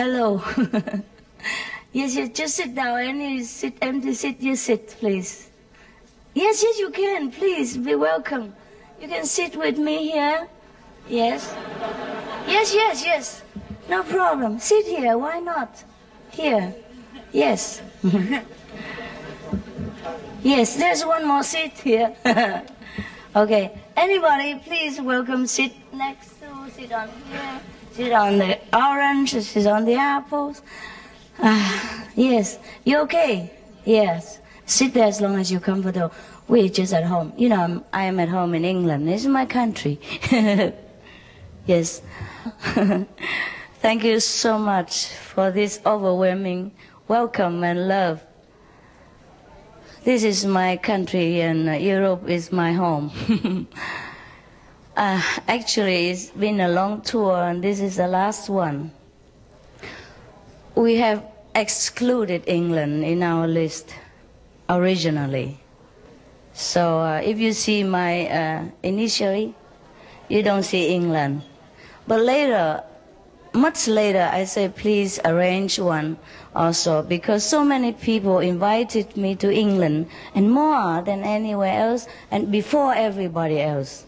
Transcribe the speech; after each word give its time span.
Hello. 0.00 0.40
yes, 1.92 2.14
yes, 2.16 2.30
just 2.32 2.54
sit 2.56 2.74
down. 2.74 3.00
Any 3.00 3.42
sit, 3.44 3.74
empty 3.82 4.14
seat, 4.14 4.40
you 4.40 4.56
sit, 4.56 4.96
please. 4.98 5.50
Yes, 6.32 6.62
yes, 6.62 6.78
you 6.78 6.88
can. 6.88 7.30
Please 7.30 7.76
be 7.76 7.94
welcome. 7.96 8.54
You 8.98 9.08
can 9.08 9.26
sit 9.26 9.56
with 9.56 9.76
me 9.76 10.10
here. 10.10 10.48
Yes. 11.06 11.54
Yes, 12.48 12.72
yes, 12.74 13.04
yes. 13.04 13.42
No 13.90 14.02
problem. 14.02 14.58
Sit 14.58 14.86
here. 14.86 15.18
Why 15.18 15.38
not? 15.40 15.84
Here. 16.30 16.74
Yes. 17.32 17.82
yes, 20.42 20.76
there's 20.76 21.04
one 21.04 21.26
more 21.28 21.42
seat 21.42 21.76
here. 21.76 22.16
okay. 23.36 23.78
Anybody, 23.98 24.54
please 24.64 24.98
welcome. 24.98 25.46
Sit 25.46 25.74
next 25.92 26.40
to, 26.40 26.70
sit 26.74 26.90
on 26.90 27.10
here. 27.30 27.60
Sit 27.92 28.12
on 28.12 28.38
the 28.38 28.58
orange. 28.72 29.32
Sit 29.32 29.66
on 29.66 29.84
the 29.84 29.94
apples. 29.94 30.62
Uh, 31.38 32.04
yes. 32.14 32.58
You 32.84 32.98
okay? 33.00 33.52
Yes. 33.84 34.38
Sit 34.66 34.94
there 34.94 35.06
as 35.06 35.20
long 35.20 35.36
as 35.38 35.50
you're 35.50 35.60
comfortable. 35.60 36.12
We're 36.48 36.68
just 36.68 36.92
at 36.92 37.04
home. 37.04 37.32
You 37.36 37.48
know, 37.48 37.60
I'm, 37.60 37.84
I 37.92 38.04
am 38.04 38.20
at 38.20 38.28
home 38.28 38.54
in 38.54 38.64
England. 38.64 39.06
This 39.08 39.22
is 39.22 39.28
my 39.28 39.46
country. 39.46 39.98
yes. 41.66 42.02
Thank 43.80 44.04
you 44.04 44.20
so 44.20 44.58
much 44.58 45.06
for 45.06 45.50
this 45.50 45.80
overwhelming 45.86 46.72
welcome 47.08 47.64
and 47.64 47.88
love. 47.88 48.22
This 50.04 50.22
is 50.22 50.46
my 50.46 50.76
country 50.76 51.40
and 51.40 51.82
Europe 51.82 52.28
is 52.28 52.52
my 52.52 52.72
home. 52.72 53.10
uh, 54.96 55.22
actually, 55.48 56.10
it's 56.10 56.30
been 56.30 56.60
a 56.60 56.68
long 56.68 57.00
tour 57.02 57.36
and 57.36 57.62
this 57.62 57.80
is 57.80 57.96
the 57.96 58.08
last 58.08 58.48
one. 58.48 58.90
We 60.74 60.96
have 60.96 61.24
excluded 61.54 62.44
England 62.46 63.04
in 63.04 63.22
our 63.22 63.46
list 63.46 63.94
originally. 64.68 65.60
So 66.52 67.00
uh, 67.00 67.20
if 67.24 67.38
you 67.38 67.52
see 67.52 67.84
my 67.84 68.26
uh, 68.28 68.64
initially, 68.82 69.54
you 70.28 70.42
don't 70.42 70.62
see 70.62 70.88
England. 70.94 71.42
But 72.06 72.20
later, 72.20 72.82
much 73.52 73.88
later, 73.88 74.28
I 74.32 74.44
said, 74.44 74.76
please 74.76 75.18
arrange 75.24 75.78
one 75.78 76.18
also 76.54 77.02
because 77.02 77.44
so 77.44 77.64
many 77.64 77.92
people 77.92 78.38
invited 78.38 79.16
me 79.16 79.34
to 79.36 79.52
England 79.52 80.08
and 80.34 80.50
more 80.50 81.02
than 81.02 81.22
anywhere 81.22 81.78
else 81.78 82.06
and 82.30 82.50
before 82.50 82.94
everybody 82.94 83.60
else. 83.60 84.04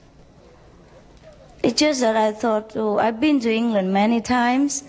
It's 1.62 1.78
just 1.78 2.00
that 2.00 2.16
I 2.16 2.32
thought, 2.32 2.76
oh, 2.76 2.98
I've 2.98 3.20
been 3.20 3.38
to 3.40 3.52
England 3.52 3.92
many 3.92 4.20
times, 4.20 4.84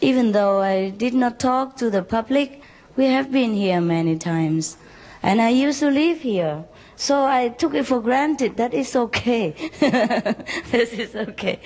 even 0.00 0.32
though 0.32 0.60
I 0.60 0.90
did 0.90 1.14
not 1.14 1.38
talk 1.38 1.76
to 1.76 1.90
the 1.90 2.02
public. 2.02 2.62
We 2.96 3.04
have 3.06 3.30
been 3.30 3.54
here 3.54 3.80
many 3.80 4.16
times, 4.18 4.76
and 5.22 5.40
I 5.40 5.50
used 5.50 5.80
to 5.80 5.90
live 5.90 6.20
here. 6.20 6.64
So 6.96 7.24
I 7.26 7.48
took 7.50 7.74
it 7.74 7.84
for 7.86 8.00
granted 8.00 8.56
that 8.56 8.72
it's 8.72 8.96
okay. 8.96 9.54
this 10.70 10.92
is 10.94 11.14
okay. 11.14 11.60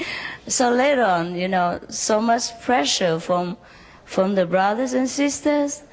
So 0.49 0.71
later 0.71 1.05
on, 1.05 1.37
you 1.37 1.47
know, 1.47 1.81
so 1.89 2.21
much 2.21 2.61
pressure 2.61 3.21
from 3.21 3.57
from 4.05 4.35
the 4.35 4.45
brothers 4.45 4.93
and 4.93 5.09
sisters 5.09 5.85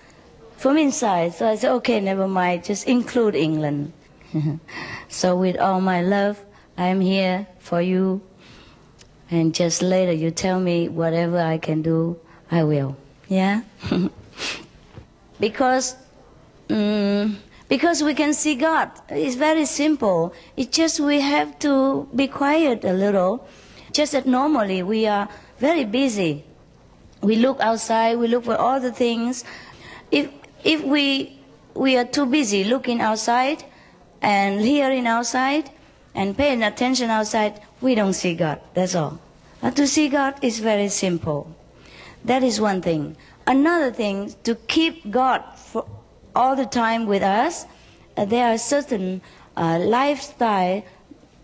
from 0.57 0.75
inside. 0.75 1.35
So 1.35 1.47
I 1.47 1.55
said, 1.55 1.71
okay, 1.75 1.99
never 1.99 2.27
mind, 2.27 2.65
just 2.65 2.87
include 2.87 3.35
England. 3.35 3.93
so 5.07 5.37
with 5.37 5.57
all 5.57 5.79
my 5.81 6.01
love, 6.01 6.43
I'm 6.77 6.99
here 6.99 7.45
for 7.59 7.79
you. 7.79 8.21
And 9.29 9.53
just 9.53 9.81
later 9.81 10.11
you 10.13 10.31
tell 10.31 10.59
me 10.59 10.87
whatever 10.87 11.39
I 11.39 11.57
can 11.57 11.81
do, 11.81 12.17
I 12.49 12.63
will. 12.63 12.95
Yeah? 13.27 13.61
because 15.39 15.95
um, 16.69 17.37
because 17.67 18.01
we 18.03 18.13
can 18.13 18.33
see 18.33 18.55
God. 18.55 18.89
It's 19.09 19.35
very 19.35 19.65
simple. 19.65 20.33
It's 20.55 20.75
just 20.75 20.99
we 20.99 21.19
have 21.19 21.59
to 21.59 22.07
be 22.15 22.27
quiet 22.27 22.85
a 22.85 22.93
little. 22.93 23.45
Just 23.91 24.13
that 24.13 24.25
normally 24.25 24.83
we 24.83 25.07
are 25.07 25.27
very 25.59 25.83
busy. 25.83 26.43
We 27.21 27.35
look 27.35 27.59
outside, 27.59 28.17
we 28.17 28.27
look 28.27 28.45
for 28.45 28.55
all 28.55 28.79
the 28.79 28.91
things. 28.91 29.43
If 30.11 30.29
if 30.63 30.83
we 30.83 31.37
we 31.73 31.97
are 31.97 32.05
too 32.05 32.25
busy 32.25 32.63
looking 32.63 33.01
outside 33.01 33.63
and 34.21 34.61
hearing 34.61 35.05
outside 35.07 35.69
and 36.15 36.35
paying 36.37 36.63
attention 36.63 37.09
outside, 37.09 37.59
we 37.81 37.95
don't 37.95 38.13
see 38.13 38.35
God. 38.35 38.59
That's 38.73 38.95
all. 38.95 39.19
But 39.61 39.75
to 39.75 39.87
see 39.87 40.09
God 40.09 40.35
is 40.41 40.59
very 40.59 40.89
simple. 40.89 41.55
That 42.25 42.43
is 42.43 42.59
one 42.59 42.81
thing. 42.81 43.15
Another 43.45 43.91
thing, 43.91 44.33
to 44.43 44.55
keep 44.55 45.09
God 45.09 45.43
for 45.55 45.85
all 46.35 46.55
the 46.55 46.65
time 46.65 47.05
with 47.05 47.23
us, 47.23 47.65
uh, 48.17 48.25
there 48.25 48.53
are 48.53 48.57
certain 48.57 49.21
uh, 49.55 49.79
lifestyle, 49.79 50.83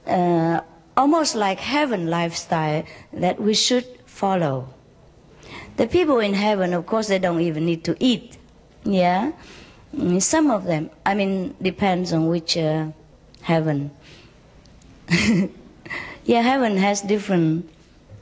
uh, 0.06 0.59
almost 0.97 1.35
like 1.35 1.59
heaven 1.59 2.09
lifestyle, 2.09 2.83
that 3.13 3.39
we 3.39 3.53
should 3.53 3.86
follow. 4.06 4.68
The 5.77 5.88
people 5.88 6.19
in 6.19 6.33
heaven, 6.33 6.74
of 6.74 6.86
course, 6.86 7.07
they 7.07 7.19
don't 7.19 7.41
even 7.41 7.65
need 7.65 7.83
to 7.86 7.95
eat. 8.00 8.38
Yeah, 8.83 9.31
mm, 9.95 10.21
some 10.21 10.51
of 10.51 10.65
them. 10.65 10.89
I 11.06 11.15
mean, 11.15 11.56
depends 11.62 12.12
on 12.13 12.27
which 12.27 12.57
uh, 12.57 12.88
heaven. 13.41 13.91
yeah, 16.25 16.41
heaven 16.41 16.77
has 16.77 17.01
different 17.01 17.69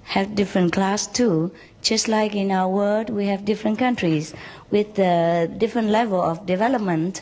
have 0.04 0.36
different 0.36 0.74
class 0.74 1.08
too. 1.08 1.52
Just 1.82 2.08
like 2.08 2.36
in 2.36 2.52
our 2.52 2.68
world, 2.70 3.10
we 3.10 3.28
have 3.28 3.46
different 3.46 3.80
countries 3.80 4.34
with 4.70 4.96
different 4.96 5.90
level 5.90 6.22
of 6.22 6.46
development. 6.46 7.22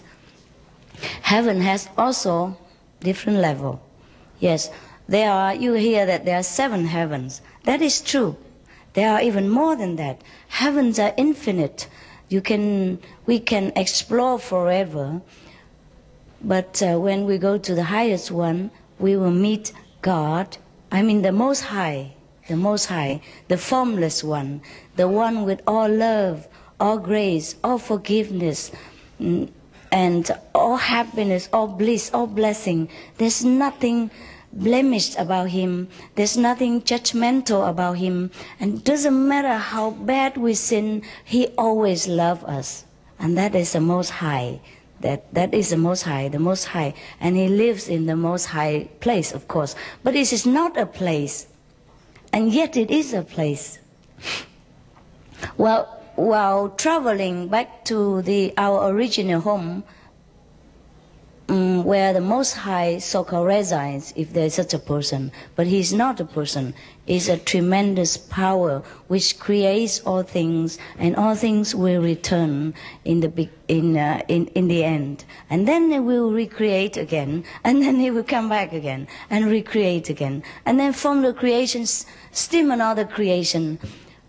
Heaven 1.22 1.62
has 1.62 1.88
also 1.98 2.58
different 3.02 3.40
level. 3.40 3.82
Yes, 4.40 4.70
there 5.08 5.32
are. 5.32 5.54
You 5.54 5.74
hear 5.74 6.06
that 6.06 6.26
there 6.26 6.38
are 6.38 6.44
seven 6.44 6.86
heavens. 6.86 7.42
That 7.64 7.82
is 7.82 8.02
true. 8.02 8.36
There 8.94 9.12
are 9.12 9.22
even 9.22 9.50
more 9.50 9.76
than 9.76 9.96
that. 9.98 10.22
Heavens 10.48 10.98
are 11.00 11.14
infinite. 11.18 11.88
You 12.28 12.42
can, 12.42 13.00
we 13.26 13.40
can 13.40 13.72
explore 13.76 14.40
forever. 14.40 15.22
But 16.42 16.82
uh, 16.82 16.98
when 17.00 17.26
we 17.26 17.38
go 17.38 17.58
to 17.58 17.76
the 17.76 17.84
highest 17.84 18.32
one, 18.32 18.72
we 18.98 19.16
will 19.16 19.32
meet 19.32 19.72
God. 20.02 20.58
I 20.92 21.04
mean, 21.04 21.22
the 21.22 21.32
Most 21.32 21.62
High, 21.62 22.14
the 22.48 22.56
Most 22.56 22.86
High, 22.86 23.22
the 23.48 23.58
formless 23.58 24.24
one, 24.24 24.62
the 24.96 25.08
one 25.08 25.44
with 25.44 25.62
all 25.68 25.88
love, 25.88 26.48
all 26.80 26.98
grace, 26.98 27.56
all 27.64 27.78
forgiveness, 27.78 28.72
mm, 29.22 29.50
and 29.92 30.32
all 30.56 30.78
happiness, 30.78 31.48
all 31.54 31.68
bliss, 31.68 32.10
all 32.14 32.26
blessing. 32.28 32.90
There's 33.18 33.46
nothing 33.46 34.10
blemished 34.52 35.16
about 35.20 35.50
him. 35.50 35.90
There's 36.16 36.38
nothing 36.38 36.82
judgmental 36.82 37.70
about 37.70 37.98
him. 37.98 38.32
And 38.60 38.84
doesn't 38.84 39.28
matter 39.28 39.58
how 39.58 39.92
bad 39.92 40.38
we 40.38 40.56
sin, 40.56 41.04
he 41.24 41.48
always 41.58 42.08
loves 42.08 42.44
us. 42.46 42.86
And 43.20 43.38
that 43.38 43.54
is 43.54 43.74
the 43.74 43.82
most 43.82 44.10
high. 44.10 44.60
That 45.02 45.34
that 45.34 45.54
is 45.54 45.70
the 45.70 45.78
most 45.78 46.04
high, 46.04 46.28
the 46.28 46.40
most 46.40 46.66
high. 46.66 46.94
And 47.22 47.36
he 47.36 47.48
lives 47.48 47.88
in 47.88 48.06
the 48.06 48.16
most 48.16 48.46
high 48.48 48.90
place, 49.00 49.32
of 49.32 49.48
course. 49.48 49.76
But 50.04 50.14
this 50.14 50.34
is 50.34 50.46
not 50.46 50.78
a 50.78 50.86
place. 50.86 51.48
And 52.34 52.54
yet 52.54 52.78
it 52.78 52.92
is 52.92 53.14
a 53.14 53.24
place. 53.24 53.80
Well, 55.58 55.88
while 56.16 56.70
traveling 56.70 57.48
back 57.48 57.86
to 57.86 58.22
the 58.22 58.54
our 58.58 58.90
original 58.92 59.40
home, 59.42 59.84
um, 61.50 61.84
where 61.84 62.14
the 62.14 62.22
Most 62.22 62.54
High 62.54 63.00
so-called 63.00 63.48
resides, 63.48 64.14
if 64.16 64.34
there 64.34 64.46
is 64.46 64.54
such 64.54 64.74
a 64.74 64.80
person, 64.80 65.32
but 65.56 65.66
he 65.66 65.80
is 65.80 65.92
not 65.92 66.20
a 66.20 66.26
person, 66.26 66.76
is 67.08 67.28
a 67.28 67.38
tremendous 67.38 68.18
power 68.18 68.84
which 69.08 69.40
creates 69.40 70.00
all 70.02 70.22
things, 70.22 70.78
and 71.00 71.16
all 71.16 71.34
things 71.36 71.74
will 71.74 72.02
return 72.02 72.76
in 73.04 73.22
the 73.22 73.50
in 73.68 73.98
uh, 73.98 74.22
in 74.28 74.46
in 74.54 74.68
the 74.68 74.84
end, 74.84 75.26
and 75.50 75.68
then 75.68 75.92
it 75.92 76.02
will 76.02 76.32
recreate 76.32 76.98
again, 76.98 77.44
and 77.64 77.82
then 77.82 78.00
it 78.00 78.14
will 78.14 78.24
come 78.24 78.48
back 78.48 78.72
again 78.72 79.08
and 79.30 79.46
recreate 79.48 80.08
again, 80.10 80.44
and 80.68 80.80
then 80.80 80.94
from 80.94 81.24
the 81.24 81.34
creations, 81.34 82.06
still 82.32 82.70
another 82.70 83.06
creation. 83.06 83.80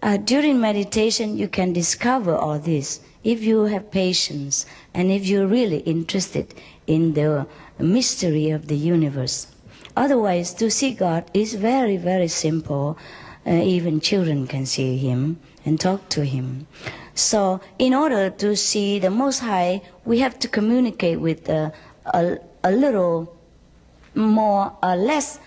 Uh, 0.03 0.17
during 0.17 0.59
meditation, 0.59 1.37
you 1.37 1.47
can 1.47 1.75
discover 1.75 2.35
all 2.35 2.59
this 2.59 3.01
if 3.23 3.43
you 3.43 3.65
have 3.65 3.91
patience 3.91 4.65
and 4.95 5.11
if 5.11 5.27
you're 5.27 5.47
really 5.47 5.77
interested 5.81 6.55
in 6.91 7.15
the 7.15 7.47
mystery 7.79 8.51
of 8.51 8.67
the 8.67 8.77
universe. 8.77 9.47
Otherwise, 9.97 10.53
to 10.55 10.71
see 10.71 10.91
God 10.93 11.23
is 11.33 11.55
very, 11.55 11.97
very 11.97 12.29
simple. 12.29 12.99
Uh, 13.47 13.51
even 13.75 14.01
children 14.01 14.47
can 14.47 14.67
see 14.67 14.97
Him 14.97 15.39
and 15.65 15.79
talk 15.79 16.09
to 16.11 16.25
Him. 16.25 16.67
So, 17.15 17.61
in 17.79 17.95
order 17.95 18.29
to 18.43 18.57
see 18.57 18.99
the 18.99 19.11
Most 19.11 19.39
High, 19.39 19.83
we 20.05 20.19
have 20.19 20.39
to 20.41 20.49
communicate 20.49 21.21
with 21.21 21.49
uh, 21.49 21.71
a, 22.07 22.39
a 22.65 22.73
little 22.73 23.37
more, 24.15 24.73
uh, 24.83 24.97
less 24.97 25.39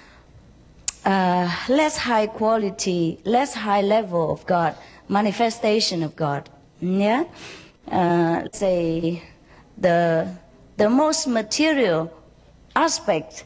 less 1.06 1.98
high 1.98 2.28
quality, 2.28 3.19
less 3.25 3.54
high 3.54 3.81
level 3.81 4.31
of 4.31 4.45
God, 4.45 4.75
manifestation 5.10 6.01
of 6.04 6.16
God. 6.16 6.50
Yeah, 6.80 7.25
uh, 7.92 8.44
say 8.54 9.24
the 9.78 10.30
the 10.77 10.89
most 10.89 11.27
material 11.27 12.11
aspect 12.75 13.45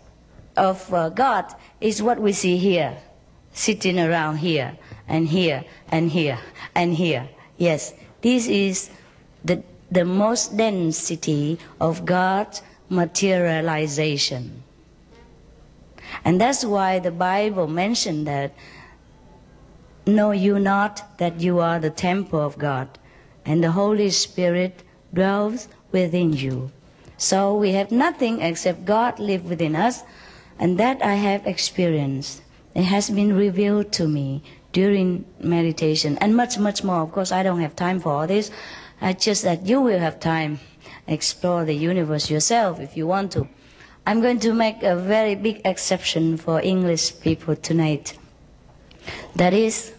of 0.56 0.94
uh, 0.94 1.10
God 1.10 1.46
is 1.82 2.02
what 2.02 2.20
we 2.20 2.32
see 2.32 2.58
here, 2.58 2.98
sitting 3.54 4.00
around 4.00 4.38
here 4.38 4.78
and 5.08 5.28
here 5.28 5.64
and 5.90 6.10
here 6.10 6.40
and 6.76 6.94
here. 6.94 7.28
Yes, 7.58 7.94
this 8.22 8.48
is 8.48 8.90
the 9.44 9.64
the 9.90 10.04
most 10.04 10.58
density 10.58 11.58
of 11.80 12.06
God's 12.06 12.62
materialization. 12.90 14.64
And 16.26 16.40
that's 16.40 16.66
why 16.66 17.00
the 17.00 17.12
Bible 17.12 17.68
mentioned 17.68 18.28
that 18.28 18.54
know 20.06 20.32
you 20.32 20.60
not 20.60 21.18
that 21.18 21.40
you 21.42 21.60
are 21.60 21.80
the 21.80 21.90
temple 21.90 22.40
of 22.40 22.58
God 22.58 22.88
and 23.46 23.64
the 23.64 23.72
Holy 23.72 24.10
Spirit 24.10 24.84
dwells 25.14 25.68
within 25.92 26.34
you. 26.34 26.72
So 27.18 27.56
we 27.56 27.72
have 27.74 27.92
nothing 27.92 28.42
except 28.42 28.86
God 28.86 29.20
live 29.20 29.46
within 29.50 29.76
us 29.76 30.04
and 30.60 30.78
that 30.78 31.04
I 31.04 31.16
have 31.16 31.48
experienced. 31.48 32.42
It 32.76 32.84
has 32.84 33.10
been 33.10 33.36
revealed 33.36 33.92
to 33.94 34.08
me 34.08 34.44
during 34.72 35.26
meditation 35.40 36.18
and 36.22 36.36
much, 36.36 36.60
much 36.60 36.84
more. 36.84 37.02
Of 37.02 37.12
course, 37.12 37.32
I 37.32 37.42
don't 37.44 37.62
have 37.62 37.76
time 37.76 38.00
for 38.00 38.12
all 38.14 38.28
this. 38.28 38.52
I 39.02 39.14
just 39.14 39.44
that 39.44 39.66
you 39.66 39.82
will 39.82 40.00
have 40.00 40.20
time 40.20 40.60
explore 41.08 41.66
the 41.66 41.74
universe 41.74 42.30
yourself 42.30 42.80
if 42.80 42.96
you 42.98 43.08
want 43.08 43.32
to. 43.32 43.48
I'm 44.06 44.22
going 44.22 44.40
to 44.42 44.54
make 44.54 44.84
a 44.84 44.96
very 44.96 45.36
big 45.36 45.62
exception 45.66 46.38
for 46.38 46.62
English 46.62 47.20
people 47.20 47.56
tonight. 47.56 48.18
That 49.36 49.54
is, 49.54 49.94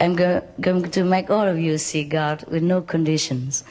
I'm 0.00 0.14
go- 0.16 0.42
going 0.60 0.90
to 0.90 1.04
make 1.04 1.30
all 1.30 1.46
of 1.46 1.58
you 1.58 1.78
see 1.78 2.04
God 2.04 2.44
with 2.48 2.62
no 2.62 2.82
conditions. 2.82 3.64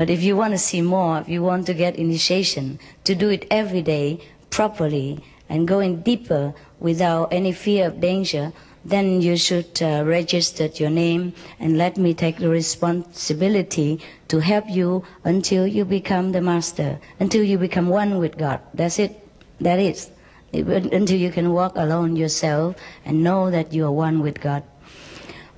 But 0.00 0.08
if 0.08 0.22
you 0.22 0.34
want 0.34 0.54
to 0.54 0.58
see 0.58 0.80
more, 0.80 1.20
if 1.20 1.28
you 1.28 1.42
want 1.42 1.66
to 1.66 1.74
get 1.74 1.96
initiation, 1.96 2.78
to 3.04 3.14
do 3.14 3.28
it 3.28 3.44
every 3.50 3.82
day 3.82 4.20
properly 4.48 5.22
and 5.46 5.68
going 5.68 6.00
deeper 6.00 6.54
without 6.78 7.34
any 7.34 7.52
fear 7.52 7.88
of 7.88 8.00
danger, 8.00 8.54
then 8.82 9.20
you 9.20 9.36
should 9.36 9.82
uh, 9.82 10.02
register 10.06 10.70
your 10.72 10.88
name 10.88 11.34
and 11.58 11.76
let 11.76 11.98
me 11.98 12.14
take 12.14 12.38
the 12.38 12.48
responsibility 12.48 14.00
to 14.28 14.38
help 14.38 14.70
you 14.70 15.04
until 15.22 15.66
you 15.66 15.84
become 15.84 16.32
the 16.32 16.40
master, 16.40 16.98
until 17.18 17.44
you 17.44 17.58
become 17.58 17.90
one 17.90 18.16
with 18.16 18.38
God. 18.38 18.60
That's 18.72 18.98
it. 18.98 19.22
That 19.60 19.78
is. 19.78 20.10
Until 20.54 21.18
you 21.18 21.30
can 21.30 21.52
walk 21.52 21.76
alone 21.76 22.16
yourself 22.16 22.74
and 23.04 23.22
know 23.22 23.50
that 23.50 23.74
you 23.74 23.84
are 23.84 23.92
one 23.92 24.20
with 24.22 24.40
God. 24.40 24.62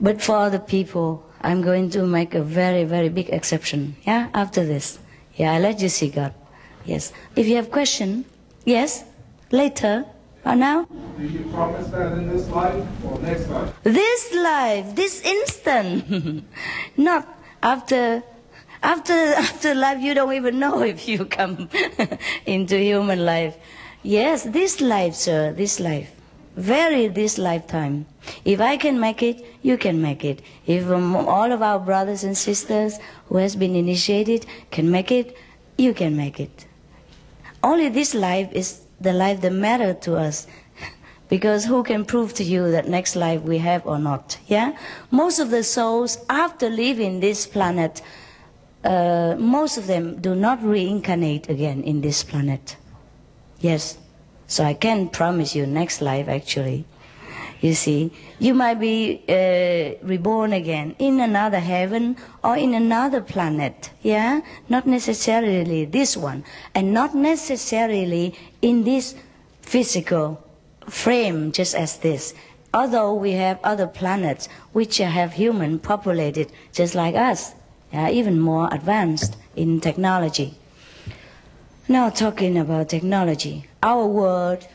But 0.00 0.20
for 0.20 0.34
other 0.34 0.58
people, 0.58 1.24
I'm 1.42 1.62
going 1.62 1.90
to 1.90 2.06
make 2.06 2.34
a 2.34 2.42
very, 2.42 2.84
very 2.84 3.08
big 3.08 3.30
exception. 3.30 3.96
Yeah, 4.04 4.28
after 4.32 4.64
this. 4.64 4.98
Yeah, 5.34 5.52
I 5.52 5.58
let 5.58 5.80
you 5.80 5.88
see 5.88 6.08
God. 6.08 6.34
Yes. 6.84 7.12
If 7.36 7.46
you 7.46 7.56
have 7.56 7.70
question, 7.70 8.24
yes, 8.64 9.04
later. 9.50 10.04
Or 10.44 10.56
now? 10.56 10.88
Do 11.18 11.24
you 11.24 11.44
promise 11.52 11.86
that 11.88 12.12
in 12.18 12.28
this 12.28 12.48
life 12.48 12.84
or 13.04 13.18
next 13.20 13.48
life? 13.48 13.72
This 13.84 14.34
life, 14.34 14.94
this 14.96 15.22
instant. 15.22 16.44
Not 16.96 17.28
after 17.62 18.24
after 18.82 19.12
after 19.46 19.74
life 19.74 20.02
you 20.02 20.14
don't 20.14 20.32
even 20.32 20.58
know 20.58 20.82
if 20.94 21.06
you 21.06 21.24
come 21.24 21.68
into 22.44 22.76
human 22.76 23.24
life. 23.24 23.56
Yes, 24.02 24.42
this 24.42 24.80
life, 24.80 25.14
sir, 25.14 25.52
this 25.52 25.78
life. 25.78 26.10
Very 26.56 27.08
this 27.08 27.38
lifetime. 27.38 28.06
If 28.44 28.60
I 28.60 28.76
can 28.76 29.00
make 29.00 29.22
it, 29.22 29.44
you 29.62 29.78
can 29.78 30.02
make 30.02 30.24
it. 30.24 30.42
If 30.66 30.90
um, 30.90 31.16
all 31.16 31.50
of 31.50 31.62
our 31.62 31.78
brothers 31.78 32.24
and 32.24 32.36
sisters 32.36 32.98
who 33.28 33.38
has 33.38 33.56
been 33.56 33.74
initiated 33.74 34.44
can 34.70 34.90
make 34.90 35.10
it, 35.10 35.36
you 35.78 35.94
can 35.94 36.16
make 36.16 36.38
it. 36.38 36.66
Only 37.62 37.88
this 37.88 38.14
life 38.14 38.52
is 38.52 38.82
the 39.00 39.12
life 39.12 39.40
that 39.40 39.52
matter 39.52 39.94
to 39.94 40.16
us. 40.16 40.46
Because 41.28 41.64
who 41.64 41.82
can 41.82 42.04
prove 42.04 42.34
to 42.34 42.44
you 42.44 42.70
that 42.72 42.86
next 42.86 43.16
life 43.16 43.40
we 43.40 43.56
have 43.58 43.86
or 43.86 43.98
not? 43.98 44.36
Yeah? 44.46 44.76
Most 45.10 45.38
of 45.38 45.50
the 45.50 45.64
souls, 45.64 46.18
after 46.28 46.68
leaving 46.68 47.20
this 47.20 47.46
planet, 47.46 48.02
uh, 48.84 49.36
most 49.38 49.78
of 49.78 49.86
them 49.86 50.20
do 50.20 50.34
not 50.34 50.62
reincarnate 50.62 51.48
again 51.48 51.82
in 51.84 52.02
this 52.02 52.22
planet. 52.22 52.76
Yes. 53.60 53.96
So 54.52 54.64
I 54.64 54.74
can 54.74 55.08
promise 55.08 55.54
you 55.56 55.66
next 55.66 56.02
life 56.02 56.28
actually. 56.28 56.84
You 57.62 57.72
see, 57.72 58.12
you 58.38 58.52
might 58.52 58.78
be 58.78 59.22
uh, 59.26 59.96
reborn 60.06 60.52
again 60.52 60.94
in 60.98 61.20
another 61.20 61.58
heaven 61.58 62.16
or 62.44 62.54
in 62.58 62.74
another 62.74 63.22
planet. 63.22 63.88
Yeah? 64.02 64.42
Not 64.68 64.86
necessarily 64.86 65.86
this 65.86 66.18
one. 66.18 66.44
And 66.74 66.92
not 66.92 67.14
necessarily 67.14 68.34
in 68.60 68.84
this 68.84 69.14
physical 69.62 70.44
frame 70.86 71.50
just 71.50 71.74
as 71.74 71.96
this. 71.96 72.34
Although 72.74 73.14
we 73.14 73.32
have 73.32 73.58
other 73.64 73.86
planets 73.86 74.50
which 74.74 74.98
have 74.98 75.32
human 75.32 75.78
populated 75.78 76.52
just 76.74 76.94
like 76.94 77.14
us, 77.14 77.54
yeah, 77.90 78.10
even 78.10 78.38
more 78.38 78.68
advanced 78.70 79.34
in 79.56 79.80
technology. 79.80 80.58
Now 81.92 82.08
talking 82.08 82.56
about 82.56 82.88
technology, 82.88 83.66
our 83.82 84.06
world, 84.06 84.66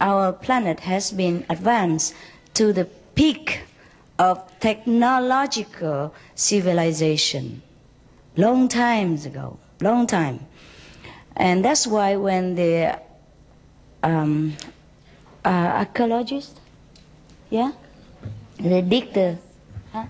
our 0.00 0.32
planet 0.32 0.80
has 0.80 1.10
been 1.12 1.44
advanced 1.50 2.14
to 2.54 2.72
the 2.72 2.86
peak 3.14 3.60
of 4.18 4.40
technological 4.60 6.14
civilization 6.34 7.60
long 8.38 8.68
times 8.68 9.26
ago, 9.26 9.58
long 9.82 10.06
time. 10.06 10.40
And 11.36 11.62
that's 11.62 11.86
why 11.86 12.16
when 12.16 12.54
the 12.54 12.98
um, 14.02 14.56
uh, 15.44 15.48
archaeologists, 15.84 16.58
yeah, 17.50 17.72
they 18.58 18.80
dig 18.80 19.12
the 19.12 19.36
huh? 19.92 20.06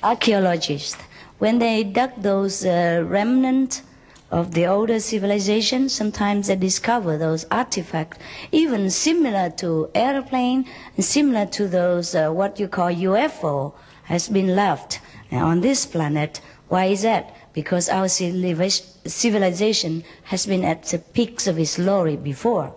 archaeologists, 0.00 1.02
when 1.38 1.58
they 1.58 1.82
dug 1.82 2.12
those 2.22 2.64
uh, 2.64 3.02
remnants 3.04 3.82
of 4.30 4.54
the 4.54 4.66
older 4.66 4.98
civilization, 4.98 5.88
sometimes 5.88 6.48
they 6.48 6.56
discover 6.56 7.16
those 7.16 7.46
artifacts, 7.50 8.18
even 8.50 8.90
similar 8.90 9.50
to 9.50 9.88
airplane 9.94 10.64
similar 10.98 11.46
to 11.46 11.68
those 11.68 12.14
uh, 12.14 12.28
what 12.30 12.58
you 12.58 12.66
call 12.66 12.90
UFO 12.90 13.72
has 14.04 14.28
been 14.28 14.56
left 14.56 15.00
on 15.30 15.60
this 15.60 15.86
planet. 15.86 16.40
Why 16.68 16.86
is 16.86 17.02
that? 17.02 17.34
Because 17.52 17.88
our 17.88 18.08
civilization 18.08 20.02
has 20.24 20.46
been 20.46 20.64
at 20.64 20.82
the 20.84 20.98
peaks 20.98 21.46
of 21.46 21.58
its 21.58 21.76
glory 21.76 22.16
before, 22.16 22.74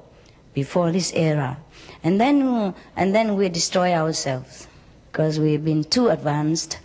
before 0.54 0.92
this 0.92 1.12
era, 1.14 1.58
and 2.04 2.22
then 2.22 2.74
and 2.96 3.16
then 3.16 3.36
we 3.36 3.50
destroy 3.50 3.94
ourselves 3.94 4.68
because 5.12 5.40
we've 5.40 5.66
been 5.66 5.84
too 5.84 6.10
advanced 6.10 6.78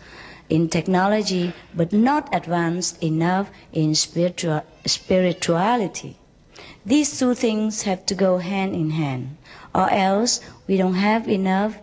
in 0.51 0.69
technology, 0.69 1.53
but 1.75 1.93
not 1.93 2.35
advanced 2.35 3.03
enough 3.03 3.51
in 3.73 3.95
spiritual, 3.95 4.63
spirituality. 4.87 6.17
These 6.87 7.19
two 7.19 7.35
things 7.35 7.83
have 7.83 8.05
to 8.07 8.15
go 8.15 8.39
hand 8.39 8.75
in 8.75 8.91
hand, 8.91 9.37
or 9.75 9.91
else 9.91 10.41
we 10.67 10.77
don't 10.77 10.95
have 10.95 11.29
enough 11.29 11.79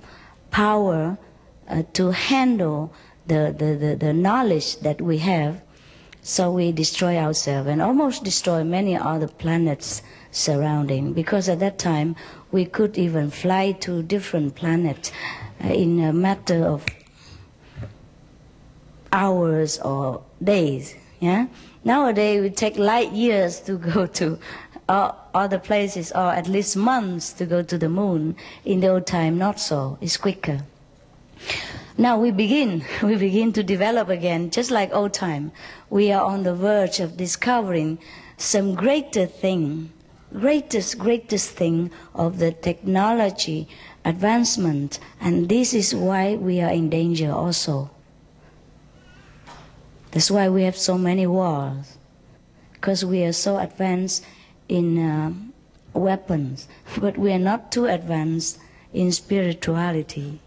power 0.51 1.17
uh, 1.67 1.83
to 1.93 2.11
handle 2.11 2.93
the, 3.25 3.53
the, 3.57 3.75
the, 3.75 3.95
the 3.95 4.13
knowledge 4.13 4.77
that 4.79 5.01
we 5.01 5.17
have. 5.19 5.61
So 6.21 6.51
we 6.51 6.71
destroy 6.71 7.17
ourselves 7.17 7.67
and 7.67 7.81
almost 7.81 8.23
destroy 8.23 8.63
many 8.63 8.95
other 8.95 9.27
planets 9.27 10.03
surrounding 10.29 11.13
because 11.13 11.49
at 11.49 11.59
that 11.59 11.79
time 11.79 12.15
we 12.51 12.65
could 12.65 12.97
even 12.97 13.31
fly 13.31 13.71
to 13.71 14.03
different 14.03 14.55
planets 14.55 15.11
uh, 15.63 15.67
in 15.69 15.99
a 15.99 16.13
matter 16.13 16.63
of 16.65 16.85
hours 19.11 19.79
or 19.79 20.23
days. 20.43 20.95
Yeah. 21.19 21.47
Nowadays 21.83 22.41
we 22.41 22.49
take 22.49 22.77
light 22.77 23.11
years 23.11 23.59
to 23.61 23.77
go 23.77 24.05
to 24.07 24.39
uh, 24.89 25.11
other 25.33 25.59
places, 25.59 26.11
or 26.11 26.31
at 26.31 26.47
least 26.47 26.75
months 26.75 27.31
to 27.33 27.45
go 27.45 27.61
to 27.63 27.77
the 27.77 27.89
moon. 27.89 28.35
In 28.65 28.79
the 28.81 28.87
old 28.87 29.07
time, 29.07 29.37
not 29.37 29.59
so. 29.59 29.97
It's 30.01 30.17
quicker. 30.17 30.61
Now 31.97 32.19
we 32.19 32.31
begin. 32.31 32.83
We 33.03 33.15
begin 33.15 33.53
to 33.53 33.63
develop 33.63 34.09
again, 34.09 34.49
just 34.49 34.71
like 34.71 34.93
old 34.93 35.13
time. 35.13 35.51
We 35.89 36.11
are 36.11 36.23
on 36.23 36.43
the 36.43 36.55
verge 36.55 36.99
of 36.99 37.17
discovering 37.17 37.99
some 38.37 38.75
greater 38.75 39.25
thing, 39.25 39.91
greatest, 40.33 40.97
greatest 40.97 41.49
thing 41.51 41.91
of 42.15 42.39
the 42.39 42.51
technology 42.51 43.67
advancement, 44.03 44.99
and 45.19 45.47
this 45.47 45.73
is 45.73 45.93
why 45.93 46.35
we 46.35 46.59
are 46.61 46.71
in 46.71 46.89
danger 46.89 47.31
also. 47.31 47.89
That's 50.11 50.29
why 50.29 50.49
we 50.49 50.63
have 50.63 50.77
so 50.77 50.97
many 50.97 51.25
wars, 51.25 51.97
because 52.73 53.05
we 53.05 53.23
are 53.23 53.33
so 53.33 53.57
advanced 53.57 54.25
in 54.67 54.99
uh, 54.99 55.33
weapons, 55.93 56.67
but 56.99 57.17
we 57.17 57.31
are 57.31 57.39
not 57.39 57.71
too 57.71 57.85
advanced 57.85 58.59
in 58.93 59.11
spirituality. 59.11 60.39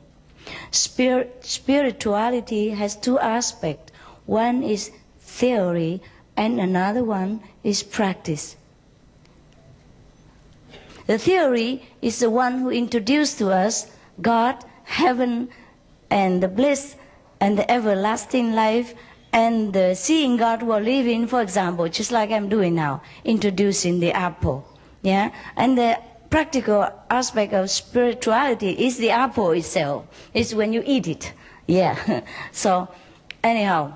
Spirit, 0.70 1.44
spirituality 1.44 2.70
has 2.70 2.94
two 2.94 3.18
aspects. 3.18 3.92
One 4.26 4.62
is 4.62 4.90
theory 5.20 6.02
and 6.36 6.60
another 6.60 7.02
one 7.02 7.40
is 7.62 7.82
practice. 7.82 8.56
The 11.06 11.18
theory 11.18 11.82
is 12.02 12.18
the 12.18 12.30
one 12.30 12.58
who 12.58 12.70
introduced 12.70 13.38
to 13.38 13.50
us 13.50 13.90
God, 14.20 14.64
heaven, 14.84 15.48
and 16.10 16.42
the 16.42 16.48
bliss 16.48 16.96
and 17.40 17.58
the 17.58 17.70
everlasting 17.70 18.54
life 18.54 18.94
and 19.34 19.76
seeing 19.96 20.36
God 20.36 20.62
we're 20.62 20.78
living, 20.80 21.26
for 21.26 21.42
example, 21.42 21.88
just 21.88 22.12
like 22.12 22.30
I'm 22.30 22.48
doing 22.48 22.76
now, 22.76 23.02
introducing 23.24 23.98
the 23.98 24.12
apple. 24.12 24.64
Yeah? 25.02 25.32
And 25.56 25.76
the 25.76 25.98
practical 26.30 26.88
aspect 27.10 27.52
of 27.52 27.68
spirituality 27.68 28.70
is 28.70 28.96
the 28.96 29.10
apple 29.10 29.50
itself. 29.50 30.06
It's 30.32 30.54
when 30.54 30.72
you 30.72 30.84
eat 30.86 31.08
it. 31.08 31.32
Yeah. 31.66 32.20
so, 32.52 32.88
anyhow, 33.42 33.94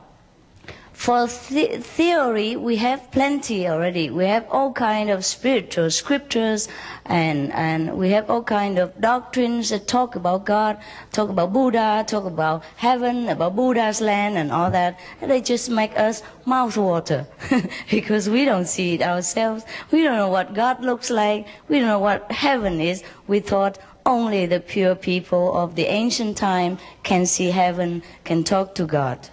for 0.98 1.28
the 1.28 1.78
theory, 1.78 2.56
we 2.56 2.74
have 2.78 3.12
plenty 3.12 3.68
already. 3.68 4.10
We 4.10 4.24
have 4.24 4.44
all 4.50 4.72
kind 4.72 5.10
of 5.10 5.24
spiritual 5.24 5.92
scriptures, 5.92 6.66
and 7.06 7.52
and 7.52 7.96
we 7.96 8.10
have 8.10 8.28
all 8.28 8.42
kind 8.42 8.80
of 8.80 9.00
doctrines 9.00 9.68
that 9.68 9.86
talk 9.86 10.16
about 10.16 10.44
God, 10.44 10.76
talk 11.12 11.28
about 11.28 11.52
Buddha, 11.52 12.04
talk 12.04 12.24
about 12.24 12.64
heaven, 12.74 13.28
about 13.28 13.54
Buddha's 13.54 14.00
land, 14.00 14.36
and 14.36 14.50
all 14.50 14.72
that. 14.72 14.98
And 15.20 15.30
they 15.30 15.40
just 15.40 15.70
make 15.70 15.96
us 15.96 16.20
mouth 16.44 16.76
water 16.76 17.28
because 17.90 18.28
we 18.28 18.44
don't 18.44 18.66
see 18.66 18.94
it 18.94 19.02
ourselves. 19.02 19.64
We 19.92 20.02
don't 20.02 20.16
know 20.16 20.30
what 20.30 20.52
God 20.52 20.82
looks 20.84 21.10
like. 21.10 21.46
We 21.68 21.78
don't 21.78 21.86
know 21.86 22.00
what 22.00 22.28
heaven 22.32 22.80
is. 22.80 23.04
We 23.28 23.38
thought 23.38 23.78
only 24.04 24.46
the 24.46 24.58
pure 24.58 24.96
people 24.96 25.56
of 25.56 25.76
the 25.76 25.84
ancient 25.84 26.36
time 26.36 26.76
can 27.04 27.24
see 27.24 27.50
heaven, 27.52 28.02
can 28.24 28.42
talk 28.42 28.74
to 28.74 28.84
God. 28.84 29.30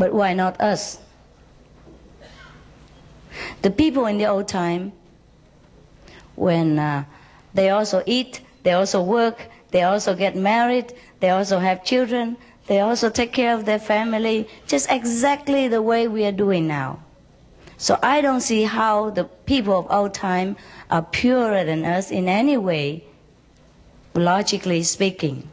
But 0.00 0.14
why 0.14 0.32
not 0.32 0.58
us? 0.62 0.98
The 3.60 3.70
people 3.70 4.06
in 4.06 4.16
the 4.16 4.24
old 4.24 4.48
time, 4.48 4.92
when 6.36 6.78
uh, 6.78 7.04
they 7.52 7.68
also 7.68 8.02
eat, 8.06 8.40
they 8.62 8.72
also 8.72 9.02
work, 9.02 9.50
they 9.72 9.82
also 9.82 10.14
get 10.14 10.34
married, 10.36 10.94
they 11.20 11.28
also 11.28 11.58
have 11.58 11.84
children, 11.84 12.38
they 12.66 12.80
also 12.80 13.10
take 13.10 13.34
care 13.34 13.54
of 13.54 13.66
their 13.66 13.78
family, 13.78 14.48
just 14.66 14.90
exactly 14.90 15.68
the 15.68 15.82
way 15.82 16.08
we 16.08 16.24
are 16.24 16.32
doing 16.46 16.66
now. 16.66 17.00
So 17.76 17.98
I 18.02 18.22
don't 18.22 18.40
see 18.40 18.62
how 18.62 19.10
the 19.10 19.24
people 19.44 19.78
of 19.80 19.90
old 19.90 20.14
time 20.14 20.56
are 20.90 21.02
purer 21.02 21.62
than 21.64 21.84
us 21.84 22.10
in 22.10 22.26
any 22.26 22.56
way, 22.56 23.04
logically 24.14 24.82
speaking. 24.82 25.46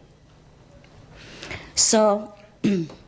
So 1.75 2.33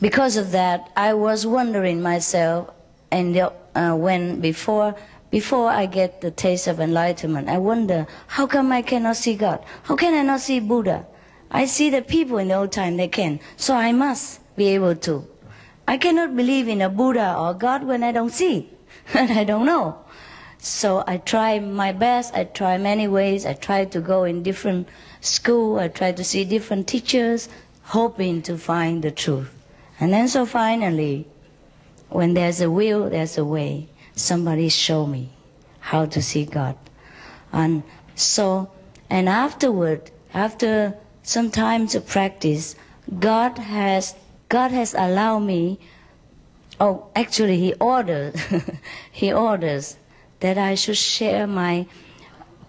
because 0.00 0.36
of 0.36 0.52
that, 0.52 0.90
I 0.96 1.14
was 1.14 1.44
wondering 1.44 2.00
myself, 2.00 2.70
and 3.10 3.36
uh, 3.36 3.94
when 3.94 4.40
before 4.40 4.94
before 5.30 5.68
I 5.68 5.86
get 5.86 6.20
the 6.20 6.30
taste 6.30 6.68
of 6.68 6.78
enlightenment, 6.78 7.48
I 7.48 7.58
wonder 7.58 8.06
how 8.28 8.46
come 8.46 8.70
I 8.70 8.82
cannot 8.82 9.16
see 9.16 9.34
God? 9.34 9.62
How 9.82 9.96
can 9.96 10.14
I 10.14 10.22
not 10.22 10.40
see 10.40 10.60
Buddha? 10.60 11.04
I 11.50 11.66
see 11.66 11.90
the 11.90 12.00
people 12.00 12.38
in 12.38 12.48
the 12.48 12.54
old 12.54 12.72
time 12.72 12.96
they 12.96 13.08
can, 13.08 13.40
so 13.56 13.74
I 13.74 13.92
must 13.92 14.40
be 14.56 14.68
able 14.68 14.94
to. 14.96 15.26
I 15.86 15.96
cannot 15.96 16.36
believe 16.36 16.68
in 16.68 16.80
a 16.80 16.88
Buddha 16.88 17.36
or 17.36 17.52
God 17.54 17.82
when 17.82 18.04
I 18.04 18.12
don't 18.12 18.30
see, 18.30 18.70
and 19.14 19.32
I 19.32 19.44
don't 19.44 19.66
know. 19.66 19.98
So 20.58 21.02
I 21.06 21.18
try 21.18 21.58
my 21.58 21.92
best. 21.92 22.34
I 22.34 22.44
try 22.44 22.78
many 22.78 23.08
ways. 23.08 23.44
I 23.44 23.54
try 23.54 23.84
to 23.86 24.00
go 24.00 24.24
in 24.24 24.42
different 24.42 24.88
school. 25.20 25.78
I 25.78 25.88
try 25.88 26.12
to 26.12 26.22
see 26.22 26.44
different 26.44 26.86
teachers, 26.86 27.48
hoping 27.82 28.42
to 28.42 28.56
find 28.56 29.02
the 29.02 29.10
truth. 29.10 29.57
And 30.00 30.12
then 30.12 30.28
so 30.28 30.46
finally, 30.46 31.26
when 32.08 32.34
there's 32.34 32.60
a 32.60 32.70
will, 32.70 33.10
there's 33.10 33.36
a 33.36 33.44
way. 33.44 33.88
Somebody 34.14 34.68
show 34.68 35.06
me 35.06 35.30
how 35.80 36.06
to 36.06 36.22
see 36.22 36.44
God. 36.44 36.76
And 37.52 37.82
so, 38.14 38.70
and 39.10 39.28
afterward, 39.28 40.10
after 40.32 40.96
some 41.22 41.50
time 41.50 41.86
to 41.88 42.00
practice, 42.00 42.74
God 43.18 43.58
has, 43.58 44.14
God 44.48 44.70
has 44.70 44.94
allowed 44.94 45.40
me, 45.40 45.78
oh, 46.80 47.06
actually 47.14 47.58
he 47.58 47.74
orders, 47.74 48.34
he 49.12 49.32
orders 49.32 49.96
that 50.40 50.58
I 50.58 50.74
should 50.74 50.96
share 50.96 51.46
my 51.46 51.86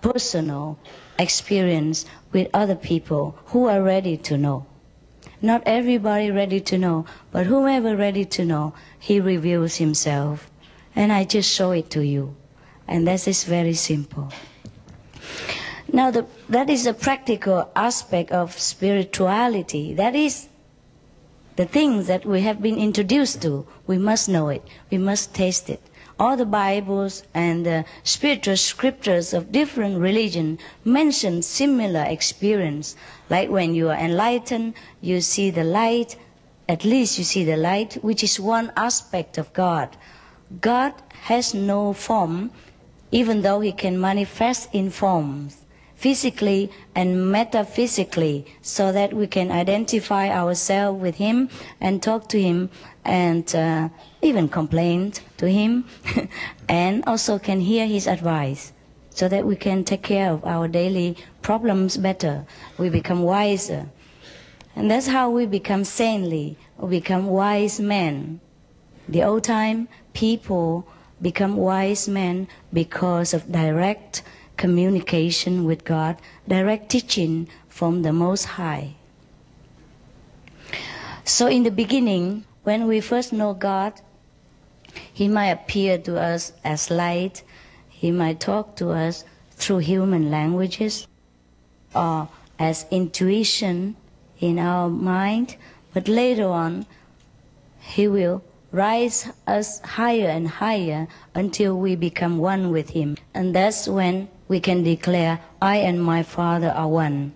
personal 0.01 0.79
experience 1.17 2.05
with 2.31 2.50
other 2.53 2.75
people 2.75 3.38
who 3.48 3.65
are 3.65 3.81
ready 3.81 4.17
to 4.17 4.38
know. 4.38 4.65
Not 5.41 5.63
everybody 5.65 6.31
ready 6.31 6.60
to 6.62 6.77
know, 6.77 7.05
but 7.31 7.46
whomever 7.46 7.96
ready 7.96 8.25
to 8.25 8.43
know, 8.46 8.74
he 9.00 9.19
reveals 9.19 9.77
himself. 9.77 10.50
And 10.96 11.12
I 11.13 11.24
just 11.24 11.50
show 11.50 11.72
it 11.72 11.89
to 11.91 12.01
you. 12.01 12.36
And 12.88 13.08
that 13.08 13.27
is 13.27 13.43
very 13.43 13.74
simple. 13.74 14.29
Now, 15.91 16.12
the, 16.12 16.25
that 16.50 16.69
is 16.69 16.84
the 16.84 16.93
practical 16.93 17.69
aspect 17.75 18.31
of 18.31 18.60
spirituality. 18.60 19.93
That 19.93 20.15
is 20.15 20.48
the 21.55 21.65
things 21.65 22.08
that 22.08 22.25
we 22.25 22.41
have 22.41 22.62
been 22.62 22.77
introduced 22.77 23.41
to. 23.43 23.65
We 23.88 23.98
must 23.98 24.29
know 24.29 24.50
it. 24.50 24.63
We 24.91 24.98
must 24.98 25.34
taste 25.34 25.69
it 25.69 25.81
all 26.19 26.36
the 26.36 26.46
Bibles 26.46 27.24
and 27.34 27.65
the 27.65 27.86
spiritual 28.03 28.58
scriptures 28.58 29.34
of 29.34 29.53
different 29.53 29.98
religion 30.00 30.60
mention 30.84 31.41
similar 31.41 32.03
experience. 32.03 32.98
Like 33.29 33.50
when 33.50 33.75
you 33.75 33.89
are 33.89 33.98
enlightened, 33.98 34.74
you 35.01 35.21
see 35.21 35.51
the 35.51 35.63
light, 35.63 36.15
at 36.67 36.83
least 36.83 37.17
you 37.17 37.24
see 37.24 37.43
the 37.43 37.57
light, 37.57 37.93
which 38.01 38.24
is 38.24 38.39
one 38.39 38.71
aspect 38.75 39.38
of 39.38 39.53
God. 39.53 39.95
God 40.62 40.93
has 41.24 41.53
no 41.53 41.93
form, 41.93 42.51
even 43.12 43.41
though 43.41 43.59
he 43.59 43.71
can 43.71 44.00
manifest 44.00 44.69
in 44.74 44.89
forms 44.89 45.57
physically 46.00 46.71
and 46.95 47.29
metaphysically 47.29 48.45
so 48.62 48.93
that 48.93 49.12
we 49.13 49.27
can 49.27 49.51
identify 49.51 50.29
ourselves 50.29 51.01
with 51.01 51.15
him 51.15 51.50
and 51.81 52.01
talk 52.01 52.29
to 52.29 52.41
him 52.41 52.69
and 53.03 53.53
uh, 53.53 53.89
even 54.21 54.48
complain 54.48 55.12
to 55.36 55.45
him 55.45 55.83
and 56.69 57.03
also 57.05 57.38
can 57.38 57.59
hear 57.59 57.86
his 57.86 58.07
advice 58.07 58.71
so 59.19 59.27
that 59.27 59.45
we 59.45 59.53
can 59.57 59.83
take 59.83 60.01
care 60.01 60.31
of 60.31 60.45
our 60.45 60.65
daily 60.69 61.17
problems 61.41 61.97
better. 61.97 62.45
We 62.77 62.88
become 62.89 63.21
wiser. 63.23 63.89
And 64.77 64.89
that's 64.89 65.07
how 65.07 65.29
we 65.29 65.45
become 65.45 65.83
saintly. 65.83 66.55
We 66.77 67.01
become 67.01 67.27
wise 67.27 67.81
men. 67.81 68.39
The 69.09 69.23
old 69.23 69.43
time 69.43 69.89
people 70.13 70.88
become 71.21 71.57
wise 71.57 72.07
men 72.07 72.47
because 72.71 73.33
of 73.33 73.51
direct 73.51 74.23
communication 74.55 75.65
with 75.65 75.83
God, 75.83 76.15
direct 76.47 76.88
teaching 76.88 77.49
from 77.67 78.03
the 78.03 78.13
Most 78.13 78.45
High. 78.45 78.95
So, 81.25 81.47
in 81.47 81.63
the 81.63 81.71
beginning, 81.71 82.45
when 82.63 82.88
we 82.88 83.01
first 83.01 83.33
know 83.33 83.53
God, 83.53 83.99
He 85.13 85.27
might 85.27 85.49
appear 85.49 85.97
to 85.97 86.17
us 86.17 86.53
as 86.63 86.89
light, 86.89 87.43
He 87.99 88.11
might 88.11 88.39
talk 88.39 88.77
to 88.77 88.91
us 88.91 89.25
through 89.51 89.79
human 89.79 90.31
languages, 90.31 91.05
or 91.93 92.29
as 92.57 92.85
intuition 92.91 93.97
in 94.39 94.57
our 94.57 94.87
mind, 94.87 95.57
but 95.93 96.07
later 96.07 96.47
on, 96.47 96.85
He 97.81 98.07
will 98.07 98.41
rise 98.71 99.27
us 99.45 99.81
higher 99.81 100.29
and 100.29 100.47
higher 100.47 101.09
until 101.35 101.77
we 101.77 101.97
become 101.97 102.37
one 102.37 102.71
with 102.71 102.91
Him. 102.91 103.17
And 103.33 103.53
that's 103.53 103.85
when 103.85 104.29
we 104.47 104.61
can 104.61 104.81
declare, 104.83 105.41
I 105.61 105.77
and 105.77 106.01
my 106.01 106.23
Father 106.23 106.69
are 106.69 106.87
one. 106.87 107.33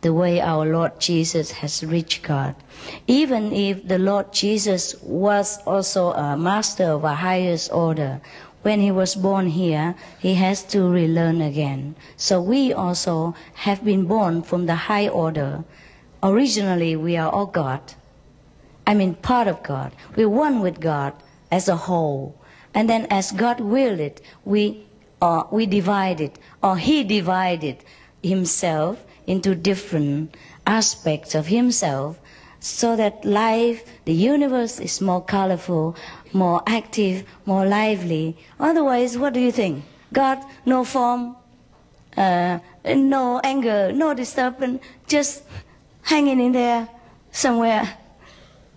The 0.00 0.14
way 0.14 0.40
our 0.40 0.64
Lord 0.64 0.98
Jesus 0.98 1.50
has 1.50 1.84
reached 1.84 2.22
God. 2.22 2.54
Even 3.06 3.52
if 3.52 3.86
the 3.86 3.98
Lord 3.98 4.32
Jesus 4.32 4.94
was 5.02 5.58
also 5.66 6.12
a 6.12 6.38
master 6.38 6.84
of 6.84 7.04
a 7.04 7.14
highest 7.14 7.70
order, 7.70 8.22
when 8.62 8.80
he 8.80 8.90
was 8.90 9.14
born 9.14 9.46
here, 9.46 9.94
he 10.18 10.34
has 10.34 10.62
to 10.64 10.88
relearn 10.88 11.40
again. 11.40 11.94
So 12.16 12.40
we 12.40 12.72
also 12.72 13.34
have 13.54 13.84
been 13.84 14.06
born 14.06 14.42
from 14.42 14.66
the 14.66 14.74
high 14.74 15.08
order. 15.08 15.64
Originally, 16.22 16.96
we 16.96 17.16
are 17.16 17.30
all 17.30 17.46
God. 17.46 17.80
I 18.86 18.94
mean, 18.94 19.14
part 19.14 19.48
of 19.48 19.62
God. 19.62 19.92
We're 20.16 20.28
one 20.28 20.60
with 20.60 20.80
God 20.80 21.12
as 21.50 21.68
a 21.68 21.76
whole. 21.76 22.34
And 22.74 22.88
then 22.88 23.06
as 23.10 23.32
God 23.32 23.60
willed 23.60 24.00
it, 24.00 24.20
we 24.44 24.84
or 25.20 25.48
we 25.50 25.66
divided, 25.66 26.38
or 26.62 26.76
he 26.76 27.02
divided 27.02 27.76
himself 28.22 29.04
into 29.26 29.54
different 29.54 30.36
aspects 30.66 31.34
of 31.34 31.46
himself 31.46 32.18
so 32.60 32.96
that 32.96 33.24
life, 33.24 33.84
the 34.04 34.12
universe 34.12 34.80
is 34.80 35.00
more 35.00 35.22
colorful, 35.22 35.96
more 36.32 36.62
active, 36.66 37.24
more 37.46 37.66
lively. 37.66 38.36
Otherwise, 38.58 39.16
what 39.18 39.32
do 39.32 39.40
you 39.40 39.52
think? 39.52 39.84
God, 40.12 40.38
no 40.64 40.84
form, 40.84 41.36
uh, 42.16 42.58
no 42.84 43.40
anger, 43.44 43.92
no 43.92 44.14
disturbance, 44.14 44.82
just 45.06 45.42
hanging 46.02 46.40
in 46.40 46.52
there 46.52 46.88
somewhere. 47.32 47.96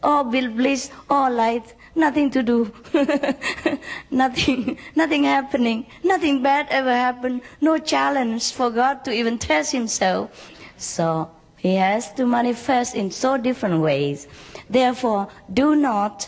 All 0.04 0.24
bliss, 0.24 0.90
all 1.10 1.32
light, 1.32 1.74
nothing 1.96 2.32
to 2.32 2.44
do. 2.44 2.72
nothing, 4.12 4.78
nothing 4.96 5.24
happening, 5.24 5.86
nothing 6.04 6.42
bad 6.42 6.68
ever 6.70 6.92
happened, 6.94 7.42
no 7.62 7.78
challenge 7.78 8.52
for 8.52 8.70
God 8.72 9.06
to 9.06 9.12
even 9.14 9.38
test 9.38 9.72
himself. 9.72 10.52
So 10.78 11.30
he 11.58 11.76
has 11.76 12.12
to 12.14 12.26
manifest 12.26 12.96
in 12.96 13.12
so 13.12 13.38
different 13.38 13.82
ways. 13.82 14.28
Therefore, 14.70 15.28
do 15.54 15.76
not, 15.76 16.28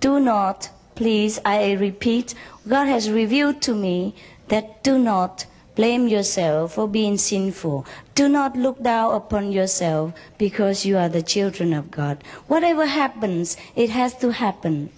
do 0.00 0.20
not, 0.20 0.70
please, 0.94 1.40
I 1.44 1.72
repeat, 1.72 2.34
God 2.68 2.86
has 2.86 3.10
revealed 3.10 3.60
to 3.62 3.74
me 3.74 4.14
that 4.48 4.82
do 4.82 4.98
not 4.98 5.46
blame 5.74 6.08
yourself 6.08 6.74
for 6.74 6.88
being 6.88 7.16
sinful. 7.16 7.86
Do 8.14 8.28
not 8.28 8.56
look 8.56 8.82
down 8.82 9.14
upon 9.14 9.52
yourself 9.52 10.12
because 10.38 10.84
you 10.84 10.96
are 10.96 11.08
the 11.08 11.22
children 11.22 11.72
of 11.72 11.90
God. 11.90 12.24
Whatever 12.46 12.86
happens, 12.86 13.56
it 13.76 13.90
has 13.90 14.14
to 14.18 14.30
happen. 14.30 14.90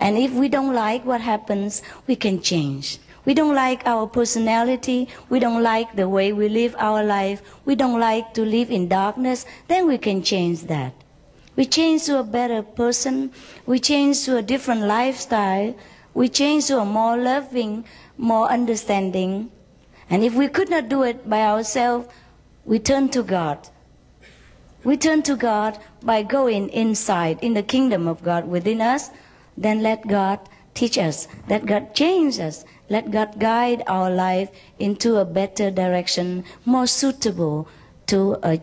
And 0.00 0.16
if 0.16 0.32
we 0.32 0.48
don't 0.48 0.74
like 0.74 1.04
what 1.04 1.20
happens, 1.20 1.82
we 2.06 2.16
can 2.16 2.40
change. 2.40 2.98
We 3.24 3.34
don't 3.34 3.54
like 3.54 3.86
our 3.86 4.06
personality. 4.06 5.08
We 5.28 5.38
don't 5.38 5.62
like 5.62 5.96
the 5.96 6.08
way 6.08 6.32
we 6.32 6.48
live 6.48 6.74
our 6.78 7.04
life. 7.04 7.40
We 7.64 7.74
don't 7.74 8.00
like 8.00 8.34
to 8.34 8.44
live 8.44 8.70
in 8.70 8.88
darkness. 8.88 9.46
Then 9.68 9.86
we 9.86 9.98
can 9.98 10.22
change 10.22 10.62
that. 10.62 10.92
We 11.56 11.66
change 11.66 12.04
to 12.04 12.18
a 12.18 12.24
better 12.24 12.62
person. 12.62 13.30
We 13.66 13.78
change 13.78 14.24
to 14.24 14.36
a 14.36 14.42
different 14.42 14.82
lifestyle. 14.82 15.74
We 16.14 16.28
change 16.28 16.66
to 16.66 16.78
a 16.78 16.84
more 16.84 17.16
loving, 17.16 17.84
more 18.16 18.48
understanding. 18.50 19.50
And 20.08 20.24
if 20.24 20.34
we 20.34 20.48
could 20.48 20.70
not 20.70 20.88
do 20.88 21.02
it 21.02 21.28
by 21.28 21.42
ourselves, 21.42 22.08
we 22.64 22.78
turn 22.78 23.08
to 23.10 23.22
God. 23.22 23.58
We 24.84 24.96
turn 24.96 25.22
to 25.22 25.36
God 25.36 25.78
by 26.02 26.22
going 26.22 26.68
inside 26.70 27.38
in 27.40 27.54
the 27.54 27.62
kingdom 27.62 28.08
of 28.08 28.22
God 28.22 28.48
within 28.48 28.80
us. 28.80 29.10
Then 29.56 29.82
let 29.82 30.08
God 30.08 30.40
teach 30.74 30.98
us. 30.98 31.28
Let 31.48 31.66
God 31.66 31.94
change 31.94 32.40
us. 32.40 32.64
Let 32.88 33.10
God 33.10 33.38
guide 33.38 33.82
our 33.86 34.10
life 34.10 34.50
into 34.78 35.16
a 35.16 35.24
better 35.24 35.70
direction, 35.70 36.44
more 36.64 36.86
suitable 36.86 37.68
to 38.06 38.36
a, 38.42 38.60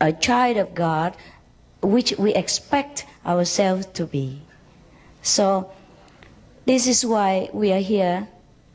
a 0.00 0.12
child 0.12 0.56
of 0.56 0.74
God, 0.74 1.16
which 1.82 2.16
we 2.18 2.32
expect 2.34 3.04
ourselves 3.26 3.86
to 3.94 4.06
be. 4.06 4.40
So, 5.22 5.70
this 6.64 6.86
is 6.86 7.04
why 7.04 7.50
we 7.52 7.72
are 7.72 7.80
here, 7.80 8.28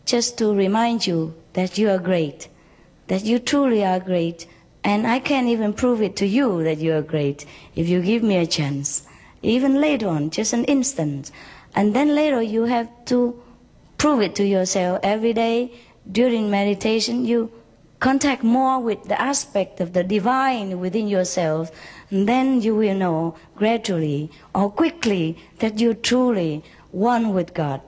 just 0.06 0.38
to 0.39 0.54
remind 0.54 1.08
you 1.08 1.34
that 1.54 1.78
you 1.78 1.89
are 1.89 1.98
great, 1.98 2.48
that 3.08 3.24
you 3.24 3.39
truly 3.39 3.84
are 3.86 4.00
great, 4.00 4.46
and 4.84 5.08
I 5.08 5.20
can 5.20 5.48
even 5.48 5.74
prove 5.74 6.02
it 6.02 6.15
to 6.17 6.26
you 6.26 6.63
that 6.63 6.78
you 6.78 6.93
are 6.93 7.02
great 7.02 7.46
if 7.76 7.89
you 7.89 8.02
give 8.02 8.24
me 8.24 8.38
a 8.38 8.46
chance. 8.46 9.08
Even 9.41 9.82
later 9.82 10.08
on, 10.08 10.30
just 10.30 10.54
an 10.54 10.63
instant. 10.65 11.32
And 11.76 11.93
then 11.93 12.15
later 12.15 12.41
you 12.41 12.63
have 12.63 12.89
to 13.06 13.41
prove 13.98 14.22
it 14.22 14.36
to 14.36 14.46
yourself 14.46 15.00
every 15.04 15.34
day 15.34 15.72
during 16.12 16.50
meditation. 16.50 17.26
You 17.26 17.52
contact 18.00 18.44
more 18.44 18.80
with 18.80 19.04
the 19.04 19.20
aspect 19.20 19.80
of 19.80 19.94
the 19.94 20.04
divine 20.04 20.80
within 20.80 21.08
yourself, 21.08 21.72
and 22.12 22.28
then 22.28 22.62
you 22.62 22.76
will 22.76 22.96
know 22.96 23.36
gradually 23.56 24.30
or 24.54 24.70
quickly 24.70 25.38
that 25.60 25.80
you're 25.80 25.94
truly 25.94 26.64
one 26.92 27.34
with 27.34 27.54
God. 27.54 27.82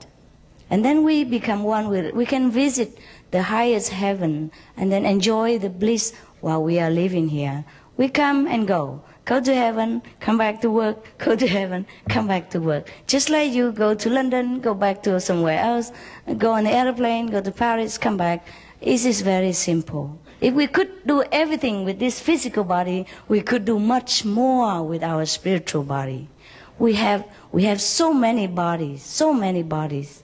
And 0.70 0.86
then 0.86 1.04
we 1.04 1.24
become 1.24 1.64
one 1.64 1.90
with. 1.90 2.14
We 2.14 2.26
can 2.26 2.52
visit 2.52 2.98
the 3.32 3.44
highest 3.44 3.90
heaven 3.90 4.52
and 4.78 4.92
then 4.92 5.06
enjoy 5.06 5.58
the 5.58 5.70
bliss 5.70 6.14
while 6.42 6.64
we 6.64 6.80
are 6.80 6.90
living 6.90 7.30
here. 7.30 7.66
We 7.98 8.08
come 8.10 8.48
and 8.48 8.68
go. 8.68 9.02
Go 9.26 9.40
to 9.40 9.54
heaven, 9.54 10.02
come 10.20 10.40
back 10.40 10.62
to 10.62 10.72
work, 10.72 11.18
go 11.20 11.36
to 11.36 11.48
heaven, 11.48 11.86
come 12.10 12.28
back 12.28 12.50
to 12.52 12.60
work. 12.60 12.92
Just 13.06 13.30
like 13.30 13.52
you 13.52 13.72
go 13.72 13.94
to 13.94 14.10
London, 14.10 14.60
go 14.60 14.74
back 14.74 15.04
to 15.04 15.20
somewhere 15.20 15.60
else, 15.60 15.92
go 16.38 16.54
on 16.54 16.64
the 16.64 16.72
airplane, 16.72 17.28
go 17.28 17.40
to 17.40 17.52
Paris, 17.52 18.00
come 18.00 18.18
back. 18.18 18.44
It 18.82 19.06
is 19.06 19.22
very 19.22 19.52
simple. 19.54 20.20
If 20.40 20.54
we 20.54 20.68
could 20.68 21.06
do 21.06 21.24
everything 21.32 21.84
with 21.84 22.00
this 22.00 22.20
physical 22.22 22.64
body, 22.64 23.06
we 23.28 23.42
could 23.42 23.66
do 23.66 23.78
much 23.78 24.24
more 24.24 24.84
with 24.84 25.04
our 25.04 25.26
spiritual 25.26 25.84
body. 25.84 26.30
We 26.78 26.94
have, 26.94 27.26
we 27.52 27.66
have 27.66 27.82
so 27.82 28.14
many 28.14 28.48
bodies, 28.48 29.04
so 29.04 29.34
many 29.34 29.64
bodies. 29.64 30.24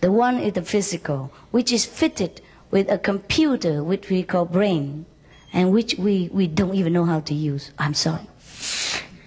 The 0.00 0.12
one 0.12 0.38
is 0.38 0.52
the 0.52 0.62
physical, 0.62 1.32
which 1.50 1.72
is 1.72 1.84
fitted 1.84 2.40
with 2.70 2.88
a 2.88 2.98
computer, 2.98 3.82
which 3.82 4.08
we 4.08 4.22
call 4.22 4.44
brain 4.44 5.06
and 5.52 5.72
which 5.72 5.96
we, 5.98 6.30
we 6.32 6.46
don't 6.46 6.74
even 6.74 6.92
know 6.92 7.04
how 7.04 7.20
to 7.20 7.34
use. 7.34 7.72
I'm 7.78 7.94
sorry. 7.94 8.26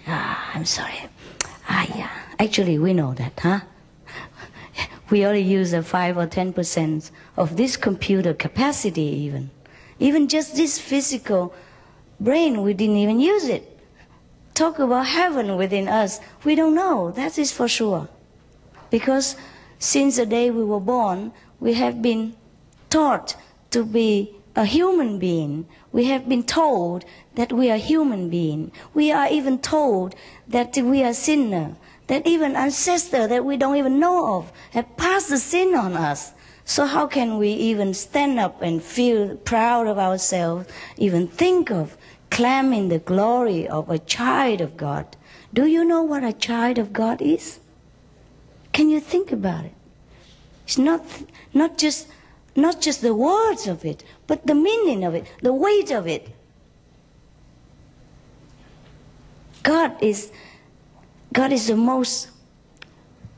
Ah, 0.08 0.52
I'm 0.54 0.66
sorry. 0.66 0.96
Ah, 1.68 1.86
yeah. 1.96 2.10
Actually, 2.40 2.80
we 2.80 2.94
know 2.94 3.14
that, 3.16 3.40
huh? 3.40 3.60
We 5.10 5.26
only 5.26 5.42
use 5.42 5.72
a 5.74 5.84
5 5.84 6.18
or 6.18 6.28
10% 6.28 7.12
of 7.38 7.58
this 7.58 7.78
computer 7.78 8.34
capacity, 8.34 9.04
even. 9.04 9.52
Even 10.00 10.28
just 10.28 10.56
this 10.56 10.80
physical 10.80 11.54
brain, 12.20 12.64
we 12.64 12.74
didn't 12.74 12.98
even 12.98 13.20
use 13.20 13.48
it. 13.48 13.80
Talk 14.56 14.80
about 14.80 15.08
heaven 15.08 15.58
within 15.58 15.88
us. 15.88 16.20
We 16.44 16.56
don't 16.56 16.74
know. 16.74 17.12
That 17.12 17.38
is 17.38 17.52
for 17.52 17.68
sure. 17.68 18.08
Because 18.90 19.36
since 19.80 20.16
the 20.16 20.26
day 20.26 20.50
we 20.50 20.64
were 20.64 20.80
born, 20.80 21.34
we 21.60 21.74
have 21.74 22.02
been 22.02 22.36
taught 22.90 23.36
to 23.72 23.84
be 23.84 24.34
a 24.56 24.66
human 24.66 25.20
being. 25.20 25.68
We 25.92 26.06
have 26.06 26.28
been 26.28 26.44
told 26.44 27.06
that 27.36 27.52
we 27.52 27.70
are 27.70 27.78
human 27.78 28.30
being. 28.30 28.72
We 28.94 29.12
are 29.12 29.28
even 29.28 29.60
told 29.60 30.16
that 30.48 30.78
we 30.78 31.04
are 31.04 31.14
sinner. 31.14 31.76
That 32.08 32.28
even 32.28 32.56
ancestors 32.56 33.30
that 33.30 33.46
we 33.46 33.58
don't 33.58 33.78
even 33.78 34.00
know 34.00 34.36
of 34.36 34.52
have 34.72 34.98
passed 34.98 35.30
the 35.30 35.38
sin 35.38 35.76
on 35.76 35.94
us. 35.94 36.34
So 36.64 36.86
how 36.86 37.08
can 37.08 37.38
we 37.38 37.50
even 37.50 37.94
stand 37.94 38.40
up 38.40 38.62
and 38.62 38.82
feel 38.82 39.36
proud 39.36 39.88
of 39.88 39.98
ourselves, 39.98 40.68
even 40.98 41.28
think 41.28 41.72
of 41.72 41.98
claiming 42.30 42.90
the 42.90 43.00
glory 43.00 43.68
of 43.68 43.90
a 43.90 44.00
child 44.00 44.62
of 44.62 44.78
God? 44.78 45.16
Do 45.54 45.66
you 45.66 45.86
know 45.86 46.04
what 46.04 46.24
a 46.24 46.34
child 46.34 46.78
of 46.78 46.92
God 46.92 47.22
is? 47.22 47.60
Can 48.74 48.90
you 48.90 49.00
think 49.00 49.32
about 49.32 49.66
it? 49.66 49.74
It's 50.66 50.78
not, 50.78 51.06
not 51.54 51.78
just 51.78 52.08
not 52.56 52.82
just 52.82 53.02
the 53.02 53.14
words 53.14 53.68
of 53.68 53.84
it, 53.84 54.04
but 54.28 54.48
the 54.48 54.56
meaning 54.56 55.04
of 55.04 55.14
it, 55.14 55.26
the 55.42 55.54
weight 55.54 55.92
of 55.92 56.08
it. 56.08 56.30
God 59.64 60.02
is, 60.02 60.32
God 61.36 61.52
is 61.52 61.68
the 61.68 61.76
most 61.76 62.30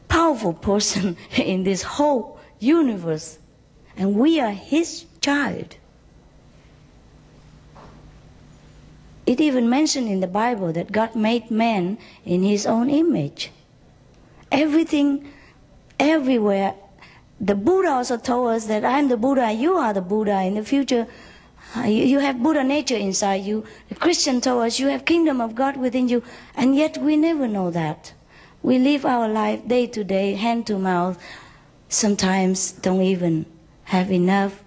powerful 0.08 0.54
person 0.54 1.18
in 1.36 1.64
this 1.64 1.82
whole 1.82 2.40
universe, 2.60 3.40
and 3.98 4.16
we 4.16 4.40
are 4.40 4.52
His 4.52 5.06
child. 5.20 5.76
It 9.26 9.42
even 9.42 9.68
mentioned 9.68 10.08
in 10.10 10.20
the 10.20 10.28
Bible 10.28 10.72
that 10.74 10.92
God 10.92 11.16
made 11.16 11.50
man 11.50 11.98
in 12.24 12.44
His 12.44 12.68
own 12.68 12.92
image. 12.92 13.50
Everything, 14.52 15.34
everywhere, 16.00 16.76
the 17.42 17.56
Buddha 17.56 17.90
also 17.90 18.18
told 18.18 18.50
us 18.50 18.68
that 18.68 18.86
I'm 18.86 19.08
the 19.08 19.18
Buddha, 19.18 19.52
you 19.52 19.76
are 19.76 19.94
the 19.94 20.02
Buddha. 20.02 20.44
In 20.44 20.54
the 20.54 20.64
future, 20.64 21.08
uh, 21.76 21.82
you 21.82 22.20
have 22.20 22.42
Buddha 22.42 22.64
nature 22.64 22.96
inside 22.96 23.44
you. 23.44 23.66
The 23.90 23.96
Christian 23.96 24.42
us 24.46 24.80
you 24.80 24.88
have 24.88 25.06
kingdom 25.06 25.42
of 25.42 25.56
God 25.56 25.76
within 25.78 26.08
you, 26.08 26.24
and 26.56 26.76
yet 26.76 26.98
we 26.98 27.18
never 27.18 27.48
know 27.48 27.72
that. 27.72 28.14
We 28.64 28.80
live 28.80 29.06
our 29.06 29.28
life 29.28 29.68
day 29.68 29.88
to 29.88 30.04
day, 30.04 30.36
hand 30.36 30.68
to 30.68 30.80
mouth. 30.80 31.18
Sometimes 31.90 32.72
don't 32.72 33.02
even 33.02 33.46
have 33.84 34.12
enough 34.12 34.64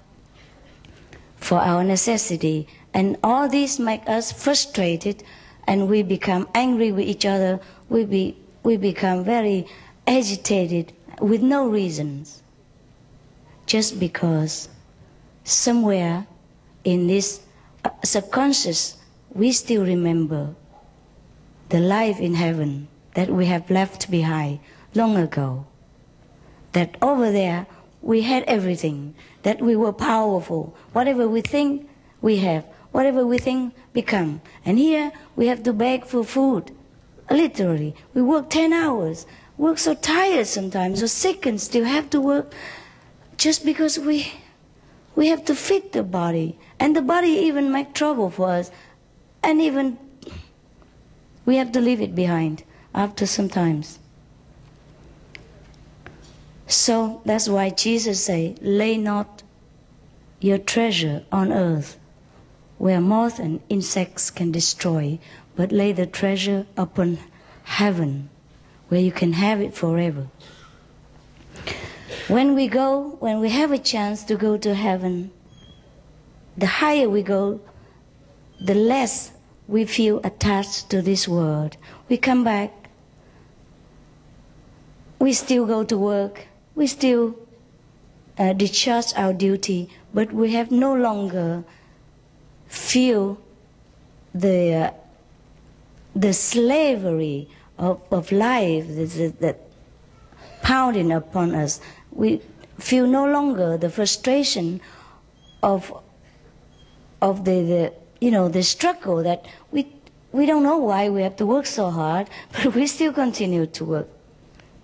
for 1.36 1.58
our 1.58 1.82
necessity, 1.82 2.68
and 2.92 3.16
all 3.22 3.48
this 3.48 3.78
make 3.78 4.08
us 4.08 4.30
frustrated, 4.32 5.22
and 5.66 5.88
we 5.88 6.02
become 6.02 6.48
angry 6.54 6.92
with 6.92 7.06
each 7.06 7.24
other. 7.24 7.60
We 7.88 8.04
be 8.04 8.36
we 8.62 8.76
become 8.76 9.24
very 9.24 9.66
agitated 10.06 10.92
with 11.20 11.42
no 11.42 11.68
reasons 11.68 12.42
just 13.66 13.98
because 14.00 14.68
somewhere 15.44 16.26
in 16.84 17.06
this 17.06 17.40
uh, 17.84 17.90
subconscious 18.04 18.96
we 19.34 19.52
still 19.52 19.84
remember 19.84 20.54
the 21.68 21.78
life 21.80 22.18
in 22.18 22.34
heaven 22.34 22.88
that 23.14 23.28
we 23.30 23.46
have 23.46 23.70
left 23.70 24.10
behind 24.10 24.58
long 24.94 25.16
ago. 25.16 25.64
That 26.72 26.96
over 27.00 27.30
there 27.30 27.66
we 28.02 28.22
had 28.22 28.42
everything, 28.44 29.14
that 29.42 29.60
we 29.60 29.76
were 29.76 29.92
powerful. 29.92 30.74
Whatever 30.92 31.28
we 31.28 31.42
think 31.42 31.88
we 32.20 32.38
have, 32.38 32.64
whatever 32.92 33.26
we 33.26 33.38
think 33.38 33.74
become. 33.92 34.40
And 34.64 34.78
here 34.78 35.12
we 35.36 35.46
have 35.46 35.62
to 35.64 35.72
beg 35.72 36.04
for 36.06 36.24
food. 36.24 36.72
Literally, 37.30 37.94
we 38.14 38.22
work 38.22 38.50
10 38.50 38.72
hours, 38.72 39.26
work 39.56 39.78
so 39.78 39.94
tired 39.94 40.46
sometimes, 40.46 41.00
so 41.00 41.06
sick 41.06 41.46
and 41.46 41.60
still 41.60 41.84
have 41.84 42.10
to 42.10 42.20
work 42.20 42.52
just 43.36 43.64
because 43.64 43.98
we 43.98 44.32
we 45.16 45.28
have 45.28 45.44
to 45.46 45.54
feed 45.54 45.92
the 45.92 46.02
body. 46.02 46.58
And 46.78 46.96
the 46.96 47.02
body 47.02 47.28
even 47.28 47.72
make 47.72 47.92
trouble 47.94 48.30
for 48.30 48.50
us. 48.50 48.70
And 49.42 49.60
even 49.60 49.98
we 51.44 51.56
have 51.56 51.72
to 51.72 51.80
leave 51.80 52.00
it 52.00 52.14
behind 52.14 52.62
after 52.94 53.26
some 53.26 53.48
times. 53.48 53.98
So 56.66 57.20
that's 57.24 57.48
why 57.48 57.70
Jesus 57.70 58.24
say, 58.24 58.54
lay 58.60 58.96
not 58.96 59.42
your 60.40 60.58
treasure 60.58 61.24
on 61.32 61.52
earth 61.52 61.98
where 62.78 63.00
moth 63.00 63.38
and 63.38 63.60
insects 63.68 64.30
can 64.30 64.50
destroy, 64.50 65.18
but 65.54 65.70
lay 65.70 65.92
the 65.92 66.06
treasure 66.06 66.66
upon 66.78 67.18
heaven 67.64 68.30
where 68.88 69.00
you 69.00 69.12
can 69.12 69.34
have 69.34 69.60
it 69.60 69.74
forever. 69.74 70.26
When 72.30 72.54
we 72.54 72.68
go, 72.68 73.16
when 73.18 73.40
we 73.40 73.50
have 73.50 73.72
a 73.72 73.78
chance 73.78 74.22
to 74.24 74.36
go 74.36 74.56
to 74.56 74.72
heaven, 74.72 75.32
the 76.56 76.66
higher 76.66 77.08
we 77.10 77.22
go, 77.24 77.60
the 78.60 78.74
less 78.74 79.32
we 79.66 79.84
feel 79.84 80.20
attached 80.22 80.90
to 80.90 81.02
this 81.02 81.26
world. 81.26 81.76
We 82.08 82.16
come 82.18 82.44
back, 82.44 82.70
we 85.18 85.32
still 85.32 85.66
go 85.66 85.82
to 85.82 85.98
work, 85.98 86.46
we 86.76 86.86
still 86.86 87.34
uh, 88.38 88.52
discharge 88.52 89.12
our 89.16 89.32
duty, 89.32 89.88
but 90.14 90.32
we 90.32 90.52
have 90.52 90.70
no 90.70 90.94
longer 90.94 91.64
feel 92.68 93.38
the 94.32 94.74
uh, 94.74 94.90
the 96.14 96.32
slavery 96.32 97.48
of, 97.76 98.00
of 98.12 98.30
life 98.30 98.86
that, 98.86 99.34
that 99.40 99.58
pounding 100.62 101.10
upon 101.10 101.54
us. 101.56 101.80
We 102.12 102.40
feel 102.78 103.06
no 103.06 103.26
longer 103.26 103.76
the 103.76 103.90
frustration 103.90 104.80
of 105.62 105.92
of 107.22 107.44
the, 107.44 107.62
the 107.62 107.92
you 108.20 108.30
know 108.30 108.48
the 108.48 108.62
struggle 108.62 109.22
that 109.22 109.44
we 109.70 109.86
we 110.32 110.46
don't 110.46 110.62
know 110.62 110.78
why 110.78 111.08
we 111.08 111.22
have 111.22 111.36
to 111.36 111.46
work 111.46 111.66
so 111.66 111.90
hard, 111.90 112.28
but 112.52 112.74
we 112.74 112.86
still 112.86 113.12
continue 113.12 113.66
to 113.66 113.84
work. 113.84 114.08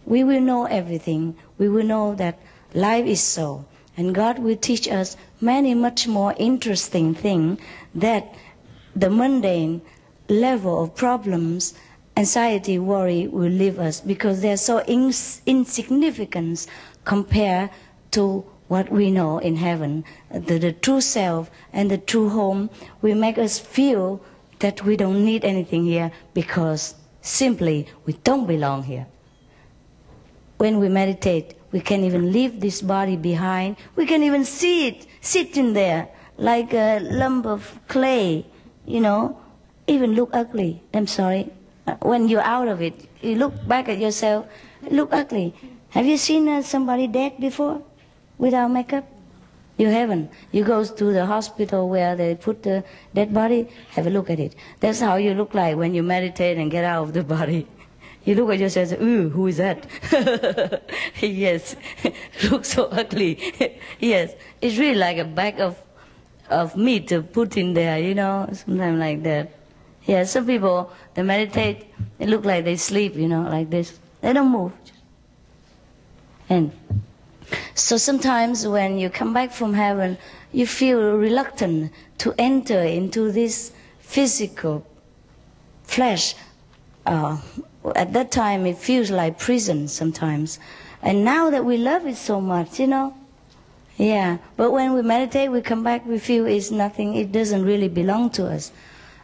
We 0.04 0.24
will 0.24 0.40
know 0.40 0.64
everything. 0.66 1.36
We 1.58 1.68
will 1.68 1.84
know 1.84 2.14
that 2.16 2.38
life 2.74 3.06
is 3.06 3.20
so. 3.22 3.64
And 3.96 4.14
God 4.14 4.38
will 4.38 4.56
teach 4.56 4.88
us 4.88 5.16
many 5.40 5.74
much 5.74 6.06
more 6.06 6.34
interesting 6.38 7.14
things 7.14 7.58
that 7.94 8.34
the 8.94 9.08
mundane 9.10 9.80
level 10.28 10.82
of 10.82 10.94
problems, 10.94 11.74
anxiety, 12.16 12.78
worry 12.78 13.26
will 13.26 13.50
leave 13.50 13.78
us 13.78 14.00
because 14.00 14.40
they're 14.42 14.56
so 14.56 14.82
ins- 14.82 15.40
insignificant 15.46 16.66
compared 17.06 17.70
to 18.10 18.44
what 18.68 18.90
we 18.90 19.10
know 19.10 19.38
in 19.38 19.56
heaven. 19.56 20.04
The, 20.30 20.58
the 20.58 20.72
true 20.72 21.00
self 21.00 21.50
and 21.72 21.90
the 21.90 21.98
true 21.98 22.28
home 22.28 22.68
will 23.00 23.14
make 23.14 23.38
us 23.38 23.58
feel 23.58 24.20
that 24.58 24.84
we 24.84 24.96
don't 24.96 25.24
need 25.24 25.44
anything 25.44 25.84
here 25.84 26.10
because 26.34 26.94
simply 27.22 27.86
we 28.04 28.14
don't 28.24 28.46
belong 28.46 28.82
here. 28.82 29.06
When 30.58 30.78
we 30.80 30.88
meditate, 30.88 31.54
we 31.72 31.80
can 31.80 32.04
even 32.04 32.32
leave 32.32 32.60
this 32.60 32.80
body 32.82 33.16
behind. 33.16 33.76
We 33.94 34.06
can 34.06 34.22
even 34.22 34.44
see 34.44 34.88
it 34.88 35.06
sitting 35.20 35.72
there 35.74 36.08
like 36.38 36.72
a 36.74 36.98
lump 37.00 37.46
of 37.46 37.78
clay, 37.88 38.46
you 38.86 39.00
know, 39.00 39.38
even 39.86 40.14
look 40.14 40.30
ugly. 40.32 40.82
I'm 40.94 41.06
sorry. 41.06 41.50
When 42.02 42.28
you're 42.28 42.40
out 42.56 42.68
of 42.68 42.82
it, 42.82 42.94
you 43.20 43.36
look 43.36 43.54
back 43.68 43.88
at 43.88 43.98
yourself, 43.98 44.46
look 44.90 45.10
ugly. 45.12 45.54
Have 45.96 46.04
you 46.04 46.18
seen 46.18 46.46
uh, 46.46 46.60
somebody 46.60 47.06
dead 47.06 47.40
before 47.40 47.80
without 48.36 48.70
makeup? 48.70 49.06
You 49.78 49.88
haven't. 49.88 50.30
You 50.52 50.62
go 50.62 50.84
to 50.84 51.04
the 51.10 51.24
hospital 51.24 51.88
where 51.88 52.14
they 52.14 52.34
put 52.34 52.62
the 52.62 52.84
dead 53.14 53.32
body, 53.32 53.70
have 53.92 54.06
a 54.06 54.10
look 54.10 54.28
at 54.28 54.38
it. 54.38 54.54
That's 54.80 55.00
how 55.00 55.16
you 55.16 55.32
look 55.32 55.54
like 55.54 55.74
when 55.78 55.94
you 55.94 56.02
meditate 56.02 56.58
and 56.58 56.70
get 56.70 56.84
out 56.84 57.04
of 57.04 57.12
the 57.14 57.24
body. 57.24 57.66
You 58.26 58.34
look 58.34 58.50
at 58.50 58.58
yourself 58.58 58.90
and 58.90 58.98
say, 58.98 59.04
ooh, 59.06 59.28
who 59.30 59.46
is 59.46 59.56
that? 59.58 59.86
yes, 61.22 61.76
looks 62.50 62.74
so 62.74 62.86
ugly. 62.86 63.38
yes, 64.00 64.34
it's 64.60 64.76
really 64.76 64.98
like 64.98 65.16
a 65.16 65.24
bag 65.24 65.60
of, 65.60 65.78
of 66.50 66.76
meat 66.76 67.06
to 67.08 67.22
put 67.22 67.56
in 67.56 67.72
there, 67.72 68.00
you 68.00 68.16
know, 68.16 68.50
sometimes 68.52 68.98
like 68.98 69.22
that. 69.22 69.52
Yeah, 70.06 70.24
some 70.24 70.44
people, 70.44 70.92
they 71.14 71.22
meditate, 71.22 71.86
they 72.18 72.26
look 72.26 72.44
like 72.44 72.64
they 72.64 72.76
sleep, 72.76 73.14
you 73.14 73.28
know, 73.28 73.42
like 73.42 73.70
this. 73.70 73.96
They 74.20 74.32
don't 74.32 74.50
move. 74.50 74.72
And 76.48 76.72
so 77.74 77.96
sometimes 77.96 78.66
when 78.66 78.98
you 78.98 79.10
come 79.10 79.32
back 79.32 79.50
from 79.52 79.74
heaven, 79.74 80.18
you 80.52 80.66
feel 80.66 81.16
reluctant 81.16 81.92
to 82.18 82.34
enter 82.38 82.80
into 82.80 83.30
this 83.32 83.72
physical 84.00 84.86
flesh 85.84 86.34
uh, 87.06 87.38
at 87.94 88.12
that 88.12 88.32
time 88.32 88.66
it 88.66 88.76
feels 88.76 89.10
like 89.10 89.38
prison 89.38 89.86
sometimes. 89.86 90.58
And 91.02 91.24
now 91.24 91.50
that 91.50 91.64
we 91.64 91.76
love 91.76 92.06
it 92.06 92.16
so 92.16 92.40
much, 92.40 92.80
you 92.80 92.86
know, 92.88 93.14
yeah. 93.96 94.38
But 94.56 94.72
when 94.72 94.92
we 94.94 95.02
meditate, 95.02 95.50
we 95.52 95.60
come 95.62 95.84
back, 95.84 96.04
we 96.04 96.18
feel 96.18 96.46
it's 96.46 96.70
nothing, 96.70 97.14
it 97.14 97.30
doesn't 97.32 97.64
really 97.64 97.88
belong 97.88 98.30
to 98.30 98.46
us. 98.46 98.72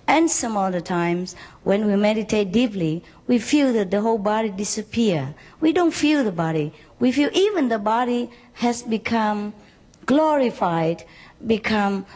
And 0.07 0.31
some 0.31 0.57
other 0.57 0.81
times, 0.81 1.35
when 1.65 1.87
we 1.87 1.97
meditate 1.97 2.53
deeply, 2.53 3.03
we 3.27 3.39
feel 3.39 3.73
that 3.73 3.91
the 3.91 4.01
whole 4.01 4.19
body 4.19 4.51
disappear. 4.51 5.35
We 5.61 5.73
don't 5.73 5.95
feel 5.95 6.25
the 6.25 6.33
body. 6.33 6.73
We 7.03 7.11
feel 7.11 7.31
even 7.33 7.69
the 7.69 7.81
body 7.81 8.31
has 8.53 8.85
become 8.85 9.55
glorified, 10.07 11.03
become 11.45 12.07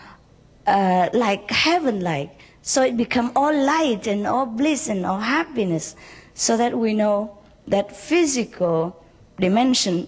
uh, 0.65 1.09
like 1.13 1.51
heaven-like. 1.51 2.31
So 2.63 2.83
it 2.83 2.97
become 2.97 3.33
all 3.35 3.53
light 3.53 4.07
and 4.07 4.29
all 4.29 4.47
bliss 4.47 4.87
and 4.89 5.05
all 5.05 5.19
happiness 5.19 5.97
so 6.35 6.57
that 6.57 6.79
we 6.79 6.95
know 6.95 7.37
that 7.67 7.97
physical 7.97 9.05
dimension 9.41 10.07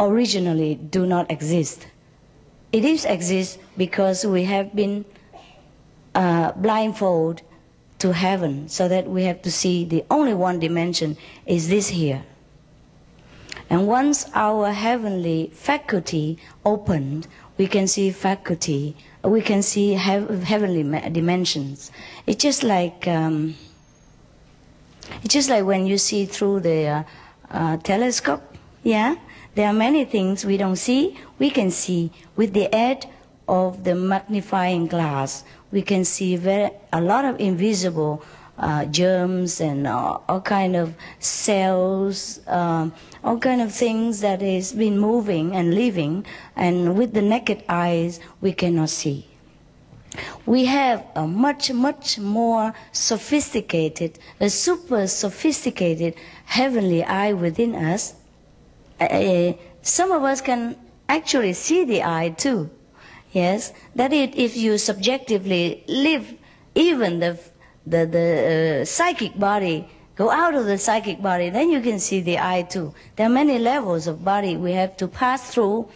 originally 0.00 0.76
do 0.76 1.04
not 1.04 1.30
exist. 1.30 1.86
It 2.72 2.82
is 2.82 3.04
exist 3.04 3.58
because 3.76 4.24
we 4.24 4.44
have 4.44 4.74
been 4.74 5.04
uh, 6.14 6.52
blindfolded 6.52 7.42
to 7.98 8.14
heaven 8.14 8.70
so 8.70 8.88
that 8.88 9.06
we 9.06 9.24
have 9.24 9.42
to 9.42 9.50
see 9.50 9.84
the 9.84 10.02
only 10.10 10.32
one 10.32 10.60
dimension 10.60 11.18
is 11.44 11.68
this 11.68 11.88
here. 11.88 12.24
And 13.68 13.86
once 13.86 14.26
our 14.34 14.72
heavenly 14.72 15.50
faculty 15.52 16.38
opened, 16.64 17.26
we 17.58 17.66
can 17.66 17.88
see 17.88 18.10
faculty, 18.10 18.96
we 19.24 19.40
can 19.42 19.62
see 19.62 19.92
heavenly 19.94 21.10
dimensions. 21.10 21.90
It's 22.26 22.42
just 22.42 22.62
like 22.62 23.08
um, 23.08 23.56
it's 25.22 25.34
just 25.34 25.48
like 25.50 25.64
when 25.64 25.86
you 25.86 25.98
see 25.98 26.26
through 26.26 26.60
the 26.60 26.86
uh, 26.86 27.02
uh, 27.50 27.76
telescope, 27.78 28.42
yeah? 28.82 29.16
There 29.54 29.66
are 29.66 29.72
many 29.72 30.04
things 30.04 30.44
we 30.44 30.56
don't 30.56 30.76
see, 30.76 31.16
we 31.38 31.50
can 31.50 31.70
see 31.70 32.10
with 32.36 32.52
the 32.52 32.68
aid 32.74 33.06
of 33.48 33.84
the 33.84 33.94
magnifying 33.94 34.86
glass. 34.86 35.44
We 35.72 35.82
can 35.82 36.04
see 36.04 36.36
very, 36.36 36.70
a 36.92 37.00
lot 37.00 37.24
of 37.24 37.40
invisible 37.40 38.22
uh, 38.58 38.84
germs 38.86 39.60
and 39.60 39.86
uh, 39.86 40.18
all 40.28 40.40
kind 40.40 40.76
of 40.76 40.94
cells, 41.18 42.40
um, 42.46 42.92
all 43.24 43.38
kind 43.38 43.60
of 43.60 43.72
things 43.72 44.20
that 44.20 44.42
is 44.42 44.72
been 44.72 44.98
moving 44.98 45.54
and 45.54 45.74
living, 45.74 46.24
and 46.56 46.96
with 46.96 47.12
the 47.12 47.22
naked 47.22 47.62
eyes 47.68 48.20
we 48.40 48.52
cannot 48.52 48.90
see 48.90 49.26
we 50.46 50.64
have 50.64 51.04
a 51.14 51.26
much, 51.26 51.72
much 51.72 52.18
more 52.18 52.72
sophisticated, 52.92 54.18
a 54.40 54.48
super 54.48 55.06
sophisticated 55.06 56.14
heavenly 56.44 57.04
eye 57.04 57.32
within 57.32 57.74
us. 57.74 58.14
Uh, 59.00 59.52
some 59.82 60.12
of 60.12 60.22
us 60.22 60.40
can 60.40 60.76
actually 61.08 61.52
see 61.52 61.84
the 61.84 62.02
eye 62.02 62.30
too. 62.30 62.70
Yes, 63.32 63.72
that 63.94 64.12
it, 64.12 64.36
if 64.36 64.56
you 64.56 64.78
subjectively 64.78 65.84
live 65.86 66.32
even 66.74 67.18
the, 67.18 67.38
the, 67.86 68.06
the 68.06 68.80
uh, 68.80 68.84
psychic 68.84 69.38
body, 69.38 69.88
go 70.16 70.30
out 70.30 70.54
of 70.54 70.66
the 70.66 70.78
psychic 70.78 71.22
body, 71.22 71.50
then 71.50 71.70
you 71.70 71.80
can 71.80 71.98
see 71.98 72.20
the 72.20 72.38
eye 72.38 72.62
too. 72.62 72.94
There 73.16 73.26
are 73.26 73.30
many 73.30 73.58
levels 73.58 74.06
of 74.06 74.24
body 74.24 74.56
we 74.56 74.72
have 74.72 74.96
to 74.98 75.08
pass 75.08 75.52
through 75.52 75.88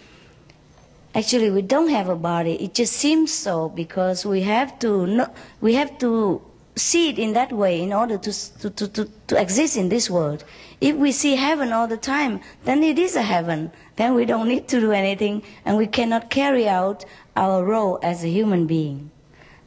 actually 1.15 1.51
we 1.51 1.63
don't 1.63 1.89
have 1.89 2.09
a 2.09 2.17
body. 2.17 2.55
It 2.63 2.75
just 2.75 2.93
seems 2.93 3.33
so 3.33 3.69
because 3.69 4.25
we 4.25 4.43
have 4.43 4.79
to 4.81 5.07
know, 5.07 5.29
we 5.61 5.75
have 5.75 5.99
to 5.99 6.41
see 6.77 7.09
it 7.11 7.19
in 7.19 7.33
that 7.33 7.53
way 7.53 7.83
in 7.83 7.93
order 7.93 8.17
to, 8.17 8.33
to, 8.61 8.71
to, 8.71 8.89
to, 8.89 9.11
to 9.27 9.41
exist 9.41 9.77
in 9.77 9.89
this 9.89 10.09
world. 10.09 10.45
If 10.81 10.97
we 10.97 11.13
see 11.13 11.35
heaven 11.37 11.73
all 11.73 11.89
the 11.89 11.97
time, 11.97 12.41
then 12.65 12.83
it 12.83 12.99
is 12.99 13.17
a 13.17 13.23
heaven. 13.23 13.73
Then 13.97 14.15
we 14.15 14.25
don't 14.25 14.49
need 14.49 14.69
to 14.69 14.81
do 14.81 14.93
anything 14.93 15.43
and 15.65 15.77
we 15.77 15.87
cannot 15.87 16.31
carry 16.31 16.69
out 16.69 17.05
our 17.37 17.65
role 17.65 17.99
as 18.03 18.23
a 18.25 18.29
human 18.29 18.67
being. 18.67 19.11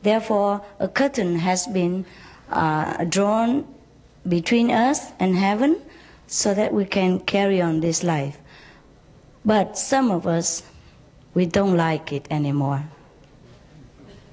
Therefore, 0.04 0.62
a 0.80 0.88
curtain 0.88 1.40
has 1.40 1.66
been 1.68 2.06
uh, 2.52 3.06
drawn 3.06 3.66
between 4.28 4.70
us 4.70 5.12
and 5.20 5.36
heaven 5.36 5.82
so 6.28 6.54
that 6.54 6.74
we 6.74 6.86
can 6.86 7.20
carry 7.20 7.62
on 7.62 7.80
this 7.80 8.04
life. 8.04 8.38
But 9.46 9.78
some 9.78 10.12
of 10.12 10.28
us, 10.28 10.64
we 11.34 11.46
don't 11.46 11.76
like 11.76 12.14
it 12.14 12.28
anymore. 12.30 12.84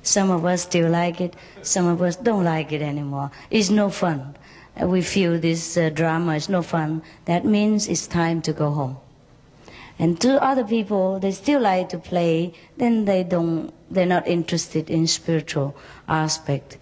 Some 0.03 0.31
of 0.31 0.45
us 0.45 0.63
still 0.63 0.91
like 0.91 1.21
it, 1.21 1.35
some 1.63 1.87
of 1.87 2.01
us 2.03 2.17
don't 2.17 2.45
like 2.45 2.73
it 2.73 2.83
anymore. 2.83 3.31
It's 3.51 3.71
no 3.71 3.91
fun. 3.91 4.37
We 4.81 5.03
feel 5.03 5.39
this 5.39 5.77
uh, 5.77 5.91
drama 5.91 6.37
is 6.37 6.49
no 6.49 6.63
fun. 6.63 7.03
That 7.27 7.45
means 7.45 7.89
it's 7.89 8.07
time 8.07 8.41
to 8.43 8.53
go 8.53 8.71
home. 8.71 8.97
And 9.99 10.19
to 10.23 10.43
other 10.43 10.65
people, 10.65 11.19
they 11.19 11.33
still 11.33 11.61
like 11.61 11.91
to 11.91 11.99
play, 11.99 12.55
then 12.79 13.05
they 13.05 13.23
don't, 13.23 13.75
they're 13.91 14.07
not 14.07 14.27
interested 14.29 14.89
in 14.89 15.07
spiritual 15.07 15.75
aspect. 16.09 16.79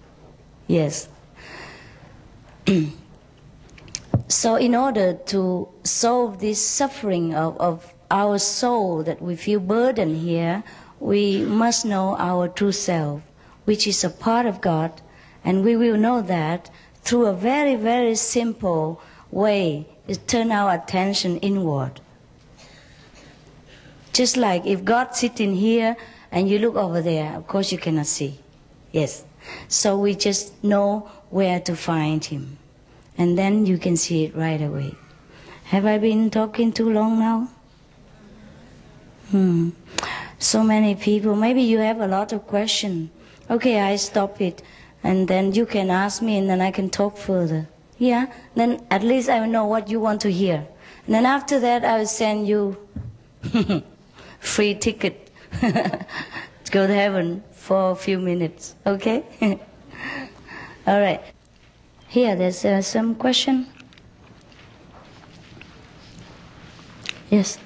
Yes. 0.67 1.09
so 4.29 4.57
in 4.57 4.75
order 4.75 5.15
to 5.27 5.69
solve 5.85 6.39
this 6.41 6.61
suffering 6.65 7.35
of, 7.35 7.57
of 7.59 7.95
our 8.11 8.39
soul 8.39 9.03
that 9.05 9.23
we 9.23 9.37
feel 9.37 9.61
burdened 9.61 10.17
here, 10.17 10.63
we 11.01 11.43
must 11.45 11.85
know 11.87 12.17
our 12.19 12.49
true 12.49 12.73
self, 12.73 13.23
which 13.65 13.87
is 13.87 14.05
a 14.05 14.11
part 14.11 14.47
of 14.47 14.61
God, 14.61 15.01
and 15.45 15.65
we 15.65 15.77
will 15.77 15.97
know 15.97 16.21
that 16.23 16.71
through 17.03 17.27
a 17.27 17.33
very, 17.33 17.75
very 17.75 18.15
simple 18.15 19.01
way 19.31 19.87
is 20.07 20.19
turn 20.19 20.51
our 20.53 20.75
attention 20.75 21.39
inward. 21.39 22.01
Just 24.13 24.37
like 24.37 24.67
if 24.67 24.85
God 24.85 25.15
sitting 25.15 25.55
here 25.55 25.97
and 26.31 26.49
you 26.49 26.59
look 26.59 26.77
over 26.77 27.01
there, 27.01 27.35
of 27.37 27.47
course 27.47 27.73
you 27.73 27.79
cannot 27.79 28.07
see. 28.07 28.39
Yes. 28.93 29.25
So 29.69 29.99
we 29.99 30.15
just 30.15 30.63
know 30.63 31.09
where 31.31 31.61
to 31.61 31.75
find 31.77 32.25
him. 32.25 32.59
And 33.17 33.37
then 33.37 33.67
you 33.67 33.79
can 33.79 33.97
see 33.97 34.25
it 34.25 34.37
right 34.37 34.61
away. 34.61 34.95
Have 35.65 35.87
I 35.87 35.99
been 35.99 36.31
talking 36.31 36.73
too 36.73 36.91
long 36.91 37.19
now? 37.19 37.49
Hmm. 39.31 39.71
So 40.39 40.63
many 40.63 40.95
people. 40.95 41.35
Maybe 41.35 41.63
you 41.63 41.79
have 41.79 42.01
a 42.01 42.07
lot 42.07 42.33
of 42.33 42.47
questions. 42.47 43.11
Okay, 43.51 43.81
I 43.81 43.97
stop 43.97 44.41
it. 44.41 44.63
And 45.03 45.29
then 45.29 45.53
you 45.53 45.67
can 45.67 45.91
ask 45.91 46.23
me 46.23 46.39
and 46.39 46.49
then 46.49 46.61
I 46.61 46.71
can 46.71 46.91
talk 46.91 47.17
further. 47.17 47.69
Yeah? 47.99 48.27
Then 48.55 48.87
at 48.91 49.03
least 49.03 49.29
I 49.29 49.45
know 49.47 49.67
what 49.67 49.89
you 49.91 50.01
want 50.01 50.21
to 50.23 50.31
hear. 50.31 50.67
And 51.07 51.15
then 51.15 51.27
after 51.27 51.59
that 51.61 51.85
I 51.85 51.99
will 51.99 52.07
send 52.07 52.47
you 52.47 52.77
free 54.41 54.75
ticket 54.75 55.28
to 55.61 56.07
go 56.71 56.87
to 56.87 56.95
heaven 56.95 57.43
for 57.53 57.91
a 57.91 57.95
few 57.95 58.19
minutes. 58.19 58.75
Okay? 58.87 59.25
All 60.87 61.01
right. 61.01 61.23
Here, 62.09 62.35
there's 62.37 62.65
uh, 62.65 62.83
some 62.83 63.15
question. 63.15 63.67
Yes. 67.31 67.59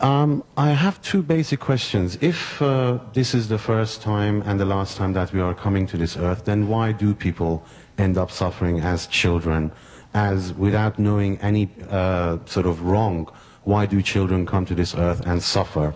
Um, 0.00 0.42
I 0.56 0.70
have 0.70 1.00
two 1.02 1.22
basic 1.22 1.60
questions. 1.60 2.18
If 2.20 2.60
uh, 2.60 2.98
this 3.12 3.34
is 3.34 3.48
the 3.48 3.58
first 3.58 4.02
time 4.02 4.42
and 4.46 4.58
the 4.58 4.64
last 4.64 4.96
time 4.96 5.12
that 5.12 5.32
we 5.32 5.40
are 5.40 5.54
coming 5.54 5.86
to 5.88 5.96
this 5.96 6.16
earth, 6.16 6.44
then 6.44 6.68
why 6.68 6.92
do 6.92 7.14
people 7.14 7.64
end 7.98 8.16
up 8.18 8.30
suffering 8.30 8.80
as 8.80 9.06
children, 9.06 9.70
as 10.14 10.52
without 10.54 10.98
knowing 10.98 11.38
any 11.38 11.68
uh, 11.90 12.38
sort 12.46 12.66
of 12.66 12.82
wrong? 12.82 13.28
why 13.64 13.86
do 13.86 14.00
children 14.02 14.46
come 14.46 14.64
to 14.66 14.74
this 14.74 14.94
earth 14.94 15.26
and 15.26 15.42
suffer? 15.42 15.94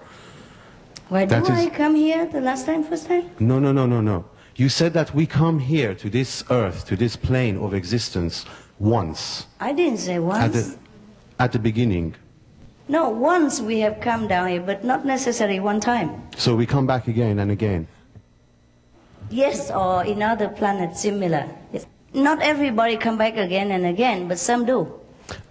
Why 1.09 1.25
do 1.25 1.31
that 1.41 1.51
I 1.51 1.63
is... 1.63 1.71
come 1.71 1.95
here 1.95 2.27
the 2.27 2.41
last 2.41 2.67
time, 2.67 2.85
first 2.85 3.07
time? 3.07 3.31
No, 3.39 3.59
no, 3.59 3.73
no, 3.73 3.87
no, 3.87 4.01
no. 4.01 4.25
You 4.57 4.69
said 4.69 4.93
that 4.95 5.15
we 5.15 5.27
come 5.27 5.59
here 5.59 5.95
to 5.95 6.11
this 6.11 6.45
earth, 6.51 6.87
to 6.87 6.97
this 6.97 7.17
plane 7.17 7.57
of 7.59 7.73
existence 7.73 8.45
once. 8.79 9.47
I 9.61 9.73
didn't 9.73 9.99
say 9.99 10.19
once. 10.19 10.45
At 10.45 10.53
the, 10.53 10.79
at 11.39 11.53
the 11.53 11.59
beginning. 11.59 12.15
No, 12.89 13.09
once 13.09 13.61
we 13.61 13.81
have 13.81 14.01
come 14.01 14.29
down 14.29 14.49
here, 14.49 14.61
but 14.61 14.85
not 14.85 15.07
necessarily 15.07 15.61
one 15.61 15.81
time. 15.81 16.23
So 16.37 16.57
we 16.57 16.67
come 16.67 16.87
back 16.87 17.09
again 17.09 17.39
and 17.39 17.51
again? 17.51 17.87
Yes, 19.31 19.71
or 19.71 20.05
in 20.05 20.23
other 20.23 20.49
planets 20.49 21.01
similar. 21.03 21.49
Not 22.15 22.41
everybody 22.43 22.97
come 22.97 23.19
back 23.19 23.37
again 23.37 23.71
and 23.71 23.87
again, 23.87 24.27
but 24.29 24.39
some 24.39 24.65
do. 24.65 24.93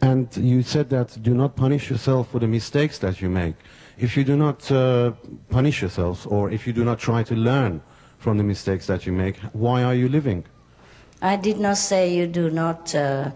And 0.02 0.36
you 0.36 0.64
said 0.64 0.90
that 0.90 1.18
do 1.22 1.34
not 1.34 1.56
punish 1.56 1.90
yourself 1.90 2.32
for 2.32 2.40
the 2.40 2.48
mistakes 2.48 2.98
that 3.00 3.22
you 3.22 3.30
make. 3.30 3.56
If 4.00 4.16
you 4.16 4.24
do 4.24 4.36
not 4.38 4.72
uh, 4.72 5.14
punish 5.50 5.82
yourselves, 5.82 6.26
or 6.26 6.52
if 6.52 6.68
you 6.68 6.74
do 6.74 6.84
not 6.84 7.00
try 7.00 7.24
to 7.24 7.36
learn 7.36 7.82
from 8.20 8.38
the 8.38 8.44
mistakes 8.44 8.86
that 8.88 9.06
you 9.06 9.12
make, 9.12 9.38
why 9.54 9.84
are 9.84 9.96
you 9.96 10.08
living? 10.08 10.44
I 11.22 11.36
did 11.36 11.60
not 11.60 11.78
say 11.78 12.14
you 12.14 12.28
do 12.28 12.52
not 12.52 12.94
uh, 12.94 13.32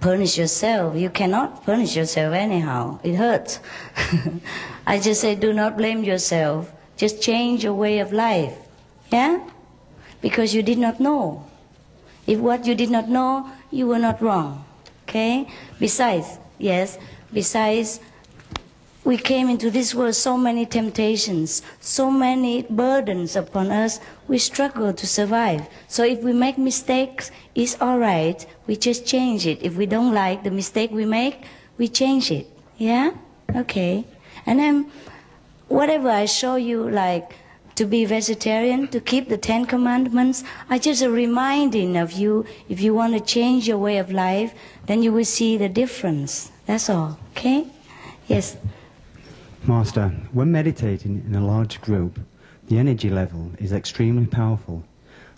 punish 0.00 0.36
yourself. 0.36 0.96
You 0.96 1.10
cannot 1.10 1.64
punish 1.64 1.94
yourself 1.96 2.34
anyhow. 2.34 2.98
It 3.04 3.14
hurts. 3.14 3.60
I 4.86 4.98
just 4.98 5.20
say 5.20 5.36
do 5.36 5.52
not 5.52 5.76
blame 5.76 6.02
yourself. 6.02 6.72
Just 6.96 7.22
change 7.22 7.62
your 7.62 7.74
way 7.74 8.00
of 8.00 8.12
life. 8.12 8.56
Yeah? 9.12 9.48
Because 10.20 10.54
you 10.54 10.62
did 10.62 10.78
not 10.78 10.98
know. 10.98 11.44
If 12.26 12.40
what 12.40 12.66
you 12.66 12.74
did 12.74 12.90
not 12.90 13.08
know, 13.08 13.48
you 13.70 13.86
were 13.86 13.98
not 13.98 14.20
wrong. 14.20 14.64
Okay? 15.08 15.46
Besides, 15.78 16.38
yes, 16.58 16.98
besides, 17.32 18.00
we 19.04 19.18
came 19.18 19.50
into 19.50 19.70
this 19.70 19.94
world 19.94 20.14
so 20.14 20.36
many 20.38 20.64
temptations, 20.64 21.60
so 21.78 22.10
many 22.10 22.62
burdens 22.62 23.36
upon 23.36 23.70
us, 23.70 24.00
we 24.28 24.38
struggle 24.38 24.94
to 24.94 25.06
survive. 25.06 25.68
So 25.88 26.04
if 26.04 26.22
we 26.22 26.32
make 26.32 26.56
mistakes, 26.56 27.30
it's 27.54 27.76
all 27.82 27.98
right. 27.98 28.44
We 28.66 28.76
just 28.76 29.04
change 29.06 29.46
it. 29.46 29.62
If 29.62 29.76
we 29.76 29.84
don't 29.84 30.14
like 30.14 30.42
the 30.42 30.50
mistake 30.50 30.90
we 30.90 31.04
make, 31.04 31.42
we 31.76 31.86
change 31.88 32.30
it. 32.30 32.46
Yeah? 32.78 33.10
Okay. 33.54 34.04
And 34.46 34.58
then 34.58 34.90
whatever 35.68 36.08
I 36.08 36.24
show 36.24 36.56
you, 36.56 36.88
like 36.88 37.34
to 37.74 37.84
be 37.84 38.06
vegetarian, 38.06 38.88
to 38.88 39.00
keep 39.00 39.28
the 39.28 39.36
Ten 39.36 39.66
Commandments, 39.66 40.44
are 40.70 40.78
just 40.78 41.02
a 41.02 41.10
reminding 41.10 41.98
of 41.98 42.12
you. 42.12 42.46
If 42.70 42.80
you 42.80 42.94
want 42.94 43.12
to 43.12 43.20
change 43.20 43.68
your 43.68 43.78
way 43.78 43.98
of 43.98 44.10
life, 44.10 44.54
then 44.86 45.02
you 45.02 45.12
will 45.12 45.26
see 45.26 45.58
the 45.58 45.68
difference. 45.68 46.50
That's 46.64 46.88
all. 46.88 47.18
Okay? 47.32 47.66
Yes. 48.28 48.56
Master, 49.66 50.10
when 50.32 50.52
meditating 50.52 51.24
in 51.26 51.34
a 51.34 51.46
large 51.46 51.80
group, 51.80 52.20
the 52.68 52.78
energy 52.78 53.08
level 53.08 53.50
is 53.58 53.72
extremely 53.72 54.26
powerful 54.26 54.84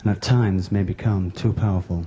and 0.01 0.11
at 0.11 0.21
times 0.21 0.73
may 0.73 0.83
become 0.83 1.31
too 1.31 1.53
powerful. 1.53 2.05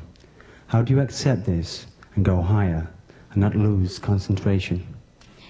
How 0.67 0.81
do 0.81 0.93
you 0.93 0.99
accept 0.99 1.45
this 1.45 1.87
and 2.15 2.25
go 2.25 2.41
higher 2.41 2.89
and 3.31 3.37
not 3.37 3.55
lose 3.55 3.99
concentration? 3.99 4.85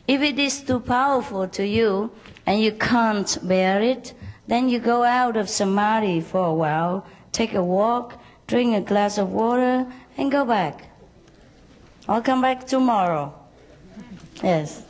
If 0.07 0.21
it 0.21 0.37
is 0.37 0.61
too 0.61 0.79
powerful 0.79 1.47
to 1.47 1.65
you 1.65 2.11
and 2.45 2.61
you 2.61 2.73
can't 2.73 3.35
bear 3.47 3.81
it, 3.81 4.13
then 4.47 4.69
you 4.69 4.77
go 4.77 5.03
out 5.03 5.37
of 5.37 5.49
samadhi 5.49 6.21
for 6.21 6.45
a 6.45 6.53
while, 6.53 7.03
take 7.31 7.55
a 7.55 7.63
walk, 7.63 8.21
drink 8.45 8.75
a 8.75 8.81
glass 8.81 9.17
of 9.17 9.31
water, 9.31 9.87
and 10.17 10.31
go 10.31 10.45
back. 10.45 10.87
I'll 12.07 12.21
come 12.21 12.43
back 12.43 12.67
tomorrow. 12.67 13.33
Yes. 14.43 14.83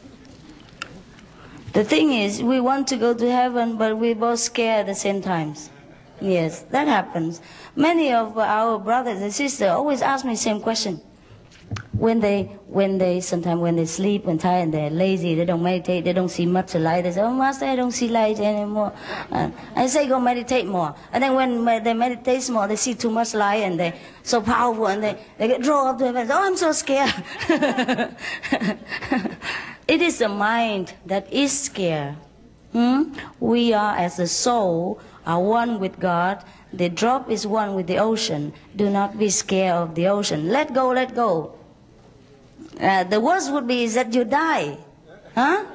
The 1.73 1.84
thing 1.84 2.13
is, 2.13 2.41
we 2.41 2.60
want 2.60 2.88
to 2.88 2.97
go 2.97 3.13
to 3.13 3.32
heaven, 3.32 3.77
but 3.77 3.97
we're 3.97 4.15
both 4.15 4.39
scared 4.39 4.82
at 4.82 4.86
the 4.88 4.95
same 4.95 5.21
times. 5.21 5.69
Yes, 6.19 6.62
that 6.71 6.88
happens. 6.88 7.41
Many 7.75 8.12
of 8.12 8.38
our 8.38 8.79
brothers 8.79 9.21
and 9.21 9.32
sisters 9.32 9.69
always 9.69 10.01
ask 10.01 10.25
me 10.25 10.34
the 10.34 10.38
same 10.38 10.62
question 10.62 11.01
when 11.93 12.19
they 12.19 12.43
when 12.67 12.97
they 12.97 13.19
sometimes 13.19 13.60
when 13.60 13.75
they 13.75 13.86
sleep 13.86 14.23
when 14.25 14.38
tired 14.38 14.63
and 14.63 14.73
they're 14.73 14.89
lazy 14.89 15.36
they 15.36 15.43
don't 15.45 15.62
meditate 15.62 16.05
they 16.05 16.13
don't 16.13 16.29
see 16.29 16.45
much 16.45 16.73
light 16.75 17.03
they 17.03 17.12
say 17.12 17.21
oh 17.21 17.34
master 17.34 17.65
i 17.65 17.75
don't 17.75 17.91
see 17.91 18.08
light 18.08 18.39
anymore 18.39 18.93
and 19.32 19.53
i 19.75 19.86
say 19.86 20.08
go 20.08 20.19
meditate 20.19 20.65
more 20.65 20.95
and 21.12 21.21
then 21.21 21.36
when 21.36 21.84
they 21.84 21.93
meditate 21.93 22.49
more 22.49 22.67
they 22.67 22.75
see 22.75 22.93
too 22.95 23.12
much 23.12 23.34
light 23.34 23.63
and 23.63 23.79
they're 23.79 23.93
so 24.23 24.41
powerful 24.41 24.88
and 24.88 25.03
they, 25.03 25.19
they 25.38 25.47
get 25.47 25.62
drawn 25.62 25.88
up 25.88 25.97
to 25.99 26.05
heaven 26.05 26.27
oh 26.32 26.47
i'm 26.47 26.55
so 26.55 26.71
scared 26.71 27.13
it 29.89 30.02
is 30.02 30.19
the 30.19 30.30
mind 30.30 30.93
that 31.06 31.25
is 31.34 31.52
scared 31.67 32.15
hmm? 32.71 33.04
we 33.39 33.73
are 33.73 33.95
as 33.97 34.19
a 34.19 34.28
soul 34.28 34.99
are 35.25 35.41
one 35.41 35.80
with 35.84 35.99
god 35.99 36.43
the 36.71 36.89
drop 37.02 37.30
is 37.30 37.47
one 37.47 37.73
with 37.75 37.88
the 37.88 37.97
ocean 37.97 38.54
do 38.75 38.89
not 38.89 39.17
be 39.17 39.30
scared 39.30 39.75
of 39.75 39.95
the 39.95 40.08
ocean 40.08 40.49
let 40.58 40.73
go 40.73 40.89
let 41.02 41.15
go 41.15 41.34
uh, 42.80 43.04
the 43.04 43.19
worst 43.19 43.52
would 43.52 43.67
be 43.67 43.88
that 43.88 44.13
you 44.13 44.23
die. 44.23 44.78
Huh? 45.36 45.65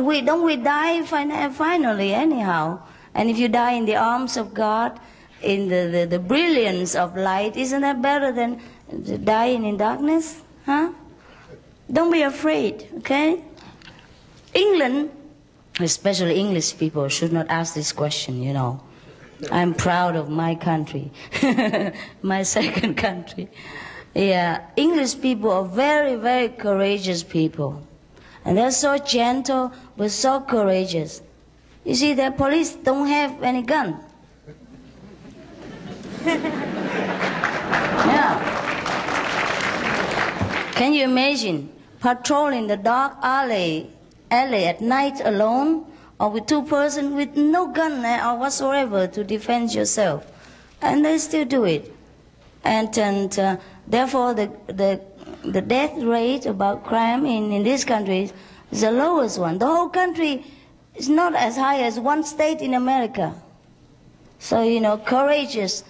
We 0.00 0.20
don't 0.20 0.44
we 0.44 0.56
die 0.56 1.02
fin- 1.02 1.52
finally 1.52 2.12
anyhow. 2.12 2.80
And 3.14 3.30
if 3.30 3.38
you 3.38 3.48
die 3.48 3.72
in 3.72 3.86
the 3.86 3.96
arms 3.96 4.36
of 4.36 4.52
God, 4.52 4.98
in 5.42 5.68
the, 5.68 5.86
the, 5.86 6.06
the 6.06 6.18
brilliance 6.18 6.94
of 6.94 7.16
light, 7.16 7.56
isn't 7.56 7.80
that 7.82 8.02
better 8.02 8.32
than 8.32 8.60
dying 9.24 9.64
in 9.64 9.76
darkness? 9.76 10.42
Huh? 10.66 10.90
Don't 11.90 12.12
be 12.12 12.22
afraid, 12.22 12.86
okay? 12.98 13.42
England, 14.52 15.10
especially 15.80 16.38
English 16.38 16.76
people, 16.76 17.08
should 17.08 17.32
not 17.32 17.46
ask 17.48 17.74
this 17.74 17.92
question, 17.92 18.42
you 18.42 18.52
know. 18.52 18.80
I'm 19.50 19.72
proud 19.72 20.16
of 20.16 20.28
my 20.28 20.54
country, 20.54 21.10
my 22.22 22.42
second 22.42 22.96
country. 22.96 23.48
Yeah, 24.14 24.66
English 24.76 25.20
people 25.20 25.50
are 25.52 25.64
very, 25.64 26.16
very 26.16 26.48
courageous 26.48 27.22
people. 27.22 27.82
And 28.44 28.58
they're 28.58 28.72
so 28.72 28.98
gentle, 28.98 29.72
but 29.96 30.10
so 30.10 30.40
courageous. 30.40 31.22
You 31.84 31.94
see, 31.94 32.14
the 32.14 32.32
police 32.36 32.74
don't 32.74 33.06
have 33.06 33.42
any 33.42 33.62
gun. 33.62 34.00
yeah. 36.26 36.54
Can 40.74 40.92
you 40.92 41.04
imagine 41.04 41.70
patrolling 42.00 42.66
the 42.66 42.76
dark 42.76 43.16
alley, 43.22 43.90
alley 44.30 44.64
at 44.66 44.80
night 44.80 45.20
alone, 45.24 45.86
or 46.20 46.30
with 46.30 46.46
two 46.46 46.62
persons 46.62 47.14
with 47.14 47.36
no 47.36 47.68
gun 47.68 48.04
or 48.04 48.38
whatsoever 48.38 49.06
to 49.06 49.24
defend 49.24 49.74
yourself? 49.74 50.26
And 50.80 51.04
they 51.04 51.18
still 51.18 51.44
do 51.44 51.64
it. 51.64 51.92
And, 52.64 52.96
and 52.98 53.38
uh, 53.38 53.56
therefore, 53.86 54.34
the, 54.34 54.50
the, 54.66 55.00
the 55.44 55.60
death 55.60 55.96
rate 55.96 56.46
about 56.46 56.84
crime 56.84 57.24
in, 57.24 57.52
in 57.52 57.62
this 57.62 57.84
country 57.84 58.30
is 58.70 58.80
the 58.80 58.90
lowest 58.90 59.38
one. 59.38 59.58
The 59.58 59.66
whole 59.66 59.88
country 59.88 60.44
is 60.94 61.08
not 61.08 61.34
as 61.34 61.56
high 61.56 61.82
as 61.82 61.98
one 61.98 62.24
state 62.24 62.60
in 62.60 62.74
America. 62.74 63.34
So, 64.38 64.62
you 64.62 64.80
know, 64.80 64.98
courageous, 64.98 65.84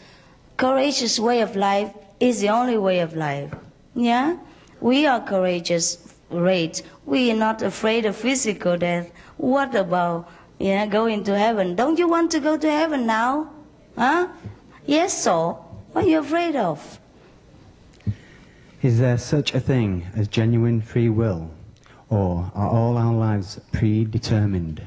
courageous 0.56 1.18
way 1.18 1.40
of 1.40 1.56
life 1.56 1.92
is 2.20 2.40
the 2.40 2.48
only 2.50 2.78
way 2.78 3.00
of 3.00 3.14
life. 3.14 3.52
Yeah? 3.94 4.36
We 4.80 5.06
are 5.06 5.20
courageous 5.20 6.14
rate. 6.30 6.82
We 7.06 7.30
are 7.30 7.36
not 7.36 7.62
afraid 7.62 8.06
of 8.06 8.16
physical 8.16 8.76
death. 8.76 9.10
What 9.36 9.74
about, 9.74 10.28
yeah, 10.58 10.86
going 10.86 11.24
to 11.24 11.38
heaven? 11.38 11.74
Don't 11.74 11.98
you 11.98 12.08
want 12.08 12.30
to 12.32 12.40
go 12.40 12.56
to 12.56 12.70
heaven 12.70 13.06
now? 13.06 13.50
Huh? 13.96 14.28
Yes, 14.86 15.22
so. 15.22 15.64
What 15.92 16.04
are 16.04 16.08
you 16.08 16.20
afraid 16.20 16.54
of? 16.56 17.00
Is 18.82 18.98
there 19.00 19.18
such 19.18 19.54
a 19.54 19.60
thing 19.60 20.06
as 20.14 20.28
genuine 20.28 20.80
free 20.80 21.08
will? 21.08 21.50
Or 22.10 22.50
are 22.54 22.68
all 22.68 22.96
our 22.96 23.12
lives 23.12 23.60
predetermined? 23.72 24.80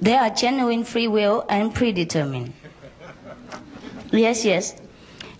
There 0.00 0.20
are 0.20 0.30
genuine 0.30 0.84
free 0.84 1.08
will 1.08 1.44
and 1.48 1.74
predetermined. 1.74 2.52
Yes, 4.10 4.44
yes. 4.44 4.76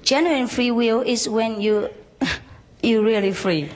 Genuine 0.02 0.46
free 0.46 0.70
will 0.70 1.02
is 1.02 1.28
when 1.28 1.60
you 1.60 1.90
you're 2.86 3.02
really 3.02 3.32
free. 3.32 3.68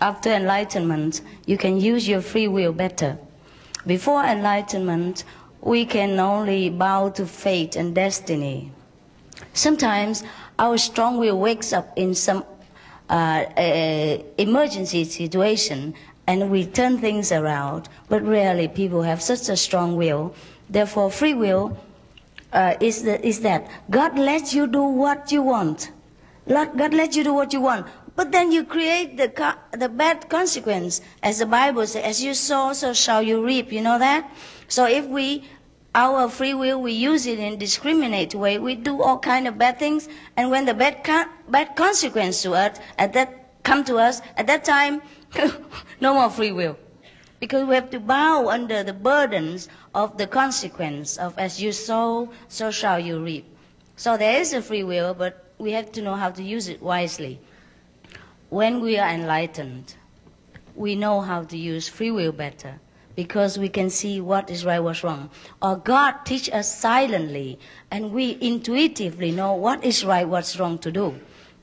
After 0.00 0.30
enlightenment, 0.30 1.22
you 1.46 1.58
can 1.58 1.80
use 1.80 2.06
your 2.06 2.20
free 2.20 2.46
will 2.46 2.72
better. 2.72 3.18
Before 3.84 4.22
enlightenment, 4.24 5.24
we 5.60 5.84
can 5.86 6.20
only 6.20 6.70
bow 6.70 7.08
to 7.10 7.26
fate 7.26 7.74
and 7.74 7.94
destiny. 7.94 8.70
Sometimes 9.54 10.22
our 10.58 10.78
strong 10.78 11.18
will 11.18 11.38
wakes 11.38 11.72
up 11.72 11.92
in 11.96 12.14
some 12.14 12.44
uh, 13.10 13.12
uh, 13.12 14.18
emergency 14.38 15.04
situation 15.04 15.94
and 16.28 16.50
we 16.50 16.64
turn 16.66 16.98
things 16.98 17.32
around, 17.32 17.88
but 18.08 18.22
rarely 18.22 18.68
people 18.68 19.02
have 19.02 19.20
such 19.20 19.48
a 19.48 19.56
strong 19.56 19.96
will. 19.96 20.34
Therefore, 20.70 21.10
free 21.10 21.34
will 21.34 21.76
uh, 22.52 22.74
is, 22.80 23.02
the, 23.02 23.24
is 23.26 23.40
that 23.40 23.68
God 23.90 24.18
lets 24.18 24.54
you 24.54 24.66
do 24.66 24.82
what 24.82 25.32
you 25.32 25.42
want. 25.42 25.90
God 26.48 26.94
lets 26.94 27.16
you 27.16 27.24
do 27.24 27.34
what 27.34 27.52
you 27.52 27.60
want. 27.60 27.86
But 28.14 28.32
then 28.32 28.52
you 28.52 28.64
create 28.64 29.16
the, 29.16 29.56
the 29.72 29.88
bad 29.88 30.28
consequence. 30.28 31.00
As 31.22 31.38
the 31.38 31.46
Bible 31.46 31.86
says, 31.86 32.04
as 32.04 32.22
you 32.22 32.34
sow, 32.34 32.72
so 32.72 32.94
shall 32.94 33.20
you 33.20 33.44
reap. 33.44 33.72
You 33.72 33.82
know 33.82 33.98
that? 33.98 34.30
So 34.68 34.86
if 34.86 35.06
we, 35.06 35.44
our 35.94 36.28
free 36.28 36.54
will, 36.54 36.80
we 36.80 36.92
use 36.92 37.26
it 37.26 37.38
in 37.38 37.58
discriminate 37.58 38.34
way, 38.34 38.58
we 38.58 38.74
do 38.74 39.02
all 39.02 39.18
kind 39.18 39.48
of 39.48 39.58
bad 39.58 39.78
things. 39.78 40.08
And 40.36 40.50
when 40.50 40.64
the 40.64 40.74
bad, 40.74 41.02
bad 41.48 41.76
consequence 41.76 42.42
to 42.42 42.54
us, 42.54 42.78
at 42.96 43.12
that, 43.14 43.62
come 43.64 43.84
to 43.84 43.96
us, 43.98 44.22
at 44.36 44.46
that 44.46 44.64
time, 44.64 45.02
no 46.00 46.14
more 46.14 46.30
free 46.30 46.52
will. 46.52 46.78
Because 47.40 47.66
we 47.68 47.74
have 47.74 47.90
to 47.90 48.00
bow 48.00 48.48
under 48.48 48.82
the 48.82 48.94
burdens 48.94 49.68
of 49.94 50.16
the 50.16 50.26
consequence 50.26 51.18
of 51.18 51.38
as 51.38 51.60
you 51.60 51.72
sow, 51.72 52.30
so 52.48 52.70
shall 52.70 52.98
you 52.98 53.22
reap. 53.22 53.44
So 53.96 54.16
there 54.16 54.40
is 54.40 54.54
a 54.54 54.62
free 54.62 54.84
will, 54.84 55.12
but 55.12 55.45
we 55.58 55.72
have 55.72 55.90
to 55.92 56.02
know 56.02 56.14
how 56.14 56.30
to 56.30 56.42
use 56.42 56.68
it 56.68 56.82
wisely. 56.82 57.38
When 58.50 58.80
we 58.80 58.98
are 58.98 59.08
enlightened, 59.08 59.94
we 60.74 60.94
know 60.94 61.20
how 61.20 61.44
to 61.44 61.56
use 61.56 61.88
free 61.88 62.10
will 62.10 62.32
better 62.32 62.78
because 63.16 63.58
we 63.58 63.68
can 63.70 63.88
see 63.88 64.20
what 64.20 64.50
is 64.50 64.64
right, 64.64 64.78
what's 64.80 65.02
wrong. 65.02 65.30
Or 65.62 65.76
God 65.76 66.24
teach 66.24 66.50
us 66.50 66.72
silently 66.72 67.58
and 67.90 68.12
we 68.12 68.36
intuitively 68.40 69.32
know 69.32 69.54
what 69.54 69.82
is 69.84 70.04
right, 70.04 70.28
what's 70.28 70.58
wrong 70.58 70.78
to 70.78 70.92
do. 70.92 71.18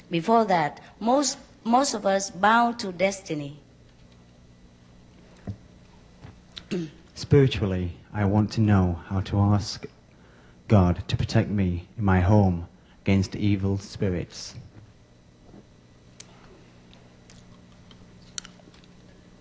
Before 0.09 0.45
that, 0.45 0.81
most, 0.99 1.37
most 1.63 1.93
of 1.93 2.05
us 2.05 2.31
bow 2.31 2.71
to 2.73 2.91
destiny. 2.91 3.59
Spiritually, 7.15 7.93
I 8.11 8.25
want 8.25 8.51
to 8.53 8.61
know 8.61 8.99
how 9.07 9.21
to 9.21 9.39
ask 9.39 9.85
God 10.67 11.03
to 11.07 11.15
protect 11.15 11.49
me 11.49 11.87
in 11.97 12.03
my 12.03 12.19
home 12.19 12.67
against 13.03 13.35
evil 13.35 13.77
spirits. 13.77 14.55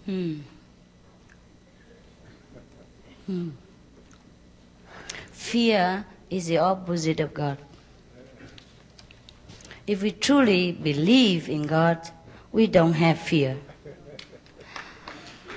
Hmm. 0.05 0.41
Hmm. 3.27 3.51
Fear 5.31 6.05
is 6.29 6.47
the 6.47 6.59
opposite 6.59 7.21
of 7.21 7.33
God. 7.33 7.57
If 9.87 10.03
we 10.03 10.11
truly 10.11 10.73
believe 10.73 11.49
in 11.49 11.63
God, 11.63 12.11
we 12.51 12.67
don't 12.67 12.95
have 12.95 13.21
fear. 13.21 13.57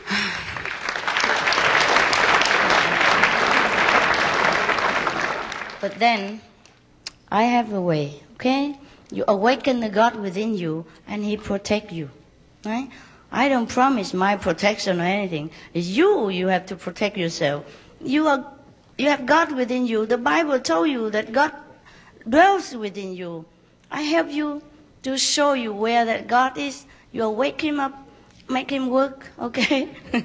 but 5.81 5.97
then 5.97 6.39
I 7.35 7.43
have 7.43 7.73
a 7.73 7.81
way, 7.81 8.23
okay? 8.35 8.79
You 9.11 9.25
awaken 9.27 9.81
the 9.81 9.89
God 9.89 10.15
within 10.15 10.55
you 10.57 10.85
and 11.05 11.21
He 11.21 11.35
protect 11.35 11.91
you, 11.91 12.09
right? 12.63 12.89
I 13.29 13.49
don't 13.49 13.67
promise 13.67 14.13
my 14.13 14.37
protection 14.37 15.01
or 15.01 15.03
anything. 15.03 15.51
It's 15.73 15.87
you, 15.87 16.29
you 16.29 16.47
have 16.47 16.67
to 16.67 16.77
protect 16.77 17.17
yourself. 17.17 17.65
You 17.99 18.27
are, 18.27 18.53
you 18.97 19.09
have 19.09 19.25
God 19.25 19.51
within 19.51 19.85
you. 19.85 20.05
The 20.05 20.17
Bible 20.17 20.61
told 20.61 20.87
you 20.87 21.09
that 21.09 21.33
God 21.33 21.51
dwells 22.23 22.73
within 22.73 23.13
you. 23.13 23.43
I 23.91 24.03
help 24.03 24.31
you 24.31 24.61
to 25.03 25.17
show 25.17 25.51
you 25.51 25.73
where 25.73 26.05
that 26.05 26.27
God 26.27 26.57
is. 26.57 26.85
You 27.11 27.29
wake 27.29 27.59
him 27.59 27.81
up, 27.81 27.91
make 28.47 28.71
him 28.71 28.89
work, 28.89 29.27
okay? 29.39 29.89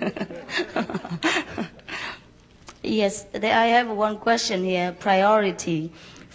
yes, 2.84 3.26
I 3.34 3.66
have 3.74 3.90
one 3.90 4.16
question 4.16 4.62
here. 4.62 4.92
Priority 4.92 5.90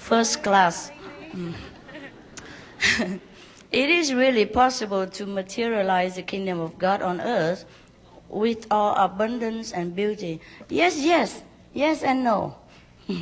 first 0.06 0.44
class. 0.44 0.92
Mm. 1.34 1.54
it 3.72 3.90
is 3.90 4.14
really 4.14 4.46
possible 4.46 5.08
to 5.08 5.26
materialize 5.26 6.16
the 6.16 6.22
kingdom 6.22 6.60
of 6.60 6.78
God 6.78 7.02
on 7.02 7.20
earth 7.20 7.66
with 8.30 8.68
all 8.70 8.94
abundance 8.96 9.74
and 9.74 9.96
beauty. 9.96 10.40
Yes, 10.70 11.02
yes, 11.02 11.42
yes 11.74 12.04
and 12.04 12.24
no. 12.24 12.56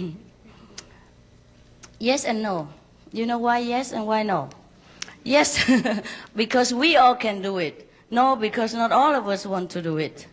yes 1.99 2.25
and 2.25 2.43
no. 2.43 2.67
You 3.13 3.27
know 3.27 3.39
why 3.39 3.59
yes 3.59 3.93
and 3.93 4.05
why 4.05 4.23
no? 4.23 4.49
Yes, 5.23 5.63
because 6.35 6.73
we 6.73 6.97
all 6.97 7.15
can 7.15 7.41
do 7.41 7.59
it. 7.59 7.89
No, 8.11 8.35
because 8.35 8.73
not 8.73 8.91
all 8.91 9.15
of 9.15 9.29
us 9.29 9.45
want 9.45 9.69
to 9.71 9.81
do 9.81 9.97
it. 9.97 10.27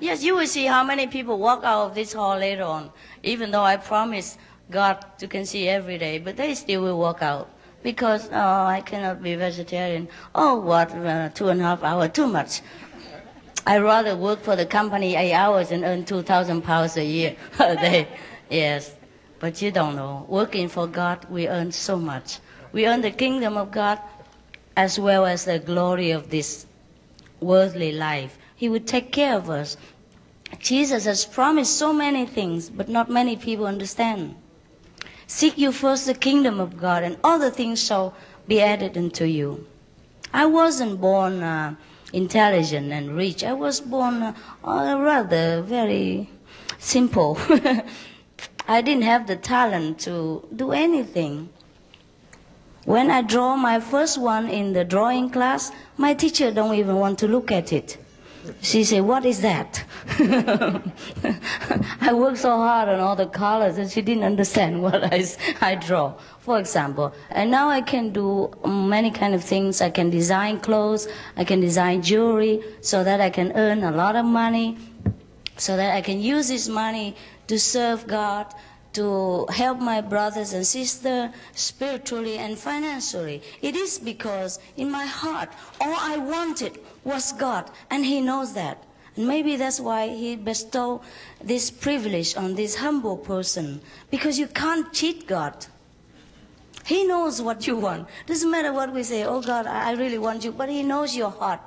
Yes, 0.00 0.24
you 0.24 0.34
will 0.34 0.48
see 0.48 0.66
how 0.66 0.82
many 0.82 1.06
people 1.06 1.38
walk 1.38 1.62
out 1.62 1.86
of 1.86 1.94
this 1.94 2.12
hall 2.12 2.36
later 2.36 2.64
on, 2.64 2.90
even 3.22 3.52
though 3.52 3.62
I 3.62 3.76
promise 3.76 4.36
God 4.72 5.04
you 5.20 5.28
can 5.28 5.46
see 5.46 5.68
every 5.68 5.98
day, 5.98 6.18
but 6.18 6.36
they 6.36 6.54
still 6.54 6.82
will 6.82 6.98
walk 6.98 7.22
out 7.22 7.48
because 7.82 8.28
oh, 8.32 8.64
I 8.64 8.80
cannot 8.80 9.22
be 9.22 9.34
vegetarian. 9.34 10.08
Oh, 10.34 10.60
what 10.60 10.90
uh, 10.92 11.28
two 11.28 11.48
and 11.48 11.60
a 11.60 11.64
half 11.64 11.82
hours 11.82 12.10
too 12.12 12.26
much. 12.26 12.62
I 13.66 13.78
rather 13.78 14.16
work 14.16 14.42
for 14.42 14.56
the 14.56 14.66
company 14.66 15.14
eight 15.14 15.34
hours 15.34 15.70
and 15.70 15.84
earn 15.84 16.04
two 16.04 16.22
thousand 16.22 16.62
pounds 16.62 16.96
a 16.96 17.04
year. 17.04 17.36
they, 17.58 18.08
yes, 18.50 18.92
but 19.38 19.62
you 19.62 19.70
don't 19.70 19.94
know. 19.94 20.26
Working 20.28 20.68
for 20.68 20.86
God, 20.86 21.26
we 21.30 21.48
earn 21.48 21.72
so 21.72 21.98
much. 21.98 22.38
We 22.72 22.86
earn 22.86 23.02
the 23.02 23.10
kingdom 23.10 23.56
of 23.56 23.70
God 23.70 24.00
as 24.76 24.98
well 24.98 25.26
as 25.26 25.44
the 25.44 25.58
glory 25.58 26.12
of 26.12 26.30
this 26.30 26.66
worldly 27.40 27.92
life. 27.92 28.36
He 28.56 28.68
would 28.68 28.86
take 28.86 29.12
care 29.12 29.36
of 29.36 29.50
us. 29.50 29.76
Jesus 30.58 31.04
has 31.04 31.24
promised 31.24 31.76
so 31.76 31.92
many 31.92 32.26
things, 32.26 32.70
but 32.70 32.88
not 32.88 33.10
many 33.10 33.36
people 33.36 33.66
understand. 33.66 34.36
Seek 35.34 35.56
you 35.56 35.72
first 35.72 36.04
the 36.04 36.12
kingdom 36.12 36.60
of 36.60 36.78
God, 36.78 37.02
and 37.02 37.16
other 37.24 37.48
things 37.48 37.82
shall 37.82 38.12
be 38.46 38.60
added 38.60 38.98
unto 38.98 39.24
you. 39.24 39.66
I 40.30 40.44
wasn't 40.44 41.00
born 41.00 41.42
uh, 41.42 41.74
intelligent 42.12 42.92
and 42.92 43.16
rich. 43.16 43.42
I 43.42 43.54
was 43.54 43.80
born 43.80 44.22
uh, 44.22 44.34
rather 44.62 45.62
very 45.62 46.28
simple. 46.78 47.38
I 48.68 48.82
didn't 48.82 49.04
have 49.04 49.26
the 49.26 49.36
talent 49.36 50.00
to 50.00 50.46
do 50.54 50.72
anything. 50.72 51.48
When 52.84 53.10
I 53.10 53.22
draw 53.22 53.56
my 53.56 53.80
first 53.80 54.18
one 54.18 54.48
in 54.48 54.74
the 54.74 54.84
drawing 54.84 55.30
class, 55.30 55.72
my 55.96 56.12
teacher 56.12 56.52
don't 56.52 56.74
even 56.74 56.96
want 56.96 57.18
to 57.20 57.26
look 57.26 57.50
at 57.50 57.72
it. 57.72 57.96
She 58.60 58.82
said, 58.82 59.02
what 59.02 59.24
is 59.24 59.40
that? 59.42 59.84
I 60.18 62.12
worked 62.12 62.38
so 62.38 62.56
hard 62.56 62.88
on 62.88 62.98
all 62.98 63.14
the 63.14 63.26
colors 63.26 63.78
and 63.78 63.88
she 63.90 64.02
didn't 64.02 64.24
understand 64.24 64.82
what 64.82 65.04
I, 65.12 65.24
I 65.60 65.76
draw, 65.76 66.14
for 66.40 66.58
example. 66.58 67.14
And 67.30 67.50
now 67.52 67.68
I 67.68 67.82
can 67.82 68.12
do 68.12 68.50
mm, 68.64 68.88
many 68.88 69.12
kind 69.12 69.34
of 69.34 69.44
things. 69.44 69.80
I 69.80 69.90
can 69.90 70.10
design 70.10 70.58
clothes, 70.58 71.06
I 71.36 71.44
can 71.44 71.60
design 71.60 72.02
jewelry 72.02 72.62
so 72.80 73.04
that 73.04 73.20
I 73.20 73.30
can 73.30 73.52
earn 73.52 73.84
a 73.84 73.92
lot 73.92 74.16
of 74.16 74.24
money, 74.24 74.76
so 75.56 75.76
that 75.76 75.94
I 75.94 76.00
can 76.00 76.20
use 76.20 76.48
this 76.48 76.68
money 76.68 77.14
to 77.46 77.60
serve 77.60 78.06
God, 78.08 78.52
to 78.94 79.46
help 79.46 79.78
my 79.78 80.00
brothers 80.00 80.52
and 80.52 80.66
sisters 80.66 81.30
spiritually 81.54 82.38
and 82.38 82.58
financially. 82.58 83.42
It 83.62 83.76
is 83.76 83.98
because 83.98 84.58
in 84.76 84.90
my 84.90 85.06
heart, 85.06 85.48
all 85.80 85.94
I 85.96 86.18
wanted 86.18 86.78
was 87.04 87.32
God, 87.32 87.70
and 87.90 88.04
He 88.04 88.20
knows 88.20 88.54
that. 88.54 88.82
And 89.16 89.26
maybe 89.26 89.56
that's 89.56 89.80
why 89.80 90.08
He 90.08 90.36
bestowed 90.36 91.00
this 91.42 91.70
privilege 91.70 92.36
on 92.36 92.54
this 92.54 92.76
humble 92.76 93.16
person, 93.16 93.80
because 94.10 94.38
you 94.38 94.46
can't 94.46 94.92
cheat 94.92 95.26
God. 95.26 95.66
He 96.84 97.04
knows 97.06 97.40
what 97.40 97.66
you 97.66 97.76
want. 97.76 98.08
Doesn't 98.26 98.50
matter 98.50 98.72
what 98.72 98.92
we 98.92 99.02
say, 99.02 99.24
oh 99.24 99.40
God, 99.40 99.66
I 99.66 99.92
really 99.92 100.18
want 100.18 100.44
you, 100.44 100.52
but 100.52 100.68
He 100.68 100.82
knows 100.82 101.14
your 101.14 101.30
heart. 101.30 101.60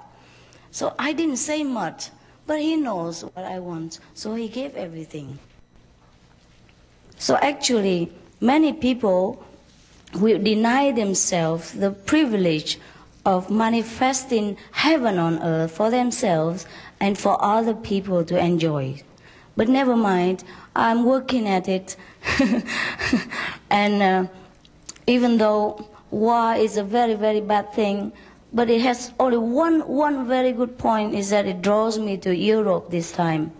So 0.72 0.94
I 1.00 1.14
didn't 1.14 1.38
say 1.38 1.64
much, 1.64 2.10
but 2.48 2.60
He 2.60 2.76
knows 2.76 3.24
what 3.24 3.46
I 3.46 3.60
want. 3.60 4.00
So 4.14 4.36
He 4.36 4.48
gave 4.50 4.76
everything. 4.76 5.40
So 7.18 7.38
actually, 7.38 8.12
many 8.42 8.74
people 8.74 9.46
will 10.14 10.42
deny 10.42 10.92
themselves 10.92 11.72
the 11.72 11.92
privilege 11.92 12.78
of 13.26 13.50
manifesting 13.50 14.56
heaven 14.72 15.18
on 15.18 15.42
earth 15.42 15.72
for 15.72 15.90
themselves 15.90 16.66
and 17.00 17.18
for 17.18 17.38
other 17.44 17.74
people 17.74 18.24
to 18.24 18.38
enjoy. 18.38 19.02
But 19.58 19.68
never 19.70 19.96
mind, 19.96 20.44
I'm 20.76 21.06
working 21.06 21.48
at 21.48 21.68
it. 21.68 21.96
and 23.70 24.02
uh, 24.04 24.28
even 25.08 25.38
though 25.38 25.88
war 26.12 26.56
is 26.56 26.78
a 26.78 26.84
very, 26.84 27.16
very 27.16 27.42
bad 27.42 27.74
thing, 27.74 28.12
but 28.54 28.70
it 28.70 28.82
has 28.82 29.12
only 29.20 29.38
one, 29.38 29.82
one 29.88 30.28
very 30.28 30.52
good 30.52 30.78
point 30.78 31.14
is 31.16 31.30
that 31.32 31.46
it 31.46 31.62
draws 31.62 31.98
me 31.98 32.18
to 32.18 32.36
Europe 32.36 32.90
this 32.92 33.12
time. 33.12 33.52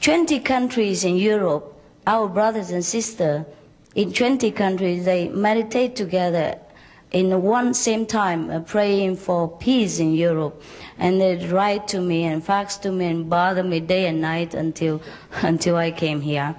20 0.00 0.40
countries 0.40 1.04
in 1.04 1.16
Europe 1.16 1.74
our 2.06 2.26
brothers 2.26 2.70
and 2.70 2.82
sisters 2.84 3.44
in 3.94 4.12
20 4.12 4.50
countries, 4.52 5.04
they 5.04 5.28
meditate 5.28 5.94
together 5.94 6.58
in 7.10 7.42
one 7.42 7.72
same 7.72 8.04
time, 8.04 8.50
uh, 8.50 8.60
praying 8.60 9.16
for 9.16 9.48
peace 9.48 9.98
in 9.98 10.12
Europe. 10.14 10.62
And 10.98 11.20
they 11.20 11.36
write 11.46 11.88
to 11.88 12.00
me 12.00 12.24
and 12.24 12.44
fax 12.44 12.76
to 12.78 12.92
me 12.92 13.06
and 13.06 13.30
bother 13.30 13.62
me 13.62 13.80
day 13.80 14.06
and 14.06 14.20
night 14.20 14.54
until, 14.54 15.00
until 15.42 15.76
I 15.76 15.90
came 15.90 16.20
here. 16.20 16.54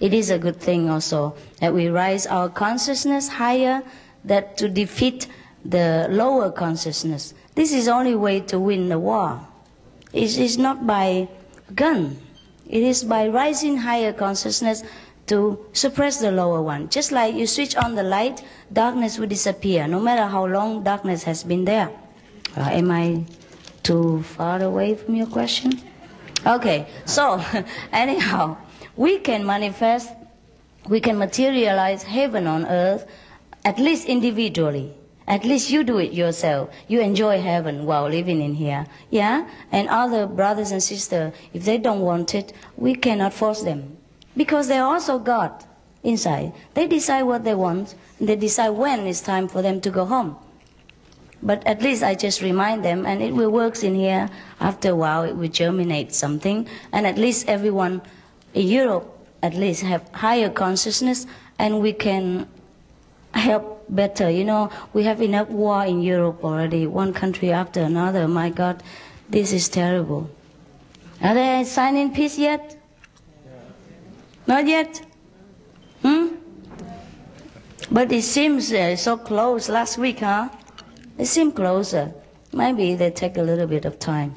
It 0.00 0.12
is 0.12 0.30
a 0.30 0.38
good 0.38 0.60
thing 0.60 0.90
also 0.90 1.34
that 1.60 1.72
we 1.72 1.88
rise 1.88 2.26
our 2.26 2.48
consciousness 2.48 3.28
higher 3.28 3.82
that 4.24 4.56
to 4.58 4.68
defeat 4.68 5.28
the 5.64 6.08
lower 6.10 6.50
consciousness. 6.50 7.32
This 7.54 7.72
is 7.72 7.88
only 7.88 8.14
way 8.14 8.40
to 8.40 8.58
win 8.58 8.88
the 8.88 8.98
war. 8.98 9.40
It 10.12 10.36
is 10.38 10.58
not 10.58 10.86
by 10.86 11.28
gun. 11.74 12.18
It 12.68 12.82
is 12.82 13.04
by 13.04 13.28
rising 13.28 13.76
higher 13.76 14.12
consciousness 14.12 14.82
to 15.26 15.58
suppress 15.72 16.18
the 16.20 16.30
lower 16.30 16.60
one. 16.62 16.88
Just 16.88 17.12
like 17.12 17.34
you 17.34 17.46
switch 17.46 17.76
on 17.76 17.94
the 17.94 18.02
light, 18.02 18.42
darkness 18.72 19.18
will 19.18 19.26
disappear, 19.26 19.86
no 19.86 20.00
matter 20.00 20.26
how 20.26 20.46
long 20.46 20.82
darkness 20.82 21.22
has 21.24 21.44
been 21.44 21.64
there. 21.64 21.90
Uh, 22.56 22.60
am 22.70 22.90
I 22.90 23.24
too 23.82 24.22
far 24.22 24.62
away 24.62 24.94
from 24.94 25.14
your 25.14 25.26
question? 25.26 25.80
Okay, 26.46 26.86
so 27.06 27.42
anyhow, 27.92 28.56
we 28.96 29.18
can 29.18 29.46
manifest, 29.46 30.10
we 30.88 31.00
can 31.00 31.18
materialize 31.18 32.02
heaven 32.02 32.46
on 32.46 32.66
earth, 32.66 33.06
at 33.64 33.78
least 33.78 34.06
individually. 34.06 34.94
At 35.26 35.42
least 35.46 35.70
you 35.70 35.84
do 35.84 35.96
it 35.98 36.12
yourself. 36.12 36.68
You 36.86 37.00
enjoy 37.00 37.40
heaven 37.40 37.86
while 37.86 38.08
living 38.10 38.42
in 38.42 38.52
here. 38.52 38.86
Yeah? 39.08 39.48
And 39.72 39.88
other 39.88 40.26
brothers 40.26 40.70
and 40.70 40.82
sisters, 40.82 41.32
if 41.54 41.64
they 41.64 41.78
don't 41.78 42.00
want 42.00 42.34
it, 42.34 42.52
we 42.76 42.94
cannot 42.94 43.32
force 43.32 43.62
them. 43.62 43.96
Because 44.36 44.68
they're 44.68 44.84
also 44.84 45.18
God 45.18 45.52
inside. 46.02 46.52
They 46.74 46.86
decide 46.86 47.22
what 47.22 47.44
they 47.44 47.54
want, 47.54 47.94
and 48.18 48.28
they 48.28 48.36
decide 48.36 48.70
when 48.70 49.06
it's 49.06 49.20
time 49.20 49.48
for 49.48 49.62
them 49.62 49.80
to 49.82 49.90
go 49.90 50.04
home. 50.04 50.36
But 51.42 51.66
at 51.66 51.82
least 51.82 52.02
I 52.02 52.14
just 52.14 52.40
remind 52.40 52.84
them, 52.84 53.04
and 53.06 53.22
it 53.22 53.34
will 53.34 53.50
work 53.50 53.82
in 53.82 53.94
here. 53.94 54.30
After 54.60 54.90
a 54.90 54.96
while, 54.96 55.22
it 55.24 55.36
will 55.36 55.48
germinate 55.48 56.14
something, 56.14 56.66
and 56.92 57.06
at 57.06 57.18
least 57.18 57.48
everyone 57.48 58.00
in 58.54 58.66
Europe 58.68 59.10
at 59.42 59.54
least 59.54 59.82
have 59.82 60.08
higher 60.12 60.48
consciousness, 60.48 61.26
and 61.58 61.80
we 61.80 61.92
can 61.92 62.48
help 63.34 63.84
better. 63.88 64.30
You 64.30 64.44
know, 64.44 64.70
we 64.94 65.04
have 65.04 65.20
enough 65.20 65.48
war 65.48 65.84
in 65.84 66.00
Europe 66.00 66.42
already, 66.42 66.86
one 66.86 67.12
country 67.12 67.52
after 67.52 67.80
another. 67.82 68.26
My 68.26 68.48
God, 68.48 68.82
this 69.28 69.52
is 69.52 69.68
terrible. 69.68 70.30
Are 71.22 71.34
they 71.34 71.64
signing 71.64 72.14
peace 72.14 72.38
yet? 72.38 72.76
Not 74.46 74.66
yet? 74.66 75.02
Hmm? 76.02 76.28
But 77.90 78.12
it 78.12 78.22
seems 78.22 78.72
uh, 78.72 78.96
so 78.96 79.16
close 79.16 79.68
last 79.68 79.98
week, 79.98 80.20
huh? 80.20 80.48
It 81.18 81.26
seemed 81.26 81.54
closer. 81.54 82.12
Maybe 82.52 82.94
they 82.94 83.10
take 83.10 83.36
a 83.36 83.42
little 83.42 83.66
bit 83.66 83.84
of 83.84 83.98
time. 83.98 84.34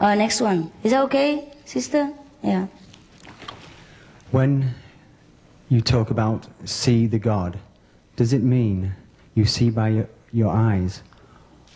Uh, 0.00 0.14
next 0.14 0.40
one. 0.40 0.72
Is 0.82 0.92
that 0.92 1.04
okay, 1.04 1.52
sister? 1.64 2.12
Yeah. 2.42 2.66
When 4.30 4.74
you 5.68 5.80
talk 5.80 6.10
about 6.10 6.46
see 6.64 7.06
the 7.06 7.18
God, 7.18 7.58
does 8.16 8.32
it 8.32 8.42
mean 8.42 8.92
you 9.34 9.44
see 9.44 9.70
by 9.70 9.88
your, 9.88 10.08
your 10.32 10.50
eyes 10.50 11.02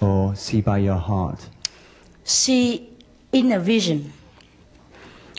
or 0.01 0.34
see 0.34 0.61
by 0.61 0.78
your 0.78 0.97
heart? 0.97 1.49
See 2.24 2.91
in 3.32 3.53
a 3.53 3.61
vision. 3.61 4.12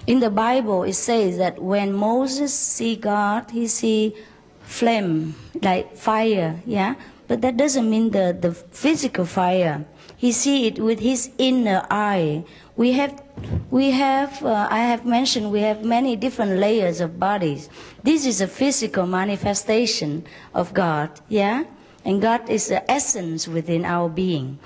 In 0.07 0.21
the 0.21 0.29
Bible, 0.29 0.83
it 0.83 0.93
says 0.93 1.37
that 1.37 1.61
when 1.61 1.91
Moses 1.91 2.53
see 2.53 2.95
God, 2.95 3.51
he 3.51 3.67
see 3.67 4.15
flame 4.61 5.35
like 5.61 5.97
fire, 5.97 6.61
yeah. 6.65 6.95
But 7.27 7.41
that 7.41 7.57
doesn't 7.57 7.89
mean 7.89 8.11
the, 8.11 8.35
the 8.39 8.53
physical 8.53 9.25
fire. 9.25 9.85
He 10.15 10.31
see 10.31 10.65
it 10.65 10.79
with 10.79 11.01
his 11.01 11.29
inner 11.37 11.85
eye. 11.91 12.45
We 12.77 12.93
have, 12.93 13.21
we 13.69 13.91
have, 13.91 14.41
uh, 14.45 14.69
I 14.71 14.79
have 14.79 15.05
mentioned, 15.05 15.51
we 15.51 15.59
have 15.59 15.83
many 15.83 16.15
different 16.15 16.57
layers 16.57 17.01
of 17.01 17.19
bodies. 17.19 17.69
This 18.01 18.25
is 18.25 18.39
a 18.39 18.47
physical 18.47 19.05
manifestation 19.05 20.25
of 20.53 20.73
God, 20.73 21.09
yeah? 21.27 21.65
And 22.05 22.21
God 22.21 22.49
is 22.49 22.69
the 22.69 22.89
essence 22.89 23.45
within 23.45 23.83
our 23.83 24.07
being. 24.07 24.57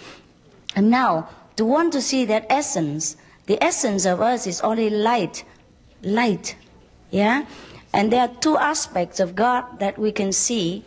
And 0.75 0.91
now, 0.91 1.29
to 1.55 1.65
want 1.65 1.93
to 1.93 2.01
see 2.01 2.25
that 2.25 2.45
essence, 2.47 3.17
the 3.51 3.61
essence 3.61 4.05
of 4.05 4.21
us 4.21 4.47
is 4.47 4.61
only 4.61 4.89
light, 4.89 5.43
light, 6.03 6.55
yeah? 7.09 7.43
And 7.93 8.09
there 8.09 8.21
are 8.21 8.33
two 8.39 8.55
aspects 8.55 9.19
of 9.19 9.35
God 9.35 9.79
that 9.79 9.97
we 9.97 10.13
can 10.13 10.31
see 10.31 10.85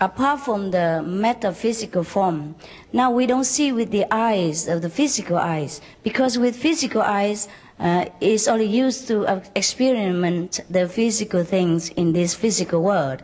apart 0.00 0.40
from 0.40 0.70
the 0.70 1.02
metaphysical 1.04 2.04
form. 2.04 2.54
Now 2.90 3.10
we 3.10 3.26
don't 3.26 3.44
see 3.44 3.70
with 3.70 3.90
the 3.90 4.06
eyes 4.10 4.66
of 4.66 4.80
the 4.80 4.88
physical 4.88 5.36
eyes 5.36 5.82
because 6.02 6.38
with 6.38 6.56
physical 6.56 7.02
eyes 7.02 7.48
uh, 7.78 8.06
it's 8.22 8.48
only 8.48 8.64
used 8.64 9.08
to 9.08 9.26
uh, 9.26 9.44
experiment 9.54 10.60
the 10.70 10.88
physical 10.88 11.44
things 11.44 11.90
in 11.90 12.14
this 12.14 12.34
physical 12.34 12.82
world. 12.82 13.22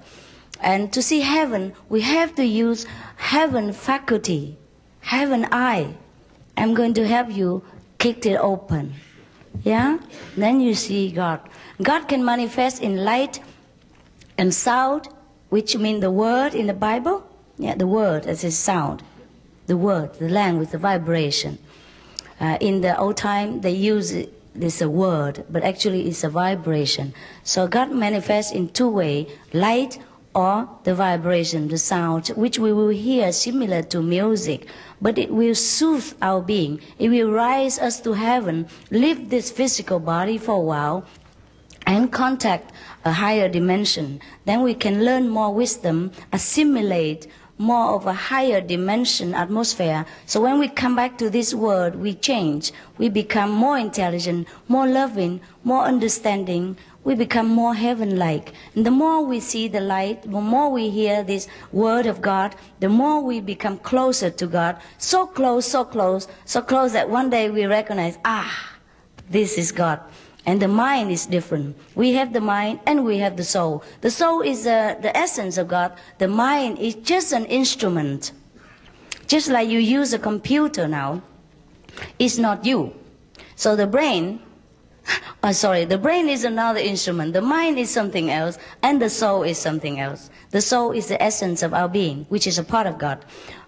And 0.61 0.93
to 0.93 1.01
see 1.01 1.21
heaven, 1.21 1.73
we 1.89 2.03
have 2.03 2.35
to 2.35 2.45
use 2.45 2.85
heaven 3.17 3.73
faculty, 3.73 4.59
heaven 5.01 5.49
eye. 5.51 5.95
I'm 6.59 6.75
going 6.75 6.93
to 7.01 7.09
help 7.09 7.31
you 7.31 7.63
kick 8.03 8.27
it 8.27 8.37
open. 8.37 8.95
Yeah? 9.63 9.99
Then 10.37 10.61
you 10.61 10.75
see 10.75 11.13
God. 11.13 11.41
God 11.81 12.09
can 12.09 12.25
manifest 12.25 12.83
in 12.83 13.05
light 13.05 13.41
and 14.37 14.53
sound 14.53 15.09
which 15.51 15.77
mean 15.77 16.01
the 16.01 16.11
word 16.11 16.55
in 16.55 16.67
the 16.67 16.75
Bible. 16.75 17.23
Yeah, 17.59 17.75
the 17.77 17.87
word 17.87 18.27
as 18.27 18.43
a 18.43 18.51
sound. 18.51 19.03
The 19.67 19.77
word, 19.77 20.15
the 20.15 20.29
language, 20.29 20.71
the 20.71 20.79
vibration. 20.79 21.59
Uh, 22.41 22.57
in 22.61 22.81
the 22.81 22.99
old 22.99 23.19
time, 23.19 23.61
they 23.61 23.71
use 23.71 24.11
it, 24.11 24.33
this 24.59 24.81
a 24.81 24.89
word, 24.89 25.45
but 25.49 25.63
actually 25.63 26.09
it's 26.09 26.25
a 26.25 26.29
vibration. 26.29 27.15
So 27.45 27.69
God 27.69 27.93
manifests 27.93 28.51
in 28.51 28.71
two 28.71 28.89
ways, 28.89 29.31
light 29.53 29.99
or 30.35 30.69
the 30.85 30.95
vibration, 30.95 31.69
the 31.69 31.79
sound, 31.79 32.29
which 32.29 32.59
we 32.59 32.73
will 32.73 32.89
hear 32.89 33.33
similar 33.33 33.83
to 33.83 34.01
music, 34.03 34.67
but 35.01 35.19
it 35.19 35.31
will 35.31 35.55
soothe 35.55 36.13
our 36.23 36.41
being. 36.41 36.81
It 36.99 37.09
will 37.11 37.31
rise 37.31 37.79
us 37.79 38.01
to 38.01 38.13
heaven, 38.15 38.67
leave 38.91 39.31
this 39.31 39.51
physical 39.51 39.99
body 40.01 40.39
for 40.39 40.57
a 40.57 40.61
while, 40.61 41.05
and 41.87 42.11
contact 42.13 42.73
a 43.05 43.13
higher 43.13 43.49
dimension, 43.49 44.21
then 44.45 44.63
we 44.63 44.75
can 44.75 45.05
learn 45.05 45.29
more 45.29 45.53
wisdom, 45.53 46.13
assimilate 46.33 47.27
more 47.59 47.95
of 47.95 48.07
a 48.07 48.13
higher 48.13 48.61
dimension 48.61 49.35
atmosphere. 49.35 50.07
So 50.27 50.41
when 50.41 50.59
we 50.59 50.69
come 50.69 50.97
back 50.97 51.19
to 51.19 51.29
this 51.31 51.53
world, 51.55 51.95
we 51.97 52.15
change. 52.15 52.73
We 52.99 53.09
become 53.09 53.51
more 53.51 53.79
intelligent, 53.79 54.49
more 54.69 54.87
loving, 54.87 55.41
more 55.63 55.85
understanding. 55.85 56.77
We 57.05 57.15
become 57.17 57.49
more 57.49 57.75
heaven-like. 57.75 58.53
And 58.75 58.87
the 58.87 58.91
more 58.91 59.25
we 59.25 59.41
see 59.41 59.67
the 59.69 59.81
light, 59.81 60.23
the 60.23 60.41
more 60.41 60.71
we 60.71 60.89
hear 60.89 61.23
this 61.23 61.49
word 61.73 62.07
of 62.07 62.21
God, 62.21 62.55
the 62.79 62.89
more 62.89 63.21
we 63.21 63.41
become 63.41 63.79
closer 63.79 64.31
to 64.31 64.47
God. 64.47 64.77
So 64.99 65.27
close, 65.27 65.67
so 65.67 65.85
close, 65.85 66.29
so 66.45 66.63
close 66.63 66.93
that 66.93 67.11
one 67.11 67.29
day 67.31 67.51
we 67.51 67.67
recognize, 67.67 68.19
ah, 68.25 68.77
this 69.31 69.59
is 69.59 69.73
God. 69.73 70.01
And 70.45 70.61
the 70.61 70.69
mind 70.69 71.11
is 71.11 71.27
different. 71.27 71.77
We 71.95 72.13
have 72.15 72.33
the 72.33 72.41
mind 72.41 72.81
and 72.87 73.05
we 73.05 73.19
have 73.19 73.37
the 73.37 73.45
soul. 73.45 73.85
The 74.01 74.11
soul 74.11 74.43
is 74.43 74.67
uh, 74.67 74.97
the 75.01 75.17
essence 75.17 75.57
of 75.57 75.69
God. 75.69 75.93
The 76.19 76.29
mind 76.29 76.79
is 76.79 76.95
just 76.97 77.33
an 77.33 77.47
instrument. 77.47 78.33
Just 79.27 79.49
like 79.49 79.69
you 79.69 79.79
use 79.79 80.13
a 80.13 80.19
computer 80.19 80.89
now, 80.89 81.23
it's 82.19 82.39
not 82.39 82.65
you. 82.65 82.93
So 83.55 83.77
the 83.77 83.87
brain, 83.87 84.41
oh, 85.43 85.53
sorry, 85.53 85.85
the 85.85 85.99
brain 85.99 86.29
is 86.29 86.45
another 86.45 86.81
instrument. 86.81 87.33
The 87.33 87.43
mind 87.43 87.79
is 87.79 87.91
something 87.91 88.31
else, 88.31 88.59
and 88.83 89.01
the 89.01 89.11
soul 89.11 89.43
is 89.43 89.59
something 89.59 89.99
else. 90.01 90.31
The 90.51 90.61
soul 90.61 90.93
is 90.93 91.09
the 91.09 91.21
essence 91.23 91.63
of 91.63 91.75
our 91.75 91.89
being, 91.89 92.27
which 92.29 92.47
is 92.47 92.59
a 92.59 92.65
part 92.65 92.87
of 92.87 92.99
God. 92.99 93.25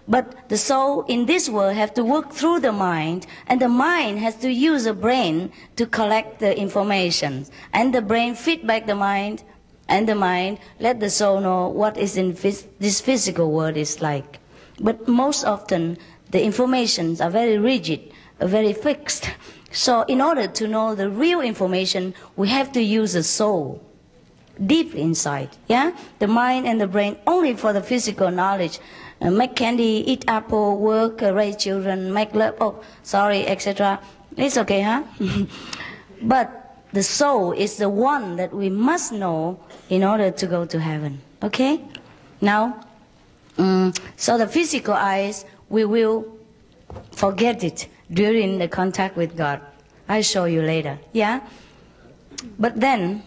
But 0.07 0.49
the 0.49 0.57
soul 0.57 1.03
in 1.07 1.25
this 1.25 1.49
world 1.49 1.75
have 1.75 1.93
to 1.95 2.03
work 2.03 2.31
through 2.31 2.59
the 2.59 2.71
mind, 2.71 3.25
and 3.47 3.59
the 3.59 3.67
mind 3.69 4.19
has 4.19 4.35
to 4.37 4.51
use 4.51 4.83
the 4.83 4.93
brain 4.93 5.51
to 5.77 5.85
collect 5.85 6.39
the 6.39 6.57
information. 6.57 7.45
And 7.73 7.93
the 7.93 8.01
brain 8.01 8.35
feedback 8.35 8.85
the 8.85 8.95
mind, 8.95 9.43
and 9.89 10.07
the 10.07 10.15
mind 10.15 10.59
let 10.79 10.99
the 10.99 11.09
soul 11.09 11.41
know 11.41 11.67
what 11.67 11.97
is 11.97 12.17
in 12.17 12.33
this 12.33 13.01
physical 13.01 13.51
world 13.51 13.77
is 13.77 14.01
like. 14.01 14.39
But 14.79 15.07
most 15.07 15.43
often, 15.43 15.97
the 16.31 16.43
informations 16.43 17.19
are 17.21 17.29
very 17.29 17.57
rigid, 17.57 18.11
very 18.39 18.73
fixed. 18.73 19.29
So 19.75 20.03
in 20.03 20.21
order 20.21 20.47
to 20.47 20.67
know 20.69 20.95
the 20.95 21.09
real 21.09 21.41
information, 21.41 22.13
we 22.37 22.47
have 22.47 22.71
to 22.71 22.81
use 22.81 23.11
the 23.11 23.23
soul 23.23 23.81
deep 24.65 24.95
inside. 24.95 25.49
Yeah? 25.67 25.91
The 26.19 26.27
mind 26.27 26.65
and 26.65 26.79
the 26.79 26.87
brain 26.87 27.17
only 27.27 27.53
for 27.55 27.73
the 27.73 27.81
physical 27.83 28.31
knowledge 28.31 28.79
uh, 29.21 29.31
make 29.31 29.55
candy, 29.55 30.03
eat 30.07 30.23
apple, 30.29 30.77
work, 30.77 31.21
uh, 31.21 31.33
raise 31.33 31.57
children, 31.57 32.13
make 32.13 32.33
love, 32.33 32.55
oh, 32.61 32.81
sorry, 33.03 33.45
etc. 33.47 33.99
It's 34.37 34.57
okay, 34.57 34.81
huh? 34.81 35.03
but 36.21 36.79
the 36.93 37.03
soul 37.03 37.51
is 37.51 37.75
the 37.75 37.89
one 37.89 38.37
that 38.37 38.53
we 38.53 38.69
must 38.69 39.11
know 39.11 39.59
in 39.89 40.05
order 40.05 40.31
to 40.31 40.47
go 40.47 40.65
to 40.65 40.79
heaven. 40.79 41.19
Okay? 41.43 41.81
Now, 42.39 42.79
um, 43.57 43.93
so 44.15 44.37
the 44.37 44.47
physical 44.47 44.93
eyes, 44.93 45.43
we 45.69 45.83
will 45.83 46.25
forget 47.11 47.61
it 47.63 47.87
during 48.11 48.57
the 48.57 48.67
contact 48.67 49.17
with 49.17 49.35
God. 49.35 49.61
I'll 50.07 50.21
show 50.21 50.45
you 50.45 50.61
later. 50.61 50.99
Yeah? 51.13 51.41
But 52.59 52.79
then, 52.79 53.23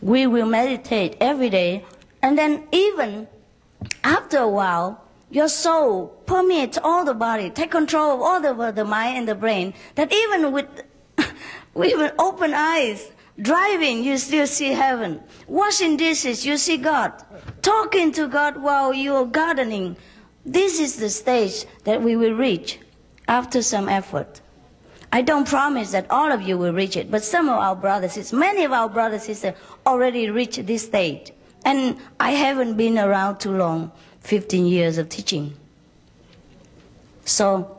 we 0.00 0.26
will 0.26 0.46
meditate 0.46 1.16
every 1.20 1.50
day, 1.50 1.84
and 2.22 2.38
then 2.38 2.64
even 2.70 3.26
after 4.04 4.38
a 4.38 4.48
while, 4.48 5.02
your 5.30 5.48
soul 5.48 6.06
permeates 6.26 6.78
all 6.82 7.04
the 7.04 7.14
body, 7.14 7.50
take 7.50 7.70
control 7.70 8.14
of 8.14 8.20
all 8.20 8.40
the, 8.40 8.70
the 8.70 8.84
mind 8.84 9.18
and 9.18 9.28
the 9.28 9.34
brain, 9.34 9.74
that 9.96 10.12
even 10.12 10.52
with, 10.52 10.68
with 11.74 12.12
open 12.18 12.54
eyes, 12.54 13.10
driving, 13.40 14.04
you 14.04 14.16
still 14.18 14.46
see 14.46 14.72
heaven. 14.72 15.20
Washing 15.48 15.96
dishes, 15.96 16.46
you 16.46 16.56
see 16.56 16.76
God. 16.76 17.12
Talking 17.62 18.12
to 18.12 18.28
God 18.28 18.58
while 18.58 18.94
you're 18.94 19.26
gardening. 19.26 19.96
This 20.46 20.78
is 20.78 20.96
the 20.96 21.10
stage 21.10 21.64
that 21.84 22.00
we 22.02 22.14
will 22.14 22.34
reach 22.34 22.78
after 23.28 23.62
some 23.62 23.88
effort. 23.88 24.40
I 25.12 25.22
don't 25.22 25.46
promise 25.46 25.92
that 25.92 26.06
all 26.10 26.32
of 26.32 26.42
you 26.42 26.58
will 26.58 26.72
reach 26.72 26.96
it, 26.96 27.10
but 27.10 27.22
some 27.22 27.48
of 27.48 27.58
our 27.58 27.76
brothers, 27.76 28.32
many 28.32 28.64
of 28.64 28.72
our 28.72 28.88
brothers 28.88 29.26
and 29.28 29.36
sisters 29.36 29.54
already 29.86 30.28
reached 30.30 30.66
this 30.66 30.82
stage. 30.84 31.30
And 31.64 31.96
I 32.18 32.32
haven't 32.32 32.74
been 32.76 32.98
around 32.98 33.38
too 33.38 33.56
long, 33.56 33.92
15 34.20 34.66
years 34.66 34.98
of 34.98 35.08
teaching. 35.08 35.54
So 37.24 37.78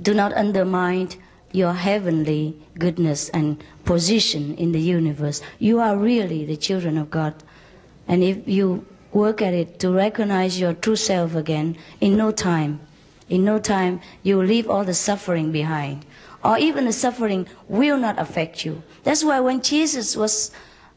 do 0.00 0.12
not 0.14 0.32
undermine 0.34 1.10
your 1.52 1.72
heavenly 1.72 2.56
goodness 2.78 3.28
and 3.28 3.62
position 3.84 4.54
in 4.56 4.72
the 4.72 4.80
universe. 4.80 5.42
You 5.58 5.80
are 5.80 5.96
really 5.96 6.44
the 6.44 6.56
children 6.56 6.98
of 6.98 7.10
God. 7.10 7.34
And 8.08 8.22
if 8.22 8.48
you 8.48 8.84
work 9.12 9.42
at 9.42 9.54
it 9.54 9.78
to 9.80 9.90
recognize 9.92 10.58
your 10.58 10.72
true 10.74 10.96
self 10.96 11.34
again, 11.34 11.76
in 12.00 12.16
no 12.16 12.32
time, 12.32 12.80
in 13.32 13.46
no 13.46 13.58
time, 13.58 13.98
you 14.22 14.36
will 14.36 14.44
leave 14.44 14.68
all 14.68 14.84
the 14.84 14.92
suffering 14.92 15.52
behind. 15.52 16.04
Or 16.44 16.58
even 16.58 16.84
the 16.84 16.92
suffering 16.92 17.46
will 17.66 17.96
not 17.96 18.18
affect 18.18 18.62
you. 18.62 18.82
That's 19.04 19.24
why 19.24 19.40
when 19.40 19.62
Jesus 19.62 20.14
was 20.14 20.50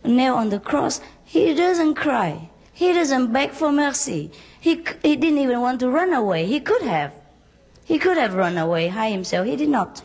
nailed 0.03 0.39
on 0.39 0.49
the 0.49 0.59
cross, 0.59 0.99
he 1.23 1.53
doesn't 1.53 1.95
cry. 1.95 2.49
He 2.73 2.91
doesn't 2.91 3.31
beg 3.31 3.51
for 3.51 3.71
mercy. 3.71 4.31
He, 4.59 4.83
he 5.01 5.15
didn't 5.15 5.38
even 5.38 5.61
want 5.61 5.79
to 5.79 5.89
run 5.89 6.11
away. 6.13 6.45
He 6.45 6.59
could 6.59 6.81
have. 6.81 7.13
He 7.86 7.97
could 7.97 8.17
have 8.17 8.33
run 8.33 8.57
away, 8.57 8.89
hide 8.89 9.13
himself. 9.13 9.47
He 9.47 9.55
did 9.55 9.69
not. 9.69 10.01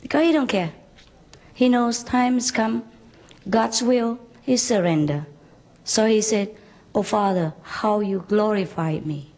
Because 0.00 0.24
he 0.24 0.32
don't 0.32 0.48
care. 0.48 0.72
He 1.54 1.68
knows 1.68 2.02
time 2.02 2.34
has 2.34 2.50
come. 2.50 2.82
God's 3.48 3.84
will, 3.84 4.18
he 4.42 4.56
surrender. 4.56 5.26
So 5.84 6.06
he 6.06 6.22
said, 6.22 6.56
Oh 6.92 7.04
Father, 7.04 7.54
how 7.62 8.00
you 8.00 8.24
glorified 8.26 9.06
me. 9.06 9.31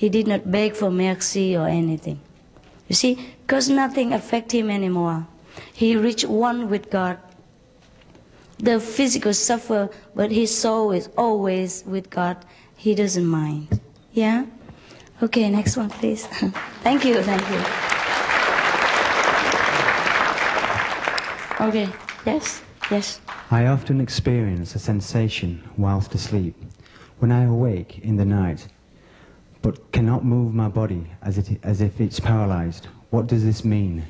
He 0.00 0.08
did 0.08 0.26
not 0.26 0.50
beg 0.50 0.74
for 0.74 0.90
mercy 0.90 1.54
or 1.54 1.68
anything. 1.68 2.20
You 2.88 2.94
see, 2.94 3.12
because 3.42 3.68
nothing 3.68 4.14
affect 4.14 4.50
him 4.52 4.70
anymore. 4.70 5.26
He 5.74 5.94
reached 5.94 6.24
one 6.24 6.70
with 6.70 6.88
God 6.88 7.18
the 8.62 8.78
physical 8.78 9.32
suffer, 9.32 9.88
but 10.14 10.30
his 10.30 10.56
soul 10.56 10.92
is 10.92 11.08
always 11.16 11.84
with 11.86 12.10
God. 12.10 12.36
He 12.76 12.94
doesn't 12.94 13.26
mind. 13.26 13.80
Yeah? 14.12 14.46
Okay, 15.22 15.48
next 15.50 15.76
one, 15.76 15.90
please. 15.90 16.26
thank 16.82 17.04
you, 17.04 17.22
thank 17.22 17.42
you. 17.50 17.60
Okay, 21.68 21.88
yes, 22.24 22.62
yes. 22.90 23.20
I 23.50 23.66
often 23.66 24.00
experience 24.00 24.74
a 24.74 24.78
sensation 24.78 25.62
whilst 25.76 26.14
asleep 26.14 26.54
when 27.18 27.30
I 27.32 27.44
awake 27.44 27.98
in 28.02 28.16
the 28.16 28.24
night, 28.24 28.66
but 29.62 29.92
cannot 29.92 30.24
move 30.24 30.54
my 30.54 30.68
body 30.68 31.06
as, 31.22 31.38
it, 31.38 31.58
as 31.62 31.80
if 31.80 32.00
it's 32.00 32.20
paralyzed. 32.20 32.86
What 33.10 33.26
does 33.26 33.44
this 33.44 33.64
mean? 33.64 34.04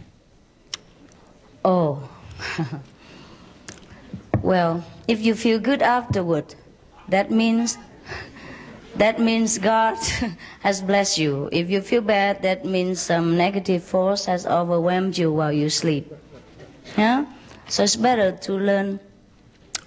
Oh. 1.64 2.08
Well, 4.42 4.84
if 5.06 5.20
you 5.20 5.34
feel 5.34 5.58
good 5.58 5.82
afterward, 5.82 6.54
that 7.08 7.30
means 7.30 7.76
that 8.96 9.20
means 9.20 9.58
God 9.58 9.98
has 10.60 10.80
blessed 10.82 11.18
you. 11.18 11.48
If 11.52 11.70
you 11.70 11.80
feel 11.80 12.00
bad, 12.00 12.42
that 12.42 12.64
means 12.64 13.00
some 13.00 13.36
negative 13.36 13.84
force 13.84 14.24
has 14.26 14.46
overwhelmed 14.46 15.16
you 15.16 15.30
while 15.30 15.52
you 15.52 15.68
sleep. 15.68 16.12
Yeah? 16.96 17.26
So 17.68 17.84
it's 17.84 17.96
better 17.96 18.32
to 18.32 18.52
learn 18.54 18.98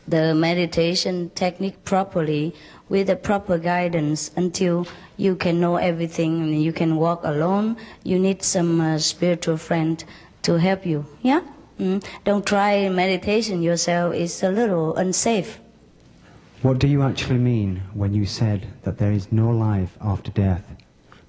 the 0.08 0.34
meditation 0.36 1.32
technique 1.36 1.84
properly 1.84 2.56
with 2.90 3.08
the 3.08 3.16
proper 3.16 3.58
guidance 3.58 4.32
until 4.36 4.88
you 5.18 5.36
can 5.36 5.60
know 5.60 5.78
everything 5.78 6.42
and 6.42 6.62
you 6.62 6.74
can 6.74 6.98
walk 6.98 7.22
alone. 7.24 7.78
You 8.04 8.20
need 8.20 8.44
some 8.44 8.82
uh, 8.82 8.98
spiritual 8.98 9.58
friend 9.58 10.04
to 10.44 10.60
help 10.60 10.86
you. 10.86 11.06
Yeah? 11.22 11.42
Mm, 11.80 12.04
don't 12.24 12.46
try 12.46 12.88
meditation 12.90 13.62
yourself, 13.62 14.14
it's 14.14 14.44
a 14.44 14.50
little 14.50 14.96
unsafe. 14.96 15.60
What 16.62 16.80
do 16.80 16.88
you 16.88 17.02
actually 17.02 17.40
mean 17.40 17.82
when 17.94 18.14
you 18.14 18.26
said 18.26 18.68
that 18.84 18.98
there 18.98 19.12
is 19.12 19.32
no 19.32 19.50
life 19.50 19.98
after 20.00 20.32
death? 20.32 20.64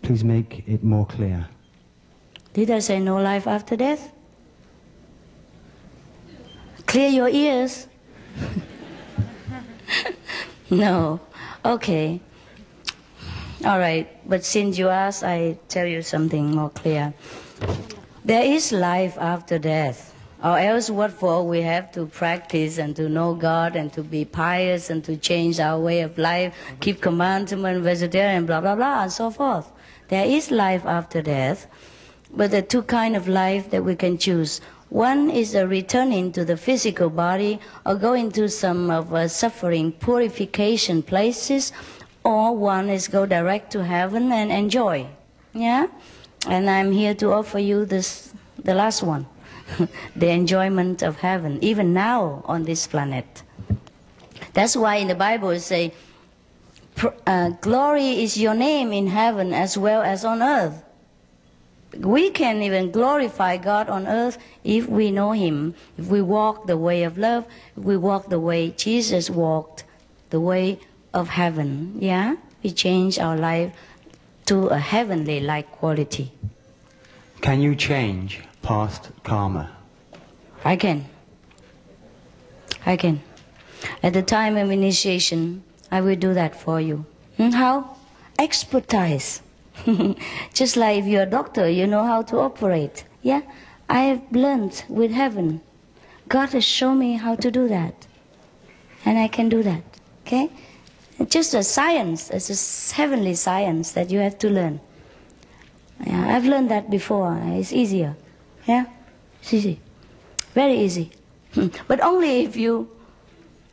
Please 0.03 0.23
make 0.23 0.63
it 0.69 0.85
more 0.85 1.07
clear. 1.07 1.49
Did 2.53 2.71
I 2.71 2.79
say 2.79 3.01
no 3.01 3.17
life 3.17 3.49
after 3.49 3.77
death? 3.77 4.13
Clear 6.87 7.09
your 7.09 7.29
ears. 7.29 7.89
no. 10.71 11.21
Okay. 11.65 12.21
All 13.65 13.79
right. 13.79 14.07
But 14.29 14.45
since 14.45 14.77
you 14.77 14.89
asked, 14.89 15.25
I 15.25 15.57
tell 15.69 15.87
you 15.87 16.03
something 16.03 16.55
more 16.55 16.71
clear. 16.71 17.15
There 18.25 18.43
is 18.43 18.73
life 18.73 19.17
after 19.19 19.59
death. 19.59 20.15
Or 20.43 20.59
else 20.59 20.91
what 20.91 21.13
for 21.13 21.47
we 21.47 21.63
have 21.63 21.91
to 21.93 22.05
practice 22.05 22.77
and 22.77 22.95
to 22.97 23.09
know 23.09 23.33
God 23.33 23.77
and 23.77 23.91
to 23.95 24.03
be 24.03 24.27
pious 24.27 24.91
and 24.91 25.03
to 25.05 25.17
change 25.17 25.59
our 25.59 25.81
way 25.81 26.03
of 26.03 26.19
life, 26.19 26.55
keep 26.81 27.01
commandment, 27.01 27.83
vegetarian, 27.83 28.45
blah, 28.45 28.61
blah, 28.61 28.77
blah, 28.77 29.05
and 29.05 29.13
so 29.13 29.31
forth. 29.31 29.73
There 30.09 30.27
is 30.27 30.51
life 30.51 30.85
after 30.85 31.23
death, 31.23 31.67
but 32.31 32.51
there 32.51 32.59
are 32.59 32.67
two 32.67 32.83
kind 32.83 33.17
of 33.17 33.27
life 33.27 33.71
that 33.71 33.85
we 33.85 33.97
can 33.97 34.19
choose. 34.19 34.61
One 34.95 35.29
is 35.29 35.57
a 35.57 35.67
returning 35.67 36.31
to 36.35 36.45
the 36.45 36.57
physical 36.57 37.11
body 37.11 37.59
or 37.85 37.97
going 37.97 38.31
to 38.39 38.49
some 38.49 38.93
of 38.93 39.13
uh, 39.13 39.27
suffering 39.27 39.91
purification 39.91 41.03
places, 41.03 41.73
or 42.23 42.57
one 42.57 42.89
is 42.89 43.09
go 43.09 43.27
direct 43.27 43.73
to 43.73 43.83
heaven 43.83 44.31
and 44.31 44.53
enjoy. 44.53 45.09
Yeah? 45.53 45.89
And 46.47 46.71
I'm 46.71 46.93
here 46.93 47.13
to 47.15 47.33
offer 47.33 47.59
you 47.59 47.85
this, 47.85 48.33
the 48.63 48.73
last 48.73 49.03
one, 49.03 49.27
the 50.15 50.29
enjoyment 50.29 51.03
of 51.03 51.17
heaven, 51.17 51.59
even 51.61 51.93
now 51.93 52.45
on 52.45 52.63
this 52.63 52.87
planet. 52.87 53.43
That's 54.53 54.77
why 54.77 55.03
in 55.03 55.09
the 55.09 55.17
Bible 55.17 55.51
it 55.51 55.63
say, 55.63 55.93
uh, 57.27 57.49
glory 57.61 58.23
is 58.23 58.37
your 58.37 58.55
name 58.55 58.93
in 58.93 59.09
heaven 59.09 59.55
as 59.55 59.77
well 59.77 60.03
as 60.03 60.25
on 60.25 60.41
earth. 60.41 60.84
We 61.99 62.31
can 62.31 62.63
even 62.63 62.91
glorify 62.91 63.57
God 63.57 63.89
on 63.89 64.07
earth 64.07 64.39
if 64.65 64.89
we 64.89 65.11
know 65.11 65.33
Him, 65.33 65.75
if 65.99 66.07
we 66.07 66.23
walk 66.23 66.67
the 66.67 66.77
way 66.77 67.05
of 67.05 67.19
love, 67.19 67.45
if 67.77 67.85
we 67.85 67.97
walk 67.97 68.29
the 68.29 68.41
way 68.41 68.71
Jesus 68.71 69.31
walked, 69.31 69.85
the 70.31 70.41
way 70.41 70.79
of 71.13 71.29
heaven. 71.29 71.97
Yeah? 72.01 72.37
We 72.63 72.71
change 72.71 73.19
our 73.19 73.37
life 73.37 73.73
to 74.47 74.69
a 74.69 74.79
heavenly 74.79 75.41
like 75.41 75.71
quality. 75.73 76.33
Can 77.41 77.61
you 77.61 77.75
change 77.75 78.43
past 78.63 79.11
karma? 79.23 79.71
I 80.65 80.77
can. 80.77 81.05
I 82.87 82.97
can. 82.97 83.21
At 84.03 84.15
the 84.15 84.23
time 84.23 84.57
of 84.57 84.71
initiation, 84.71 85.63
I 85.91 86.01
will 86.01 86.17
do 86.17 86.35
that 86.35 86.57
for 86.57 86.81
you. 86.81 87.05
Hmm? 87.37 87.51
How? 87.51 87.97
Expertise. 88.39 89.43
Just 90.55 90.77
like 90.77 90.99
if 90.99 91.07
you're 91.07 91.23
a 91.23 91.27
doctor, 91.27 91.69
you 91.69 91.87
know 91.87 92.05
how 92.05 92.23
to 92.23 92.39
operate. 92.39 93.05
Yeah? 93.23 93.43
I 93.89 94.01
have 94.03 94.23
learned 94.33 94.85
with 94.89 95.11
heaven. 95.11 95.61
God 96.29 96.51
has 96.51 96.65
shown 96.65 96.99
me 96.99 97.15
how 97.15 97.35
to 97.37 97.51
do 97.51 97.69
that. 97.69 98.07
And 99.05 99.19
I 99.19 99.29
can 99.29 99.49
do 99.49 99.63
that. 99.63 99.83
Okay? 100.27 100.51
It's 101.19 101.33
just 101.33 101.55
a 101.55 101.63
science, 101.63 102.31
it's 102.31 102.51
a 102.51 102.95
heavenly 102.95 103.35
science 103.35 103.93
that 103.93 104.11
you 104.11 104.19
have 104.19 104.39
to 104.39 104.49
learn. 104.49 104.81
Yeah, 106.05 106.37
I've 106.37 106.45
learned 106.45 106.71
that 106.71 106.91
before. 106.91 107.41
It's 107.45 107.73
easier. 107.73 108.17
Yeah? 108.67 108.87
It's 109.41 109.55
easy. 109.55 109.81
Very 110.55 110.79
easy. 110.81 111.13
but 111.89 112.01
only 112.01 112.45
if 112.45 112.57
you 112.57 112.91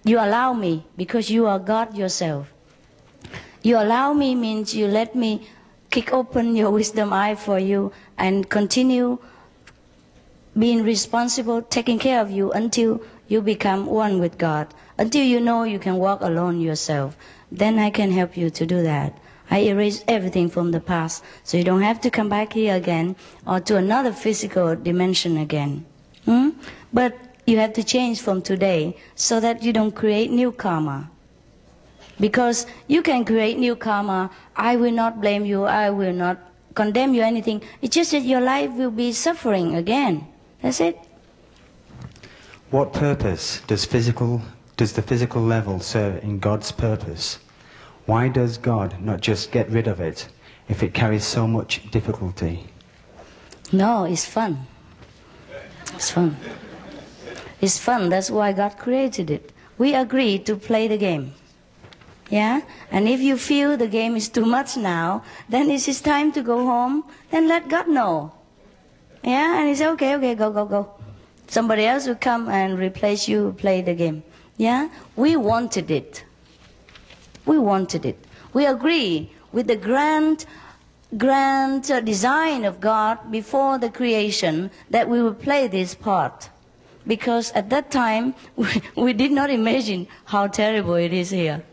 you 0.04 0.18
allow 0.18 0.54
me 0.54 0.84
because 0.98 1.30
you 1.30 1.46
are 1.46 1.60
God 1.60 1.96
yourself. 1.96 2.52
You 3.62 3.78
allow 3.78 4.14
me 4.14 4.34
means 4.34 4.74
you 4.74 4.88
let 4.88 5.16
me 5.16 5.48
kick 5.92 6.14
open 6.14 6.56
your 6.56 6.72
wisdom 6.72 7.12
eye 7.14 7.36
for 7.36 7.60
you 7.60 7.92
and 8.18 8.50
continue 8.50 9.20
being 10.58 10.84
responsible, 10.84 11.62
taking 11.62 12.00
care 12.00 12.22
of 12.22 12.32
you 12.32 12.52
until 12.52 13.02
you 13.28 13.42
become 13.42 13.86
one 13.86 14.20
with 14.20 14.38
God, 14.38 14.68
until 14.98 15.24
you 15.24 15.40
know 15.40 15.64
you 15.64 15.80
can 15.80 15.98
walk 15.98 16.22
alone 16.22 16.60
yourself. 16.60 17.16
Then 17.52 17.78
I 17.78 17.90
can 17.90 18.12
help 18.12 18.36
you 18.36 18.50
to 18.50 18.66
do 18.66 18.82
that. 18.84 19.18
I 19.50 19.60
erase 19.60 20.04
everything 20.08 20.50
from 20.50 20.72
the 20.72 20.80
past 20.80 21.24
so 21.44 21.58
you 21.58 21.64
don't 21.66 21.82
have 21.82 22.00
to 22.02 22.10
come 22.10 22.30
back 22.30 22.54
here 22.54 22.76
again 22.76 23.18
or 23.46 23.60
to 23.60 23.76
another 23.76 24.14
physical 24.14 24.76
dimension 24.76 25.38
again. 25.38 25.86
Hmm? 26.24 26.52
But 26.94 27.18
you 27.46 27.58
have 27.58 27.74
to 27.74 27.84
change 27.84 28.22
from 28.22 28.42
today 28.42 28.96
so 29.16 29.42
that 29.42 29.62
you 29.64 29.74
don't 29.74 29.92
create 29.92 30.32
new 30.32 30.54
karma. 30.54 31.12
Because 32.22 32.68
you 32.88 33.02
can 33.02 33.26
create 33.26 33.58
new 33.58 33.76
karma. 33.76 34.30
I 34.56 34.78
will 34.78 34.92
not 34.92 35.20
blame 35.20 35.44
you. 35.44 35.66
I 35.66 35.90
will 35.90 36.14
not 36.14 36.38
condemn 36.76 37.14
you 37.14 37.24
anything. 37.24 37.62
It's 37.82 37.96
just 37.96 38.12
that 38.12 38.22
your 38.22 38.40
life 38.40 38.72
will 38.72 38.92
be 38.92 39.12
suffering 39.12 39.76
again. 39.76 40.28
That's 40.62 40.80
it. 40.80 40.98
What 42.70 42.94
purpose 42.94 43.62
does 43.68 43.84
physical 43.84 44.42
does 44.78 44.94
the 44.94 45.02
physical 45.02 45.42
level 45.42 45.80
serve 45.80 46.24
in 46.24 46.40
God's 46.40 46.72
purpose? 46.72 47.40
Why 48.06 48.30
does 48.30 48.58
God 48.58 49.02
not 49.02 49.22
just 49.22 49.52
get 49.52 49.70
rid 49.70 49.88
of 49.88 50.00
it 50.00 50.28
if 50.70 50.82
it 50.82 50.94
carries 50.94 51.26
so 51.26 51.46
much 51.48 51.92
difficulty? 51.92 52.66
No, 53.72 54.06
it's 54.06 54.26
fun. 54.26 54.66
It's 55.94 56.10
fun. 56.10 56.38
It's 57.62 57.78
fun. 57.78 58.10
That's 58.10 58.32
why 58.32 58.54
God 58.54 58.78
created 58.78 59.30
it. 59.30 59.52
We 59.78 59.94
agree 59.94 60.40
to 60.40 60.56
play 60.56 60.88
the 60.88 60.98
game. 60.98 61.34
Yeah? 62.32 62.62
And 62.92 63.10
if 63.10 63.20
you 63.20 63.36
feel 63.36 63.76
the 63.76 63.88
game 63.90 64.16
is 64.16 64.30
too 64.30 64.46
much 64.46 64.78
now, 64.78 65.24
then 65.50 65.70
it 65.70 65.86
is 65.86 66.00
time 66.00 66.32
to 66.32 66.42
go 66.42 66.66
home, 66.66 67.04
then 67.30 67.50
let 67.50 67.68
God 67.68 67.90
know. 67.90 68.32
Yeah? 69.22 69.60
And 69.60 69.68
he 69.68 69.76
said, 69.76 69.90
okay, 69.92 70.16
okay, 70.16 70.34
go, 70.36 70.50
go, 70.50 70.66
go. 70.66 70.90
Somebody 71.48 71.86
else 71.86 72.08
will 72.08 72.16
come 72.16 72.48
and 72.48 72.80
replace 72.80 73.28
you, 73.28 73.54
play 73.58 73.82
the 73.82 73.94
game. 73.94 74.24
Yeah? 74.56 74.88
We 75.18 75.36
wanted 75.36 75.92
it. 75.92 76.24
We 77.46 77.60
wanted 77.60 78.06
it. 78.06 78.18
We 78.54 78.66
agree 78.66 79.32
with 79.52 79.68
the 79.68 79.76
grand, 79.76 80.46
grand 81.18 81.92
uh, 81.92 82.00
design 82.00 82.64
of 82.64 82.80
God 82.80 83.30
before 83.30 83.78
the 83.78 83.90
creation 83.90 84.72
that 84.90 85.10
we 85.10 85.22
will 85.22 85.34
play 85.34 85.68
this 85.68 85.96
part. 85.96 86.50
Because 87.06 87.52
at 87.52 87.70
that 87.72 87.92
time, 87.92 88.36
we, 88.56 88.68
we 88.96 89.12
did 89.12 89.34
not 89.34 89.50
imagine 89.50 90.08
how 90.24 90.48
terrible 90.48 90.94
it 90.94 91.12
is 91.12 91.32
here. 91.32 91.64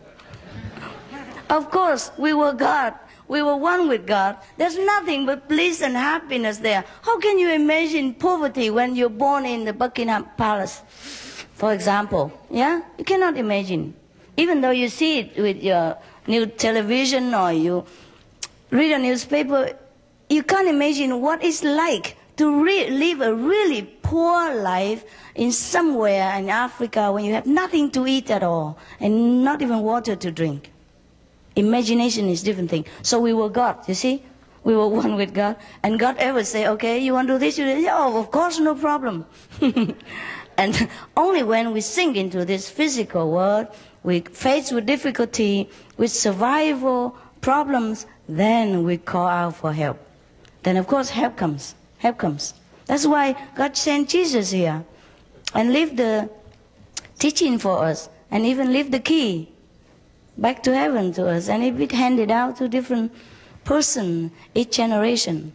Of 1.51 1.71
course, 1.71 2.11
we 2.19 2.35
were 2.35 2.53
God. 2.53 2.95
We 3.29 3.43
were 3.43 3.57
one 3.57 3.89
with 3.89 4.07
God. 4.07 4.37
There's 4.57 4.79
nothing 4.79 5.27
but 5.27 5.49
bliss 5.49 5.83
and 5.83 5.95
happiness 5.95 6.59
there. 6.59 6.85
How 7.03 7.19
can 7.19 7.39
you 7.39 7.51
imagine 7.51 8.15
poverty 8.15 8.71
when 8.71 8.97
you're 8.97 9.11
born 9.11 9.45
in 9.45 9.65
the 9.65 9.73
Buckingham 9.73 10.27
Palace, 10.37 10.83
for 11.55 11.73
example? 11.73 12.33
Yeah? 12.51 12.83
You 12.97 13.05
cannot 13.05 13.37
imagine. 13.37 13.95
Even 14.37 14.61
though 14.61 14.71
you 14.71 14.89
see 14.89 15.19
it 15.21 15.37
with 15.37 15.63
your 15.63 15.97
new 16.27 16.47
television 16.47 17.35
or 17.35 17.53
you 17.53 17.85
read 18.71 18.93
a 18.93 18.99
newspaper, 18.99 19.73
you 20.31 20.43
can't 20.43 20.69
imagine 20.69 21.21
what 21.21 21.43
it's 21.43 21.65
like 21.65 22.17
to 22.37 22.63
re- 22.65 22.89
live 22.91 23.21
a 23.21 23.35
really 23.35 23.83
poor 24.03 24.55
life 24.55 25.05
in 25.35 25.53
somewhere 25.53 26.39
in 26.39 26.49
Africa 26.49 27.13
when 27.13 27.25
you 27.25 27.35
have 27.35 27.47
nothing 27.47 27.91
to 27.91 28.07
eat 28.07 28.31
at 28.31 28.43
all 28.43 28.79
and 29.01 29.45
not 29.45 29.61
even 29.61 29.81
water 29.81 30.15
to 30.17 30.31
drink. 30.31 30.71
Imagination 31.59 32.29
is 32.29 32.45
different 32.45 32.71
thing. 32.71 32.85
So 33.03 33.19
we 33.19 33.33
were 33.33 33.49
God, 33.49 33.89
you 33.89 33.95
see? 33.95 34.23
We 34.63 34.77
were 34.77 34.87
one 35.03 35.17
with 35.17 35.35
God. 35.35 35.57
And 35.83 35.99
God 35.99 36.17
ever 36.19 36.45
say, 36.45 36.69
okay, 36.69 37.01
you 37.01 37.13
want 37.15 37.27
to 37.27 37.35
do 37.35 37.39
this? 37.39 37.59
You? 37.59 37.89
Oh, 37.91 38.21
of 38.21 38.31
course, 38.31 38.61
no 38.61 38.77
problem. 38.77 39.27
and 40.57 40.89
only 41.17 41.43
when 41.43 41.73
we 41.73 41.81
sink 41.81 42.17
into 42.17 42.45
this 42.45 42.71
physical 42.71 43.33
world, 43.33 43.67
we 44.05 44.21
face 44.21 44.71
with 44.71 44.87
difficulty, 44.87 45.69
with 45.97 46.13
survival 46.13 47.17
problems, 47.41 48.07
then 48.29 48.85
we 48.85 48.97
call 48.97 49.27
out 49.27 49.57
for 49.57 49.73
help. 49.73 49.99
Then 50.63 50.77
of 50.77 50.87
course 50.87 51.11
help 51.11 51.37
comes. 51.37 51.75
Help 51.99 52.19
comes. 52.19 52.55
That's 52.87 53.05
why 53.05 53.35
God 53.57 53.77
sent 53.77 54.11
Jesus 54.11 54.53
here 54.53 54.85
and 55.55 55.73
leave 55.73 55.97
the 55.97 56.31
teaching 57.19 57.59
for 57.59 57.83
us 57.83 58.09
and 58.31 58.47
even 58.47 58.73
leave 58.73 58.93
the 58.93 59.01
key 59.01 59.51
back 60.39 60.63
to 60.63 60.75
heaven 60.75 61.13
to 61.15 61.29
us, 61.29 61.49
and 61.49 61.63
it 61.63 61.77
be 61.77 61.87
handed 61.95 62.31
out 62.31 62.57
to 62.57 62.69
different 62.69 63.13
person 63.65 64.31
each 64.55 64.77
generation. 64.77 65.53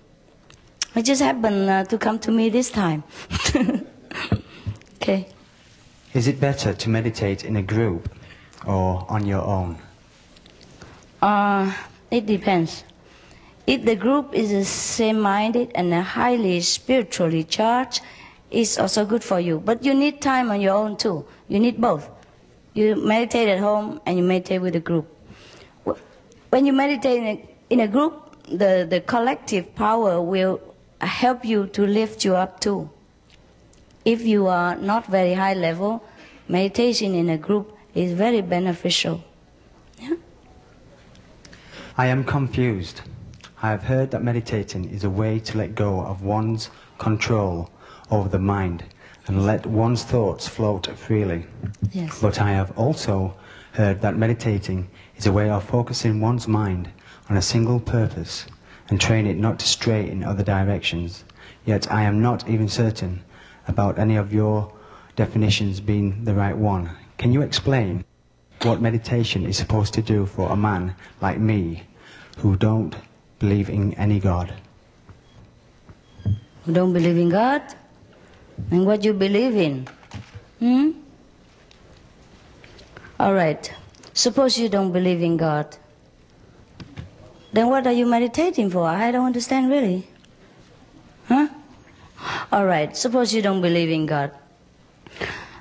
It 0.95 1.03
just 1.03 1.21
happened 1.21 1.69
uh, 1.69 1.84
to 1.86 1.97
come 1.97 2.19
to 2.19 2.31
me 2.31 2.49
this 2.49 2.69
time. 2.69 3.03
okay. 5.01 5.27
Is 6.13 6.27
it 6.27 6.39
better 6.39 6.73
to 6.73 6.89
meditate 6.89 7.43
in 7.43 7.55
a 7.55 7.63
group 7.63 8.13
or 8.67 9.05
on 9.09 9.25
your 9.25 9.41
own? 9.41 9.79
Uh, 11.21 11.73
it 12.11 12.27
depends. 12.27 12.84
If 13.65 13.86
the 13.86 13.95
group 13.95 14.36
is 14.36 14.67
same-minded 14.67 15.71
and 15.73 15.93
highly 15.93 16.59
spiritually 16.61 17.43
charged, 17.45 18.01
it's 18.51 18.77
also 18.77 19.05
good 19.05 19.23
for 19.23 19.39
you. 19.39 19.59
But 19.59 19.84
you 19.84 19.93
need 19.95 20.21
time 20.21 20.51
on 20.51 20.61
your 20.61 20.75
own 20.75 20.97
too. 20.97 21.25
You 21.47 21.59
need 21.59 21.81
both. 21.81 22.07
You 22.74 22.95
meditate 22.95 23.49
at 23.49 23.59
home 23.59 24.01
and 24.05 24.17
you 24.17 24.24
meditate 24.24 24.61
with 24.61 24.76
a 24.76 24.80
group. 24.80 25.07
When 26.49 26.65
you 26.65 26.74
meditate 26.74 27.17
in 27.17 27.28
a, 27.28 27.49
in 27.69 27.80
a 27.82 27.88
group, 27.88 28.36
the, 28.47 28.88
the 28.89 29.01
collective 29.01 29.76
power 29.76 30.21
will 30.21 30.59
help 31.01 31.45
you 31.45 31.67
to 31.67 31.86
lift 31.86 32.26
you 32.26 32.36
up 32.36 32.59
too. 32.59 32.89
If 34.05 34.21
you 34.21 34.47
are 34.47 34.76
not 34.76 35.05
very 35.07 35.34
high 35.34 35.53
level, 35.53 36.03
meditation 36.47 37.15
in 37.15 37.30
a 37.30 37.38
group 37.38 37.78
is 37.93 38.13
very 38.13 38.41
beneficial. 38.41 39.24
Yeah? 39.99 40.15
I 41.97 42.07
am 42.07 42.24
confused. 42.24 43.01
I 43.61 43.69
have 43.69 43.84
heard 43.84 44.11
that 44.11 44.24
meditating 44.24 44.89
is 44.89 45.03
a 45.03 45.09
way 45.09 45.39
to 45.39 45.57
let 45.57 45.76
go 45.76 46.01
of 46.01 46.21
one's 46.24 46.69
control 46.97 47.69
over 48.11 48.28
the 48.30 48.39
mind 48.39 48.84
and 49.28 49.45
let 49.45 49.65
one's 49.65 50.03
thoughts 50.03 50.47
float 50.47 50.88
freely. 50.97 51.45
Yes. 51.91 52.21
But 52.21 52.41
I 52.41 52.51
have 52.51 52.78
also 52.78 53.36
heard 53.74 54.01
that 54.01 54.17
meditating 54.17 54.89
is 55.15 55.26
a 55.26 55.32
way 55.32 55.49
of 55.49 55.63
focusing 55.63 56.19
one's 56.19 56.47
mind 56.47 56.89
on 57.30 57.38
a 57.38 57.41
single 57.41 57.80
purpose 57.80 58.45
and 58.89 58.99
train 58.99 59.26
it 59.26 59.38
not 59.38 59.59
to 59.59 59.65
stray 59.65 60.09
in 60.09 60.24
other 60.24 60.43
directions. 60.43 61.24
Yet 61.65 61.91
I 61.91 62.03
am 62.03 62.21
not 62.21 62.49
even 62.49 62.67
certain 62.67 63.24
about 63.67 63.97
any 63.97 64.17
of 64.17 64.34
your 64.34 64.71
definitions 65.15 65.80
being 65.80 66.26
the 66.26 66.34
right 66.34 66.57
one. 66.57 66.89
Can 67.17 67.32
you 67.32 67.41
explain 67.41 68.03
what 68.61 68.82
meditation 68.82 69.45
is 69.45 69.57
supposed 69.57 69.93
to 69.93 70.01
do 70.01 70.26
for 70.26 70.49
a 70.51 70.55
man 70.55 70.95
like 71.21 71.39
me 71.39 71.84
who 72.38 72.55
don't 72.55 72.95
believe 73.39 73.69
in 73.69 73.93
any 73.93 74.19
God? 74.19 74.53
Who 76.65 76.74
don't 76.74 76.93
believe 76.93 77.17
in 77.17 77.30
God? 77.30 77.61
And 78.72 78.86
what 78.86 79.04
you 79.04 79.14
believe 79.14 79.56
in? 79.56 79.88
Hmm? 80.60 80.91
All 83.20 83.34
right. 83.34 83.72
Suppose 84.14 84.58
you 84.58 84.70
don't 84.70 84.91
believe 84.91 85.22
in 85.22 85.38
God. 85.38 85.76
Then 87.51 87.70
what 87.70 87.86
are 87.86 87.93
you 87.93 88.06
meditating 88.06 88.70
for? 88.72 88.86
I 88.88 89.12
don't 89.12 89.26
understand 89.26 89.70
really. 89.70 90.08
Huh? 91.28 91.47
All 92.51 92.66
right. 92.66 92.95
Suppose 92.97 93.34
you 93.34 93.41
don't 93.41 93.62
believe 93.62 93.89
in 93.89 94.06
God. 94.06 94.32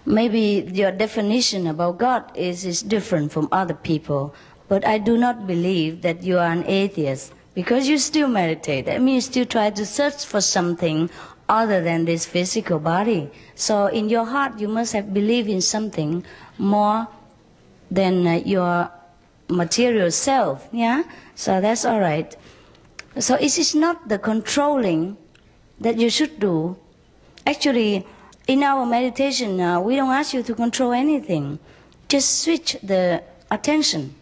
Maybe 0.05 0.69
your 0.73 0.91
definition 0.91 1.67
about 1.67 1.99
God 1.99 2.33
is, 2.35 2.65
is 2.65 2.83
different 2.83 3.31
from 3.31 3.49
other 3.53 3.75
people, 3.75 4.35
but 4.69 4.85
I 4.87 4.99
do 4.99 5.17
not 5.17 5.47
believe 5.47 6.03
that 6.03 6.23
you 6.25 6.39
are 6.39 6.51
an 6.51 6.65
atheist 6.67 7.33
because 7.55 7.87
you 7.89 7.99
still 7.99 8.27
meditate. 8.29 8.87
That 8.87 9.01
means 9.01 9.27
you 9.27 9.31
still 9.31 9.47
try 9.47 9.71
to 9.71 9.87
search 9.87 10.25
for 10.25 10.41
something 10.41 11.09
other 11.53 11.83
than 11.83 12.07
this 12.07 12.25
physical 12.25 12.79
body. 12.79 13.31
So 13.55 13.87
in 13.87 14.09
your 14.09 14.25
heart, 14.25 14.59
you 14.59 14.69
must 14.69 14.95
have 14.95 15.13
believed 15.13 15.51
in 15.51 15.61
something 15.61 16.25
more 16.57 17.07
than 17.91 18.27
uh, 18.27 18.33
your 18.47 18.91
material 19.51 20.11
self. 20.11 20.67
Yeah? 20.73 21.03
So 21.35 21.61
that's 21.61 21.85
all 21.85 22.01
right. 22.01 22.35
So 23.19 23.35
it 23.35 23.59
is 23.59 23.75
not 23.75 24.09
the 24.09 24.19
controlling 24.19 25.19
that 25.81 25.99
you 25.99 26.09
should 26.09 26.41
do. 26.41 26.77
Actually, 27.47 28.07
in 28.49 28.63
our 28.63 28.87
meditation 28.87 29.59
now, 29.59 29.83
we 29.83 29.95
don't 29.97 30.11
ask 30.11 30.33
you 30.33 30.43
to 30.45 30.55
control 30.55 30.93
anything. 30.93 31.59
Just 32.09 32.41
switch 32.43 32.79
the 32.83 33.23
attention. 33.51 34.15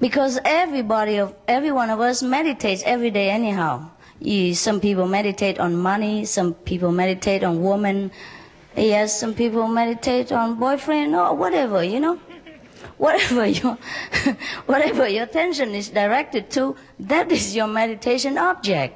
Because 0.00 0.38
everybody 0.46 1.16
of 1.18 1.34
every 1.46 1.72
one 1.72 1.90
of 1.90 2.00
us 2.00 2.22
meditates 2.22 2.82
every 2.86 3.10
day 3.10 3.28
anyhow. 3.28 3.90
You, 4.20 4.54
some 4.54 4.80
people 4.80 5.06
meditate 5.06 5.58
on 5.58 5.76
money, 5.76 6.24
some 6.24 6.54
people 6.54 6.92
meditate 6.92 7.42
on 7.44 7.62
woman, 7.62 8.10
yes, 8.76 9.18
some 9.18 9.34
people 9.34 9.68
meditate 9.68 10.32
on 10.32 10.54
boyfriend 10.58 11.14
or 11.14 11.34
whatever, 11.34 11.82
you 11.82 12.00
know. 12.00 12.18
Whatever 12.96 13.46
your 13.46 13.76
whatever 14.66 15.08
your 15.08 15.24
attention 15.24 15.74
is 15.74 15.88
directed 15.88 16.50
to, 16.50 16.76
that 17.00 17.32
is 17.32 17.56
your 17.56 17.66
meditation 17.66 18.38
object. 18.38 18.94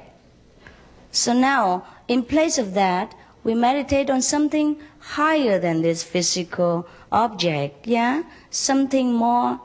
So 1.11 1.33
now, 1.33 1.85
in 2.07 2.23
place 2.23 2.57
of 2.57 2.73
that, 2.75 3.13
we 3.43 3.55
meditate 3.55 4.09
on 4.09 4.21
something 4.21 4.77
higher 4.99 5.59
than 5.59 5.81
this 5.81 6.03
physical 6.03 6.87
object, 7.11 7.87
yeah? 7.87 8.23
Something 8.51 9.13
more 9.13 9.59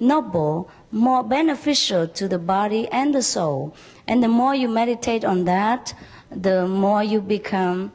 noble, 0.00 0.70
more 0.92 1.22
beneficial 1.22 2.06
to 2.08 2.28
the 2.28 2.38
body 2.38 2.86
and 2.88 3.14
the 3.14 3.22
soul. 3.22 3.74
And 4.06 4.22
the 4.22 4.28
more 4.28 4.54
you 4.54 4.68
meditate 4.68 5.24
on 5.24 5.44
that, 5.44 5.94
the 6.30 6.66
more 6.66 7.02
you 7.02 7.20
become 7.20 7.92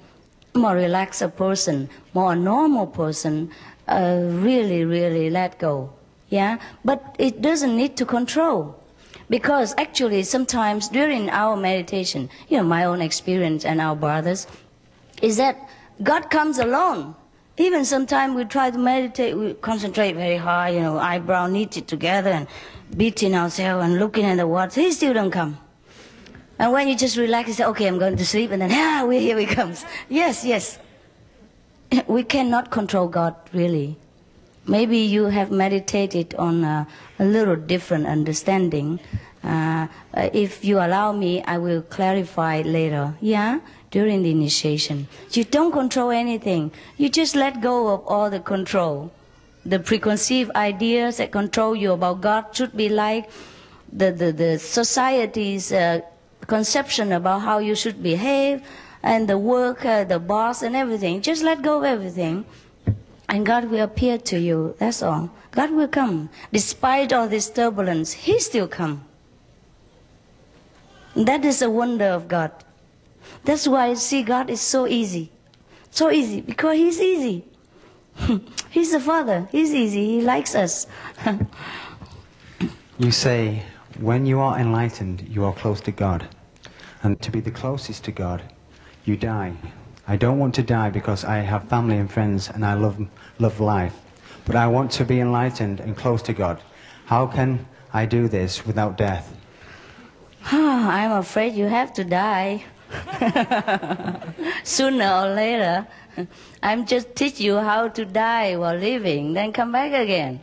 more 0.56 0.76
relaxed 0.76 1.22
a 1.22 1.30
person, 1.30 1.90
more 2.14 2.36
normal 2.36 2.88
person, 2.88 3.52
uh, 3.88 4.20
really, 4.24 4.86
really 4.86 5.30
let 5.30 5.60
go. 5.60 5.92
Yeah? 6.30 6.58
But 6.84 7.16
it 7.20 7.42
doesn't 7.42 7.76
need 7.76 7.98
to 7.98 8.06
control. 8.06 8.76
Because 9.30 9.76
actually, 9.78 10.24
sometimes 10.24 10.90
during 10.90 11.30
our 11.30 11.56
meditation, 11.56 12.30
you 12.48 12.58
know, 12.58 12.64
my 12.64 12.86
own 12.86 13.02
experience 13.02 13.64
and 13.64 13.80
our 13.80 13.96
brothers, 13.96 14.48
is 15.22 15.38
that 15.38 15.70
God 16.02 16.32
comes 16.32 16.58
alone. 16.58 17.16
Even 17.58 17.86
sometimes 17.86 18.36
we 18.36 18.46
try 18.46 18.72
to 18.72 18.78
meditate, 18.78 19.38
we 19.38 19.54
concentrate 19.56 20.14
very 20.14 20.38
hard, 20.38 20.74
you 20.74 20.80
know, 20.80 20.98
eyebrow 20.98 21.46
knitted 21.48 21.88
together 21.88 22.30
and 22.30 22.48
beating 22.96 23.36
ourselves 23.36 23.86
and 23.86 24.00
looking 24.00 24.26
at 24.26 24.38
the 24.38 24.48
water. 24.48 24.82
He 24.82 24.92
still 24.92 25.14
don't 25.14 25.30
come. 25.30 25.58
And 26.60 26.74
when 26.74 26.90
you 26.90 26.96
just 26.96 27.16
relax, 27.16 27.48
you 27.48 27.54
say, 27.54 27.64
okay, 27.66 27.88
I'm 27.88 27.98
going 27.98 28.18
to 28.18 28.26
sleep, 28.26 28.52
and 28.52 28.62
then, 28.62 28.72
ah, 28.74 29.06
we, 29.08 29.20
here 29.20 29.38
he 29.40 29.46
comes. 29.46 29.86
Yes, 30.10 30.44
yes. 30.44 30.78
We 32.08 32.24
cannot 32.24 32.70
control 32.70 33.08
God, 33.08 33.34
really. 33.54 33.96
Maybe 34.68 34.98
you 34.98 35.26
have 35.28 35.52
meditated 35.52 36.36
on 36.36 36.66
a, 36.66 36.86
a 37.18 37.24
little 37.24 37.56
different 37.56 38.08
understanding. 38.08 39.00
Uh, 39.42 39.88
if 40.14 40.66
you 40.66 40.80
allow 40.80 41.14
me, 41.14 41.42
I 41.44 41.58
will 41.58 41.82
clarify 41.82 42.62
later. 42.62 43.16
Yeah? 43.22 43.62
During 43.90 44.22
the 44.22 44.30
initiation. 44.32 45.08
You 45.32 45.46
don't 45.46 45.72
control 45.72 46.12
anything. 46.12 46.72
You 46.98 47.08
just 47.08 47.36
let 47.38 47.62
go 47.62 47.88
of 47.88 48.06
all 48.06 48.30
the 48.30 48.42
control. 48.42 49.12
The 49.66 49.80
preconceived 49.80 50.52
ideas 50.56 51.18
that 51.18 51.32
control 51.32 51.74
you 51.76 51.94
about 51.94 52.20
God 52.22 52.48
should 52.54 52.76
be 52.76 52.90
like 52.90 53.30
the, 53.92 54.12
the, 54.12 54.32
the 54.34 54.60
society's 54.60 55.72
uh, 55.72 56.02
conception 56.48 57.12
about 57.12 57.42
how 57.42 57.60
you 57.60 57.76
should 57.76 58.02
behave 58.02 58.62
and 59.04 59.28
the 59.28 59.38
work, 59.38 59.86
uh, 59.86 60.04
the 60.04 60.20
boss, 60.20 60.62
and 60.62 60.76
everything. 60.76 61.22
Just 61.22 61.44
let 61.44 61.62
go 61.62 61.80
of 61.80 61.84
everything, 61.86 62.46
and 63.28 63.46
God 63.46 63.66
will 63.66 63.84
appear 63.84 64.18
to 64.18 64.40
you. 64.40 64.76
That's 64.80 65.02
all. 65.02 65.30
God 65.52 65.72
will 65.72 65.88
come. 65.88 66.30
Despite 66.52 67.14
all 67.14 67.28
this 67.28 67.50
turbulence, 67.50 68.12
He 68.12 68.40
still 68.40 68.68
come. 68.68 69.06
That 71.16 71.44
is 71.46 71.62
a 71.62 71.70
wonder 71.70 72.06
of 72.06 72.28
God. 72.28 72.52
That's 73.46 73.68
why 73.68 73.94
see 73.94 74.24
God 74.24 74.50
is 74.50 74.62
so 74.62 74.88
easy. 74.88 75.32
So 75.92 76.12
easy 76.12 76.42
because 76.42 76.78
He's 76.78 77.00
easy. 77.00 77.46
He's 78.70 78.92
the 78.92 79.00
Father. 79.00 79.48
He's 79.52 79.74
easy. 79.74 80.06
He 80.06 80.22
likes 80.22 80.56
us. 80.56 80.88
you 83.00 83.12
say, 83.12 83.64
when 84.02 84.26
you 84.26 84.40
are 84.40 84.58
enlightened, 84.58 85.28
you 85.30 85.44
are 85.46 85.54
close 85.54 85.82
to 85.82 85.92
God. 85.92 86.28
And 87.04 87.22
to 87.22 87.32
be 87.32 87.40
the 87.40 87.52
closest 87.52 88.04
to 88.06 88.12
God, 88.12 88.42
you 89.06 89.18
die. 89.18 89.54
I 90.08 90.16
don't 90.16 90.40
want 90.40 90.56
to 90.56 90.64
die 90.64 90.90
because 90.90 91.24
I 91.24 91.38
have 91.38 91.70
family 91.70 91.98
and 91.98 92.12
friends 92.12 92.50
and 92.50 92.66
I 92.66 92.74
love, 92.74 92.98
love 93.38 93.60
life. 93.60 93.96
But 94.46 94.56
I 94.56 94.68
want 94.68 94.92
to 94.92 95.06
be 95.06 95.20
enlightened 95.20 95.80
and 95.80 95.96
close 95.96 96.22
to 96.24 96.34
God. 96.34 96.62
How 97.06 97.28
can 97.28 97.66
I 97.94 98.06
do 98.06 98.28
this 98.28 98.66
without 98.66 98.98
death? 98.98 99.36
I'm 100.52 101.12
afraid 101.12 101.54
you 101.54 101.66
have 101.66 101.94
to 101.94 102.04
die. 102.04 102.64
Sooner 104.64 105.12
or 105.12 105.36
later. 105.36 105.88
I'm 106.64 106.86
just 106.86 107.16
teach 107.16 107.40
you 107.40 107.58
how 107.58 107.88
to 107.90 108.06
die 108.06 108.56
while 108.56 108.76
living, 108.76 109.34
then 109.34 109.54
come 109.54 109.72
back 109.72 109.94
again. 109.94 110.42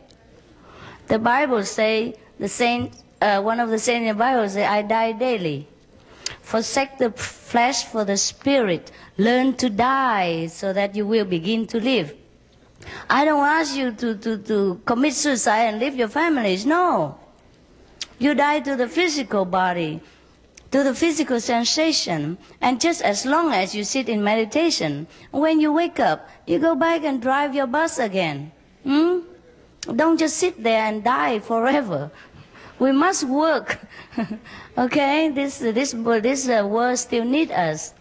The 1.07 1.19
Bible 1.19 1.63
say 1.63 2.15
the 2.39 2.47
saint, 2.47 2.93
uh, 3.21 3.41
one 3.41 3.59
of 3.59 3.69
the 3.69 3.79
saints 3.79 4.01
in 4.01 4.07
the 4.07 4.13
Bible 4.13 4.47
say, 4.49 4.65
"I 4.65 4.81
die 4.81 5.11
daily." 5.13 5.67
Forsake 6.41 6.97
the 6.97 7.11
flesh 7.11 7.85
for 7.85 8.05
the 8.05 8.17
spirit. 8.17 8.91
Learn 9.17 9.55
to 9.55 9.69
die 9.69 10.47
so 10.47 10.73
that 10.73 10.95
you 10.95 11.05
will 11.05 11.25
begin 11.25 11.67
to 11.67 11.79
live. 11.79 12.13
I 13.09 13.25
don't 13.25 13.45
ask 13.45 13.75
you 13.75 13.91
to, 13.91 14.15
to, 14.15 14.37
to 14.37 14.81
commit 14.85 15.13
suicide 15.13 15.63
and 15.65 15.79
leave 15.79 15.95
your 15.95 16.07
families. 16.07 16.65
No. 16.65 17.17
You 18.19 18.33
die 18.33 18.59
to 18.61 18.75
the 18.75 18.87
physical 18.87 19.45
body, 19.45 20.01
to 20.71 20.83
the 20.83 20.93
physical 20.95 21.39
sensation. 21.39 22.37
And 22.61 22.79
just 22.79 23.01
as 23.01 23.25
long 23.25 23.53
as 23.53 23.75
you 23.75 23.83
sit 23.83 24.09
in 24.09 24.23
meditation, 24.23 25.07
when 25.31 25.59
you 25.59 25.71
wake 25.73 25.99
up, 25.99 26.29
you 26.45 26.59
go 26.59 26.75
back 26.75 27.03
and 27.03 27.21
drive 27.21 27.55
your 27.55 27.67
bus 27.67 27.99
again. 27.99 28.51
Hmm? 28.83 29.19
Don't 29.95 30.17
just 30.17 30.37
sit 30.37 30.61
there 30.63 30.83
and 30.83 31.03
die 31.03 31.39
forever. 31.39 32.11
We 32.79 32.91
must 32.91 33.23
work. 33.23 33.79
okay, 34.77 35.29
this 35.29 35.59
this 35.59 35.95
this 36.21 36.47
uh, 36.49 36.67
world 36.67 36.97
still 36.97 37.25
need 37.25 37.51
us. 37.51 37.93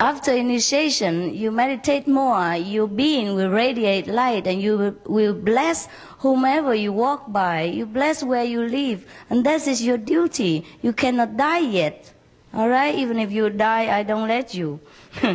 After 0.00 0.32
initiation, 0.32 1.34
you 1.34 1.50
meditate 1.50 2.08
more. 2.08 2.54
Your 2.56 2.88
being 2.88 3.36
will 3.36 3.50
radiate 3.50 4.06
light, 4.06 4.46
and 4.46 4.60
you 4.60 4.96
will, 5.06 5.32
bless 5.32 5.88
whomever 6.18 6.74
you 6.74 6.92
walk 6.92 7.30
by. 7.30 7.62
You 7.62 7.86
bless 7.86 8.22
where 8.22 8.44
you 8.44 8.62
live, 8.62 9.06
and 9.30 9.46
that 9.46 9.66
is 9.66 9.82
your 9.82 9.98
duty. 9.98 10.66
You 10.82 10.92
cannot 10.92 11.36
die 11.36 11.60
yet. 11.60 12.12
All 12.52 12.68
right, 12.68 12.94
even 12.94 13.18
if 13.18 13.30
you 13.30 13.48
die, 13.50 13.96
I 13.96 14.02
don't 14.02 14.28
let 14.28 14.52
you. 14.54 14.80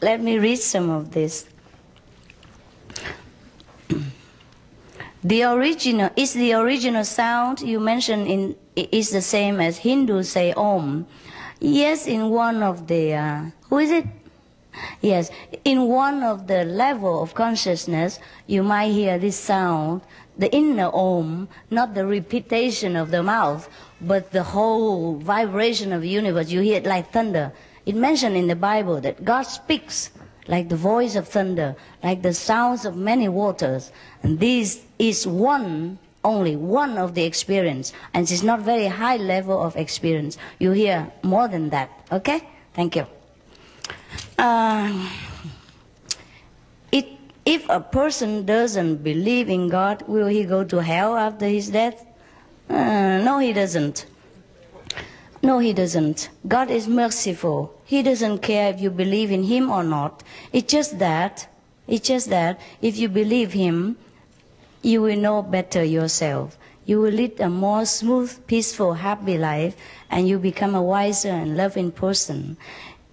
let 0.00 0.20
me 0.22 0.38
read 0.38 0.58
some 0.58 0.90
of 0.90 1.10
this. 1.12 1.46
The 5.26 5.42
original 5.42 6.10
is 6.14 6.34
the 6.34 6.52
original 6.52 7.02
sound 7.04 7.60
you 7.60 7.80
mentioned 7.80 8.28
in 8.28 8.54
is 8.76 9.10
the 9.10 9.20
same 9.20 9.60
as 9.60 9.78
Hindus 9.78 10.30
say 10.30 10.52
Om. 10.52 11.04
Yes, 11.58 12.06
in 12.06 12.30
one 12.30 12.62
of 12.62 12.86
the 12.86 13.14
uh, 13.14 13.42
who 13.68 13.78
is 13.78 13.90
it? 13.90 14.04
Yes, 15.00 15.32
in 15.64 15.88
one 15.88 16.22
of 16.22 16.46
the 16.46 16.62
level 16.64 17.22
of 17.24 17.34
consciousness, 17.34 18.20
you 18.46 18.62
might 18.62 18.92
hear 18.92 19.18
this 19.18 19.34
sound, 19.34 20.02
the 20.38 20.48
inner 20.54 20.90
Om, 20.94 21.48
not 21.72 21.94
the 21.94 22.06
repetition 22.06 22.94
of 22.94 23.10
the 23.10 23.24
mouth, 23.24 23.68
but 24.00 24.30
the 24.30 24.44
whole 24.44 25.16
vibration 25.16 25.92
of 25.92 26.02
the 26.02 26.08
universe. 26.08 26.50
You 26.50 26.60
hear 26.60 26.76
it 26.76 26.86
like 26.86 27.10
thunder. 27.10 27.52
It 27.84 27.96
mentioned 27.96 28.36
in 28.36 28.46
the 28.46 28.54
Bible 28.54 29.00
that 29.00 29.24
God 29.24 29.42
speaks 29.42 30.10
like 30.48 30.68
the 30.68 30.76
voice 30.76 31.16
of 31.16 31.28
thunder, 31.28 31.76
like 32.02 32.22
the 32.22 32.34
sounds 32.34 32.84
of 32.84 32.96
many 32.96 33.28
waters. 33.28 33.92
And 34.22 34.38
this 34.38 34.82
is 34.98 35.26
one, 35.26 35.98
only 36.24 36.56
one 36.56 36.98
of 36.98 37.14
the 37.14 37.24
experience. 37.24 37.92
And 38.14 38.30
it's 38.30 38.42
not 38.42 38.60
very 38.60 38.86
high 38.86 39.16
level 39.16 39.62
of 39.62 39.76
experience. 39.76 40.38
You 40.58 40.72
hear 40.72 41.10
more 41.22 41.48
than 41.48 41.70
that. 41.70 41.90
Okay? 42.12 42.42
Thank 42.74 42.96
you. 42.96 43.06
Uh, 44.38 45.08
it, 46.92 47.06
if 47.44 47.68
a 47.68 47.80
person 47.80 48.44
doesn't 48.44 49.02
believe 49.02 49.48
in 49.48 49.68
God, 49.68 50.02
will 50.06 50.26
he 50.26 50.44
go 50.44 50.64
to 50.64 50.82
hell 50.82 51.16
after 51.16 51.46
his 51.46 51.70
death? 51.70 52.04
Uh, 52.68 53.22
no, 53.22 53.38
he 53.38 53.52
doesn't. 53.52 54.06
No, 55.42 55.58
he 55.58 55.72
doesn't. 55.72 56.28
God 56.48 56.70
is 56.70 56.88
merciful. 56.88 57.75
He 57.88 58.02
doesn't 58.02 58.38
care 58.38 58.70
if 58.70 58.80
you 58.80 58.90
believe 58.90 59.30
in 59.30 59.44
him 59.44 59.70
or 59.70 59.84
not. 59.84 60.24
It's 60.52 60.72
just 60.72 60.98
that, 60.98 61.46
it's 61.86 62.08
just 62.08 62.30
that 62.30 62.58
if 62.82 62.98
you 62.98 63.08
believe 63.08 63.52
him, 63.52 63.96
you 64.82 65.02
will 65.02 65.16
know 65.16 65.40
better 65.40 65.84
yourself. 65.84 66.58
You 66.84 67.00
will 67.00 67.12
lead 67.12 67.40
a 67.40 67.48
more 67.48 67.86
smooth, 67.86 68.44
peaceful, 68.48 68.94
happy 68.94 69.38
life, 69.38 69.76
and 70.10 70.26
you 70.28 70.40
become 70.40 70.74
a 70.74 70.82
wiser 70.82 71.28
and 71.30 71.56
loving 71.56 71.92
person. 71.92 72.56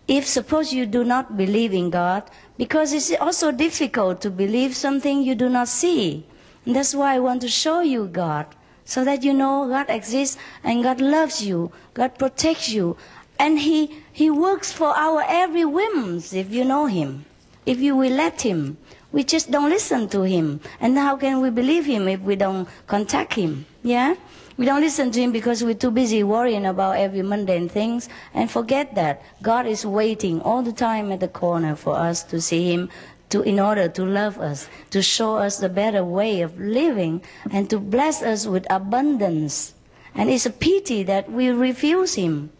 If 0.07 0.28
suppose 0.28 0.74
you 0.74 0.88
do 0.88 1.03
not 1.03 1.38
believe 1.38 1.74
in 1.74 1.91
God, 1.91 2.24
because 2.57 2.93
it's 2.93 3.13
also 3.21 3.51
difficult 3.51 4.21
to 4.21 4.32
believe 4.32 4.76
something 4.76 5.21
you 5.21 5.36
do 5.36 5.49
not 5.49 5.67
see. 5.67 6.26
And 6.65 6.76
that's 6.76 6.95
why 6.95 7.13
I 7.13 7.19
want 7.19 7.41
to 7.41 7.47
show 7.47 7.82
you 7.82 8.07
God 8.07 8.47
so 8.86 9.03
that 9.05 9.24
you 9.24 9.34
know 9.34 9.67
God 9.67 9.89
exists 9.89 10.38
and 10.63 10.84
God 10.84 10.99
loves 10.99 11.43
you, 11.43 11.71
God 11.93 12.17
protects 12.17 12.69
you, 12.69 12.97
and 13.40 13.60
He, 13.60 14.04
he 14.12 14.30
works 14.30 14.72
for 14.72 14.96
our 14.96 15.24
every 15.28 15.66
whims 15.66 16.34
if 16.34 16.52
you 16.52 16.64
know 16.64 16.86
Him, 16.86 17.26
if 17.66 17.80
you 17.80 17.96
will 17.96 18.14
let 18.14 18.42
Him. 18.42 18.78
We 19.12 19.24
just 19.24 19.52
don't 19.52 19.70
listen 19.70 20.10
to 20.10 20.22
Him. 20.24 20.60
And 20.80 20.98
how 20.98 21.18
can 21.18 21.42
we 21.42 21.52
believe 21.52 21.86
Him 21.86 22.08
if 22.08 22.22
we 22.22 22.36
don't 22.36 22.68
contact 22.88 23.36
Him? 23.36 23.66
Yeah? 23.84 24.16
We 24.56 24.66
don't 24.66 24.82
listen 24.82 25.12
to 25.12 25.20
Him 25.22 25.32
because 25.32 25.64
we're 25.64 25.74
too 25.74 25.92
busy 25.92 26.24
worrying 26.24 26.66
about 26.66 26.98
every 26.98 27.22
mundane 27.22 27.70
things 27.70 28.08
and 28.34 28.50
forget 28.50 28.96
that 28.96 29.22
God 29.42 29.66
is 29.66 29.86
waiting 29.86 30.42
all 30.42 30.62
the 30.62 30.72
time 30.72 31.12
at 31.12 31.20
the 31.20 31.28
corner 31.28 31.76
for 31.76 31.96
us 31.96 32.24
to 32.26 32.40
see 32.40 32.72
Him, 32.72 32.90
to, 33.30 33.42
in 33.42 33.60
order 33.60 33.88
to 33.88 34.06
love 34.06 34.40
us, 34.40 34.68
to 34.92 35.02
show 35.02 35.38
us 35.38 35.58
the 35.58 35.70
better 35.70 36.04
way 36.04 36.42
of 36.42 36.60
living, 36.60 37.22
and 37.50 37.70
to 37.70 37.80
bless 37.80 38.22
us 38.22 38.46
with 38.46 38.66
abundance. 38.70 39.74
And 40.14 40.30
it's 40.30 40.46
a 40.46 40.52
pity 40.52 41.02
that 41.04 41.32
we 41.32 41.50
refuse 41.50 42.14
Him. 42.14 42.52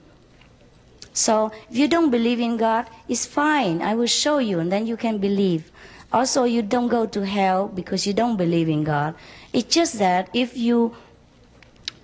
So 1.14 1.52
if 1.70 1.78
you 1.78 1.88
don't 1.88 2.10
believe 2.10 2.40
in 2.40 2.58
God, 2.58 2.88
it's 3.08 3.26
fine. 3.26 3.82
I 3.82 3.96
will 3.96 4.08
show 4.08 4.40
you, 4.40 4.60
and 4.60 4.72
then 4.72 4.88
you 4.88 4.98
can 4.98 5.20
believe. 5.20 5.72
Also, 6.12 6.44
you 6.44 6.62
don't 6.62 6.90
go 6.90 7.06
to 7.06 7.26
hell 7.26 7.68
because 7.68 8.06
you 8.06 8.14
don't 8.14 8.38
believe 8.38 8.70
in 8.70 8.84
God. 8.84 9.16
It's 9.52 9.74
just 9.74 10.00
that 10.00 10.30
if 10.34 10.58
you 10.58 10.96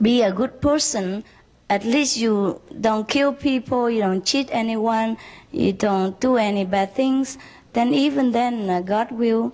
be 0.02 0.22
a 0.22 0.32
good 0.32 0.62
person, 0.62 1.24
at 1.70 1.84
least 1.86 2.18
you 2.18 2.62
don't 2.82 3.08
kill 3.08 3.34
people, 3.34 3.90
you 3.90 4.02
don't 4.02 4.26
cheat 4.26 4.50
anyone, 4.52 5.18
you 5.52 5.74
don't 5.74 6.20
do 6.20 6.38
any 6.38 6.66
bad 6.66 6.96
things, 6.96 7.38
then 7.74 7.94
even 7.94 8.32
then 8.32 8.70
uh, 8.70 8.82
God 8.82 9.12
will 9.12 9.54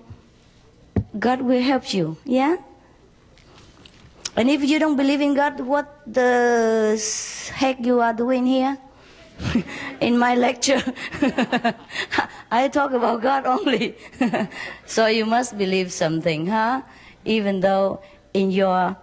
God 1.18 1.42
will 1.42 1.62
help 1.62 1.92
you. 1.92 2.16
Yeah? 2.24 2.56
And 4.36 4.50
if 4.50 4.62
you 4.64 4.78
don't 4.78 4.96
believe 4.96 5.20
in 5.20 5.34
God, 5.34 5.60
what 5.60 6.00
the 6.06 7.00
heck 7.54 7.84
you 7.84 8.00
are 8.00 8.12
doing 8.12 8.46
here? 8.46 8.78
in 10.00 10.18
my 10.18 10.34
lecture, 10.34 10.82
I 12.50 12.68
talk 12.68 12.92
about 12.92 13.22
God 13.22 13.46
only. 13.46 13.96
so 14.86 15.06
you 15.06 15.26
must 15.26 15.58
believe 15.58 15.92
something, 15.92 16.46
huh? 16.46 16.82
Even 17.24 17.60
though 17.60 18.00
in 18.32 18.50
your 18.50 18.96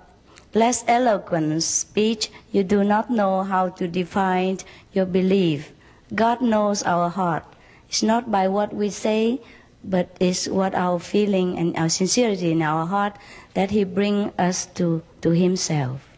less 0.54 0.84
eloquent 0.88 1.64
speech, 1.64 2.30
you 2.52 2.64
do 2.64 2.84
not 2.84 3.10
know 3.10 3.44
how 3.44 3.70
to 3.70 3.88
define 3.88 4.58
your 4.94 5.06
belief. 5.06 5.72
God 6.14 6.42
knows 6.42 6.84
our 6.84 7.10
heart. 7.10 7.46
It's 7.90 8.04
not 8.04 8.32
by 8.32 8.48
what 8.48 8.74
we 8.74 8.90
say, 8.90 9.42
but 9.84 10.16
it's 10.20 10.48
what 10.48 10.74
our 10.76 11.00
feeling 11.00 11.58
and 11.58 11.76
our 11.76 11.90
sincerity 11.90 12.52
in 12.52 12.62
our 12.62 12.86
heart 12.86 13.18
that 13.54 13.72
He 13.72 13.84
bring 13.84 14.32
us 14.38 14.66
to, 14.78 15.02
to 15.22 15.32
Himself. 15.32 16.13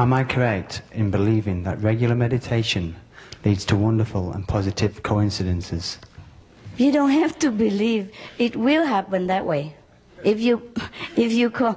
Am 0.00 0.12
I 0.12 0.22
correct 0.22 0.82
in 0.92 1.10
believing 1.10 1.64
that 1.64 1.82
regular 1.82 2.14
meditation 2.14 2.94
leads 3.44 3.64
to 3.64 3.74
wonderful 3.74 4.30
and 4.30 4.46
positive 4.46 5.02
coincidences? 5.02 5.98
You 6.76 6.92
don't 6.92 7.10
have 7.10 7.36
to 7.40 7.50
believe 7.50 8.12
it 8.38 8.54
will 8.54 8.84
happen 8.84 9.26
that 9.26 9.44
way. 9.44 9.74
If 10.22 10.38
you, 10.38 10.72
if 11.16 11.32
you, 11.32 11.50
co- 11.50 11.76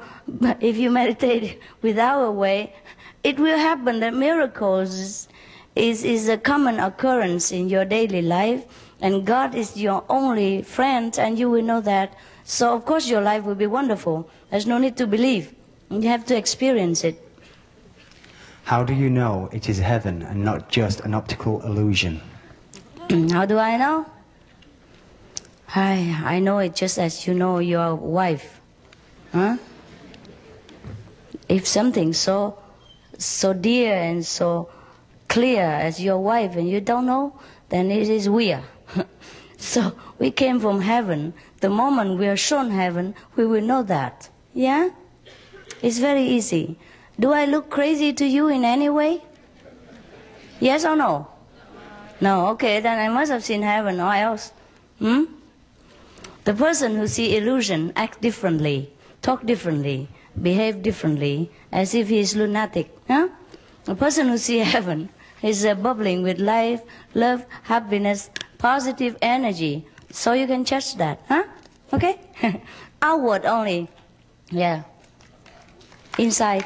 if 0.59 0.77
you 0.77 0.91
meditate 0.91 1.59
without 1.81 2.21
a 2.21 2.29
way, 2.29 2.75
it 3.23 3.39
will 3.39 3.57
happen 3.57 4.01
that 4.01 4.13
miracles 4.13 5.27
is, 5.75 6.03
is 6.03 6.29
a 6.29 6.37
common 6.37 6.79
occurrence 6.79 7.51
in 7.51 7.69
your 7.69 7.85
daily 7.85 8.21
life, 8.21 8.63
and 9.01 9.25
God 9.25 9.55
is 9.55 9.75
your 9.75 10.03
only 10.09 10.61
friend, 10.61 11.17
and 11.17 11.39
you 11.39 11.49
will 11.49 11.63
know 11.63 11.81
that. 11.81 12.13
So, 12.43 12.75
of 12.75 12.85
course, 12.85 13.09
your 13.09 13.21
life 13.21 13.45
will 13.45 13.55
be 13.55 13.65
wonderful. 13.65 14.29
There's 14.51 14.67
no 14.67 14.77
need 14.77 14.95
to 14.97 15.07
believe. 15.07 15.55
You 15.89 16.07
have 16.09 16.23
to 16.27 16.37
experience 16.37 17.03
it. 17.03 17.30
How 18.71 18.85
do 18.85 18.93
you 18.93 19.09
know 19.09 19.49
it 19.51 19.67
is 19.67 19.79
heaven 19.79 20.21
and 20.21 20.45
not 20.45 20.69
just 20.69 21.01
an 21.01 21.13
optical 21.13 21.61
illusion? 21.61 22.21
How 23.29 23.45
do 23.45 23.57
I 23.57 23.75
know? 23.75 24.05
I, 25.75 26.21
I 26.23 26.39
know 26.39 26.59
it 26.59 26.73
just 26.73 26.97
as 26.97 27.27
you 27.27 27.33
know 27.33 27.59
your 27.59 27.95
wife. 27.95 28.61
Huh? 29.33 29.57
If 31.49 31.67
something 31.67 32.13
so 32.13 32.59
so 33.17 33.51
dear 33.51 33.93
and 33.93 34.25
so 34.25 34.69
clear 35.27 35.65
as 35.65 35.99
your 35.99 36.19
wife 36.19 36.55
and 36.55 36.69
you 36.69 36.79
don't 36.79 37.05
know, 37.05 37.37
then 37.67 37.91
it 37.91 38.07
is 38.07 38.29
weird. 38.29 38.63
so 39.57 39.91
we 40.17 40.31
came 40.31 40.61
from 40.61 40.79
heaven. 40.79 41.33
The 41.59 41.69
moment 41.69 42.19
we 42.19 42.27
are 42.29 42.37
shown 42.37 42.69
heaven, 42.71 43.15
we 43.35 43.45
will 43.45 43.65
know 43.65 43.83
that. 43.83 44.29
Yeah? 44.53 44.91
It's 45.81 45.99
very 45.99 46.23
easy. 46.23 46.77
Do 47.21 47.31
I 47.33 47.45
look 47.45 47.69
crazy 47.69 48.13
to 48.13 48.25
you 48.25 48.47
in 48.47 48.65
any 48.65 48.89
way? 48.89 49.21
Yes 50.59 50.85
or 50.85 50.95
no? 50.95 51.27
No, 52.19 52.47
okay, 52.53 52.79
then 52.79 52.97
I 52.97 53.09
must 53.09 53.31
have 53.31 53.43
seen 53.43 53.61
heaven 53.61 53.99
or 53.99 54.11
else. 54.11 54.51
Hmm? 54.97 55.25
The 56.45 56.55
person 56.55 56.95
who 56.95 57.05
see 57.05 57.37
illusion 57.37 57.93
act 57.95 58.21
differently, 58.21 58.91
talk 59.21 59.45
differently, 59.45 60.07
behave 60.41 60.81
differently, 60.81 61.51
as 61.71 61.93
if 61.93 62.09
he 62.09 62.17
is 62.17 62.35
lunatic. 62.35 62.89
Huh? 63.07 63.27
A 63.85 63.93
person 63.93 64.27
who 64.29 64.39
see 64.39 64.57
heaven 64.75 65.09
is 65.43 65.63
uh, 65.63 65.75
bubbling 65.75 66.23
with 66.23 66.39
life, 66.39 66.81
love, 67.13 67.45
happiness, 67.61 68.31
positive 68.57 69.15
energy. 69.21 69.85
So 70.09 70.33
you 70.33 70.47
can 70.47 70.65
judge 70.65 70.95
that, 70.95 71.21
huh? 71.29 71.43
Okay? 71.93 72.19
Outward 73.03 73.45
only. 73.45 73.89
Yeah. 74.49 74.83
Inside. 76.17 76.65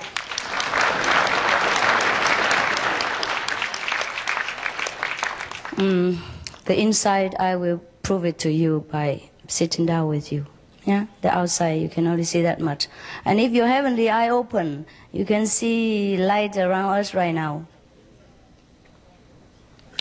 Mm, 5.76 6.18
the 6.66 6.80
inside, 6.80 7.36
I 7.36 7.58
will 7.58 7.82
prove 8.02 8.24
it 8.24 8.40
to 8.40 8.52
you 8.52 8.86
by 8.92 9.24
sitting 9.48 9.86
down 9.86 10.08
with 10.08 10.32
you. 10.32 10.46
Yeah, 10.86 11.08
the 11.22 11.36
outside 11.36 11.82
you 11.82 11.90
can 11.90 12.06
only 12.08 12.24
see 12.24 12.44
that 12.44 12.60
much. 12.62 12.88
And 13.26 13.40
if 13.40 13.52
your 13.52 13.68
heavenly 13.68 14.10
eye 14.10 14.30
open, 14.30 14.86
you 15.12 15.26
can 15.26 15.48
see 15.48 16.16
light 16.18 16.58
around 16.58 17.00
us 17.00 17.14
right 17.14 17.34
now. 17.34 17.66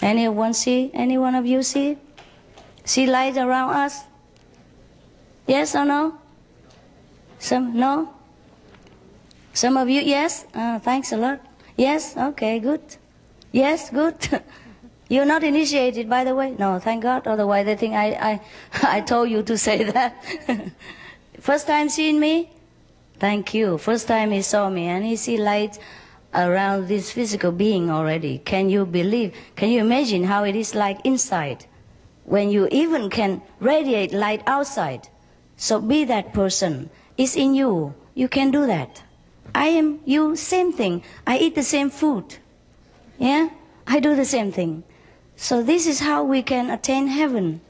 Anyone 0.02 0.52
see? 0.52 0.90
Any 0.92 1.16
one 1.16 1.34
of 1.34 1.46
you 1.46 1.62
see? 1.62 1.96
See 2.84 3.06
light 3.06 3.36
around 3.38 3.74
us? 3.74 4.02
Yes 5.46 5.74
or 5.74 5.86
no? 5.86 6.18
Some 7.38 7.78
no? 7.78 8.12
Some 9.54 9.76
of 9.76 9.88
you 9.88 10.02
yes? 10.02 10.44
Uh, 10.54 10.78
thanks 10.78 11.12
a 11.12 11.16
lot. 11.16 11.40
Yes? 11.76 12.16
Okay, 12.16 12.58
good. 12.60 12.82
Yes, 13.52 13.88
good. 13.90 14.16
You're 15.08 15.26
not 15.26 15.44
initiated, 15.44 16.08
by 16.08 16.24
the 16.24 16.34
way? 16.34 16.54
No, 16.58 16.78
thank 16.78 17.02
God. 17.02 17.26
Otherwise, 17.26 17.66
they 17.66 17.76
think 17.76 17.94
I, 17.94 18.06
I, 18.30 18.40
I 18.96 19.00
told 19.02 19.28
you 19.30 19.42
to 19.42 19.58
say 19.58 19.84
that. 19.84 20.24
First 21.40 21.66
time 21.66 21.88
seeing 21.90 22.18
me? 22.18 22.50
Thank 23.18 23.52
you. 23.54 23.78
First 23.78 24.08
time 24.08 24.30
he 24.30 24.42
saw 24.42 24.70
me, 24.70 24.86
and 24.86 25.04
he 25.04 25.16
see 25.16 25.36
light 25.36 25.78
around 26.34 26.88
this 26.88 27.12
physical 27.12 27.52
being 27.52 27.90
already. 27.90 28.38
Can 28.38 28.70
you 28.70 28.86
believe? 28.86 29.34
Can 29.56 29.68
you 29.70 29.80
imagine 29.80 30.24
how 30.24 30.44
it 30.44 30.56
is 30.56 30.74
like 30.74 30.98
inside? 31.04 31.66
When 32.24 32.50
you 32.50 32.68
even 32.72 33.10
can 33.10 33.42
radiate 33.60 34.12
light 34.12 34.42
outside. 34.46 35.08
So 35.56 35.80
be 35.80 36.04
that 36.04 36.32
person. 36.32 36.88
It's 37.16 37.36
in 37.36 37.54
you. 37.54 37.94
You 38.14 38.28
can 38.28 38.50
do 38.50 38.66
that. 38.66 39.02
I 39.54 39.68
am 39.68 40.00
you, 40.04 40.34
same 40.34 40.72
thing. 40.72 41.02
I 41.26 41.38
eat 41.38 41.54
the 41.54 41.62
same 41.62 41.90
food. 41.90 42.38
Yeah? 43.18 43.50
I 43.86 44.00
do 44.00 44.16
the 44.16 44.24
same 44.24 44.50
thing. 44.50 44.82
So 45.36 45.62
this 45.62 45.86
is 45.86 46.00
how 46.00 46.22
we 46.24 46.42
can 46.42 46.70
attain 46.70 47.08
heaven. 47.08 47.60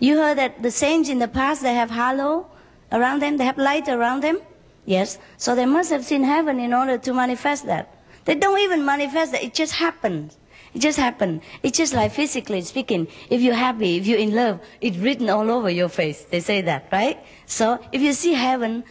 You 0.00 0.18
heard 0.18 0.38
that 0.38 0.62
the 0.62 0.70
saints 0.70 1.08
in 1.08 1.18
the 1.18 1.28
past 1.28 1.62
they 1.62 1.74
have 1.74 1.90
halo 1.90 2.46
around 2.90 3.20
them, 3.22 3.36
they 3.36 3.44
have 3.44 3.58
light 3.58 3.88
around 3.88 4.22
them. 4.22 4.40
Yes. 4.84 5.18
So 5.36 5.54
they 5.54 5.66
must 5.66 5.90
have 5.90 6.04
seen 6.04 6.24
heaven 6.24 6.58
in 6.60 6.74
order 6.74 6.98
to 6.98 7.14
manifest 7.14 7.66
that. 7.66 7.94
They 8.24 8.34
don't 8.34 8.58
even 8.60 8.84
manifest 8.84 9.32
that. 9.32 9.42
It 9.42 9.54
just 9.54 9.74
happens. 9.74 10.36
It 10.74 10.80
just 10.80 10.98
happened. 10.98 11.42
It's 11.62 11.78
just 11.78 11.94
like 11.94 12.12
physically 12.12 12.60
speaking. 12.62 13.06
If 13.30 13.40
you're 13.40 13.54
happy, 13.54 13.96
if 13.96 14.06
you're 14.06 14.18
in 14.18 14.34
love, 14.34 14.60
it's 14.80 14.96
written 14.96 15.30
all 15.30 15.50
over 15.50 15.70
your 15.70 15.88
face. 15.88 16.24
They 16.24 16.40
say 16.40 16.62
that, 16.62 16.88
right? 16.90 17.24
So 17.46 17.78
if 17.92 18.02
you 18.02 18.12
see 18.12 18.32
heaven, 18.32 18.82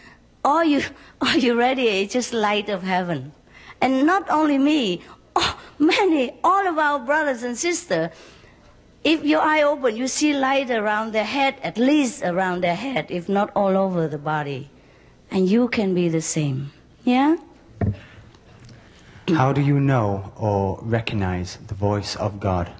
all 0.44 0.64
you 0.64 0.82
all 1.20 1.36
you 1.36 1.58
radiate 1.58 2.06
is 2.06 2.12
just 2.12 2.32
light 2.32 2.68
of 2.70 2.82
heaven. 2.82 3.32
And 3.80 4.06
not 4.06 4.30
only 4.30 4.56
me, 4.56 5.02
oh, 5.36 5.58
many, 5.78 6.32
all 6.42 6.66
of 6.66 6.78
our 6.78 6.98
brothers 6.98 7.42
and 7.42 7.56
sisters, 7.56 8.10
if 9.02 9.24
your 9.24 9.40
eye 9.40 9.62
open, 9.62 9.96
you 9.96 10.08
see 10.08 10.32
light 10.32 10.70
around 10.70 11.12
their 11.12 11.24
head, 11.24 11.56
at 11.62 11.76
least 11.76 12.22
around 12.22 12.62
their 12.62 12.74
head, 12.74 13.06
if 13.10 13.28
not 13.28 13.50
all 13.54 13.76
over 13.76 14.08
the 14.08 14.18
body. 14.18 14.70
And 15.30 15.48
you 15.48 15.68
can 15.68 15.94
be 15.94 16.08
the 16.08 16.22
same. 16.22 16.72
Yeah? 17.04 17.36
How 19.28 19.52
do 19.52 19.60
you 19.60 19.80
know 19.80 20.32
or 20.36 20.78
recognize 20.82 21.58
the 21.66 21.74
voice 21.74 22.16
of 22.16 22.40
God? 22.40 22.70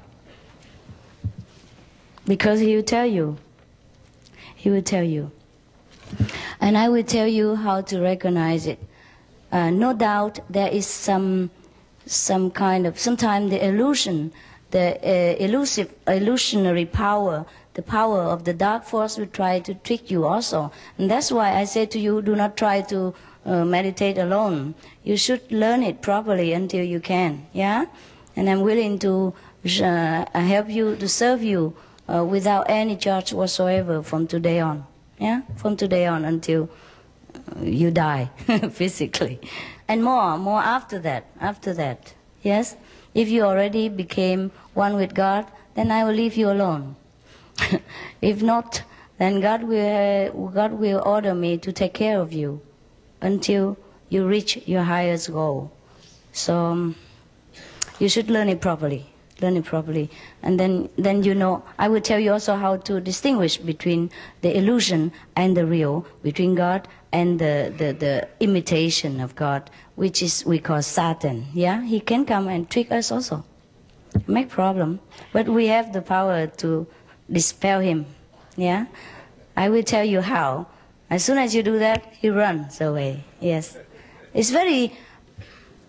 Because 2.27 2.61
he 2.61 2.75
will 2.77 2.83
tell 2.83 3.07
you. 3.07 3.37
He 4.55 4.71
will 4.71 4.83
tell 4.83 5.05
you. 5.05 5.31
And 6.61 6.79
I 6.79 6.89
will 6.89 7.03
tell 7.03 7.27
you 7.27 7.55
how 7.55 7.83
to 7.83 8.01
recognize 8.01 8.67
it. 8.67 8.79
Uh, 9.53 9.71
no 9.71 9.93
doubt 9.93 10.41
there 10.49 10.69
is 10.69 10.87
some, 10.87 11.51
some 12.07 12.51
kind 12.51 12.87
of, 12.87 12.99
sometimes 12.99 13.51
the 13.51 13.65
illusion, 13.67 14.33
the 14.71 14.99
uh, 15.03 15.37
elusive, 15.39 15.93
illusionary 16.07 16.85
power, 16.87 17.47
the 17.75 17.83
power 17.83 18.21
of 18.23 18.45
the 18.45 18.53
dark 18.53 18.85
force 18.85 19.17
will 19.19 19.27
try 19.27 19.61
to 19.61 19.75
trick 19.75 20.11
you 20.11 20.25
also. 20.27 20.71
And 20.99 21.11
that's 21.11 21.31
why 21.33 21.55
I 21.55 21.65
say 21.65 21.87
to 21.87 21.99
you, 21.99 22.23
do 22.23 22.37
not 22.37 22.57
try 22.57 22.81
to 22.83 23.15
uh, 23.45 23.65
meditate 23.65 24.19
alone. 24.19 24.75
You 25.03 25.17
should 25.17 25.51
learn 25.51 25.83
it 25.83 26.01
properly 26.03 26.53
until 26.53 26.85
you 26.85 27.01
can. 27.01 27.47
Yeah? 27.53 27.87
And 28.37 28.49
I'm 28.49 28.61
willing 28.63 28.99
to 29.01 29.35
uh, 29.65 30.25
help 30.41 30.69
you, 30.71 30.97
to 30.97 31.09
serve 31.09 31.43
you 31.43 31.75
uh, 32.13 32.25
without 32.25 32.67
any 32.69 32.97
charge 32.97 33.33
whatsoever 33.33 34.03
from 34.03 34.27
today 34.27 34.61
on. 34.61 34.87
Yeah? 35.19 35.43
From 35.57 35.77
today 35.77 36.07
on 36.07 36.25
until 36.25 36.69
you 37.61 37.91
die 37.91 38.31
physically. 38.71 39.41
And 39.87 40.03
more, 40.03 40.39
more 40.39 40.61
after 40.61 40.99
that, 41.01 41.25
after 41.41 41.75
that. 41.75 42.15
Yes? 42.43 42.77
If 43.15 43.29
you 43.29 43.43
already 43.43 43.89
became 43.89 44.51
one 44.75 44.97
with 44.97 45.15
God, 45.15 45.47
then 45.75 45.91
I 45.91 46.05
will 46.05 46.15
leave 46.15 46.37
you 46.37 46.51
alone. 46.51 46.97
if 48.23 48.43
not, 48.43 48.83
then 49.19 49.41
God 49.41 49.63
will, 49.63 50.51
God 50.55 50.73
will 50.73 51.03
order 51.05 51.35
me 51.35 51.59
to 51.59 51.73
take 51.73 51.95
care 51.95 52.21
of 52.21 52.33
you 52.33 52.61
until 53.21 53.77
you 54.09 54.27
reach 54.27 54.57
your 54.67 54.83
highest 54.83 55.33
goal. 55.33 55.71
So 56.33 56.57
um, 56.57 56.97
you 57.99 58.09
should 58.09 58.31
learn 58.31 58.49
it 58.49 58.61
properly. 58.61 59.14
Learn 59.45 59.59
it 59.59 59.65
properly, 59.67 60.09
and 60.43 60.59
then 60.59 60.89
then 60.97 61.23
you 61.23 61.35
know. 61.35 61.63
I 61.79 61.89
will 61.89 62.01
tell 62.01 62.19
you 62.19 62.33
also 62.33 62.57
how 62.57 62.77
to 62.89 62.99
distinguish 63.01 63.59
between 63.59 64.11
the 64.41 64.57
illusion 64.57 65.13
and 65.37 65.55
the 65.55 65.67
real, 65.67 66.07
between 66.23 66.55
God 66.55 66.89
and 67.13 67.39
the, 67.39 67.73
the, 67.77 67.93
the 67.93 68.29
imitation 68.41 69.21
of 69.21 69.37
God, 69.37 69.69
which 69.97 70.23
is 70.23 70.47
we 70.47 70.59
call 70.59 70.81
Satan. 70.81 71.47
Yeah, 71.53 71.83
he 71.83 72.01
can 72.01 72.25
come 72.25 72.49
and 72.49 72.71
trick 72.71 72.91
us 72.91 73.13
also, 73.13 73.45
make 74.27 74.49
problem, 74.49 74.99
but 75.35 75.47
we 75.47 75.67
have 75.67 75.93
the 75.93 76.01
power 76.01 76.47
to 76.65 76.87
dispel 77.31 77.81
him. 77.81 78.07
Yeah, 78.57 78.87
I 79.57 79.69
will 79.69 79.83
tell 79.85 80.05
you 80.05 80.23
how. 80.23 80.67
As 81.11 81.23
soon 81.23 81.37
as 81.37 81.55
you 81.55 81.63
do 81.63 81.79
that, 81.81 82.03
he 82.19 82.31
runs 82.31 82.81
away. 82.81 83.25
Yes. 83.41 83.77
It's 84.33 84.51
very, 84.51 84.97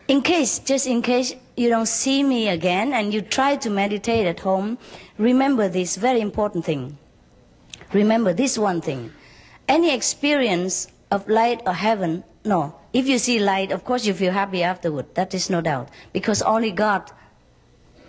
in 0.10 0.22
case, 0.22 0.60
just 0.60 0.86
in 0.88 1.02
case 1.02 1.34
you 1.56 1.70
don't 1.70 1.88
see 1.88 2.24
me 2.24 2.50
again 2.50 2.94
and 2.94 3.14
you 3.14 3.22
try 3.22 3.56
to 3.58 3.70
meditate 3.70 4.26
at 4.26 4.40
home, 4.40 4.78
remember 5.18 5.70
this 5.70 5.96
very 5.96 6.22
important 6.22 6.66
thing. 6.66 6.98
Remember 7.94 8.34
this 8.34 8.58
one 8.58 8.82
thing. 8.82 9.12
Any 9.68 9.94
experience 9.94 10.88
of 11.12 11.28
light 11.30 11.62
or 11.66 11.74
heaven, 11.74 12.24
no. 12.44 12.76
If 12.94 13.08
you 13.08 13.18
see 13.18 13.40
light, 13.40 13.72
of 13.72 13.84
course 13.86 14.06
you 14.06 14.14
feel 14.14 14.32
happy 14.32 14.64
afterward. 14.64 15.16
That 15.16 15.34
is 15.34 15.50
no 15.50 15.62
doubt. 15.62 15.90
Because 16.14 16.42
only 16.42 16.72
God, 16.72 17.12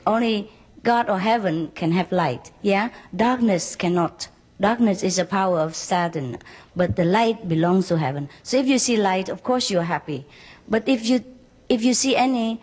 only 0.06 0.50
God 0.82 1.08
or 1.08 1.18
heaven 1.18 1.70
can 1.74 1.92
have 1.92 2.12
light. 2.12 2.50
Yeah? 2.62 2.90
Darkness 3.14 3.76
cannot. 3.76 4.28
Darkness 4.60 5.02
is 5.02 5.18
a 5.18 5.24
power 5.24 5.60
of 5.60 5.76
Satan, 5.76 6.38
but 6.74 6.96
the 6.96 7.04
light 7.04 7.46
belongs 7.46 7.88
to 7.88 7.98
heaven. 7.98 8.28
So 8.42 8.56
if 8.56 8.66
you 8.66 8.78
see 8.78 8.96
light, 8.96 9.28
of 9.28 9.42
course 9.42 9.70
you're 9.70 9.82
happy. 9.82 10.24
But 10.68 10.88
if 10.88 11.04
you 11.04 11.22
if 11.68 11.84
you 11.84 11.92
see 11.92 12.16
any 12.16 12.62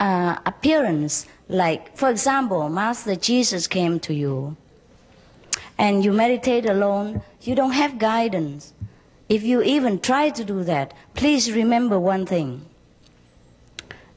uh, 0.00 0.38
appearance, 0.46 1.26
like 1.48 1.96
for 1.96 2.08
example, 2.08 2.68
Master 2.70 3.14
Jesus 3.14 3.66
came 3.66 4.00
to 4.00 4.14
you, 4.14 4.56
and 5.78 6.04
you 6.04 6.12
meditate 6.12 6.64
alone, 6.66 7.22
you 7.42 7.54
don't 7.54 7.72
have 7.72 7.98
guidance. 7.98 8.72
If 9.28 9.44
you 9.44 9.62
even 9.62 10.00
try 10.00 10.30
to 10.30 10.42
do 10.42 10.64
that, 10.64 10.94
please 11.14 11.52
remember 11.52 12.00
one 12.00 12.26
thing. 12.26 12.64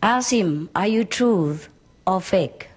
Ask 0.01 0.31
him, 0.31 0.69
are 0.73 0.87
you 0.87 1.03
truth 1.03 1.69
or 2.07 2.19
fake? 2.19 2.69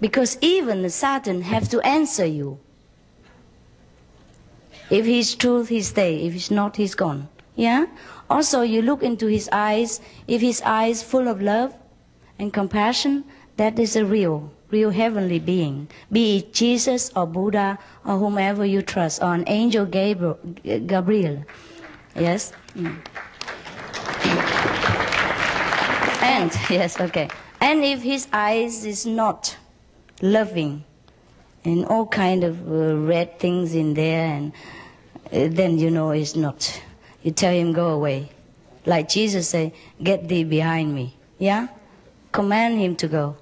Because 0.00 0.36
even 0.40 0.82
the 0.82 0.90
Satan 0.90 1.42
has 1.42 1.68
to 1.68 1.80
answer 1.80 2.26
you. 2.26 2.58
If 4.90 5.06
he's 5.06 5.34
truth, 5.34 5.68
he 5.68 5.80
stay. 5.80 6.26
If 6.26 6.34
he's 6.34 6.50
not, 6.50 6.76
he's 6.76 6.94
gone. 6.94 7.28
Yeah? 7.56 7.86
Also, 8.28 8.60
you 8.60 8.82
look 8.82 9.02
into 9.02 9.26
his 9.26 9.48
eyes. 9.50 10.00
If 10.28 10.40
his 10.42 10.60
eyes 10.62 11.02
full 11.02 11.26
of 11.26 11.40
love 11.40 11.74
and 12.38 12.52
compassion, 12.52 13.24
that 13.56 13.78
is 13.78 13.96
a 13.96 14.04
real, 14.04 14.50
real 14.70 14.90
heavenly 14.90 15.38
being. 15.38 15.88
Be 16.10 16.38
it 16.38 16.52
Jesus 16.52 17.10
or 17.14 17.26
Buddha 17.26 17.78
or 18.04 18.18
whomever 18.18 18.64
you 18.64 18.82
trust, 18.82 19.22
or 19.22 19.34
an 19.34 19.44
angel 19.46 19.86
Gabriel. 19.86 20.38
Gabriel. 20.64 21.44
Yes? 22.16 22.52
Mm. 22.76 22.98
And, 26.22 26.52
yes, 26.70 27.00
okay. 27.00 27.28
And 27.60 27.84
if 27.84 28.02
his 28.02 28.28
eyes 28.32 28.84
is 28.84 29.06
not 29.06 29.56
loving, 30.20 30.84
and 31.64 31.86
all 31.86 32.06
kind 32.06 32.44
of 32.44 32.60
uh, 32.70 32.96
red 32.96 33.38
things 33.38 33.74
in 33.74 33.94
there, 33.94 34.26
and 34.26 34.52
uh, 35.32 35.48
then 35.54 35.78
you 35.78 35.90
know 35.90 36.10
it's 36.10 36.36
not. 36.36 36.80
You 37.22 37.30
tell 37.30 37.52
him 37.52 37.72
go 37.72 37.88
away, 37.88 38.30
like 38.84 39.08
Jesus 39.08 39.48
said, 39.48 39.72
"Get 40.02 40.28
thee 40.28 40.44
behind 40.44 40.94
me." 40.94 41.16
Yeah, 41.38 41.68
command 42.34 42.78
him 42.78 42.96
to 42.96 43.08
go. 43.08 43.36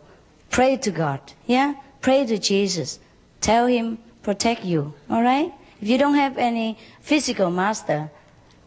Pray 0.50 0.76
to 0.76 0.90
God. 0.90 1.20
Yeah, 1.46 1.74
pray 2.02 2.26
to 2.26 2.38
Jesus. 2.38 3.00
Tell 3.40 3.66
him 3.66 3.98
protect 4.22 4.64
you. 4.64 4.94
All 5.10 5.22
right. 5.22 5.52
If 5.80 5.88
you 5.88 5.98
don't 5.98 6.14
have 6.14 6.38
any 6.38 6.78
physical 7.00 7.50
master, 7.50 8.10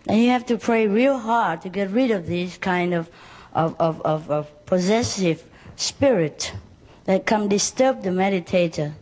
then 0.03 0.17
you 0.17 0.31
have 0.31 0.45
to 0.47 0.57
pray 0.57 0.87
real 0.87 1.17
hard 1.17 1.61
to 1.61 1.69
get 1.69 1.91
rid 1.91 2.11
of 2.11 2.27
this 2.27 2.57
kind 2.57 2.93
of 2.93 3.09
of, 3.53 3.75
of, 3.79 4.01
of, 4.01 4.29
of 4.29 4.65
possessive 4.65 5.41
spirit 5.77 6.51
that 7.05 7.25
come 7.25 7.47
disturb 7.47 8.03
the 8.03 8.09
meditator. 8.09 8.93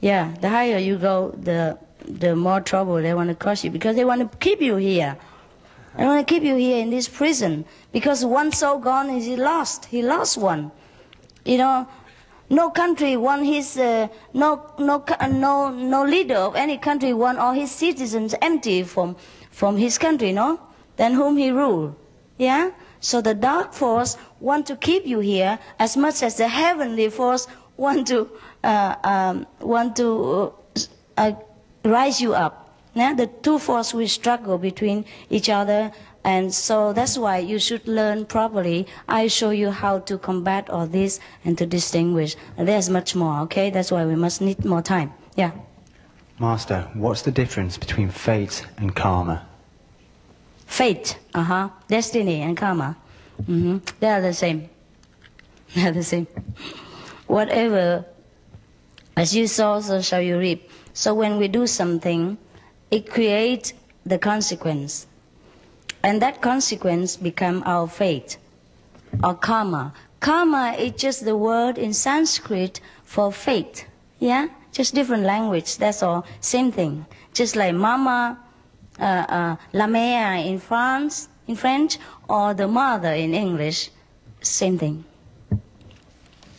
Yeah, 0.00 0.34
the 0.40 0.50
higher 0.50 0.78
you 0.78 0.98
go, 0.98 1.30
the 1.30 1.78
the 2.04 2.34
more 2.34 2.60
trouble 2.60 3.00
they 3.00 3.14
want 3.14 3.28
to 3.28 3.34
cause 3.34 3.64
you 3.64 3.70
because 3.70 3.94
they 3.96 4.04
want 4.04 4.20
to 4.20 4.38
keep 4.38 4.60
you 4.60 4.76
here. 4.76 5.16
They 5.96 6.04
want 6.04 6.26
to 6.26 6.34
keep 6.34 6.42
you 6.42 6.56
here 6.56 6.78
in 6.78 6.90
this 6.90 7.08
prison 7.08 7.64
because 7.92 8.24
one 8.24 8.52
soul 8.52 8.78
gone 8.78 9.10
is 9.10 9.26
he 9.26 9.36
lost. 9.36 9.86
He 9.86 10.02
lost 10.02 10.38
one. 10.38 10.70
You 11.44 11.58
know, 11.58 11.88
no 12.48 12.70
country 12.70 13.16
want 13.16 13.46
his 13.46 13.76
uh, 13.76 14.08
no 14.34 14.62
no 14.78 15.04
no 15.28 15.70
no 15.70 16.04
leader 16.04 16.36
of 16.36 16.56
any 16.56 16.78
country 16.78 17.12
want 17.12 17.38
all 17.38 17.52
his 17.52 17.70
citizens 17.70 18.34
empty 18.42 18.82
from 18.82 19.16
from 19.50 19.76
his 19.76 19.98
country. 19.98 20.32
No, 20.32 20.60
then 20.96 21.14
whom 21.14 21.36
he 21.36 21.50
rule. 21.50 21.96
Yeah. 22.38 22.70
So 23.00 23.20
the 23.22 23.34
dark 23.34 23.72
force 23.72 24.16
want 24.40 24.66
to 24.66 24.76
keep 24.76 25.06
you 25.06 25.20
here 25.20 25.58
as 25.78 25.96
much 25.96 26.22
as 26.22 26.36
the 26.36 26.48
heavenly 26.48 27.08
force 27.08 27.46
want 27.76 28.08
to 28.08 28.28
uh, 28.62 28.94
um, 29.02 29.46
want 29.60 29.96
to 29.96 30.52
uh, 31.16 31.32
rise 31.82 32.20
you 32.20 32.34
up. 32.34 32.59
Yeah? 32.94 33.14
The 33.14 33.26
two 33.26 33.58
forces 33.58 33.94
will 33.94 34.08
struggle 34.08 34.58
between 34.58 35.04
each 35.30 35.48
other, 35.48 35.92
and 36.24 36.52
so 36.52 36.92
that's 36.92 37.16
why 37.16 37.38
you 37.38 37.58
should 37.58 37.86
learn 37.86 38.26
properly. 38.26 38.86
I 39.08 39.28
show 39.28 39.50
you 39.50 39.70
how 39.70 40.00
to 40.00 40.18
combat 40.18 40.68
all 40.70 40.86
this 40.86 41.20
and 41.44 41.56
to 41.58 41.66
distinguish. 41.66 42.36
There's 42.58 42.90
much 42.90 43.14
more, 43.14 43.40
okay? 43.42 43.70
That's 43.70 43.90
why 43.90 44.04
we 44.04 44.16
must 44.16 44.40
need 44.40 44.64
more 44.64 44.82
time. 44.82 45.12
Yeah. 45.36 45.52
Master, 46.38 46.88
what's 46.94 47.22
the 47.22 47.30
difference 47.30 47.78
between 47.78 48.10
fate 48.10 48.64
and 48.78 48.94
karma? 48.94 49.46
Fate, 50.66 51.18
uh 51.34 51.42
huh, 51.42 51.68
destiny 51.88 52.40
and 52.42 52.56
karma. 52.56 52.96
Mm-hmm. 53.42 53.78
They 54.00 54.08
are 54.08 54.20
the 54.20 54.34
same. 54.34 54.68
They 55.74 55.86
are 55.86 55.92
the 55.92 56.02
same. 56.02 56.26
Whatever 57.28 58.04
As 59.16 59.36
you 59.36 59.46
sow, 59.48 59.80
so 59.82 60.00
shall 60.00 60.22
you 60.22 60.38
reap. 60.38 60.70
So 60.94 61.12
when 61.12 61.36
we 61.36 61.48
do 61.48 61.66
something, 61.66 62.38
it 62.90 63.10
creates 63.10 63.72
the 64.04 64.18
consequence. 64.18 65.06
And 66.02 66.22
that 66.22 66.40
consequence 66.40 67.16
become 67.16 67.62
our 67.66 67.86
fate 67.86 68.38
or 69.22 69.34
karma. 69.34 69.92
Karma 70.20 70.72
is 70.78 70.92
just 70.92 71.24
the 71.24 71.36
word 71.36 71.78
in 71.78 71.92
Sanskrit 71.92 72.80
for 73.04 73.32
fate. 73.32 73.86
Yeah? 74.18 74.48
Just 74.72 74.94
different 74.94 75.24
language, 75.24 75.76
that's 75.78 76.02
all. 76.02 76.24
Same 76.40 76.72
thing. 76.72 77.06
Just 77.32 77.56
like 77.56 77.74
mama, 77.74 78.38
uh, 78.98 79.02
uh, 79.02 79.56
la 79.72 79.86
mère 79.86 80.44
in 80.46 80.58
France, 80.58 81.28
in 81.48 81.56
French, 81.56 81.98
or 82.28 82.54
the 82.54 82.68
mother 82.68 83.12
in 83.12 83.34
English, 83.34 83.90
same 84.40 84.78
thing. 84.78 85.04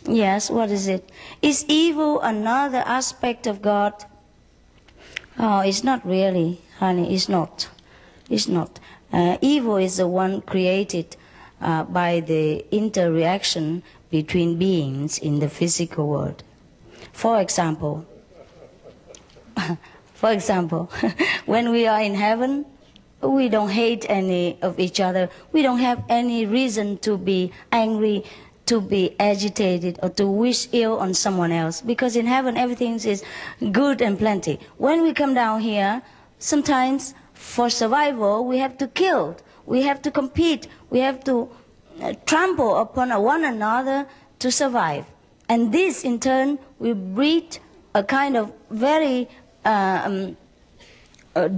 Yes, 0.04 0.50
what 0.50 0.70
is 0.70 0.88
it? 0.88 1.08
Is 1.40 1.64
evil 1.68 2.20
another 2.20 2.82
aspect 2.84 3.46
of 3.46 3.62
God? 3.62 4.04
Oh, 5.38 5.60
it's 5.60 5.82
not 5.82 6.06
really, 6.06 6.60
honey, 6.78 7.14
it's 7.14 7.28
not. 7.28 7.68
It's 8.28 8.48
not. 8.48 8.78
Uh, 9.12 9.38
evil 9.40 9.76
is 9.76 9.96
the 9.96 10.06
one 10.08 10.40
created 10.42 11.16
uh, 11.60 11.84
by 11.84 12.20
the 12.20 12.64
interaction 12.70 13.82
between 14.10 14.58
beings 14.58 15.18
in 15.18 15.38
the 15.40 15.48
physical 15.48 16.08
world. 16.08 16.42
For 17.12 17.40
example, 17.40 18.06
for 20.14 20.32
example, 20.32 20.90
when 21.46 21.70
we 21.70 21.86
are 21.86 22.00
in 22.00 22.14
heaven, 22.14 22.66
we 23.22 23.48
don't 23.48 23.68
hate 23.70 24.04
any 24.08 24.58
of 24.62 24.78
each 24.80 25.00
other. 25.00 25.28
We 25.52 25.62
don't 25.62 25.78
have 25.78 26.02
any 26.08 26.44
reason 26.46 26.98
to 26.98 27.16
be 27.16 27.52
angry, 27.70 28.24
to 28.66 28.80
be 28.80 29.14
agitated, 29.18 29.98
or 30.02 30.08
to 30.10 30.26
wish 30.26 30.68
ill 30.72 30.98
on 30.98 31.14
someone 31.14 31.52
else. 31.52 31.80
Because 31.80 32.16
in 32.16 32.26
heaven, 32.26 32.56
everything 32.56 32.94
is 32.94 33.24
good 33.72 34.00
and 34.00 34.18
plenty. 34.18 34.60
When 34.78 35.02
we 35.02 35.12
come 35.12 35.34
down 35.34 35.60
here, 35.60 36.02
sometimes 36.38 37.14
for 37.34 37.68
survival, 37.70 38.44
we 38.44 38.58
have 38.58 38.78
to 38.78 38.86
kill. 38.86 39.36
We 39.66 39.82
have 39.82 40.02
to 40.02 40.10
compete. 40.10 40.68
We 40.90 41.00
have 41.00 41.24
to 41.24 41.48
uh, 42.00 42.14
trample 42.26 42.76
upon 42.76 43.10
one 43.22 43.44
another 43.44 44.06
to 44.40 44.50
survive. 44.50 45.04
And 45.48 45.72
this, 45.72 46.04
in 46.04 46.20
turn, 46.20 46.58
will 46.78 46.94
breed 46.94 47.58
a 47.94 48.02
kind 48.02 48.36
of 48.36 48.52
very 48.70 49.28
uh, 49.64 50.02
um, 50.04 50.36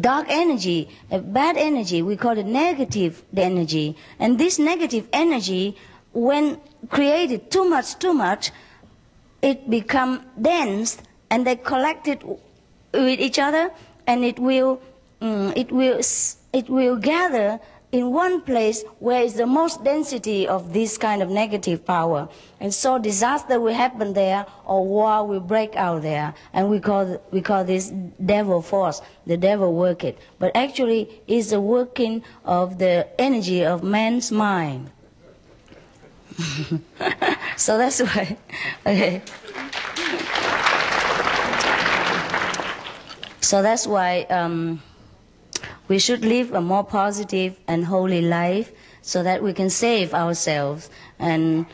dark 0.00 0.26
energy, 0.28 0.88
a 1.10 1.18
bad 1.18 1.56
energy. 1.56 2.02
We 2.02 2.16
call 2.16 2.38
it 2.38 2.46
negative 2.46 3.22
energy. 3.36 3.96
And 4.18 4.38
this 4.38 4.58
negative 4.58 5.08
energy, 5.12 5.76
when 6.14 6.60
created 6.88 7.50
too 7.50 7.68
much, 7.68 7.98
too 7.98 8.14
much, 8.14 8.50
it 9.42 9.68
become 9.68 10.24
dense, 10.40 10.98
and 11.30 11.46
they 11.46 11.56
collect 11.56 12.08
it 12.08 12.24
with 12.24 13.20
each 13.20 13.38
other, 13.38 13.70
and 14.06 14.24
it 14.24 14.38
will, 14.38 14.80
um, 15.20 15.52
it 15.56 15.70
will, 15.70 16.00
it 16.52 16.68
will 16.70 16.96
gather 16.96 17.60
in 17.94 18.10
one 18.10 18.40
place 18.40 18.82
where 18.98 19.22
is 19.22 19.34
the 19.34 19.46
most 19.46 19.84
density 19.84 20.48
of 20.48 20.72
this 20.72 20.98
kind 20.98 21.22
of 21.22 21.30
negative 21.30 21.84
power. 21.86 22.28
And 22.58 22.74
so 22.74 22.98
disaster 22.98 23.60
will 23.60 23.72
happen 23.74 24.14
there 24.14 24.46
or 24.64 24.84
war 24.84 25.24
will 25.24 25.38
break 25.38 25.76
out 25.76 26.02
there. 26.02 26.34
And 26.52 26.70
we 26.70 26.80
call, 26.80 27.22
we 27.30 27.40
call 27.40 27.62
this 27.64 27.92
devil 28.24 28.62
force, 28.62 29.00
the 29.26 29.36
devil 29.36 29.72
work 29.72 30.02
it. 30.02 30.18
But 30.40 30.56
actually 30.56 31.08
it's 31.28 31.50
the 31.50 31.60
working 31.60 32.24
of 32.44 32.78
the 32.78 33.06
energy 33.20 33.64
of 33.64 33.84
man's 33.84 34.32
mind. 34.32 34.90
so 37.56 37.78
that's 37.78 38.00
why, 38.00 38.36
okay. 38.86 39.22
So 43.40 43.62
that's 43.62 43.86
why 43.86 44.22
um, 44.30 44.82
we 45.86 45.98
should 45.98 46.24
live 46.24 46.52
a 46.52 46.60
more 46.60 46.82
positive 46.82 47.58
and 47.68 47.84
holy 47.84 48.22
life 48.22 48.72
so 49.02 49.22
that 49.22 49.42
we 49.42 49.52
can 49.52 49.70
save 49.70 50.14
ourselves. 50.14 50.90
And 51.18 51.66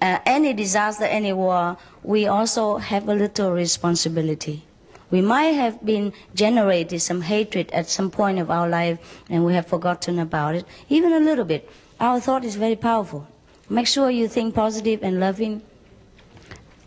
uh, 0.00 0.18
any 0.26 0.52
disaster, 0.52 1.04
any 1.04 1.32
war, 1.32 1.78
we 2.02 2.26
also 2.26 2.76
have 2.76 3.08
a 3.08 3.14
little 3.14 3.50
responsibility. 3.50 4.62
We 5.10 5.20
might 5.20 5.54
have 5.54 5.84
been 5.84 6.12
generated 6.34 7.00
some 7.02 7.22
hatred 7.22 7.70
at 7.72 7.88
some 7.88 8.10
point 8.10 8.38
of 8.38 8.50
our 8.50 8.68
life 8.68 8.98
and 9.28 9.44
we 9.44 9.54
have 9.54 9.66
forgotten 9.66 10.18
about 10.18 10.54
it, 10.54 10.64
even 10.88 11.12
a 11.12 11.20
little 11.20 11.44
bit. 11.44 11.68
Our 11.98 12.20
thought 12.20 12.44
is 12.44 12.56
very 12.56 12.76
powerful. 12.76 13.26
Make 13.68 13.86
sure 13.86 14.10
you 14.10 14.28
think 14.28 14.54
positive 14.54 15.02
and 15.02 15.20
loving 15.20 15.62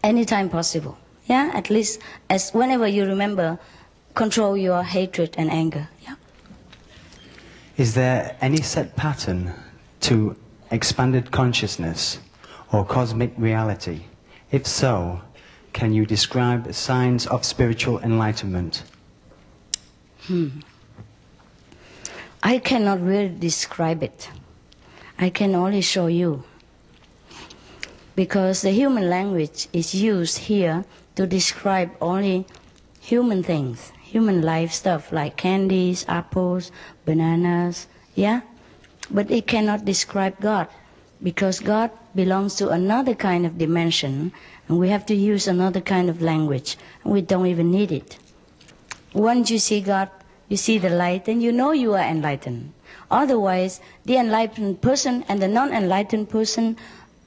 anytime 0.03 0.49
possible. 0.49 0.97
Yeah, 1.26 1.52
at 1.53 1.69
least 1.69 1.99
as 2.30 2.52
whenever 2.52 2.88
you 2.88 3.06
remember 3.06 3.57
control 4.14 4.56
your 4.56 4.84
hatred 4.84 5.35
and 5.38 5.49
anger. 5.52 5.88
Yeah. 6.03 6.15
Is 7.77 7.93
there 7.95 8.38
any 8.41 8.61
set 8.61 8.95
pattern 8.95 9.53
to 10.02 10.35
expanded 10.72 11.31
consciousness 11.31 12.19
or 12.72 12.85
cosmic 12.85 13.34
reality? 13.38 14.03
If 14.52 14.68
so, 14.68 15.22
can 15.73 15.93
you 15.93 16.06
describe 16.06 16.73
signs 16.73 17.27
of 17.27 17.43
spiritual 17.43 17.99
enlightenment? 17.99 18.84
Hmm. 20.27 20.49
I 22.41 22.60
cannot 22.60 23.02
really 23.02 23.35
describe 23.38 24.03
it. 24.03 24.30
I 25.18 25.30
can 25.30 25.56
only 25.56 25.81
show 25.81 26.07
you. 26.07 26.43
Because 28.15 28.61
the 28.61 28.71
human 28.71 29.09
language 29.09 29.67
is 29.73 29.93
used 29.93 30.37
here 30.37 30.85
to 31.15 31.27
describe 31.27 31.91
only 32.01 32.47
human 33.01 33.43
things 33.43 33.91
human 34.15 34.41
life 34.41 34.71
stuff 34.71 35.11
like 35.11 35.35
candies, 35.35 36.05
apples, 36.07 36.71
bananas, 37.03 37.85
yeah? 38.15 38.39
But 39.11 39.29
it 39.29 39.45
cannot 39.45 39.83
describe 39.83 40.39
God 40.39 40.67
because 41.21 41.59
God 41.59 41.91
belongs 42.15 42.55
to 42.55 42.69
another 42.69 43.13
kind 43.13 43.45
of 43.45 43.57
dimension 43.57 44.31
and 44.69 44.79
we 44.79 44.87
have 44.87 45.05
to 45.07 45.15
use 45.15 45.47
another 45.49 45.81
kind 45.81 46.09
of 46.09 46.21
language 46.21 46.77
and 47.03 47.11
we 47.11 47.21
don't 47.21 47.47
even 47.47 47.71
need 47.71 47.91
it. 47.91 48.17
Once 49.13 49.49
you 49.51 49.59
see 49.59 49.81
God, 49.81 50.09
you 50.47 50.55
see 50.55 50.77
the 50.77 50.89
light 50.89 51.27
and 51.27 51.43
you 51.43 51.51
know 51.51 51.71
you 51.71 51.93
are 51.93 52.07
enlightened. 52.07 52.71
Otherwise, 53.11 53.81
the 54.05 54.15
enlightened 54.15 54.81
person 54.81 55.25
and 55.27 55.41
the 55.41 55.47
non-enlightened 55.49 56.29
person, 56.29 56.77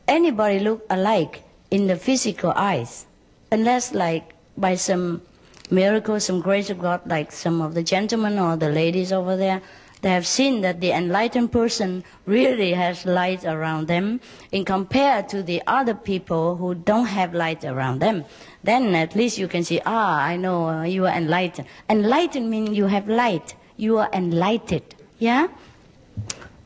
anybody 0.09 0.59
look 0.59 0.85
alike 0.91 1.43
in 1.71 1.87
the 1.87 1.97
physical 1.97 2.53
eyes, 2.57 3.07
unless 3.53 3.95
like 3.95 4.35
by 4.57 4.75
some 4.75 5.23
miracle, 5.71 6.19
some 6.19 6.41
grace 6.41 6.71
of 6.71 6.81
God, 6.81 7.03
like 7.07 7.31
some 7.31 7.61
of 7.61 7.75
the 7.75 7.83
gentlemen 7.83 8.39
or 8.39 8.57
the 8.57 8.71
ladies 8.71 9.13
over 9.13 9.37
there, 9.37 9.63
they 10.01 10.11
have 10.11 10.27
seen 10.27 10.61
that 10.61 10.81
the 10.81 10.93
enlightened 10.93 11.51
person 11.51 12.05
really 12.25 12.73
has 12.73 13.05
light 13.05 13.45
around 13.45 13.89
them 13.89 14.21
in 14.53 14.65
compared 14.65 15.29
to 15.31 15.43
the 15.43 15.61
other 15.67 15.95
people 15.95 16.57
who 16.57 16.75
don't 16.75 17.07
have 17.07 17.35
light 17.35 17.65
around 17.65 17.99
them. 17.99 18.25
Then 18.63 18.95
at 18.95 19.17
least 19.17 19.39
you 19.39 19.49
can 19.49 19.65
see, 19.65 19.81
ah, 19.85 20.21
I 20.23 20.37
know 20.37 20.69
uh, 20.69 20.83
you 20.85 21.07
are 21.07 21.15
enlightened. 21.15 21.67
Enlightened 21.91 22.49
means 22.49 22.77
you 22.77 22.87
have 22.87 23.09
light. 23.09 23.57
You 23.77 23.99
are 23.99 24.09
enlightened. 24.13 24.95
Yeah? 25.19 25.49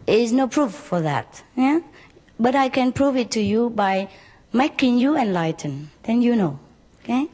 There 0.07 0.19
is 0.19 0.33
no 0.33 0.47
proof 0.47 0.73
for 0.73 1.01
that. 1.01 1.43
Yeah? 1.57 1.81
But 2.43 2.57
I 2.57 2.71
can 2.71 2.91
prove 2.91 3.17
it 3.17 3.31
to 3.33 3.41
you 3.41 3.71
by 3.71 4.09
making 4.53 4.99
you 4.99 5.17
enlightened. 5.17 5.91
Then 6.03 6.23
you 6.23 6.35
know. 6.35 6.59
Okay? 7.05 7.29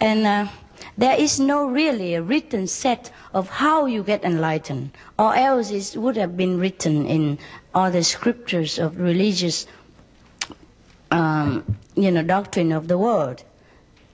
And 0.00 0.26
uh, 0.26 0.48
there 0.96 1.16
is 1.16 1.38
no 1.38 1.68
really 1.68 2.14
a 2.14 2.22
written 2.22 2.66
set 2.66 3.12
of 3.32 3.48
how 3.48 3.86
you 3.86 4.02
get 4.02 4.24
enlightened, 4.24 4.90
or 5.16 5.32
else 5.32 5.70
it 5.70 5.96
would 5.96 6.16
have 6.16 6.36
been 6.36 6.58
written 6.58 7.06
in 7.06 7.38
all 7.72 7.92
the 7.92 8.02
scriptures 8.02 8.80
of 8.80 8.98
religious, 8.98 9.68
um, 11.12 11.76
you 11.94 12.10
know, 12.10 12.24
doctrine 12.24 12.72
of 12.72 12.88
the 12.88 12.98
world. 12.98 13.44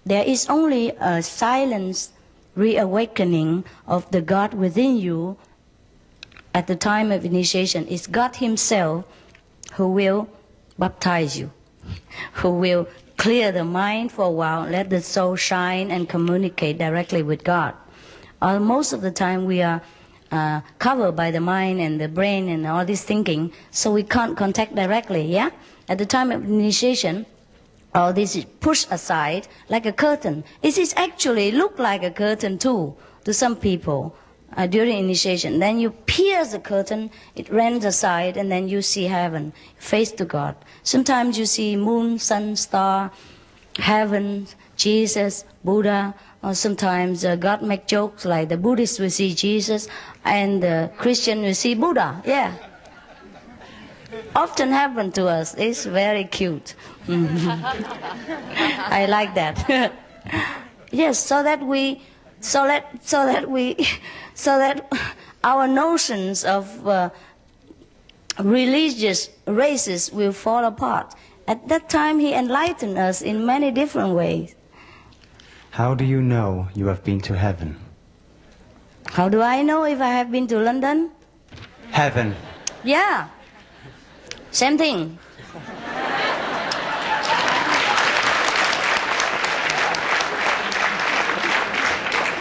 There 0.04 0.24
is 0.24 0.46
only 0.50 0.90
a 0.90 1.22
silent 1.22 2.08
reawakening 2.54 3.64
of 3.86 4.10
the 4.10 4.20
God 4.20 4.52
within 4.52 4.98
you 4.98 5.38
at 6.52 6.66
the 6.66 6.76
time 6.76 7.10
of 7.10 7.24
initiation. 7.24 7.86
It's 7.88 8.06
God 8.06 8.36
Himself 8.36 9.06
who 9.74 9.88
will 9.88 10.28
baptize 10.78 11.38
you, 11.38 11.50
who 12.34 12.50
will 12.50 12.86
clear 13.16 13.52
the 13.52 13.64
mind 13.64 14.12
for 14.12 14.24
a 14.24 14.30
while, 14.30 14.62
let 14.68 14.90
the 14.90 15.00
soul 15.00 15.36
shine 15.36 15.90
and 15.90 16.08
communicate 16.08 16.78
directly 16.78 17.22
with 17.22 17.44
God. 17.44 17.74
Uh, 18.40 18.58
most 18.58 18.92
of 18.92 19.00
the 19.00 19.10
time 19.10 19.44
we 19.46 19.62
are 19.62 19.82
uh, 20.30 20.60
covered 20.78 21.12
by 21.12 21.30
the 21.30 21.40
mind 21.40 21.80
and 21.80 22.00
the 22.00 22.08
brain 22.08 22.48
and 22.48 22.66
all 22.66 22.84
this 22.84 23.02
thinking, 23.04 23.52
so 23.70 23.92
we 23.92 24.02
can't 24.02 24.36
contact 24.36 24.74
directly, 24.74 25.22
yeah? 25.22 25.50
At 25.88 25.98
the 25.98 26.06
time 26.06 26.32
of 26.32 26.44
initiation, 26.44 27.26
all 27.94 28.12
this 28.12 28.34
is 28.34 28.44
pushed 28.60 28.90
aside 28.90 29.46
like 29.68 29.86
a 29.86 29.92
curtain. 29.92 30.44
It 30.62 30.76
is 30.78 30.94
actually 30.96 31.52
look 31.52 31.78
like 31.78 32.02
a 32.02 32.10
curtain 32.10 32.58
too 32.58 32.96
to 33.24 33.32
some 33.32 33.56
people 33.56 34.16
uh, 34.56 34.66
during 34.66 34.98
initiation. 34.98 35.58
Then 35.58 35.78
you 35.78 35.90
pierce 35.90 36.52
the 36.52 36.58
curtain, 36.58 37.10
it 37.34 37.50
rends 37.50 37.84
aside, 37.84 38.36
and 38.36 38.50
then 38.50 38.68
you 38.68 38.82
see 38.82 39.04
heaven, 39.04 39.52
face 39.78 40.12
to 40.12 40.24
God. 40.24 40.56
Sometimes 40.82 41.38
you 41.38 41.46
see 41.46 41.76
moon, 41.76 42.18
sun, 42.18 42.56
star, 42.56 43.10
heaven, 43.78 44.46
Jesus, 44.76 45.44
Buddha, 45.64 46.14
or 46.42 46.54
sometimes 46.54 47.24
uh, 47.24 47.36
God 47.36 47.62
make 47.62 47.86
jokes 47.86 48.24
like 48.24 48.48
the 48.48 48.56
Buddhists 48.56 48.98
will 48.98 49.10
see 49.10 49.34
Jesus 49.34 49.88
and 50.24 50.62
the 50.62 50.90
Christian 50.98 51.42
will 51.42 51.54
see 51.54 51.74
Buddha. 51.74 52.22
Yeah. 52.24 52.52
Often 54.36 54.70
happen 54.70 55.10
to 55.12 55.26
us. 55.26 55.54
It's 55.54 55.86
very 55.86 56.24
cute. 56.24 56.74
I 57.08 59.06
like 59.08 59.34
that. 59.34 59.92
yes, 60.90 61.18
so 61.18 61.42
that 61.42 61.62
we, 61.62 62.02
so 62.40 62.66
that, 62.66 63.04
so 63.04 63.26
that 63.26 63.50
we, 63.50 63.88
so 64.34 64.58
that 64.58 64.92
our 65.44 65.66
notions 65.66 66.44
of 66.44 66.86
uh, 66.86 67.10
religious 68.38 69.30
races 69.46 70.12
will 70.12 70.32
fall 70.32 70.64
apart. 70.64 71.14
At 71.46 71.68
that 71.68 71.88
time, 71.88 72.18
he 72.18 72.34
enlightened 72.34 72.98
us 72.98 73.22
in 73.22 73.46
many 73.46 73.70
different 73.70 74.14
ways. 74.14 74.54
How 75.70 75.94
do 75.94 76.04
you 76.04 76.22
know 76.22 76.68
you 76.74 76.86
have 76.86 77.04
been 77.04 77.20
to 77.22 77.36
heaven? 77.36 77.76
How 79.06 79.28
do 79.28 79.42
I 79.42 79.62
know 79.62 79.84
if 79.84 80.00
I 80.00 80.08
have 80.10 80.30
been 80.30 80.46
to 80.48 80.58
London? 80.58 81.10
Heaven. 81.90 82.34
Yeah. 82.82 83.28
Same 84.50 84.78
thing. 84.78 85.18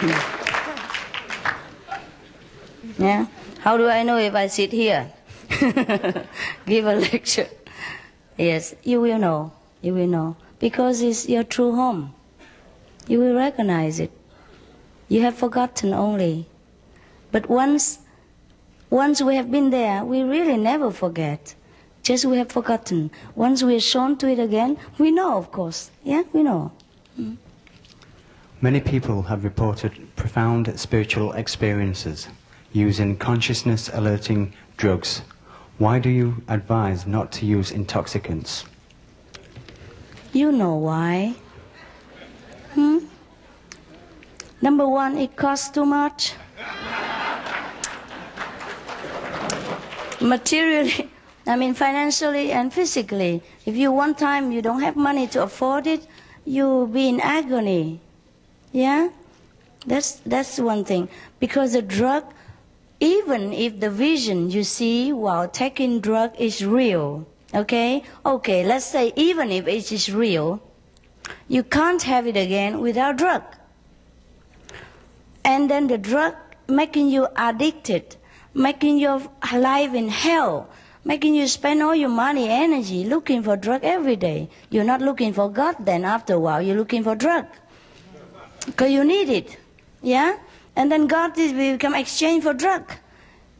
yeah. 3.03 3.25
How 3.59 3.77
do 3.77 3.89
I 3.89 4.03
know 4.03 4.17
if 4.17 4.33
I 4.33 4.47
sit 4.47 4.71
here? 4.71 5.11
Give 6.65 6.85
a 6.85 6.95
lecture. 6.95 7.49
Yes, 8.37 8.73
you 8.83 9.01
will 9.01 9.19
know. 9.19 9.51
You 9.81 9.93
will 9.93 10.07
know. 10.07 10.35
Because 10.59 11.01
it's 11.01 11.27
your 11.27 11.43
true 11.43 11.75
home. 11.75 12.13
You 13.07 13.19
will 13.19 13.35
recognize 13.35 13.99
it. 13.99 14.11
You 15.09 15.21
have 15.21 15.35
forgotten 15.35 15.93
only. 15.93 16.45
But 17.31 17.49
once 17.49 17.99
once 18.89 19.21
we 19.21 19.35
have 19.35 19.51
been 19.51 19.69
there, 19.69 20.05
we 20.05 20.21
really 20.21 20.55
never 20.55 20.91
forget. 20.91 21.55
Just 22.03 22.25
we 22.25 22.37
have 22.37 22.51
forgotten. 22.51 23.11
Once 23.35 23.63
we 23.63 23.75
are 23.75 23.79
shown 23.79 24.17
to 24.17 24.29
it 24.29 24.39
again, 24.39 24.77
we 24.97 25.11
know, 25.11 25.37
of 25.37 25.51
course. 25.51 25.89
Yeah, 26.03 26.23
we 26.31 26.43
know. 26.43 26.71
Mm. 27.19 27.37
Many 28.61 28.79
people 28.81 29.23
have 29.23 29.43
reported 29.43 29.91
profound 30.15 30.79
spiritual 30.79 31.33
experiences 31.33 32.27
using 32.73 33.15
consciousness 33.15 33.89
alerting 33.93 34.51
drugs. 34.77 35.21
Why 35.77 35.99
do 35.99 36.09
you 36.09 36.41
advise 36.47 37.05
not 37.07 37.31
to 37.33 37.45
use 37.45 37.71
intoxicants? 37.71 38.65
You 40.33 40.51
know 40.51 40.75
why. 40.75 41.35
Hmm? 42.73 42.99
Number 44.61 44.87
one, 44.87 45.17
it 45.17 45.35
costs 45.35 45.69
too 45.69 45.85
much. 45.85 46.33
Materially, 50.19 51.09
I 51.47 51.55
mean 51.55 51.73
financially 51.75 52.51
and 52.51 52.73
physically. 52.73 53.43
If 53.65 53.75
you 53.75 53.91
one 53.91 54.15
time 54.15 54.51
you 54.51 54.61
don't 54.61 54.81
have 54.81 54.95
money 54.95 55.27
to 55.27 55.43
afford 55.43 55.85
it, 55.85 56.07
you'll 56.45 56.87
be 56.87 57.09
in 57.09 57.19
agony. 57.19 57.99
Yeah? 58.71 59.09
That's 59.85 60.21
that's 60.25 60.57
one 60.59 60.85
thing. 60.85 61.09
Because 61.39 61.73
the 61.73 61.81
drug 61.81 62.23
even 63.03 63.51
if 63.51 63.81
the 63.81 63.89
vision 63.89 64.49
you 64.49 64.63
see 64.63 65.11
while 65.11 65.49
taking 65.49 65.99
drug 65.99 66.31
is 66.39 66.65
real, 66.65 67.27
okay? 67.53 68.01
Okay, 68.25 68.65
let's 68.65 68.85
say 68.85 69.11
even 69.17 69.51
if 69.51 69.67
it 69.67 69.91
is 69.91 70.09
real, 70.09 70.61
you 71.49 71.63
can't 71.63 72.01
have 72.03 72.27
it 72.27 72.37
again 72.37 72.79
without 72.79 73.17
drug. 73.17 73.43
And 75.43 75.69
then 75.69 75.87
the 75.87 75.97
drug 75.97 76.35
making 76.69 77.09
you 77.09 77.27
addicted, 77.35 78.15
making 78.53 78.99
your 78.99 79.21
life 79.51 79.93
in 79.93 80.07
hell, 80.07 80.69
making 81.03 81.35
you 81.35 81.47
spend 81.47 81.83
all 81.83 81.93
your 81.93 82.15
money, 82.23 82.47
energy 82.47 83.03
looking 83.03 83.43
for 83.43 83.57
drug 83.57 83.83
every 83.83 84.15
day. 84.15 84.49
You're 84.69 84.85
not 84.85 85.01
looking 85.01 85.33
for 85.33 85.51
God 85.51 85.75
then 85.81 86.05
after 86.05 86.35
a 86.35 86.39
while, 86.39 86.61
you're 86.61 86.77
looking 86.77 87.03
for 87.03 87.15
drug. 87.15 87.47
Because 88.65 88.91
you 88.91 89.03
need 89.03 89.27
it. 89.27 89.57
Yeah? 90.01 90.37
And 90.75 90.91
then 90.91 91.07
God 91.07 91.37
is 91.37 91.53
will 91.53 91.73
become 91.73 91.95
exchange 91.95 92.43
for 92.43 92.53
drug. 92.53 92.93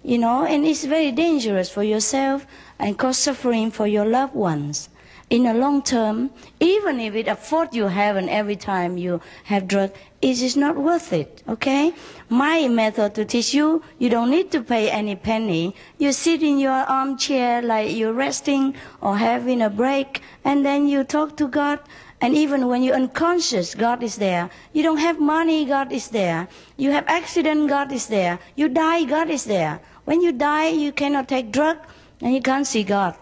You 0.03 0.18
know, 0.18 0.45
and 0.45 0.65
it's 0.65 0.84
very 0.84 1.11
dangerous 1.11 1.69
for 1.69 1.84
yourself 1.84 2.45
and 2.80 2.98
cause 2.98 3.18
suffering 3.18 3.72
for 3.72 3.88
your 3.88 4.06
loved 4.06 4.35
ones. 4.35 4.90
In 5.30 5.44
the 5.44 5.53
long 5.53 5.81
term, 5.81 6.31
even 6.60 6.99
if 6.99 7.15
it 7.15 7.27
affords 7.27 7.76
you 7.76 7.88
heaven 7.88 8.30
every 8.30 8.56
time 8.56 8.98
you 8.98 9.22
have 9.45 9.68
drug, 9.68 9.91
it 10.22 10.41
is 10.41 10.57
not 10.57 10.76
worth 10.76 11.14
it. 11.14 11.41
Okay? 11.48 11.94
My 12.30 12.68
method 12.68 13.15
to 13.15 13.26
teach 13.26 13.53
you, 13.53 13.81
you 13.98 14.10
don't 14.10 14.30
need 14.30 14.52
to 14.52 14.61
pay 14.61 14.91
any 14.91 15.15
penny. 15.15 15.76
You 15.98 16.11
sit 16.11 16.44
in 16.44 16.60
your 16.60 16.72
armchair 16.72 17.61
like 17.61 17.95
you're 17.95 18.14
resting 18.14 18.76
or 19.02 19.18
having 19.18 19.61
a 19.61 19.69
break, 19.69 20.22
and 20.44 20.65
then 20.65 20.88
you 20.88 21.03
talk 21.03 21.38
to 21.38 21.48
God 21.48 21.80
and 22.23 22.37
even 22.37 22.67
when 22.67 22.83
you're 22.83 22.95
unconscious, 22.95 23.75
God 23.75 24.01
is 24.01 24.15
there. 24.15 24.49
You 24.71 24.81
don't 24.81 24.99
have 24.99 25.19
money, 25.19 25.65
God 25.65 25.91
is 25.91 26.07
there. 26.07 26.47
You 26.77 26.91
have 26.91 27.03
accident, 27.07 27.67
God 27.67 27.91
is 27.91 28.07
there. 28.07 28.39
You 28.55 28.69
die, 28.69 29.03
God 29.03 29.29
is 29.29 29.43
there. 29.43 29.81
When 30.05 30.21
you 30.21 30.31
die, 30.31 30.69
you 30.69 30.93
cannot 30.93 31.27
take 31.27 31.51
drug 31.51 31.79
and 32.21 32.33
you 32.33 32.41
can't 32.41 32.65
see 32.65 32.83
God. 32.85 33.15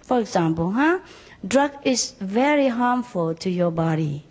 For 0.00 0.20
example, 0.20 0.72
huh? 0.72 1.00
Drug 1.46 1.72
is 1.84 2.12
very 2.18 2.68
harmful 2.68 3.34
to 3.34 3.50
your 3.50 3.70
body. 3.70 4.24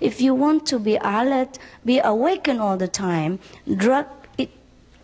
If 0.00 0.22
you 0.22 0.34
want 0.34 0.64
to 0.68 0.78
be 0.78 0.96
alert, 0.96 1.58
be 1.84 1.98
awakened 1.98 2.62
all 2.62 2.78
the 2.78 2.88
time, 2.88 3.38
drug 3.76 4.06
it, 4.38 4.48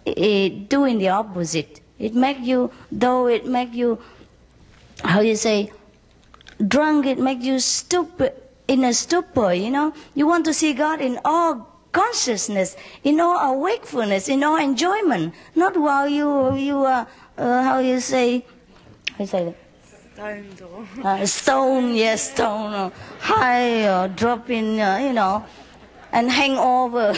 it 0.07 0.71
doing 0.71 0.97
the 0.97 1.11
opposite. 1.11 1.83
It 1.99 2.15
make 2.15 2.41
you, 2.41 2.71
though 2.91 3.27
it 3.27 3.45
make 3.45 3.75
you, 3.75 3.99
how 5.05 5.21
you 5.21 5.37
say, 5.37 5.71
drunk, 6.67 7.07
it 7.07 7.19
makes 7.19 7.45
you 7.45 7.59
stupid, 7.59 8.33
in 8.67 8.85
a 8.85 8.93
stupor, 8.93 9.53
you 9.55 9.71
know. 9.71 9.95
You 10.15 10.27
want 10.27 10.45
to 10.47 10.55
see 10.55 10.75
God 10.75 11.01
in 11.01 11.19
all 11.25 11.67
consciousness, 11.93 12.77
in 13.05 13.21
all 13.21 13.61
wakefulness, 13.61 14.29
in 14.29 14.45
all 14.45 14.57
enjoyment, 14.57 15.35
not 15.55 15.77
while 15.77 16.09
you, 16.09 16.55
you 16.57 16.85
are, 16.85 17.07
uh, 17.37 17.63
how 17.63 17.79
you 17.79 18.01
say, 18.01 18.45
how 19.13 19.25
you 19.25 19.27
say 19.27 19.55
Stoned 20.15 20.63
or... 20.63 20.87
uh, 21.05 21.27
stone, 21.27 21.95
yes, 21.95 22.33
stone, 22.33 22.75
or 22.75 22.93
high, 23.21 23.89
or 23.89 24.09
dropping, 24.09 24.81
uh, 24.81 24.99
you 24.99 25.13
know, 25.13 25.47
and 26.13 26.29
hang 26.29 26.59
over. 26.59 27.15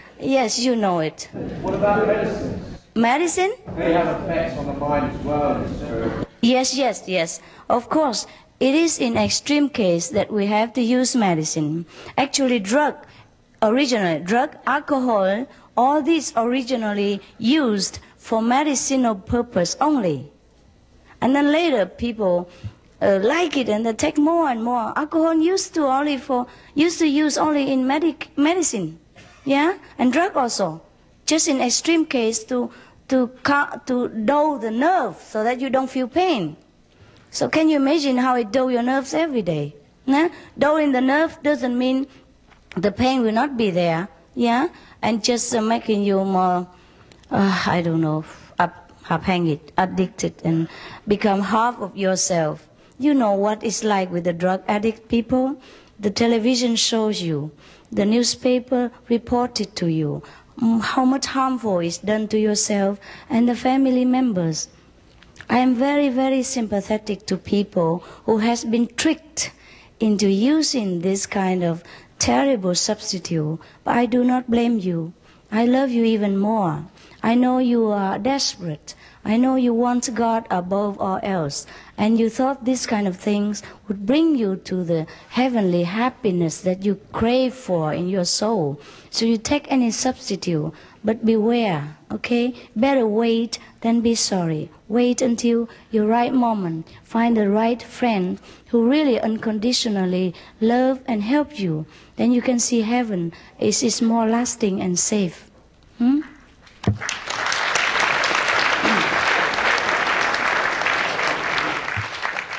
yes, 0.20 0.58
you 0.58 0.74
know 0.74 0.98
it. 0.98 1.28
What 1.62 1.74
about 1.74 2.06
medicine? 2.08 2.64
Medicine? 2.96 3.54
They 3.76 3.92
have 3.92 4.22
effects 4.22 4.58
on 4.58 4.66
the 4.66 4.72
mind 4.72 5.16
as 5.16 5.24
well, 5.24 5.62
it's 5.62 5.78
true. 5.78 6.24
Yes, 6.42 6.76
yes, 6.76 7.04
yes. 7.06 7.40
Of 7.70 7.88
course, 7.88 8.26
it 8.60 8.74
is 8.74 8.98
in 8.98 9.16
extreme 9.16 9.68
case 9.68 10.08
that 10.10 10.30
we 10.32 10.46
have 10.46 10.72
to 10.74 10.80
use 10.80 11.16
medicine. 11.16 11.86
Actually, 12.16 12.60
drug, 12.60 12.94
originally, 13.62 14.20
drug, 14.20 14.56
alcohol, 14.66 15.46
all 15.76 16.02
these 16.02 16.32
originally 16.36 17.20
used 17.38 17.98
for 18.16 18.40
medicinal 18.40 19.14
purpose 19.16 19.76
only. 19.80 20.30
And 21.20 21.34
then 21.34 21.50
later 21.50 21.84
people 21.86 22.48
uh, 23.02 23.18
like 23.22 23.56
it 23.56 23.68
and 23.68 23.84
they 23.84 23.92
take 23.92 24.18
more 24.18 24.48
and 24.48 24.62
more. 24.62 24.92
Alcohol 24.96 25.34
used 25.34 25.74
to 25.74 25.86
only 25.86 26.16
for, 26.16 26.46
used 26.74 26.98
to 27.00 27.06
use 27.06 27.36
only 27.36 27.72
in 27.72 27.86
medic, 27.86 28.30
medicine. 28.36 28.98
Yeah? 29.44 29.78
And 29.98 30.12
drug 30.12 30.36
also. 30.36 30.80
Just 31.26 31.48
in 31.48 31.60
extreme 31.60 32.06
case 32.06 32.44
to, 32.44 32.70
to, 33.08 33.30
to 33.86 34.08
dull 34.08 34.58
the 34.58 34.70
nerve 34.70 35.16
so 35.16 35.42
that 35.44 35.60
you 35.60 35.70
don't 35.70 35.90
feel 35.90 36.08
pain. 36.08 36.56
So 37.34 37.48
can 37.48 37.68
you 37.68 37.74
imagine 37.74 38.16
how 38.16 38.36
it 38.36 38.52
dull 38.52 38.70
your 38.70 38.84
nerves 38.84 39.12
every 39.12 39.42
day? 39.42 39.74
Yeah? 40.06 40.28
Dulling 40.56 40.92
the 40.92 41.00
nerve 41.00 41.36
doesn't 41.42 41.76
mean 41.76 42.06
the 42.76 42.92
pain 42.92 43.22
will 43.22 43.32
not 43.32 43.56
be 43.56 43.72
there, 43.72 44.06
yeah, 44.36 44.68
and 45.02 45.24
just 45.24 45.52
uh, 45.52 45.60
making 45.60 46.04
you 46.04 46.24
more, 46.24 46.68
uh, 47.32 47.62
I 47.66 47.82
don't 47.82 48.00
know, 48.00 48.24
up, 48.60 48.92
abhängig, 49.06 49.58
addicted, 49.76 50.34
and 50.44 50.68
become 51.08 51.40
half 51.40 51.80
of 51.80 51.96
yourself. 51.96 52.68
You 53.00 53.14
know 53.14 53.32
what 53.32 53.64
it's 53.64 53.82
like 53.82 54.12
with 54.12 54.22
the 54.22 54.32
drug 54.32 54.62
addict 54.68 55.08
people. 55.08 55.60
The 55.98 56.10
television 56.10 56.76
shows 56.76 57.20
you, 57.20 57.50
the 57.90 58.06
newspaper 58.06 58.92
reported 59.08 59.74
to 59.74 59.88
you 59.88 60.22
mm, 60.60 60.80
how 60.80 61.04
much 61.04 61.26
harmful 61.26 61.80
is 61.80 61.98
done 61.98 62.28
to 62.28 62.38
yourself 62.38 63.00
and 63.28 63.48
the 63.48 63.56
family 63.56 64.04
members. 64.04 64.68
I 65.48 65.58
am 65.58 65.74
very, 65.74 66.08
very 66.08 66.42
sympathetic 66.42 67.26
to 67.26 67.36
people 67.36 68.02
who 68.24 68.38
has 68.38 68.64
been 68.64 68.86
tricked 68.96 69.52
into 70.00 70.28
using 70.28 71.00
this 71.00 71.26
kind 71.26 71.62
of 71.62 71.82
terrible 72.18 72.74
substitute, 72.74 73.58
but 73.84 73.96
I 73.96 74.06
do 74.06 74.24
not 74.24 74.50
blame 74.50 74.78
you. 74.78 75.12
I 75.52 75.66
love 75.66 75.90
you 75.90 76.04
even 76.04 76.38
more. 76.38 76.84
I 77.22 77.34
know 77.34 77.58
you 77.58 77.88
are 77.88 78.18
desperate. 78.18 78.94
I 79.24 79.38
know 79.38 79.56
you 79.56 79.72
want 79.72 80.14
God 80.14 80.46
above 80.50 81.00
all 81.00 81.20
else, 81.22 81.66
and 81.96 82.18
you 82.18 82.28
thought 82.28 82.64
these 82.64 82.86
kind 82.86 83.08
of 83.08 83.16
things 83.16 83.62
would 83.88 84.04
bring 84.04 84.36
you 84.36 84.56
to 84.64 84.84
the 84.84 85.06
heavenly 85.30 85.84
happiness 85.84 86.60
that 86.60 86.84
you 86.84 87.00
crave 87.12 87.54
for 87.54 87.94
in 87.94 88.08
your 88.08 88.26
soul. 88.26 88.78
So 89.10 89.24
you 89.24 89.38
take 89.38 89.70
any 89.70 89.90
substitute, 89.90 90.72
but 91.02 91.24
beware, 91.24 91.96
okay? 92.14 92.54
Better 92.74 93.06
wait 93.06 93.58
than 93.80 94.00
be 94.00 94.14
sorry. 94.14 94.70
Wait 94.88 95.20
until 95.20 95.68
your 95.90 96.06
right 96.06 96.32
moment. 96.32 96.86
Find 97.02 97.36
the 97.36 97.48
right 97.50 97.82
friend 97.82 98.38
who 98.68 98.88
really 98.88 99.20
unconditionally 99.20 100.34
love 100.60 101.00
and 101.06 101.22
help 101.22 101.58
you. 101.58 101.86
Then 102.16 102.32
you 102.32 102.40
can 102.42 102.58
see 102.58 102.82
heaven 102.82 103.32
is, 103.58 103.82
is 103.82 104.00
more 104.00 104.26
lasting 104.26 104.80
and 104.80 104.98
safe. 104.98 105.50
Hmm? 105.98 106.20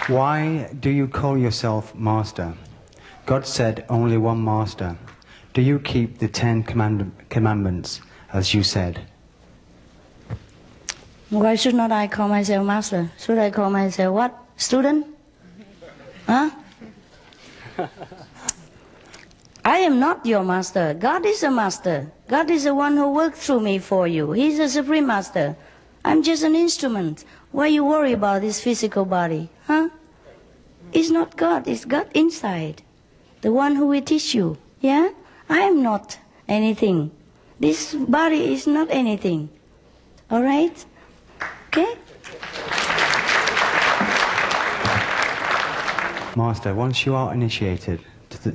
Why 0.07 0.69
do 0.79 0.91
you 0.91 1.07
call 1.07 1.35
yourself 1.35 1.95
master? 1.95 2.53
God 3.25 3.47
said 3.47 3.85
only 3.89 4.17
one 4.17 4.43
master. 4.43 4.97
Do 5.53 5.63
you 5.63 5.79
keep 5.79 6.19
the 6.19 6.27
Ten 6.27 6.61
command- 6.61 7.11
Commandments 7.29 8.01
as 8.31 8.53
you 8.53 8.61
said? 8.61 9.01
Why 11.29 11.55
should 11.55 11.75
not 11.75 11.91
I 11.91 12.07
call 12.07 12.27
myself 12.27 12.65
master? 12.65 13.09
Should 13.17 13.39
I 13.39 13.49
call 13.49 13.69
myself 13.69 14.13
what? 14.13 14.37
Student? 14.57 15.07
Huh? 16.27 16.51
I 19.65 19.77
am 19.79 19.99
not 19.99 20.25
your 20.25 20.43
master. 20.43 20.93
God 20.93 21.25
is 21.25 21.41
a 21.41 21.49
master. 21.49 22.11
God 22.27 22.51
is 22.51 22.65
the 22.65 22.75
one 22.75 22.95
who 22.95 23.11
worked 23.11 23.37
through 23.37 23.61
me 23.61 23.79
for 23.79 24.07
you. 24.07 24.31
He's 24.33 24.57
the 24.57 24.69
supreme 24.69 25.07
master. 25.07 25.55
I'm 26.03 26.21
just 26.21 26.43
an 26.43 26.53
instrument. 26.55 27.25
Why 27.51 27.67
you 27.67 27.83
worry 27.83 28.13
about 28.13 28.41
this 28.41 28.61
physical 28.61 29.05
body? 29.05 29.49
Huh? 29.65 29.89
It's 30.93 31.09
not 31.09 31.35
God, 31.35 31.67
it's 31.67 31.85
God 31.85 32.07
inside. 32.13 32.83
The 33.41 33.51
one 33.51 33.75
who 33.75 33.87
will 33.87 34.03
teach 34.03 34.35
you. 34.35 34.57
Yeah? 34.81 35.09
I 35.49 35.61
am 35.61 35.81
not 35.81 36.19
anything. 36.47 37.09
This 37.59 37.95
body 37.95 38.53
is 38.53 38.67
not 38.67 38.89
anything. 38.91 39.49
Alright? 40.31 40.85
Okay? 41.77 41.93
Master, 46.37 46.73
once 46.73 47.05
you 47.05 47.15
are 47.15 47.33
initiated, 47.33 47.99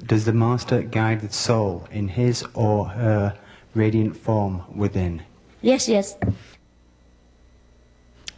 does 0.06 0.24
the, 0.24 0.32
Master 0.32 0.80
guide 0.80 1.20
the 1.20 1.30
soul 1.30 1.86
in 1.92 2.09
his 2.09 2.44
or 2.55 2.86
her 2.86 3.36
radiant 3.74 4.16
form 4.16 4.62
within? 4.74 5.22
Yes, 5.60 5.86
yes. 5.86 6.16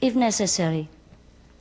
If 0.00 0.16
necessary. 0.16 0.88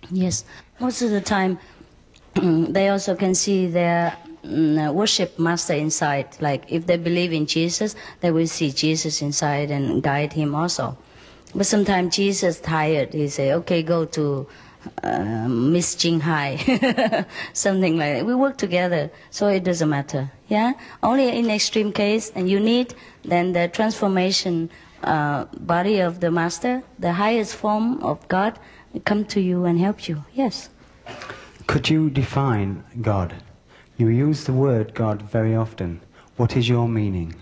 Yes. 0.10 0.43
Most 0.80 1.03
of 1.03 1.11
the 1.11 1.22
time, 1.22 1.60
they 2.34 2.89
also 2.89 3.15
can 3.15 3.35
see 3.35 3.68
their 3.68 4.18
mm, 4.43 4.91
worship 4.95 5.38
master 5.38 5.73
inside. 5.73 6.27
Like 6.41 6.72
if 6.72 6.88
they 6.88 6.98
believe 6.98 7.34
in 7.34 7.45
Jesus, 7.45 7.95
they 8.22 8.31
will 8.31 8.48
see 8.48 8.72
Jesus 8.72 9.22
inside 9.22 9.69
and 9.69 10.02
guide 10.02 10.34
him 10.34 10.56
also. 10.56 10.98
But 11.53 11.65
sometimes 11.65 12.15
Jesus 12.15 12.60
tired. 12.60 13.14
He 13.14 13.28
say, 13.28 13.53
"Okay, 13.53 13.84
go 13.84 14.06
to 14.06 14.48
uh, 15.03 15.48
Miss 15.48 15.95
Ching 15.95 16.19
Hai, 16.19 17.26
something 17.53 17.98
like 17.98 18.14
that. 18.14 18.26
We 18.26 18.36
work 18.36 18.57
together, 18.57 19.11
so 19.30 19.48
it 19.48 19.64
doesn't 19.64 19.90
matter. 19.90 20.32
Yeah. 20.48 20.73
Only 21.03 21.30
in 21.30 21.49
extreme 21.49 21.91
case, 21.91 22.32
and 22.36 22.49
you 22.49 22.60
need 22.60 22.95
then 23.23 23.53
the 23.53 23.68
transformation 23.68 24.69
uh, 25.03 25.45
body 25.60 25.99
of 25.99 26.19
the 26.19 26.32
master, 26.32 26.84
the 26.99 27.14
highest 27.14 27.56
form 27.56 28.02
of 28.03 28.28
God, 28.28 28.57
come 29.06 29.26
to 29.26 29.41
you 29.41 29.65
and 29.65 29.80
help 29.80 30.07
you. 30.07 30.23
Yes. 30.34 30.69
Could 31.68 31.90
you 31.90 32.10
define 32.10 32.84
God? 33.02 33.34
You 33.98 34.07
use 34.07 34.45
the 34.45 34.53
word 34.53 34.94
God 34.94 35.22
very 35.22 35.56
often. 35.56 36.02
What 36.38 36.57
is 36.57 36.68
your 36.68 36.88
meaning? 36.88 37.36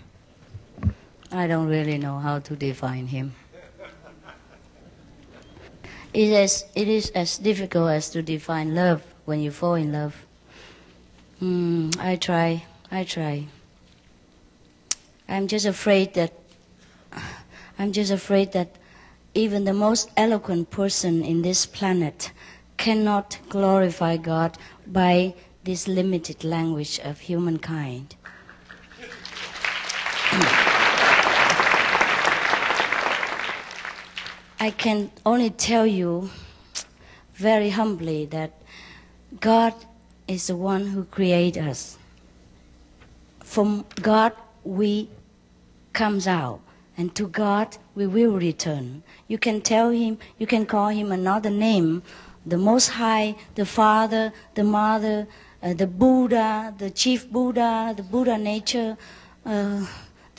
I 1.32 1.46
don't 1.46 1.68
really 1.68 1.96
know 1.98 2.18
how 2.18 2.40
to 2.40 2.56
define 2.56 3.06
him. 3.06 3.34
It 6.12 6.30
is, 6.32 6.64
it 6.74 6.88
is 6.88 7.10
as 7.10 7.38
difficult 7.38 7.90
as 7.90 8.10
to 8.10 8.22
define 8.22 8.74
love 8.74 9.02
when 9.24 9.40
you 9.40 9.50
fall 9.50 9.74
in 9.74 9.92
love. 9.92 10.16
Mm, 11.40 11.96
I 11.98 12.16
try, 12.16 12.64
I 12.90 13.04
try. 13.04 13.46
I'm 15.28 15.46
just 15.46 15.66
afraid 15.66 16.14
that 16.14 16.32
I'm 17.80 17.92
just 17.92 18.10
afraid 18.10 18.52
that 18.52 18.76
even 19.32 19.64
the 19.64 19.72
most 19.72 20.10
eloquent 20.14 20.68
person 20.70 21.24
in 21.24 21.40
this 21.40 21.64
planet 21.64 22.30
cannot 22.76 23.38
glorify 23.48 24.18
God 24.18 24.58
by 24.86 25.32
this 25.64 25.88
limited 25.88 26.44
language 26.44 27.00
of 27.02 27.20
humankind. 27.20 28.16
I 34.62 34.70
can 34.70 35.10
only 35.24 35.48
tell 35.48 35.86
you 35.86 36.28
very 37.32 37.70
humbly 37.70 38.26
that 38.26 38.52
God 39.40 39.72
is 40.28 40.48
the 40.48 40.56
one 40.56 40.88
who 40.88 41.04
created 41.04 41.66
us. 41.66 41.96
From 43.42 43.86
God 44.02 44.34
we 44.62 45.08
comes 45.94 46.26
out 46.26 46.60
and 46.98 47.14
to 47.14 47.26
God 47.26 47.78
we 47.94 48.06
will 48.06 48.36
return. 48.36 49.02
You 49.28 49.38
can 49.38 49.62
tell 49.62 49.88
him, 49.88 50.18
you 50.38 50.46
can 50.46 50.66
call 50.66 50.88
him 50.88 51.10
another 51.10 51.48
name, 51.48 52.02
the 52.44 52.58
Most 52.58 52.88
High, 52.88 53.36
the 53.54 53.64
Father, 53.64 54.30
the 54.54 54.64
Mother, 54.64 55.26
uh, 55.62 55.72
the 55.72 55.86
Buddha, 55.86 56.74
the 56.76 56.90
Chief 56.90 57.30
Buddha, 57.30 57.94
the 57.96 58.02
Buddha 58.02 58.36
nature, 58.36 58.98
uh, 59.46 59.86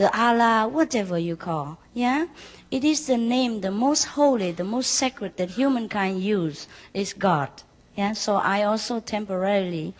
the 0.01 0.19
Allah, 0.19 0.67
whatever 0.67 1.19
you 1.19 1.35
call. 1.35 1.77
Yeah? 1.93 2.25
It 2.71 2.83
is 2.83 3.05
the 3.05 3.17
name, 3.17 3.61
the 3.61 3.69
most 3.69 4.05
holy, 4.05 4.51
the 4.51 4.63
most 4.63 4.89
sacred 4.89 5.37
that 5.37 5.51
humankind 5.51 6.23
use 6.23 6.67
is 6.91 7.13
God. 7.13 7.51
Yeah? 7.95 8.13
So 8.13 8.37
I 8.37 8.63
also 8.63 8.99
temporarily 8.99 9.93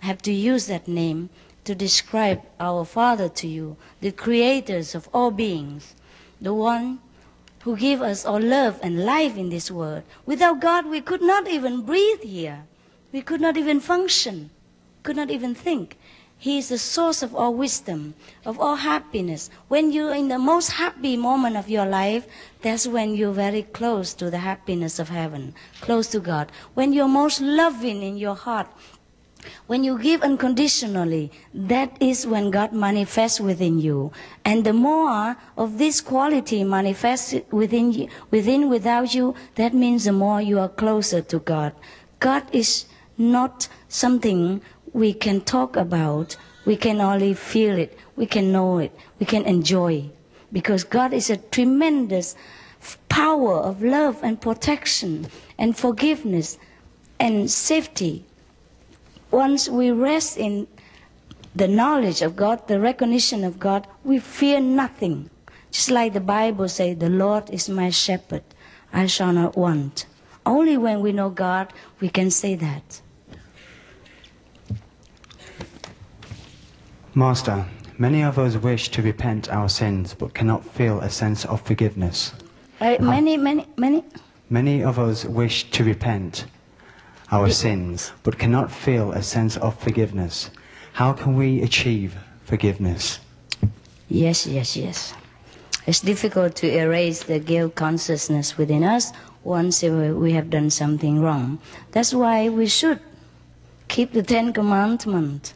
have 0.00 0.20
to 0.28 0.32
use 0.32 0.66
that 0.66 0.86
name 0.86 1.30
to 1.64 1.74
describe 1.74 2.42
our 2.60 2.84
Father 2.84 3.30
to 3.40 3.48
you, 3.48 3.78
the 4.02 4.12
creators 4.12 4.94
of 4.94 5.08
all 5.14 5.30
beings, 5.30 5.94
the 6.42 6.52
one 6.52 6.98
who 7.62 7.74
give 7.74 8.02
us 8.02 8.26
all 8.26 8.40
love 8.40 8.78
and 8.82 9.06
life 9.06 9.38
in 9.38 9.48
this 9.48 9.70
world. 9.70 10.02
Without 10.26 10.60
God, 10.60 10.84
we 10.84 11.00
could 11.00 11.22
not 11.22 11.48
even 11.48 11.86
breathe 11.86 12.20
here. 12.20 12.64
We 13.12 13.22
could 13.22 13.40
not 13.40 13.56
even 13.56 13.80
function, 13.80 14.50
could 15.02 15.16
not 15.16 15.30
even 15.30 15.54
think. 15.54 15.96
He 16.40 16.58
is 16.58 16.68
the 16.68 16.78
source 16.78 17.22
of 17.24 17.34
all 17.34 17.52
wisdom, 17.52 18.14
of 18.46 18.60
all 18.60 18.76
happiness. 18.76 19.50
When 19.66 19.90
you're 19.90 20.14
in 20.14 20.28
the 20.28 20.38
most 20.38 20.70
happy 20.70 21.16
moment 21.16 21.56
of 21.56 21.68
your 21.68 21.84
life, 21.84 22.28
that's 22.62 22.86
when 22.86 23.16
you're 23.16 23.32
very 23.32 23.62
close 23.62 24.14
to 24.14 24.30
the 24.30 24.38
happiness 24.38 25.00
of 25.00 25.08
heaven, 25.08 25.54
close 25.80 26.06
to 26.08 26.20
God. 26.20 26.52
When 26.74 26.92
you're 26.92 27.08
most 27.08 27.40
loving 27.40 28.04
in 28.04 28.16
your 28.16 28.36
heart, 28.36 28.68
when 29.66 29.82
you 29.82 29.98
give 29.98 30.22
unconditionally, 30.22 31.32
that 31.54 31.96
is 32.00 32.26
when 32.26 32.50
God 32.52 32.72
manifests 32.72 33.40
within 33.40 33.80
you. 33.80 34.12
And 34.44 34.64
the 34.64 34.72
more 34.72 35.36
of 35.56 35.78
this 35.78 36.00
quality 36.00 36.62
manifests 36.62 37.34
within 37.50 37.92
you, 37.92 38.08
within 38.30 38.68
without 38.68 39.14
you, 39.14 39.34
that 39.56 39.74
means 39.74 40.04
the 40.04 40.12
more 40.12 40.40
you 40.40 40.58
are 40.60 40.68
closer 40.68 41.20
to 41.20 41.38
God. 41.40 41.72
God 42.20 42.44
is 42.52 42.84
not 43.16 43.68
something 43.88 44.60
we 44.92 45.12
can 45.12 45.40
talk 45.40 45.76
about. 45.76 46.36
We 46.64 46.76
can 46.76 47.00
only 47.00 47.34
feel 47.34 47.78
it. 47.78 47.98
We 48.16 48.26
can 48.26 48.52
know 48.52 48.78
it. 48.78 48.92
We 49.18 49.26
can 49.26 49.44
enjoy. 49.44 50.10
Because 50.52 50.84
God 50.84 51.12
is 51.12 51.30
a 51.30 51.36
tremendous 51.36 52.34
power 53.08 53.54
of 53.54 53.82
love 53.82 54.22
and 54.22 54.40
protection 54.40 55.28
and 55.58 55.76
forgiveness 55.76 56.58
and 57.18 57.50
safety. 57.50 58.24
Once 59.30 59.68
we 59.68 59.90
rest 59.90 60.38
in 60.38 60.66
the 61.54 61.68
knowledge 61.68 62.22
of 62.22 62.36
God, 62.36 62.66
the 62.68 62.80
recognition 62.80 63.44
of 63.44 63.58
God, 63.58 63.86
we 64.04 64.18
fear 64.18 64.60
nothing. 64.60 65.28
Just 65.70 65.90
like 65.90 66.12
the 66.12 66.20
Bible 66.20 66.68
says, 66.68 66.98
the 66.98 67.10
Lord 67.10 67.50
is 67.50 67.68
my 67.68 67.90
shepherd. 67.90 68.44
I 68.92 69.06
shall 69.06 69.32
not 69.32 69.56
want. 69.56 70.06
Only 70.46 70.78
when 70.78 71.00
we 71.00 71.12
know 71.12 71.28
God, 71.28 71.72
we 72.00 72.08
can 72.08 72.30
say 72.30 72.54
that. 72.54 73.02
Master, 77.18 77.66
many 77.98 78.22
of 78.22 78.38
us 78.38 78.54
wish 78.54 78.90
to 78.90 79.02
repent 79.02 79.50
our 79.50 79.68
sins 79.68 80.14
but 80.14 80.34
cannot 80.34 80.64
feel 80.64 81.00
a 81.00 81.10
sense 81.10 81.44
of 81.46 81.60
forgiveness. 81.60 82.32
Uh, 82.80 82.96
many, 83.00 83.36
many, 83.36 83.66
many. 83.76 84.04
Many 84.48 84.84
of 84.84 85.00
us 85.00 85.24
wish 85.24 85.68
to 85.72 85.82
repent 85.82 86.44
our 87.32 87.50
sins 87.50 88.12
but 88.22 88.38
cannot 88.38 88.70
feel 88.70 89.10
a 89.10 89.20
sense 89.24 89.56
of 89.56 89.76
forgiveness. 89.80 90.50
How 90.92 91.12
can 91.12 91.34
we 91.34 91.60
achieve 91.60 92.14
forgiveness? 92.44 93.18
Yes, 94.08 94.46
yes, 94.46 94.76
yes. 94.76 95.12
It's 95.88 96.00
difficult 96.00 96.54
to 96.62 96.72
erase 96.72 97.24
the 97.24 97.40
guilt 97.40 97.74
consciousness 97.74 98.56
within 98.56 98.84
us 98.84 99.12
once 99.42 99.82
we 99.82 100.30
have 100.34 100.50
done 100.50 100.70
something 100.70 101.20
wrong. 101.20 101.58
That's 101.90 102.14
why 102.14 102.48
we 102.48 102.68
should 102.68 103.00
keep 103.88 104.12
the 104.12 104.22
Ten 104.22 104.52
Commandments. 104.52 105.54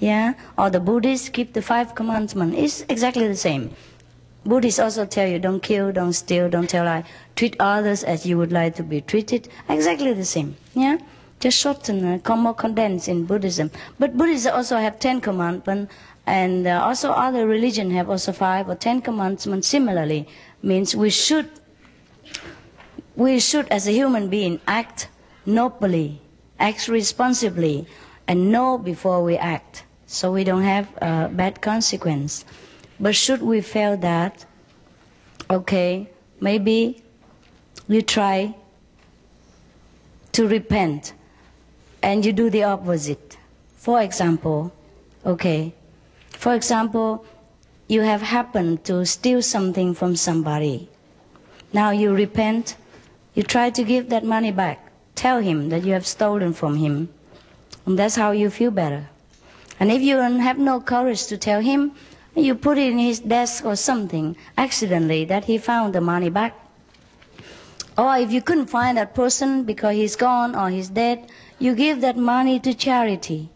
Yeah? 0.00 0.32
Or 0.56 0.70
the 0.70 0.80
Buddhists 0.80 1.28
keep 1.28 1.52
the 1.52 1.62
Five 1.62 1.94
Commandments. 1.94 2.56
It's 2.58 2.84
exactly 2.88 3.28
the 3.28 3.36
same. 3.36 3.70
Buddhists 4.44 4.80
also 4.80 5.04
tell 5.04 5.28
you 5.28 5.38
don't 5.38 5.62
kill, 5.62 5.92
don't 5.92 6.14
steal, 6.14 6.48
don't 6.48 6.68
tell 6.68 6.86
lie. 6.86 7.04
Treat 7.36 7.54
others 7.60 8.02
as 8.02 8.24
you 8.24 8.38
would 8.38 8.50
like 8.50 8.74
to 8.76 8.82
be 8.82 9.02
treated. 9.02 9.48
Exactly 9.68 10.14
the 10.14 10.24
same. 10.24 10.56
Yeah? 10.74 10.96
Just 11.40 11.58
shorten, 11.58 12.20
uh, 12.26 12.36
more 12.36 12.54
condensed 12.54 13.08
in 13.08 13.26
Buddhism. 13.26 13.70
But 13.98 14.16
Buddhists 14.16 14.46
also 14.46 14.78
have 14.78 14.98
Ten 14.98 15.20
Commandments, 15.20 15.92
and 16.26 16.66
uh, 16.66 16.80
also 16.82 17.12
other 17.12 17.46
religions 17.46 17.92
have 17.92 18.08
also 18.08 18.32
five 18.32 18.68
or 18.70 18.74
Ten 18.76 19.02
Commandments 19.02 19.68
similarly. 19.68 20.26
Means 20.62 20.96
we 20.96 21.10
should, 21.10 21.50
we 23.16 23.38
should 23.38 23.68
as 23.68 23.86
a 23.86 23.92
human 23.92 24.28
being 24.28 24.60
act 24.66 25.08
nobly, 25.44 26.22
act 26.58 26.88
responsibly, 26.88 27.86
and 28.28 28.52
know 28.52 28.78
before 28.78 29.22
we 29.24 29.36
act, 29.36 29.84
so 30.12 30.32
we 30.32 30.42
don't 30.42 30.64
have 30.64 30.88
bad 31.36 31.60
consequence. 31.60 32.44
But 32.98 33.14
should 33.14 33.40
we 33.42 33.60
fail 33.60 33.96
that, 33.98 34.44
okay, 35.48 36.10
maybe 36.40 37.00
you 37.86 38.02
try 38.02 38.56
to 40.32 40.48
repent 40.48 41.12
and 42.02 42.26
you 42.26 42.32
do 42.32 42.50
the 42.50 42.64
opposite. 42.64 43.38
For 43.76 44.02
example, 44.02 44.72
okay, 45.24 45.72
for 46.30 46.54
example, 46.56 47.24
you 47.86 48.00
have 48.02 48.20
happened 48.22 48.82
to 48.86 49.06
steal 49.06 49.42
something 49.42 49.94
from 49.94 50.16
somebody. 50.16 50.88
Now 51.72 51.90
you 51.90 52.12
repent, 52.12 52.76
you 53.34 53.44
try 53.44 53.70
to 53.70 53.84
give 53.84 54.08
that 54.08 54.24
money 54.24 54.50
back. 54.50 54.90
Tell 55.14 55.38
him 55.40 55.68
that 55.68 55.84
you 55.84 55.92
have 55.92 56.06
stolen 56.06 56.52
from 56.52 56.74
him. 56.76 57.10
And 57.86 57.96
that's 57.96 58.16
how 58.16 58.32
you 58.32 58.50
feel 58.50 58.72
better. 58.72 59.08
And 59.80 59.90
if 59.90 60.02
you 60.02 60.18
have 60.18 60.58
no 60.58 60.78
courage 60.78 61.26
to 61.28 61.38
tell 61.38 61.62
him, 61.62 61.92
you 62.36 62.54
put 62.54 62.76
it 62.76 62.92
in 62.92 62.98
his 62.98 63.18
desk 63.20 63.64
or 63.64 63.76
something 63.76 64.36
accidentally 64.58 65.24
that 65.24 65.46
he 65.46 65.56
found 65.56 65.94
the 65.94 66.02
money 66.02 66.28
back. 66.28 66.54
Or 67.96 68.16
if 68.18 68.30
you 68.30 68.42
couldn't 68.42 68.66
find 68.66 68.98
that 68.98 69.14
person 69.14 69.64
because 69.64 69.94
he's 69.94 70.16
gone 70.16 70.54
or 70.54 70.68
he's 70.68 70.90
dead, 70.90 71.30
you 71.58 71.74
give 71.74 72.02
that 72.02 72.18
money 72.18 72.60
to 72.60 72.74
charity, 72.74 73.48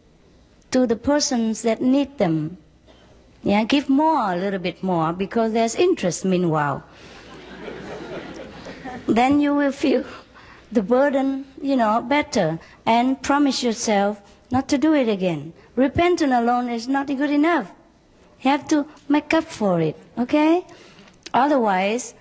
to 0.71 0.87
the 0.87 0.97
persons 0.97 1.63
that 1.63 1.83
need 1.83 2.17
them. 2.19 2.57
Yeah, 3.43 3.65
give 3.65 3.91
more, 3.91 4.33
a 4.33 4.37
little 4.37 4.59
bit 4.59 4.83
more, 4.83 5.13
because 5.13 5.53
there's 5.53 5.75
interest 5.75 6.25
meanwhile. 6.25 6.83
then 9.07 9.41
you 9.41 9.55
will 9.55 9.73
feel 9.73 10.05
the 10.73 10.83
burden, 10.83 11.45
you 11.61 11.77
know, 11.77 12.01
better, 12.01 12.59
and 12.87 13.23
promise 13.23 13.63
yourself 13.63 14.21
not 14.51 14.69
to 14.69 14.79
do 14.79 14.95
it 14.95 15.09
again. 15.09 15.53
Repentance 15.77 16.33
alone 16.33 16.69
is 16.69 16.87
not 16.87 17.09
good 17.09 17.31
enough. 17.31 17.71
You 18.41 18.51
have 18.51 18.69
to 18.69 18.87
make 19.09 19.35
up 19.35 19.45
for 19.45 19.81
it, 19.81 19.97
okay? 20.19 20.65
Otherwise, 21.33 22.15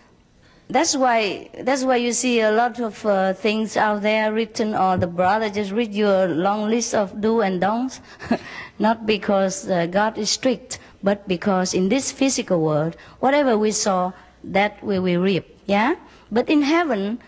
that's 0.69 0.95
why 0.95 1.49
that's 1.59 1.83
why 1.83 1.97
you 1.97 2.13
see 2.13 2.39
a 2.39 2.51
lot 2.51 2.79
of 2.79 3.05
uh, 3.05 3.33
things 3.33 3.77
out 3.77 4.01
there 4.01 4.33
written, 4.33 4.73
or 4.73 4.97
the 4.97 5.07
brother 5.07 5.49
just 5.49 5.71
read 5.71 5.93
you 5.93 6.07
a 6.07 6.25
long 6.27 6.69
list 6.69 6.95
of 6.95 7.21
do 7.21 7.41
and 7.41 7.61
don'ts, 7.61 8.01
not 8.79 9.05
because 9.05 9.69
uh, 9.69 9.85
God 9.85 10.17
is 10.17 10.31
strict, 10.31 10.79
but 11.03 11.27
because 11.27 11.73
in 11.75 11.89
this 11.89 12.11
physical 12.11 12.59
world, 12.59 12.95
whatever 13.19 13.57
we 13.57 13.71
saw, 13.71 14.13
that 14.43 14.83
we 14.83 14.97
will 14.97 15.21
reap. 15.21 15.45
Yeah. 15.67 15.95
But 16.31 16.49
in 16.49 16.63
heaven, 16.63 17.19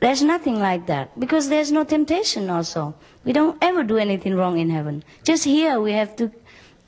there's 0.00 0.22
nothing 0.22 0.58
like 0.58 0.86
that 0.86 1.18
because 1.18 1.48
there's 1.48 1.72
no 1.72 1.84
temptation. 1.84 2.50
Also, 2.50 2.94
we 3.24 3.32
don't 3.32 3.58
ever 3.62 3.82
do 3.82 3.96
anything 3.96 4.34
wrong 4.34 4.58
in 4.58 4.70
heaven. 4.70 5.02
Just 5.24 5.44
here, 5.44 5.80
we 5.80 5.92
have 5.92 6.16
to 6.16 6.30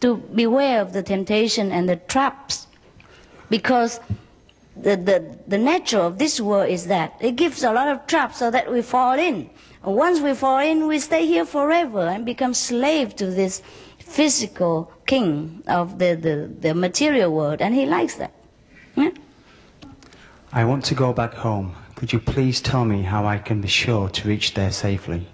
to 0.00 0.16
beware 0.16 0.80
of 0.80 0.92
the 0.92 1.02
temptation 1.02 1.72
and 1.72 1.88
the 1.88 1.96
traps 1.96 2.66
because 3.50 4.00
the, 4.76 4.96
the, 4.96 5.36
the 5.48 5.58
nature 5.58 5.98
of 5.98 6.18
this 6.18 6.40
world 6.40 6.68
is 6.70 6.86
that 6.86 7.14
it 7.20 7.34
gives 7.34 7.64
a 7.64 7.72
lot 7.72 7.88
of 7.88 8.06
traps 8.06 8.38
so 8.38 8.50
that 8.50 8.70
we 8.70 8.80
fall 8.82 9.18
in. 9.18 9.50
And 9.82 9.94
once 9.96 10.20
we 10.20 10.34
fall 10.34 10.58
in, 10.60 10.86
we 10.86 10.98
stay 11.00 11.26
here 11.26 11.44
forever 11.44 12.00
and 12.06 12.24
become 12.24 12.54
slave 12.54 13.16
to 13.16 13.26
this 13.26 13.62
physical 13.98 14.92
king 15.06 15.62
of 15.66 15.98
the, 15.98 16.14
the, 16.14 16.50
the 16.60 16.74
material 16.74 17.32
world, 17.32 17.60
and 17.60 17.74
he 17.74 17.86
likes 17.86 18.14
that. 18.16 18.32
Yeah? 18.96 19.10
I 20.52 20.64
want 20.64 20.84
to 20.86 20.94
go 20.94 21.12
back 21.12 21.34
home. 21.34 21.74
Could 21.98 22.12
you 22.12 22.20
please 22.20 22.60
tell 22.60 22.84
me 22.84 23.02
how 23.02 23.26
I 23.26 23.38
can 23.38 23.60
be 23.60 23.66
sure 23.66 24.08
to 24.08 24.28
reach 24.28 24.54
there 24.54 24.70
safely? 24.70 25.26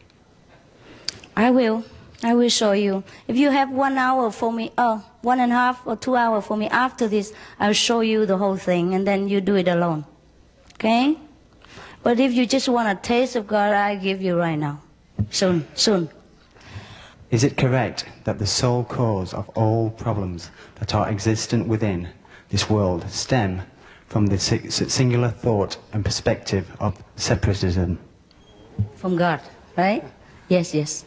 I 1.36 1.50
will. 1.50 1.84
I 2.22 2.32
will 2.34 2.48
show 2.48 2.72
you. 2.72 3.04
If 3.28 3.36
you 3.36 3.50
have 3.50 3.70
one 3.70 3.98
hour 3.98 4.30
for 4.30 4.50
me, 4.50 4.72
oh, 4.78 5.04
one 5.20 5.40
and 5.40 5.52
a 5.52 5.54
half 5.54 5.86
or 5.86 5.94
two 5.94 6.16
hours 6.16 6.46
for 6.46 6.56
me 6.56 6.70
after 6.70 7.06
this, 7.06 7.34
I'll 7.60 7.74
show 7.74 8.00
you 8.00 8.24
the 8.24 8.38
whole 8.38 8.56
thing 8.56 8.94
and 8.94 9.06
then 9.06 9.28
you 9.28 9.42
do 9.42 9.56
it 9.56 9.68
alone. 9.68 10.06
Okay? 10.76 11.18
But 12.02 12.18
if 12.18 12.32
you 12.32 12.46
just 12.46 12.70
want 12.70 12.88
a 12.88 12.98
taste 12.98 13.36
of 13.36 13.46
God, 13.46 13.74
I 13.74 13.96
give 13.96 14.22
you 14.22 14.38
right 14.38 14.58
now. 14.58 14.80
Soon, 15.28 15.66
soon. 15.74 16.08
Is 17.30 17.44
it 17.44 17.58
correct 17.58 18.06
that 18.24 18.38
the 18.38 18.46
sole 18.46 18.84
cause 18.84 19.34
of 19.34 19.50
all 19.50 19.90
problems 19.90 20.50
that 20.76 20.94
are 20.94 21.10
existent 21.10 21.68
within 21.68 22.08
this 22.48 22.70
world 22.70 23.06
stem 23.10 23.60
from 24.14 24.26
the 24.26 24.38
singular 24.38 25.28
thought 25.28 25.76
and 25.92 26.04
perspective 26.04 26.70
of 26.78 26.94
separatism? 27.16 27.98
From 28.94 29.16
God, 29.16 29.40
right? 29.76 30.04
Yes, 30.48 30.72
yes. 30.72 31.04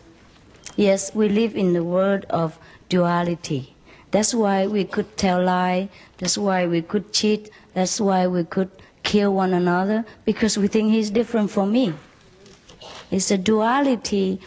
Yes, 0.75 1.15
we 1.15 1.29
live 1.29 1.55
in 1.55 1.71
the 1.71 1.85
world 1.85 2.25
of 2.29 2.59
duality. 2.89 3.73
That's 4.11 4.33
why 4.35 4.67
we 4.67 4.83
could 4.83 5.15
tell 5.15 5.41
lie. 5.41 5.87
That's 6.17 6.37
why 6.37 6.67
we 6.67 6.81
could 6.81 7.13
cheat. 7.13 7.49
That's 7.73 8.01
why 8.01 8.27
we 8.27 8.43
could 8.43 8.71
kill 9.03 9.33
one 9.33 9.53
another 9.53 10.03
because 10.25 10.57
we 10.57 10.67
think 10.67 10.91
he's 10.91 11.09
different 11.09 11.49
from 11.49 11.71
me. 11.71 11.93
It's 13.09 13.31
a 13.31 13.37
duality 13.37 14.41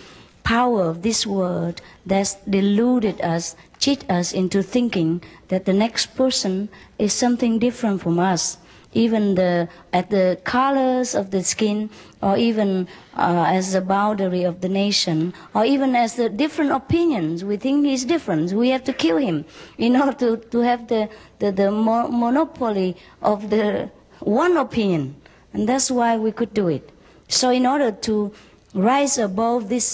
power 0.56 0.82
of 0.90 1.02
this 1.02 1.27
world 1.27 1.81
that's 2.05 2.35
deluded 2.48 3.20
us, 3.20 3.55
cheat 3.78 4.02
us 4.10 4.32
into 4.32 4.62
thinking 4.62 5.22
that 5.48 5.64
the 5.64 5.72
next 5.72 6.06
person 6.16 6.68
is 6.98 7.12
something 7.12 7.59
different 7.59 8.01
from 8.01 8.18
us 8.18 8.56
even 8.93 9.35
the 9.36 9.68
at 9.93 10.10
the 10.10 10.39
colors 10.44 11.14
of 11.14 11.31
the 11.31 11.43
skin, 11.44 11.89
or 12.22 12.36
even 12.36 12.89
uh, 13.16 13.44
as 13.47 13.72
the 13.72 13.81
boundary 13.81 14.43
of 14.43 14.60
the 14.60 14.68
nation, 14.68 15.32
or 15.55 15.64
even 15.64 15.94
as 15.94 16.16
the 16.16 16.28
different 16.28 16.72
opinions. 16.72 17.44
We 17.44 17.56
think 17.56 17.85
he's 17.86 18.05
different. 18.05 18.52
We 18.52 18.70
have 18.70 18.85
to 18.85 18.93
kill 18.93 19.16
him 19.18 19.44
in 19.78 19.97
order 20.01 20.12
to, 20.18 20.36
to 20.36 20.59
have 20.59 20.89
the, 20.89 21.09
the, 21.39 21.52
the 21.52 21.70
mo- 21.70 22.09
monopoly 22.09 22.97
of 23.22 23.51
the 23.51 23.90
one 24.20 24.56
opinion. 24.56 25.14
And 25.52 25.68
that's 25.68 25.90
why 25.90 26.16
we 26.16 26.32
could 26.32 26.52
do 26.55 26.68
it. 26.68 26.90
So 27.28 27.51
in 27.51 27.66
order 27.66 27.93
to 27.93 28.32
rise 28.74 29.18
above 29.18 29.68
this 29.68 29.85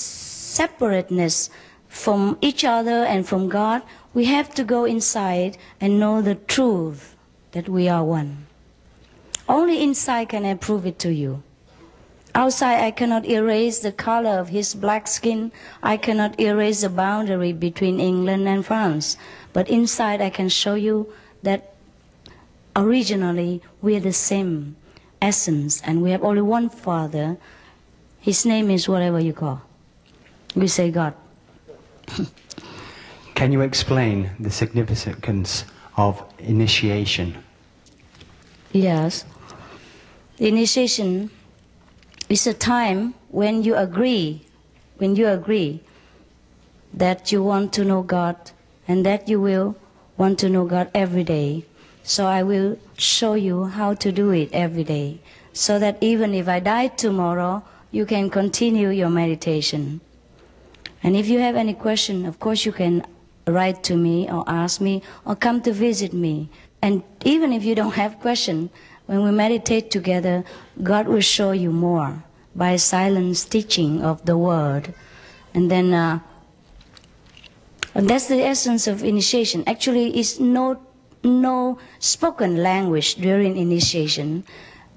separateness 0.56 1.50
from 1.88 2.38
each 2.40 2.64
other 2.64 3.04
and 3.04 3.28
from 3.28 3.48
God, 3.48 3.82
we 4.14 4.24
have 4.24 4.54
to 4.54 4.64
go 4.64 4.84
inside 4.84 5.58
and 5.80 6.00
know 6.00 6.22
the 6.22 6.34
truth 6.34 7.14
that 7.52 7.68
we 7.68 7.88
are 7.88 8.04
one. 8.04 8.46
Only 9.48 9.82
inside 9.82 10.30
can 10.30 10.44
I 10.44 10.54
prove 10.54 10.86
it 10.86 10.98
to 11.00 11.12
you. 11.12 11.42
Outside, 12.34 12.84
I 12.84 12.90
cannot 12.90 13.24
erase 13.24 13.78
the 13.78 13.92
color 13.92 14.38
of 14.38 14.48
his 14.48 14.74
black 14.74 15.08
skin. 15.08 15.52
I 15.82 15.96
cannot 15.96 16.38
erase 16.38 16.82
the 16.82 16.90
boundary 16.90 17.52
between 17.52 18.00
England 18.00 18.46
and 18.48 18.64
France. 18.64 19.16
But 19.52 19.70
inside, 19.70 20.20
I 20.20 20.30
can 20.30 20.48
show 20.48 20.74
you 20.74 21.12
that 21.42 21.72
originally 22.74 23.62
we 23.80 23.96
are 23.96 24.00
the 24.00 24.12
same 24.12 24.76
essence 25.22 25.80
and 25.80 26.02
we 26.02 26.10
have 26.10 26.24
only 26.24 26.42
one 26.42 26.68
Father. 26.68 27.38
His 28.20 28.44
name 28.44 28.70
is 28.70 28.88
whatever 28.88 29.18
you 29.18 29.32
call. 29.32 29.62
We 30.56 30.68
say 30.68 30.90
God. 30.90 31.12
can 33.34 33.52
you 33.52 33.60
explain 33.60 34.30
the 34.40 34.50
significance 34.50 35.66
of 35.98 36.24
initiation? 36.38 37.36
Yes. 38.72 39.26
Initiation 40.38 41.30
is 42.30 42.46
a 42.46 42.54
time 42.54 43.12
when 43.28 43.62
you 43.62 43.76
agree, 43.76 44.46
when 44.96 45.14
you 45.14 45.28
agree 45.28 45.80
that 46.94 47.30
you 47.30 47.42
want 47.42 47.74
to 47.74 47.84
know 47.84 48.02
God 48.02 48.36
and 48.88 49.04
that 49.04 49.28
you 49.28 49.38
will 49.38 49.76
want 50.16 50.38
to 50.38 50.48
know 50.48 50.64
God 50.64 50.90
every 50.94 51.24
day. 51.24 51.66
So 52.02 52.26
I 52.26 52.42
will 52.42 52.78
show 52.96 53.34
you 53.34 53.64
how 53.66 53.92
to 53.94 54.10
do 54.10 54.30
it 54.30 54.48
every 54.54 54.84
day 54.84 55.20
so 55.52 55.78
that 55.78 55.98
even 56.00 56.32
if 56.32 56.48
I 56.48 56.60
die 56.60 56.88
tomorrow, 56.88 57.62
you 57.90 58.06
can 58.06 58.30
continue 58.30 58.88
your 58.88 59.10
meditation. 59.10 60.00
And 61.02 61.16
if 61.16 61.28
you 61.28 61.38
have 61.38 61.56
any 61.56 61.74
question, 61.74 62.26
of 62.26 62.38
course 62.40 62.64
you 62.64 62.72
can 62.72 63.04
write 63.46 63.84
to 63.84 63.96
me 63.96 64.28
or 64.30 64.44
ask 64.46 64.80
me 64.80 65.02
or 65.24 65.36
come 65.36 65.60
to 65.62 65.72
visit 65.72 66.12
me. 66.12 66.48
And 66.82 67.02
even 67.24 67.52
if 67.52 67.64
you 67.64 67.74
don't 67.74 67.94
have 67.94 68.20
question, 68.20 68.70
when 69.06 69.22
we 69.22 69.30
meditate 69.30 69.90
together, 69.90 70.44
God 70.82 71.06
will 71.06 71.20
show 71.20 71.52
you 71.52 71.70
more 71.70 72.24
by 72.54 72.76
silence 72.76 73.44
teaching 73.44 74.02
of 74.02 74.24
the 74.24 74.36
word. 74.36 74.92
And 75.54 75.70
then, 75.70 75.94
uh, 75.94 76.18
and 77.94 78.10
that's 78.10 78.26
the 78.26 78.42
essence 78.42 78.86
of 78.86 79.04
initiation. 79.04 79.62
Actually, 79.66 80.16
it's 80.18 80.40
no, 80.40 80.80
no 81.22 81.78
spoken 81.98 82.62
language 82.62 83.14
during 83.16 83.56
initiation. 83.56 84.44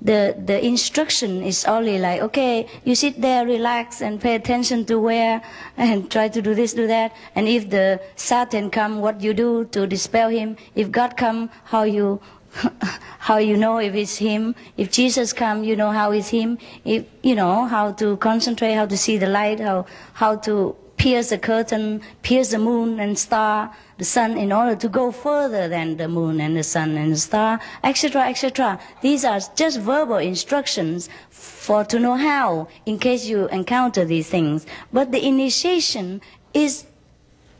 The, 0.01 0.35
the 0.45 0.65
instruction 0.65 1.43
is 1.43 1.65
only 1.65 1.99
like, 1.99 2.21
okay, 2.21 2.67
you 2.85 2.95
sit 2.95 3.21
there, 3.21 3.45
relax, 3.45 4.01
and 4.01 4.19
pay 4.21 4.35
attention 4.35 4.85
to 4.85 4.97
where, 4.97 5.41
and 5.77 6.09
try 6.09 6.29
to 6.29 6.41
do 6.41 6.55
this, 6.55 6.73
do 6.73 6.87
that. 6.87 7.13
And 7.35 7.47
if 7.47 7.69
the 7.69 7.99
Satan 8.15 8.69
come, 8.69 9.01
what 9.01 9.21
you 9.21 9.33
do 9.33 9.65
to 9.65 9.87
dispel 9.87 10.29
him. 10.29 10.57
If 10.75 10.91
God 10.91 11.17
come, 11.17 11.49
how 11.65 11.83
you 11.83 12.21
how 13.19 13.37
you 13.37 13.57
know 13.57 13.77
if 13.77 13.93
it's 13.93 14.17
him. 14.17 14.55
If 14.77 14.91
Jesus 14.91 15.33
come, 15.33 15.63
you 15.63 15.75
know 15.75 15.91
how 15.91 16.11
it's 16.11 16.29
him. 16.29 16.57
If 16.83 17.05
you 17.21 17.35
know 17.35 17.65
how 17.65 17.91
to 17.93 18.17
concentrate, 18.17 18.73
how 18.73 18.85
to 18.87 18.97
see 18.97 19.17
the 19.17 19.27
light, 19.27 19.59
how 19.59 19.85
how 20.13 20.35
to 20.47 20.75
pierce 20.99 21.29
the 21.29 21.37
curtain, 21.37 22.01
pierce 22.23 22.49
the 22.51 22.59
moon 22.59 22.99
and 22.99 23.17
star, 23.17 23.73
the 23.97 24.03
sun, 24.03 24.37
in 24.37 24.51
order 24.51 24.75
to 24.75 24.89
go 24.89 25.11
further 25.13 25.69
than 25.69 25.95
the 25.95 26.09
moon 26.09 26.41
and 26.41 26.57
the 26.57 26.63
sun 26.63 26.97
and 26.97 27.13
the 27.13 27.17
star, 27.17 27.57
etc., 27.85 28.27
etc. 28.27 28.77
These 29.01 29.23
are 29.23 29.39
just 29.55 29.79
verbal 29.79 30.17
instructions 30.17 31.07
for 31.29 31.85
to 31.85 31.99
know 31.99 32.15
how, 32.15 32.67
in 32.85 32.99
case 32.99 33.25
you 33.25 33.47
encounter 33.47 34.03
these 34.03 34.27
things. 34.27 34.65
But 34.91 35.13
the 35.13 35.25
initiation 35.25 36.21
is 36.53 36.85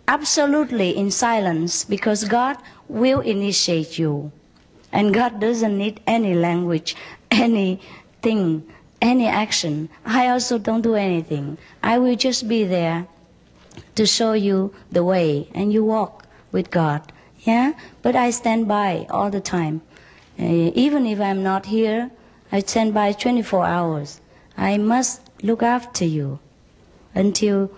absolutely 0.09 0.97
in 0.97 1.09
silence 1.09 1.85
because 1.85 2.25
God 2.25 2.57
will 2.89 3.21
initiate 3.21 3.97
you. 3.97 4.33
And 4.91 5.13
God 5.13 5.39
doesn't 5.39 5.77
need 5.77 6.01
any 6.05 6.33
language, 6.35 6.93
anything, 7.31 8.67
any 9.01 9.27
action. 9.27 9.87
I 10.05 10.27
also 10.27 10.57
don't 10.57 10.81
do 10.81 10.95
anything. 10.95 11.57
I 11.81 11.99
will 11.99 12.17
just 12.17 12.49
be 12.49 12.65
there 12.65 13.07
to 13.99 14.05
show 14.05 14.31
you 14.31 14.73
the 14.89 15.03
way 15.03 15.49
and 15.53 15.73
you 15.73 15.83
walk 15.83 16.23
with 16.53 16.71
God. 16.71 17.01
Yeah? 17.39 17.73
But 18.01 18.15
I 18.15 18.29
stand 18.29 18.65
by 18.65 19.05
all 19.09 19.29
the 19.29 19.41
time. 19.41 19.81
Uh, 20.39 20.71
even 20.73 21.05
if 21.05 21.19
I'm 21.19 21.43
not 21.43 21.65
here, 21.65 22.09
I 22.49 22.61
stand 22.61 22.93
by 22.93 23.11
24 23.11 23.65
hours. 23.65 24.21
I 24.55 24.77
must 24.77 25.19
look 25.43 25.61
after 25.61 26.05
you 26.05 26.39
until 27.13 27.71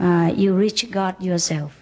uh, 0.00 0.32
you 0.34 0.52
reach 0.52 0.90
God 0.90 1.22
yourself. 1.22 1.76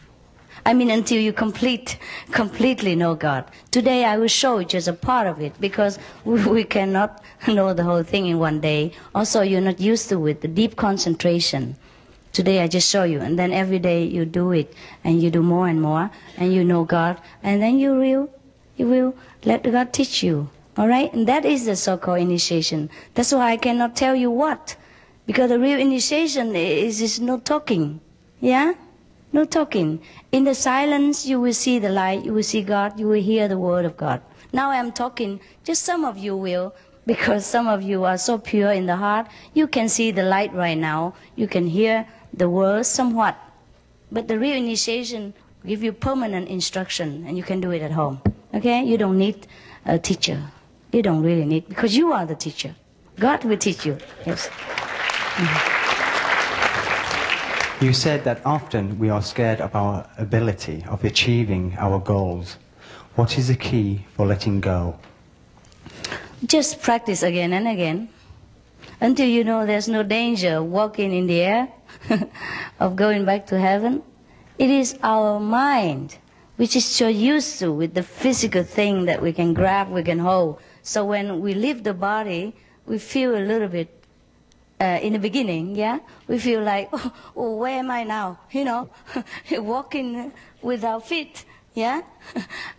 I 0.67 0.75
mean, 0.75 0.91
until 0.91 1.23
you 1.23 1.33
complete, 1.33 1.99
completely 2.33 2.97
know 2.97 3.15
God. 3.15 3.47
Today 3.71 4.05
I 4.05 4.19
will 4.19 4.29
show 4.29 4.59
you 4.59 4.67
just 4.67 4.89
a 4.89 4.93
part 4.93 5.27
of 5.27 5.41
it 5.41 5.59
because 5.59 5.99
we 6.27 6.65
cannot 6.65 7.23
know 7.49 7.73
the 7.73 7.85
whole 7.85 8.03
thing 8.03 8.27
in 8.27 8.39
one 8.39 8.61
day. 8.61 8.93
Also, 9.15 9.41
you're 9.41 9.63
not 9.63 9.81
used 9.81 10.11
to 10.11 10.27
it, 10.27 10.43
the 10.43 10.49
deep 10.49 10.77
concentration. 10.77 11.77
Today 12.37 12.61
I 12.61 12.69
just 12.69 12.91
show 12.91 13.05
you, 13.05 13.21
and 13.21 13.39
then 13.39 13.51
every 13.51 13.79
day 13.79 14.05
you 14.05 14.27
do 14.27 14.53
it, 14.53 14.75
and 15.03 15.23
you 15.23 15.31
do 15.31 15.43
more 15.43 15.69
and 15.69 15.81
more, 15.81 16.11
and 16.37 16.53
you 16.53 16.65
know 16.65 16.85
God, 16.85 17.19
and 17.43 17.63
then 17.63 17.79
you 17.79 17.95
will, 17.95 18.29
you 18.77 18.87
will 18.87 19.15
let 19.47 19.63
God 19.63 19.95
teach 19.95 20.23
you. 20.23 20.51
All 20.77 20.87
right, 20.87 21.11
and 21.15 21.27
that 21.29 21.47
is 21.47 21.65
the 21.65 21.77
so-called 21.77 22.21
initiation. 22.21 22.91
That's 23.15 23.33
why 23.33 23.53
I 23.53 23.57
cannot 23.57 23.97
tell 23.97 24.15
you 24.15 24.31
what, 24.31 24.77
because 25.25 25.49
the 25.49 25.59
real 25.59 25.81
initiation 25.81 26.55
is 26.55 27.01
is 27.01 27.19
no 27.21 27.39
talking. 27.39 28.01
Yeah. 28.39 28.75
No 29.33 29.47
talking. 29.47 30.01
In 30.31 30.45
the 30.45 30.55
silence, 30.55 31.25
you 31.25 31.41
will 31.41 31.55
see 31.55 31.79
the 31.79 31.89
light, 31.89 32.23
you 32.23 32.35
will 32.35 32.43
see 32.43 32.61
God, 32.63 33.01
you 33.01 33.09
will 33.09 33.23
hear 33.23 33.49
the 33.49 33.57
word 33.57 33.87
of 33.87 33.97
God. 33.97 34.21
Now 34.53 34.71
I'm 34.71 34.93
talking, 34.93 35.41
just 35.65 35.85
some 35.85 36.05
of 36.05 36.19
you 36.19 36.37
will, 36.37 36.75
because 37.07 37.47
some 37.47 37.67
of 37.67 37.83
you 37.83 38.05
are 38.05 38.19
so 38.19 38.37
pure 38.37 38.73
in 38.73 38.85
the 38.85 38.97
heart, 38.97 39.27
you 39.55 39.67
can 39.67 39.89
see 39.89 40.11
the 40.11 40.23
light 40.23 40.53
right 40.53 40.77
now, 40.77 41.15
you 41.35 41.49
can 41.49 41.67
hear 41.67 42.07
the 42.37 42.49
words 42.49 42.89
somewhat. 42.89 43.37
But 44.13 44.29
the 44.29 44.39
real 44.39 44.57
initiation 44.57 45.35
give 45.67 45.83
you 45.83 45.93
permanent 45.93 46.49
instruction, 46.49 47.25
and 47.27 47.37
you 47.37 47.43
can 47.43 47.61
do 47.61 47.71
it 47.73 47.83
at 47.83 47.91
home. 47.91 48.21
Okay? 48.55 48.85
You 48.85 48.99
don't 48.99 49.19
need 49.19 49.47
a 49.85 49.99
teacher. 49.99 50.41
You 50.93 51.03
don't 51.03 51.23
really 51.23 51.45
need, 51.45 51.69
because 51.69 51.97
you 51.97 52.13
are 52.13 52.25
the 52.25 52.37
teacher. 52.37 52.75
God 53.19 53.45
will 53.45 53.57
teach 53.57 53.85
you. 53.85 53.99
Yes. 54.25 54.49
Mm-hmm. 54.49 55.77
You 57.85 57.93
said 57.93 58.25
that 58.25 58.41
often 58.47 58.99
we 58.99 59.11
are 59.11 59.21
scared 59.21 59.61
of 59.61 59.75
our 59.77 60.09
ability 60.17 60.83
of 60.89 61.05
achieving 61.05 61.77
our 61.79 61.99
goals. 61.99 62.57
What 63.17 63.37
is 63.37 63.49
the 63.49 63.55
key 63.55 64.07
for 64.15 64.27
letting 64.27 64.61
go? 64.63 64.99
Just 66.47 66.81
practice 66.81 67.23
again 67.23 67.53
and 67.53 67.69
again 67.69 68.09
until 69.01 69.29
you 69.29 69.45
know 69.45 69.67
there's 69.67 69.89
no 69.89 70.03
danger 70.03 70.63
walking 70.63 71.13
in 71.13 71.27
the 71.27 71.43
air 71.43 71.69
of 72.81 72.97
going 72.97 73.25
back 73.25 73.47
to 73.47 73.59
heaven. 73.59 74.03
It 74.59 74.71
is 74.71 74.99
our 75.03 75.39
mind 75.41 76.19
which 76.57 76.75
is 76.75 76.85
so 76.85 77.09
used 77.09 77.59
to 77.59 77.73
with 77.73 77.95
the 77.95 78.03
physical 78.03 78.65
thing 78.65 79.05
that 79.07 79.21
we 79.21 79.33
can 79.33 79.55
grab, 79.55 79.91
we 79.91 80.03
can 80.03 80.19
hold. 80.19 80.59
So 80.83 81.05
when 81.05 81.41
we 81.41 81.55
leave 81.55 81.85
the 81.85 81.95
body, 81.95 82.55
we 82.87 82.99
feel 82.99 83.37
a 83.37 83.45
little 83.45 83.69
bit 83.69 83.93
uh, 84.81 84.99
in 85.03 85.15
the 85.15 85.19
beginning, 85.19 85.75
yeah, 85.75 85.99
we 86.29 86.39
feel 86.39 86.63
like, 86.63 86.89
oh, 86.93 87.13
oh 87.37 87.57
where 87.57 87.79
am 87.79 87.91
I 87.91 88.05
now? 88.05 88.39
You 88.51 88.65
know, 88.65 88.91
walking 89.53 90.33
with 90.61 90.85
our 90.85 91.01
feet, 91.01 91.45
yeah, 91.75 92.03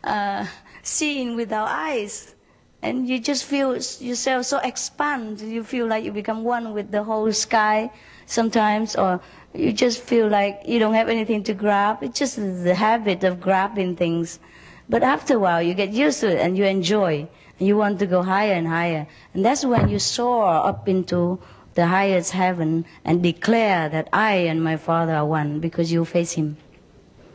uh, 0.03 0.45
seeing 0.84 1.35
with 1.35 1.52
our 1.52 1.68
eyes, 1.68 2.35
and 2.84 3.10
you 3.10 3.19
just 3.19 3.45
feel 3.45 3.73
yourself 3.73 4.45
so 4.45 4.60
expand. 4.60 5.41
You 5.41 5.64
feel 5.64 5.88
like 5.88 6.03
you 6.03 6.11
become 6.11 6.44
one 6.44 6.73
with 6.73 6.91
the 6.91 7.03
whole 7.03 7.31
sky 7.34 7.89
sometimes, 8.27 8.95
or 8.95 9.19
you 9.53 9.73
just 9.73 10.01
feel 10.03 10.27
like 10.27 10.61
you 10.67 10.77
don't 10.77 10.93
have 10.93 11.09
anything 11.09 11.43
to 11.43 11.53
grab. 11.53 12.03
It's 12.03 12.19
just 12.19 12.35
the 12.35 12.75
habit 12.75 13.23
of 13.23 13.41
grabbing 13.41 13.95
things. 13.95 14.39
But 14.87 15.01
after 15.01 15.35
a 15.35 15.39
while, 15.39 15.61
you 15.63 15.73
get 15.73 15.89
used 15.89 16.19
to 16.19 16.27
it 16.31 16.39
and 16.39 16.55
you 16.57 16.65
enjoy. 16.65 17.27
And 17.59 17.67
you 17.67 17.75
want 17.75 17.97
to 17.99 18.05
go 18.05 18.21
higher 18.21 18.53
and 18.53 18.67
higher. 18.67 19.07
And 19.33 19.43
that's 19.43 19.65
when 19.65 19.89
you 19.89 19.97
soar 19.97 20.47
up 20.47 20.87
into 20.87 21.39
the 21.73 21.87
highest 21.87 22.31
heaven 22.31 22.85
and 23.03 23.23
declare 23.23 23.89
that 23.89 24.09
I 24.13 24.33
and 24.51 24.63
my 24.63 24.77
Father 24.77 25.15
are 25.15 25.25
one 25.25 25.59
because 25.59 25.91
you 25.91 26.05
face 26.05 26.33
Him. 26.33 26.57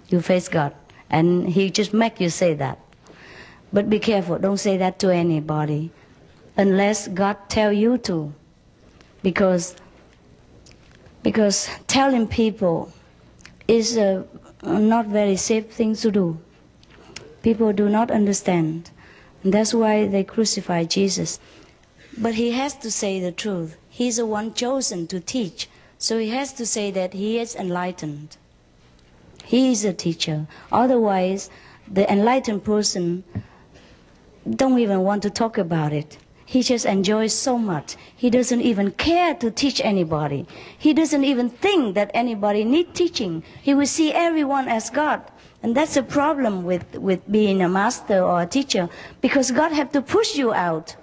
You 0.08 0.20
face 0.20 0.48
God. 0.48 0.74
And 1.10 1.48
He 1.48 1.70
just 1.70 1.92
make 1.92 2.20
you 2.20 2.30
say 2.30 2.54
that. 2.54 2.78
But 3.72 3.90
be 3.90 3.98
careful, 3.98 4.38
don't 4.38 4.58
say 4.58 4.76
that 4.76 4.98
to 5.00 5.12
anybody 5.12 5.90
unless 6.56 7.08
God 7.08 7.36
tell 7.48 7.72
you 7.72 7.98
to. 7.98 8.32
Because 9.22 9.74
because 11.22 11.68
telling 11.86 12.26
people 12.26 12.92
is 13.68 13.96
a 13.96 14.24
not 14.62 15.06
very 15.06 15.36
safe 15.36 15.66
thing 15.72 15.94
to 15.96 16.10
do. 16.10 16.38
People 17.42 17.72
do 17.72 17.88
not 17.88 18.10
understand. 18.10 18.90
And 19.42 19.52
that's 19.52 19.74
why 19.74 20.06
they 20.06 20.24
crucify 20.24 20.84
Jesus. 20.84 21.40
But 22.16 22.34
he 22.34 22.52
has 22.52 22.74
to 22.76 22.90
say 22.90 23.20
the 23.20 23.32
truth. 23.32 23.76
He's 23.88 24.16
the 24.16 24.26
one 24.26 24.54
chosen 24.54 25.06
to 25.08 25.20
teach. 25.20 25.68
So 25.98 26.18
he 26.18 26.30
has 26.30 26.52
to 26.54 26.66
say 26.66 26.90
that 26.90 27.12
he 27.12 27.38
is 27.38 27.54
enlightened. 27.54 28.36
He 29.44 29.72
is 29.72 29.84
a 29.84 29.92
teacher. 29.92 30.46
Otherwise, 30.70 31.50
the 31.90 32.10
enlightened 32.10 32.64
person 32.64 33.24
don't 34.48 34.78
even 34.78 35.00
want 35.00 35.22
to 35.22 35.30
talk 35.30 35.58
about 35.58 35.92
it. 35.92 36.18
He 36.52 36.62
just 36.62 36.84
enjoys 36.84 37.32
so 37.32 37.56
much. 37.56 37.96
He 38.14 38.28
doesn't 38.28 38.60
even 38.60 38.90
care 38.90 39.32
to 39.36 39.50
teach 39.50 39.80
anybody. 39.82 40.46
He 40.76 40.92
doesn't 40.92 41.24
even 41.24 41.48
think 41.48 41.94
that 41.94 42.10
anybody 42.12 42.62
need 42.62 42.92
teaching. 42.92 43.42
He 43.62 43.72
will 43.72 43.86
see 43.86 44.12
everyone 44.12 44.68
as 44.68 44.90
God. 44.90 45.22
And 45.62 45.74
that's 45.74 45.96
a 45.96 46.02
problem 46.02 46.64
with, 46.64 46.84
with 46.98 47.20
being 47.32 47.62
a 47.62 47.70
master 47.70 48.22
or 48.22 48.42
a 48.42 48.46
teacher 48.46 48.90
because 49.22 49.50
God 49.50 49.72
have 49.72 49.92
to 49.92 50.02
push 50.02 50.36
you 50.36 50.52
out. 50.52 50.94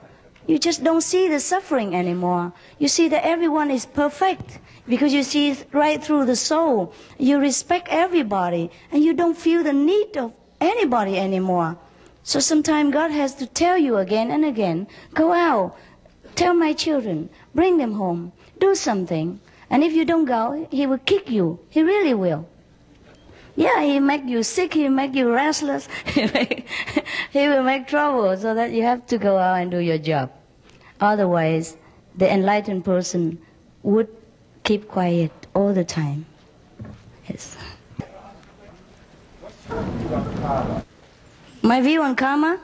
You 0.46 0.60
just 0.60 0.84
don't 0.84 1.02
see 1.02 1.28
the 1.28 1.40
suffering 1.40 1.96
anymore. 1.96 2.54
You 2.78 2.88
see 2.88 3.08
that 3.08 3.26
everyone 3.26 3.72
is 3.72 3.88
perfect 3.88 4.60
because 4.88 5.16
you 5.16 5.24
see 5.24 5.58
right 5.72 6.00
through 6.04 6.26
the 6.26 6.36
soul. 6.36 6.94
You 7.18 7.40
respect 7.40 7.88
everybody 7.90 8.70
and 8.92 9.04
you 9.04 9.16
don't 9.16 9.36
feel 9.36 9.64
the 9.64 9.74
need 9.74 10.16
of 10.16 10.32
anybody 10.62 11.18
anymore. 11.18 11.80
So 12.30 12.40
sometimes 12.40 12.94
God 12.94 13.10
has 13.10 13.34
to 13.42 13.48
tell 13.48 13.76
you 13.76 13.98
again 13.98 14.30
and 14.30 14.46
again, 14.46 14.86
go 15.16 15.34
out, 15.34 15.76
tell 16.36 16.54
my 16.54 16.74
children, 16.74 17.28
bring 17.56 17.78
them 17.78 17.94
home, 17.94 18.34
do 18.60 18.76
something. 18.76 19.40
And 19.72 19.84
if 19.84 19.94
you 19.94 20.06
don't 20.06 20.26
go, 20.26 20.68
he 20.70 20.86
will 20.86 21.00
kick 21.00 21.32
you. 21.32 21.58
He 21.72 21.82
really 21.82 22.14
will. 22.14 22.48
Yeah, 23.56 23.82
he 23.82 24.00
make 24.00 24.26
you 24.26 24.44
sick, 24.44 24.76
he 24.76 24.88
make 24.90 25.16
you 25.16 25.34
restless, 25.34 25.88
he 27.34 27.48
will 27.48 27.64
make 27.64 27.88
trouble 27.88 28.38
so 28.38 28.54
that 28.54 28.74
you 28.74 28.84
have 28.84 29.08
to 29.08 29.18
go 29.18 29.40
out 29.40 29.56
and 29.64 29.72
do 29.72 29.80
your 29.80 29.98
job. 29.98 30.32
Otherwise, 31.02 31.78
the 32.16 32.32
enlightened 32.32 32.86
person 32.86 33.40
would 33.82 34.08
keep 34.64 34.88
quiet 34.88 35.32
all 35.56 35.74
the 35.74 35.84
time. 35.84 36.28
Yes. 37.28 37.58
My 41.62 41.82
view 41.82 42.02
on 42.02 42.16
karma? 42.16 42.60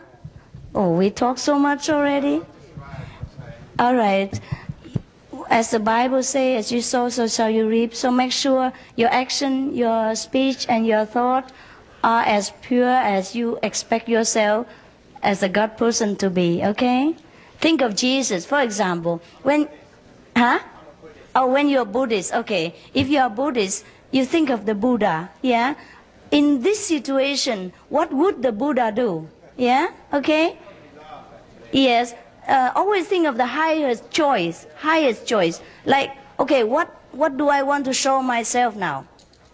Oh, 0.73 0.91
we 0.91 1.09
talk 1.09 1.37
so 1.37 1.59
much 1.59 1.89
already. 1.89 2.41
All 3.77 3.95
right. 3.95 4.39
As 5.49 5.71
the 5.71 5.79
Bible 5.79 6.23
says, 6.23 6.65
as 6.65 6.71
you 6.71 6.81
sow, 6.81 7.09
so 7.09 7.27
shall 7.27 7.49
you 7.49 7.67
reap. 7.67 7.93
So 7.93 8.09
make 8.09 8.31
sure 8.31 8.71
your 8.95 9.09
action, 9.09 9.75
your 9.75 10.15
speech, 10.15 10.65
and 10.69 10.87
your 10.87 11.05
thought 11.05 11.51
are 12.03 12.23
as 12.23 12.51
pure 12.61 12.89
as 12.89 13.35
you 13.35 13.59
expect 13.63 14.07
yourself 14.07 14.67
as 15.21 15.43
a 15.43 15.49
God 15.49 15.77
person 15.77 16.15
to 16.17 16.29
be. 16.29 16.63
Okay? 16.63 17.15
Think 17.59 17.81
of 17.81 17.95
Jesus, 17.95 18.45
for 18.45 18.61
example. 18.61 19.21
When, 19.43 19.67
huh? 20.35 20.59
Oh, 21.35 21.47
when 21.47 21.67
you're 21.67 21.85
Buddhist. 21.85 22.33
Okay. 22.33 22.75
If 22.93 23.09
you 23.09 23.19
are 23.19 23.29
Buddhist, 23.29 23.83
you 24.11 24.23
think 24.25 24.49
of 24.49 24.65
the 24.65 24.75
Buddha. 24.75 25.29
Yeah? 25.41 25.75
In 26.35 26.61
this 26.63 26.85
situation, 26.85 27.71
what 27.87 28.11
would 28.11 28.41
the 28.41 28.51
Buddha 28.51 28.91
do? 28.91 29.29
Yeah? 29.55 29.91
Okay? 30.11 30.57
Yes. 31.71 32.13
Uh, 32.45 32.71
always 32.75 33.07
think 33.07 33.25
of 33.25 33.37
the 33.37 33.45
highest 33.45 34.11
choice. 34.11 34.67
Highest 34.75 35.25
choice. 35.25 35.61
Like, 35.85 36.11
okay, 36.37 36.65
what, 36.65 36.89
what 37.13 37.37
do 37.37 37.47
I 37.47 37.61
want 37.61 37.85
to 37.85 37.93
show 37.93 38.21
myself 38.21 38.75
now? 38.75 39.05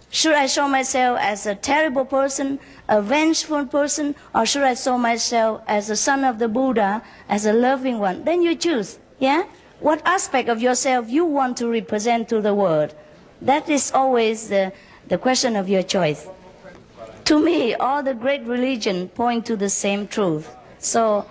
Should 0.10 0.34
I 0.34 0.48
show 0.48 0.68
myself 0.68 1.20
as 1.22 1.46
a 1.46 1.54
terrible 1.54 2.04
person, 2.04 2.58
a 2.90 3.00
vengeful 3.00 3.68
person, 3.68 4.16
or 4.34 4.48
should 4.48 4.64
I 4.64 4.74
show 4.74 4.98
myself 4.98 5.62
as 5.68 5.92
a 5.92 5.96
son 5.96 6.26
of 6.26 6.40
the 6.40 6.48
Buddha, 6.48 7.04
as 7.30 7.46
a 7.46 7.54
loving 7.54 8.00
one? 8.00 8.24
Then 8.24 8.42
you 8.42 8.56
choose. 8.56 8.98
Yeah? 9.20 9.44
What 9.82 10.02
aspect 10.04 10.50
of 10.50 10.60
yourself 10.64 11.12
you 11.12 11.26
want 11.26 11.58
to 11.58 11.68
represent 11.68 12.28
to 12.30 12.42
the 12.42 12.56
world? 12.56 12.96
That 13.40 13.70
is 13.70 13.92
always 13.92 14.50
the, 14.50 14.74
the 15.10 15.20
question 15.20 15.56
of 15.56 15.70
your 15.70 15.84
choice. 15.84 16.28
To 17.32 17.40
me, 17.40 17.74
all 17.76 18.04
the 18.04 18.14
great 18.14 18.44
religion 18.44 19.08
point 19.08 19.46
to 19.46 19.56
the 19.56 19.70
same 19.70 20.06
truth. 20.06 20.54
So 20.80 21.26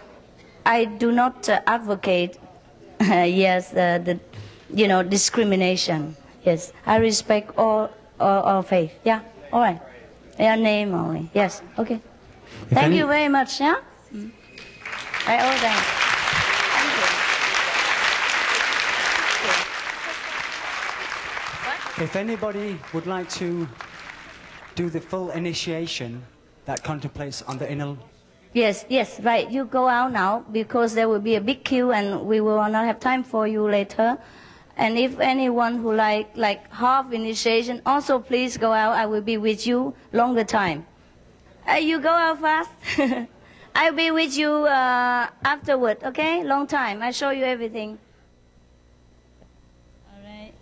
I 0.64 0.86
do 0.86 1.12
not 1.12 1.46
uh, 1.46 1.60
advocate, 1.66 2.38
yes, 3.00 3.68
the, 3.68 4.00
the, 4.02 4.18
you 4.74 4.88
know, 4.88 5.02
discrimination. 5.02 6.16
Yes, 6.42 6.72
I 6.86 6.96
respect 6.96 7.52
all, 7.58 7.90
all, 8.18 8.42
all 8.44 8.62
faith. 8.62 8.92
Yeah, 9.04 9.20
all 9.52 9.60
right. 9.60 9.78
Your 10.38 10.56
name 10.56 10.94
only. 10.94 11.28
Yes, 11.34 11.60
okay. 11.78 12.00
If 12.62 12.68
Thank 12.70 12.86
any- 12.86 12.96
you 12.96 13.06
very 13.06 13.28
much. 13.28 13.60
Yeah. 13.60 13.76
Mm. 14.14 14.30
I 15.26 15.34
owe 15.36 15.58
them. 15.60 15.76
Thank 16.80 16.96
you. 21.98 22.04
If 22.04 22.16
anybody 22.16 22.78
would 22.94 23.06
like 23.06 23.28
to 23.36 23.68
do 24.80 24.88
the 24.88 25.00
full 25.00 25.30
initiation 25.32 26.22
that 26.64 26.82
contemplates 26.82 27.42
on 27.42 27.58
the 27.58 27.70
inner 27.70 27.96
Yes, 28.54 28.84
yes, 28.88 29.20
right. 29.20 29.48
You 29.48 29.64
go 29.64 29.86
out 29.86 30.10
now 30.10 30.44
because 30.50 30.94
there 30.94 31.08
will 31.08 31.20
be 31.20 31.36
a 31.36 31.40
big 31.40 31.62
queue 31.62 31.92
and 31.92 32.26
we 32.26 32.40
will 32.40 32.56
not 32.76 32.84
have 32.90 32.98
time 32.98 33.22
for 33.22 33.46
you 33.46 33.62
later. 33.68 34.18
And 34.76 34.98
if 34.98 35.20
anyone 35.20 35.74
who 35.80 35.92
like 35.94 36.28
like 36.34 36.60
half 36.72 37.12
initiation, 37.12 37.80
also 37.86 38.18
please 38.18 38.56
go 38.56 38.72
out. 38.72 38.92
I 39.02 39.06
will 39.06 39.20
be 39.32 39.36
with 39.36 39.66
you 39.68 39.94
longer 40.12 40.42
time. 40.42 40.84
Uh, 41.68 41.74
you 41.74 42.00
go 42.00 42.14
out 42.26 42.40
fast. 42.40 42.72
I'll 43.80 43.92
be 44.04 44.10
with 44.10 44.36
you 44.36 44.50
uh, 44.66 45.28
afterward. 45.54 45.98
Okay, 46.10 46.42
long 46.42 46.66
time. 46.66 47.02
I 47.02 47.12
show 47.12 47.30
you 47.30 47.44
everything. 47.44 47.98
All 50.10 50.20
right. 50.24 50.52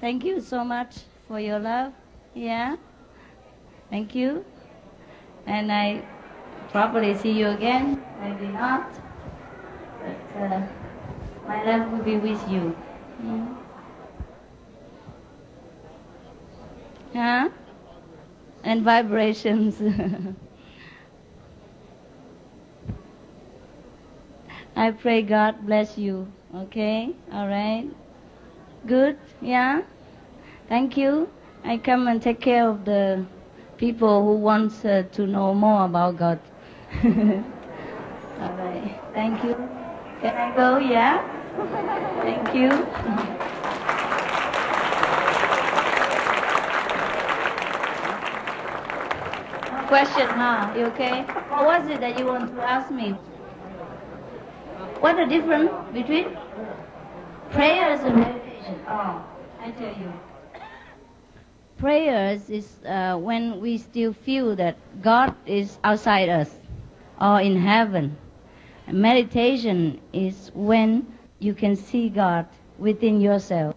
Thank 0.00 0.24
you 0.24 0.40
so 0.40 0.64
much 0.64 0.92
for 1.28 1.38
your 1.38 1.60
love. 1.60 1.92
Yeah. 2.34 2.76
Thank 3.90 4.14
you. 4.14 4.44
And 5.46 5.72
I 5.72 6.02
probably 6.70 7.14
see 7.16 7.32
you 7.32 7.48
again, 7.48 8.02
maybe 8.22 8.46
not. 8.46 8.92
But 10.00 10.16
uh, 10.40 10.62
my 11.46 11.64
love 11.64 11.90
will 11.90 12.04
be 12.04 12.16
with 12.16 12.48
you. 12.48 12.76
Mm. 13.22 13.56
Huh? 17.12 17.48
And 18.62 18.82
vibrations. 18.82 19.82
I 24.76 24.92
pray 24.92 25.22
God 25.22 25.66
bless 25.66 25.98
you. 25.98 26.30
Okay? 26.54 27.10
All 27.32 27.48
right? 27.48 27.90
Good? 28.86 29.18
Yeah? 29.42 29.82
Thank 30.68 30.96
you. 30.96 31.28
I 31.64 31.76
come 31.78 32.06
and 32.06 32.22
take 32.22 32.40
care 32.40 32.68
of 32.68 32.84
the 32.84 33.26
people 33.80 34.22
who 34.22 34.36
wants 34.36 34.84
uh, 34.84 35.02
to 35.10 35.26
know 35.26 35.54
more 35.54 35.86
about 35.86 36.18
God. 36.18 36.38
All 37.02 37.10
right. 38.60 39.00
Thank 39.14 39.42
you. 39.42 39.54
Can 40.20 40.36
I 40.36 40.54
go? 40.54 40.76
Yeah? 40.76 41.16
Thank 42.22 42.54
you. 42.54 42.68
Question, 49.88 50.28
huh? 50.28 50.74
You 50.76 50.84
okay? 50.92 51.22
What 51.48 51.64
was 51.64 51.88
it 51.88 52.00
that 52.00 52.18
you 52.18 52.26
want 52.26 52.54
to 52.54 52.62
ask 52.62 52.90
me? 52.92 53.12
What 55.00 55.16
the 55.16 55.24
difference 55.24 55.70
between 55.94 56.36
prayers 57.50 58.00
and 58.00 58.16
meditation? 58.16 58.78
Oh, 58.86 59.24
I 59.58 59.70
tell 59.70 59.88
you. 59.88 60.12
Prayers 61.80 62.50
is 62.50 62.68
uh, 62.84 63.16
when 63.16 63.58
we 63.58 63.78
still 63.78 64.12
feel 64.12 64.54
that 64.56 64.76
God 65.00 65.34
is 65.46 65.78
outside 65.82 66.28
us 66.28 66.50
or 67.18 67.40
in 67.40 67.56
heaven. 67.56 68.18
Meditation 68.86 69.98
is 70.12 70.50
when 70.52 71.06
you 71.38 71.54
can 71.54 71.76
see 71.76 72.10
God 72.10 72.46
within 72.78 73.22
yourself. 73.22 73.74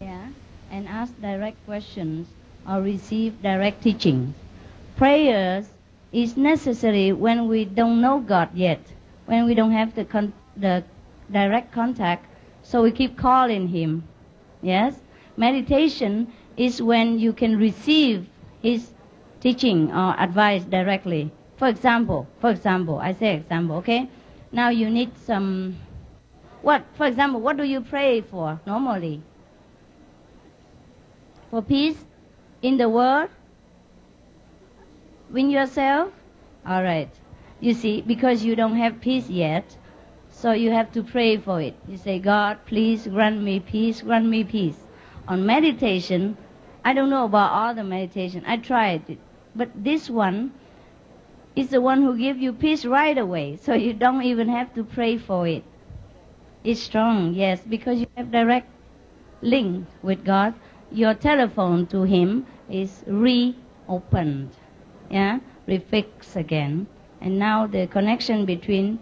Yeah, 0.00 0.28
and 0.70 0.88
ask 0.88 1.12
direct 1.20 1.62
questions 1.66 2.26
or 2.66 2.80
receive 2.80 3.42
direct 3.42 3.82
teaching. 3.82 4.34
Prayers 4.96 5.68
is 6.12 6.38
necessary 6.38 7.12
when 7.12 7.48
we 7.48 7.66
don't 7.66 8.00
know 8.00 8.18
God 8.18 8.48
yet, 8.54 8.80
when 9.26 9.44
we 9.44 9.52
don't 9.52 9.72
have 9.72 9.94
the 9.94 10.06
con- 10.06 10.32
the 10.56 10.84
direct 11.30 11.70
contact, 11.70 12.24
so 12.62 12.82
we 12.82 12.92
keep 12.92 13.18
calling 13.18 13.68
Him. 13.68 14.04
Yes, 14.62 14.96
meditation 15.36 16.32
is 16.56 16.80
when 16.82 17.18
you 17.18 17.32
can 17.32 17.58
receive 17.58 18.28
His 18.62 18.92
teaching 19.40 19.92
or 19.92 20.18
advice 20.18 20.64
directly. 20.64 21.30
For 21.56 21.68
example, 21.68 22.26
for 22.40 22.50
example, 22.50 22.98
I 22.98 23.12
say 23.12 23.36
example, 23.36 23.76
okay? 23.76 24.08
Now 24.52 24.68
you 24.70 24.90
need 24.90 25.16
some 25.18 25.76
what 26.62 26.84
for 26.94 27.06
example, 27.06 27.40
what 27.40 27.56
do 27.56 27.64
you 27.64 27.80
pray 27.80 28.20
for 28.20 28.60
normally? 28.66 29.22
For 31.50 31.62
peace 31.62 32.04
in 32.62 32.76
the 32.76 32.88
world? 32.88 33.30
Win 35.30 35.50
yourself? 35.50 36.12
Alright. 36.68 37.10
You 37.60 37.72
see, 37.72 38.02
because 38.02 38.44
you 38.44 38.56
don't 38.56 38.76
have 38.76 39.00
peace 39.00 39.28
yet, 39.28 39.76
so 40.28 40.52
you 40.52 40.70
have 40.72 40.92
to 40.92 41.02
pray 41.02 41.36
for 41.36 41.60
it. 41.60 41.74
You 41.88 41.96
say, 41.96 42.18
God, 42.18 42.58
please 42.66 43.06
grant 43.06 43.40
me 43.40 43.60
peace, 43.60 44.02
grant 44.02 44.26
me 44.26 44.44
peace. 44.44 44.76
On 45.28 45.46
meditation, 45.46 46.36
I 46.86 46.92
don't 46.92 47.10
know 47.10 47.24
about 47.24 47.50
all 47.50 47.74
the 47.74 47.82
meditation. 47.82 48.44
I 48.46 48.58
tried 48.58 49.10
it. 49.10 49.18
But 49.56 49.70
this 49.74 50.08
one 50.08 50.52
is 51.56 51.70
the 51.70 51.80
one 51.80 52.00
who 52.02 52.16
gives 52.16 52.38
you 52.38 52.52
peace 52.52 52.84
right 52.84 53.18
away. 53.18 53.56
So 53.56 53.74
you 53.74 53.92
don't 53.92 54.22
even 54.22 54.48
have 54.48 54.72
to 54.74 54.84
pray 54.84 55.18
for 55.18 55.48
it. 55.48 55.64
It's 56.62 56.80
strong, 56.80 57.34
yes, 57.34 57.60
because 57.68 57.98
you 57.98 58.06
have 58.16 58.30
direct 58.30 58.68
link 59.42 59.88
with 60.00 60.24
God. 60.24 60.54
Your 60.92 61.14
telephone 61.14 61.88
to 61.88 62.04
Him 62.04 62.46
is 62.70 63.02
reopened. 63.08 64.50
Yeah? 65.10 65.40
Refixed 65.66 66.36
again. 66.36 66.86
And 67.20 67.36
now 67.36 67.66
the 67.66 67.88
connection 67.88 68.46
between 68.46 69.00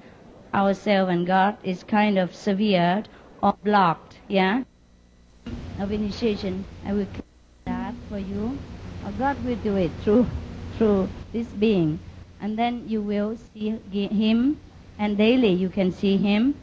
ourselves 0.55 1.13
and 1.13 1.27
God 1.27 1.59
is 1.63 1.85
kind 1.85 2.17
of 2.17 2.35
severed 2.35 3.11
or 3.43 3.55
blocked. 3.63 4.21
Yeah? 4.27 4.65
Of 5.79 5.93
initiation, 5.93 6.65
I 6.87 6.95
will 6.95 7.07
for 8.15 8.21
you. 8.21 8.57
Or 9.05 9.11
God 9.19 9.45
will 9.45 9.57
do 9.57 9.75
it 9.77 9.91
through 10.03 10.27
through 10.77 11.09
this 11.33 11.49
being. 11.65 11.99
And 12.41 12.57
then 12.57 12.85
you 12.87 13.01
will 13.03 13.37
see 13.37 13.71
him 13.93 14.61
and 14.99 15.19
daily 15.19 15.53
you 15.53 15.69
can 15.69 15.91
see 15.91 16.17
him 16.17 16.55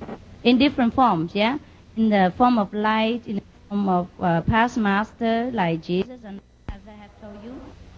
in 0.44 0.57
different 0.57 0.94
forms, 0.94 1.36
yeah? 1.36 1.57
In 1.98 2.10
the 2.10 2.34
form 2.38 2.57
of 2.57 2.73
light, 2.73 3.28
in 3.28 3.36
the 3.36 3.44
form 3.68 3.90
of 3.90 4.07
uh, 4.22 4.41
past 4.41 4.78
master 4.78 5.52
like 5.53 5.82
Jesus 5.84 6.19
and 6.23 6.40
as 6.69 6.82
I 6.88 6.95
have 7.03 7.11
told 7.22 7.44
you, 7.44 7.53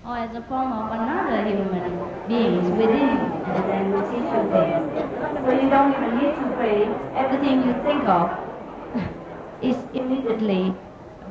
or 0.05 0.17
as 0.17 0.35
a 0.35 0.41
form 0.49 0.71
of 0.73 0.91
another 0.97 1.45
human 1.49 1.93
beings 2.27 2.69
within 2.81 3.05
you, 3.15 3.21
and 3.53 3.63
then 3.69 3.91
will 3.93 4.07
teach 4.09 4.29
you 4.33 4.43
things. 4.53 4.89
So 5.45 5.51
you 5.61 5.69
don't 5.69 5.93
even 5.93 6.11
need 6.21 6.33
to 6.41 6.47
pray. 6.57 6.79
Everything 7.23 7.61
you 7.67 7.73
think 7.85 8.03
of 8.09 8.25
is 9.69 9.77
immediately 9.93 10.73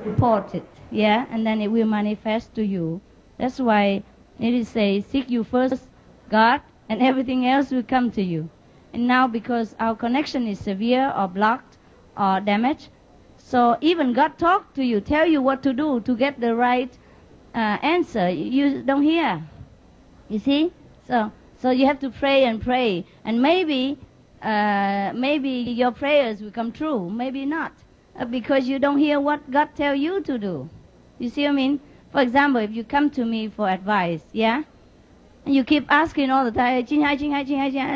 reported, 0.05 0.62
yeah, 0.93 1.27
and 1.31 1.47
then 1.47 1.60
it 1.60 1.69
will 1.69 1.86
manifest 1.86 2.55
to 2.55 2.64
you. 2.64 3.01
That's 3.39 3.59
why 3.59 4.02
it 4.39 4.55
is 4.55 4.69
say, 4.69 5.01
seek 5.01 5.31
you 5.31 5.44
first 5.44 5.89
God, 6.28 6.60
and 6.89 7.02
everything 7.10 7.47
else 7.47 7.70
will 7.70 7.82
come 7.82 8.10
to 8.12 8.23
you. 8.23 8.48
And 8.93 9.06
now, 9.06 9.27
because 9.27 9.74
our 9.81 9.97
connection 9.97 10.47
is 10.47 10.59
severe 10.59 11.12
or 11.16 11.28
blocked 11.28 11.78
or 12.16 12.40
damaged. 12.40 12.89
So 13.39 13.77
even 13.81 14.12
God 14.12 14.39
talk 14.39 14.74
to 14.74 14.85
you, 14.85 15.01
tell 15.01 15.27
you 15.27 15.43
what 15.43 15.62
to 15.62 15.73
do 15.73 16.01
to 16.01 16.16
get 16.16 16.40
the 16.40 16.55
right 16.55 16.97
uh, 17.55 17.78
answer. 17.82 18.28
You 18.28 18.82
don't 18.82 19.02
hear. 19.02 19.43
You 20.28 20.39
see? 20.39 20.73
So 21.06 21.32
so 21.62 21.70
you 21.70 21.86
have 21.86 22.01
to 22.01 22.10
pray 22.10 22.44
and 22.44 22.60
pray, 22.60 23.05
and 23.24 23.40
maybe 23.40 23.97
uh, 24.43 25.12
maybe 25.14 25.51
your 25.51 25.93
prayers 25.93 26.43
will 26.43 26.51
come 26.51 26.73
true, 26.73 27.09
maybe 27.09 27.47
not, 27.47 27.73
uh, 28.19 28.24
because 28.24 28.66
you 28.66 28.81
don't 28.81 28.98
hear 28.98 29.20
what 29.20 29.48
God 29.48 29.69
tell 29.77 29.94
you 29.94 30.20
to 30.23 30.39
do. 30.39 30.69
You 31.18 31.28
see 31.28 31.44
what 31.44 31.51
I 31.51 31.52
mean? 31.52 31.80
For 32.10 32.20
example, 32.20 32.60
if 32.60 32.70
you 32.72 32.84
come 32.84 33.10
to 33.10 33.24
me 33.24 33.48
for 33.48 33.68
advice, 33.68 34.24
yeah, 34.32 34.64
and 35.44 35.55
you 35.55 35.64
keep 35.64 35.86
asking 35.90 36.30
all 36.30 36.44
the 36.44 36.52
time, 36.52 36.84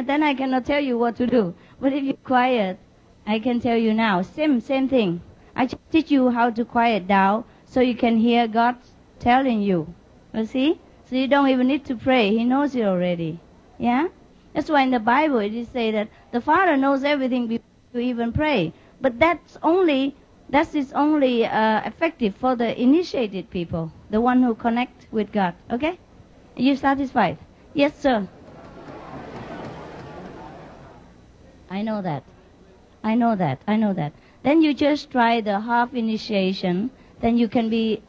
then 0.07 0.23
I 0.23 0.35
cannot 0.35 0.65
tell 0.65 0.81
you 0.81 0.99
what 0.99 1.17
to 1.17 1.27
do. 1.27 1.55
But 1.81 1.93
if 1.93 2.03
you're 2.03 2.15
quiet, 2.15 2.79
I 3.27 3.39
can 3.39 3.61
tell 3.61 3.77
you 3.77 3.93
now. 3.95 4.23
Same 4.23 4.61
same 4.61 4.89
thing. 4.89 5.21
I 5.55 5.67
teach 5.67 6.11
you 6.11 6.31
how 6.31 6.51
to 6.51 6.65
quiet 6.65 7.07
down 7.07 7.45
so 7.65 7.81
you 7.81 7.95
can 7.95 8.19
hear 8.19 8.47
God 8.49 8.77
telling 9.19 9.63
you. 9.63 9.95
You 10.35 10.45
see? 10.47 10.81
So 11.05 11.17
you 11.17 11.29
don't 11.29 11.49
even 11.49 11.69
need 11.69 11.85
to 11.87 11.95
pray. 11.95 12.31
He 12.31 12.45
knows 12.45 12.75
it 12.75 12.83
already. 12.83 13.39
Yeah? 13.79 14.09
That's 14.53 14.69
why 14.71 14.83
in 14.83 14.91
the 14.91 14.99
Bible 14.99 15.39
it 15.39 15.55
is 15.55 15.69
say 15.69 15.91
that 15.93 16.09
the 16.33 16.41
Father 16.41 16.77
knows 16.77 17.05
everything 17.05 17.47
before 17.47 17.65
you 17.95 18.01
even 18.01 18.33
pray. 18.33 18.73
But 19.01 19.19
that's 19.19 19.57
only 19.63 20.17
that 20.51 20.75
is 20.75 20.93
only 20.93 21.45
uh, 21.45 21.83
effective 21.85 22.37
for 22.37 22.55
the 22.55 22.81
initiated 22.81 23.51
people, 23.51 23.93
the 24.11 24.21
one 24.21 24.43
who 24.43 24.55
connect 24.55 25.07
with 25.11 25.33
God. 25.33 25.55
Okay? 25.71 25.99
Are 26.57 26.63
you 26.63 26.77
satisfied? 26.77 27.39
Yes, 27.75 27.99
sir. 27.99 28.29
I 31.69 31.83
know 31.83 32.01
that. 32.01 32.23
I 33.03 33.15
know 33.15 33.35
that. 33.37 33.61
I 33.67 33.77
know 33.77 33.93
that. 33.95 34.13
Then 34.43 34.63
you 34.63 34.73
just 34.73 35.11
try 35.11 35.41
the 35.41 35.61
half 35.61 35.95
initiation. 35.95 36.91
Then 37.21 37.37
you 37.37 37.49
can 37.49 37.69
be 37.69 38.03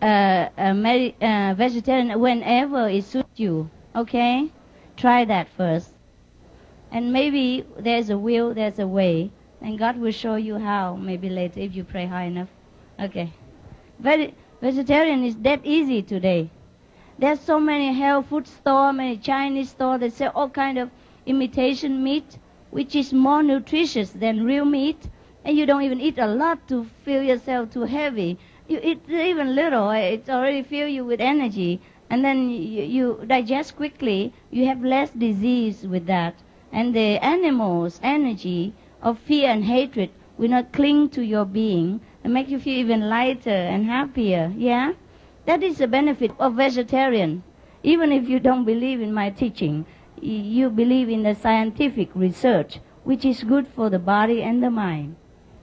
uh, 0.00 0.48
a 0.56 1.14
uh, 1.20 1.54
vegetarian 1.54 2.18
whenever 2.18 2.88
it 2.88 3.04
suits 3.04 3.28
you. 3.36 3.70
Okay? 3.94 4.50
Try 4.96 5.24
that 5.26 5.48
first. 5.56 5.90
And 6.90 7.12
maybe 7.12 7.66
there's 7.78 8.08
a 8.10 8.16
will, 8.16 8.54
there's 8.54 8.78
a 8.78 8.86
way. 8.86 9.30
And 9.66 9.80
God 9.80 9.98
will 9.98 10.12
show 10.12 10.36
you 10.36 10.58
how, 10.58 10.94
maybe 10.94 11.28
later, 11.28 11.58
if 11.58 11.74
you 11.74 11.82
pray 11.82 12.06
high 12.06 12.26
enough. 12.26 12.50
Okay. 13.00 13.32
Very, 13.98 14.32
vegetarian 14.62 15.24
is 15.24 15.34
that 15.38 15.60
easy 15.64 16.02
today. 16.02 16.50
There's 17.18 17.40
so 17.40 17.58
many 17.58 17.92
health 17.92 18.26
food 18.26 18.46
store, 18.46 18.92
many 18.92 19.16
Chinese 19.16 19.70
store 19.70 19.98
that 19.98 20.12
sell 20.12 20.30
all 20.36 20.50
kind 20.50 20.78
of 20.78 20.90
imitation 21.26 22.04
meat, 22.04 22.38
which 22.70 22.94
is 22.94 23.12
more 23.12 23.42
nutritious 23.42 24.10
than 24.12 24.44
real 24.44 24.64
meat. 24.64 25.08
And 25.44 25.56
you 25.58 25.66
don't 25.66 25.82
even 25.82 26.00
eat 26.00 26.18
a 26.18 26.28
lot 26.28 26.68
to 26.68 26.84
feel 27.04 27.24
yourself 27.24 27.72
too 27.72 27.86
heavy. 27.86 28.38
You 28.68 28.78
eat 28.80 29.02
even 29.10 29.56
little, 29.56 29.90
eh, 29.90 30.14
it 30.14 30.30
already 30.30 30.62
fill 30.62 30.86
you 30.86 31.04
with 31.04 31.20
energy 31.20 31.80
and 32.08 32.24
then 32.24 32.50
you, 32.50 32.84
you 32.84 33.24
digest 33.26 33.74
quickly, 33.74 34.32
you 34.52 34.66
have 34.66 34.84
less 34.84 35.10
disease 35.10 35.84
with 35.84 36.06
that. 36.06 36.36
And 36.70 36.94
the 36.94 37.18
animal's 37.18 37.98
energy 38.00 38.74
of 39.06 39.20
fear 39.20 39.48
and 39.48 39.64
hatred 39.64 40.10
will 40.36 40.48
not 40.50 40.72
cling 40.72 41.08
to 41.08 41.22
your 41.22 41.44
being 41.44 42.00
and 42.24 42.34
make 42.34 42.48
you 42.48 42.58
feel 42.58 42.76
even 42.76 43.08
lighter 43.08 43.50
and 43.74 43.86
happier. 43.86 44.52
Yeah? 44.56 44.94
That 45.44 45.62
is 45.62 45.78
the 45.78 45.86
benefit 45.86 46.32
of 46.40 46.54
vegetarian. 46.54 47.44
Even 47.84 48.10
if 48.10 48.28
you 48.28 48.40
don't 48.40 48.64
believe 48.64 49.00
in 49.00 49.14
my 49.14 49.30
teaching, 49.30 49.86
you 50.20 50.70
believe 50.70 51.08
in 51.08 51.22
the 51.22 51.36
scientific 51.36 52.10
research, 52.16 52.80
which 53.04 53.24
is 53.24 53.44
good 53.44 53.68
for 53.68 53.88
the 53.90 54.00
body 54.00 54.42
and 54.42 54.60
the 54.60 54.70
mind. 54.70 55.14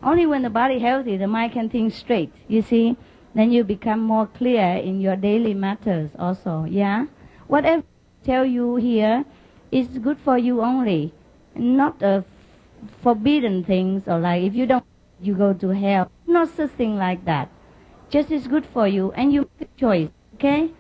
Only 0.02 0.26
when 0.26 0.44
the 0.44 0.49
body 0.49 0.80
healthy, 0.80 1.18
the 1.18 1.28
mind 1.28 1.52
can 1.52 1.70
think 1.70 1.91
straight. 1.94 2.32
You 2.48 2.61
see? 2.61 2.95
then 3.36 3.52
you 3.52 3.64
become 3.64 3.99
more 3.99 4.28
clear 4.28 4.78
in 4.78 5.02
your 5.02 5.15
daily 5.15 5.53
matters 5.53 6.11
also. 6.18 6.65
Yeah? 6.70 7.07
Whatever 7.48 7.82
I 7.82 8.26
tell 8.26 8.45
you 8.45 8.76
here 8.78 9.26
is 9.72 9.88
good 9.98 10.20
for 10.20 10.38
you 10.38 10.61
only, 10.61 11.14
not 11.56 12.02
a 12.02 12.24
forbidden 13.01 13.64
things 13.64 14.03
or 14.07 14.19
like 14.19 14.43
if 14.43 14.53
you 14.53 14.65
don't, 14.65 14.85
you 15.22 15.35
go 15.35 15.53
to 15.53 15.69
hell. 15.69 16.11
Not 16.27 16.49
such 16.49 16.72
thing 16.72 16.97
like 16.97 17.26
that. 17.26 17.49
Just 18.10 18.31
is 18.31 18.47
good 18.47 18.65
for 18.65 18.88
you 18.88 19.11
and 19.14 19.34
you 19.34 19.49
make 19.60 19.69
a 19.69 19.80
choice. 19.80 20.10
Okay? 20.35 20.72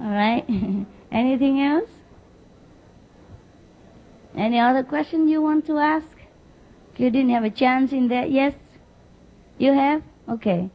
Alright? 0.00 0.48
Anything 1.12 1.60
else? 1.60 1.90
Any 4.36 4.58
other 4.58 4.82
question 4.82 5.28
you 5.28 5.42
want 5.42 5.66
to 5.66 5.78
ask? 5.78 6.06
You 6.96 7.10
didn't 7.10 7.30
have 7.30 7.44
a 7.44 7.50
chance 7.50 7.92
in 7.92 8.08
there? 8.08 8.26
Yes? 8.26 8.54
You 9.58 9.72
have? 9.72 10.02
Okay. 10.28 10.70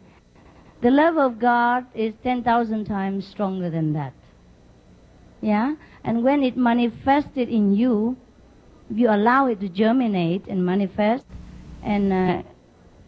The 0.81 0.91
love 0.91 1.17
of 1.17 1.39
God 1.39 1.85
is 1.95 2.13
10,000 2.23 2.85
times 2.85 3.25
stronger 3.25 3.69
than 3.69 3.93
that. 3.93 4.13
Yeah? 5.41 5.75
And 6.03 6.23
when 6.23 6.43
it 6.43 6.57
manifested 6.57 7.49
in 7.49 7.73
you, 7.73 8.17
you 8.95 9.09
allow 9.09 9.47
it 9.47 9.59
to 9.59 9.69
germinate 9.69 10.47
and 10.47 10.65
manifest 10.65 11.25
and 11.83 12.13
uh, 12.13 12.43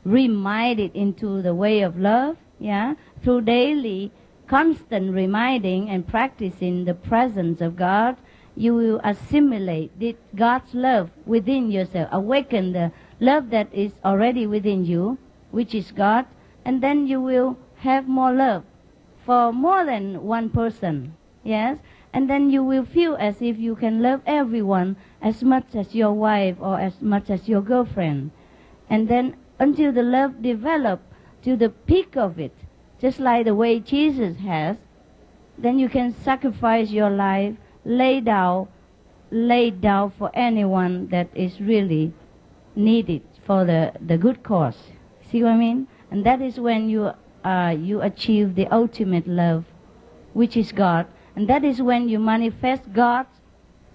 remind 0.03 0.79
it 0.79 0.95
into 0.95 1.41
the 1.41 1.53
way 1.53 1.81
of 1.81 1.97
love, 1.97 2.37
yeah, 2.59 2.95
through 3.23 3.41
daily 3.41 4.11
constant 4.47 5.13
reminding 5.13 5.89
and 5.89 6.07
practicing 6.07 6.85
the 6.85 6.93
presence 6.93 7.61
of 7.61 7.75
God, 7.75 8.15
you 8.55 8.73
will 8.73 9.01
assimilate 9.03 9.91
God's 10.35 10.73
love 10.73 11.09
within 11.25 11.71
yourself, 11.71 12.07
awaken 12.11 12.71
the 12.71 12.91
love 13.19 13.49
that 13.49 13.67
is 13.73 13.91
already 14.03 14.47
within 14.47 14.85
you, 14.85 15.17
which 15.51 15.73
is 15.73 15.91
God, 15.91 16.25
and 16.63 16.81
then 16.81 17.07
you 17.07 17.19
will 17.21 17.57
have 17.77 18.07
more 18.07 18.33
love 18.33 18.63
for 19.25 19.51
more 19.51 19.85
than 19.85 20.23
one 20.23 20.49
person. 20.49 21.15
Yes? 21.43 21.77
And 22.15 22.29
then 22.29 22.49
you 22.49 22.63
will 22.63 22.85
feel 22.85 23.17
as 23.19 23.41
if 23.41 23.59
you 23.59 23.75
can 23.75 24.01
love 24.01 24.21
everyone 24.25 24.95
as 25.21 25.43
much 25.43 25.75
as 25.75 25.93
your 25.93 26.13
wife 26.13 26.55
or 26.61 26.79
as 26.79 27.01
much 27.01 27.29
as 27.29 27.49
your 27.49 27.59
girlfriend. 27.59 28.31
And 28.89 29.09
then 29.09 29.35
until 29.59 29.91
the 29.91 30.01
love 30.01 30.41
develop 30.41 31.01
to 31.43 31.57
the 31.57 31.69
peak 31.69 32.15
of 32.15 32.39
it, 32.39 32.53
just 33.01 33.19
like 33.19 33.43
the 33.43 33.53
way 33.53 33.81
Jesus 33.81 34.37
has, 34.37 34.77
then 35.57 35.77
you 35.77 35.89
can 35.89 36.15
sacrifice 36.15 36.89
your 36.89 37.09
life, 37.09 37.57
lay 37.83 38.21
down, 38.21 38.69
lay 39.29 39.69
down 39.69 40.11
for 40.11 40.31
anyone 40.33 41.09
that 41.09 41.27
is 41.35 41.59
really 41.59 42.13
needed 42.77 43.23
for 43.45 43.65
the, 43.65 43.91
the 43.99 44.17
good 44.17 44.41
cause. 44.41 44.77
See 45.29 45.43
what 45.43 45.51
I 45.51 45.57
mean? 45.57 45.87
And 46.09 46.25
that 46.25 46.41
is 46.41 46.61
when 46.61 46.87
you 46.87 47.11
uh, 47.43 47.75
you 47.77 48.01
achieve 48.01 48.55
the 48.55 48.67
ultimate 48.67 49.27
love, 49.27 49.65
which 50.31 50.55
is 50.55 50.71
God. 50.71 51.07
And 51.35 51.49
that 51.49 51.65
is 51.65 51.81
when 51.81 52.07
you 52.07 52.17
manifest 52.17 52.93
God 52.93 53.25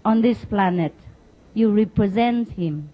on 0.05 0.21
this 0.21 0.45
planet. 0.45 0.95
You 1.55 1.71
represent 1.71 2.53
Him. 2.53 2.91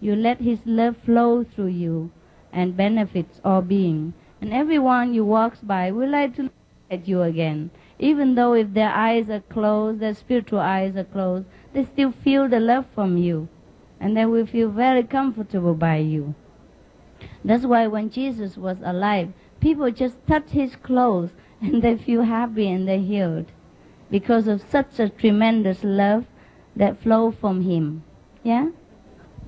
You 0.00 0.16
let 0.16 0.40
His 0.40 0.58
love 0.66 0.96
flow 0.96 1.44
through 1.44 1.68
you 1.68 2.10
and 2.52 2.76
benefits 2.76 3.40
all 3.44 3.62
being. 3.62 4.12
And 4.40 4.52
everyone 4.52 5.14
you 5.14 5.24
walks 5.24 5.60
by 5.60 5.92
will 5.92 6.10
like 6.10 6.34
to 6.36 6.42
look 6.42 6.52
at 6.90 7.06
you 7.06 7.22
again. 7.22 7.70
Even 8.00 8.34
though 8.34 8.52
if 8.54 8.74
their 8.74 8.90
eyes 8.90 9.30
are 9.30 9.40
closed, 9.40 10.00
their 10.00 10.14
spiritual 10.14 10.58
eyes 10.58 10.96
are 10.96 11.04
closed, 11.04 11.46
they 11.72 11.84
still 11.84 12.10
feel 12.10 12.48
the 12.48 12.58
love 12.58 12.86
from 12.96 13.16
you. 13.16 13.48
And 14.00 14.16
they 14.16 14.26
will 14.26 14.46
feel 14.46 14.70
very 14.70 15.04
comfortable 15.04 15.74
by 15.74 15.98
you. 15.98 16.34
That's 17.44 17.64
why 17.64 17.86
when 17.86 18.10
Jesus 18.10 18.56
was 18.56 18.78
alive, 18.82 19.32
people 19.60 19.90
just 19.92 20.16
touch 20.26 20.50
his 20.50 20.74
clothes 20.74 21.30
and 21.60 21.80
they 21.80 21.96
feel 21.96 22.22
happy 22.22 22.68
and 22.68 22.88
they're 22.88 22.98
healed 22.98 23.52
because 24.14 24.46
of 24.46 24.62
such 24.70 25.00
a 25.00 25.08
tremendous 25.08 25.82
love 25.82 26.24
that 26.76 27.02
flow 27.02 27.32
from 27.32 27.62
him. 27.62 28.04
Yeah? 28.44 28.68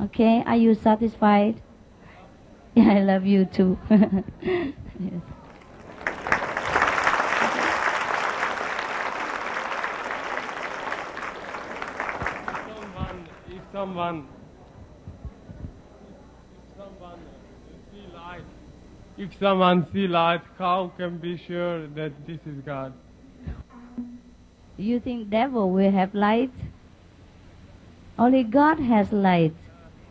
Okay, 0.02 0.42
are 0.44 0.56
you 0.56 0.74
satisfied? 0.74 1.62
Yeah, 2.74 2.90
I 2.90 3.00
love 3.00 3.24
you 3.24 3.44
too. 3.44 3.78
yes. 3.90 4.02
Someone, 12.66 13.28
if 13.48 13.62
someone 13.72 14.28
If 19.16 19.30
someone 19.38 19.86
see 19.92 20.06
light, 20.06 20.42
how 20.58 20.92
can 20.98 21.18
be 21.18 21.38
sure 21.38 21.86
that 21.86 22.26
this 22.26 22.40
is 22.44 22.60
God? 22.66 22.92
You 24.76 25.00
think 25.00 25.30
devil 25.30 25.70
will 25.70 25.90
have 25.90 26.14
light? 26.14 26.52
Only 28.18 28.42
God 28.42 28.78
has 28.78 29.12
light. 29.12 29.54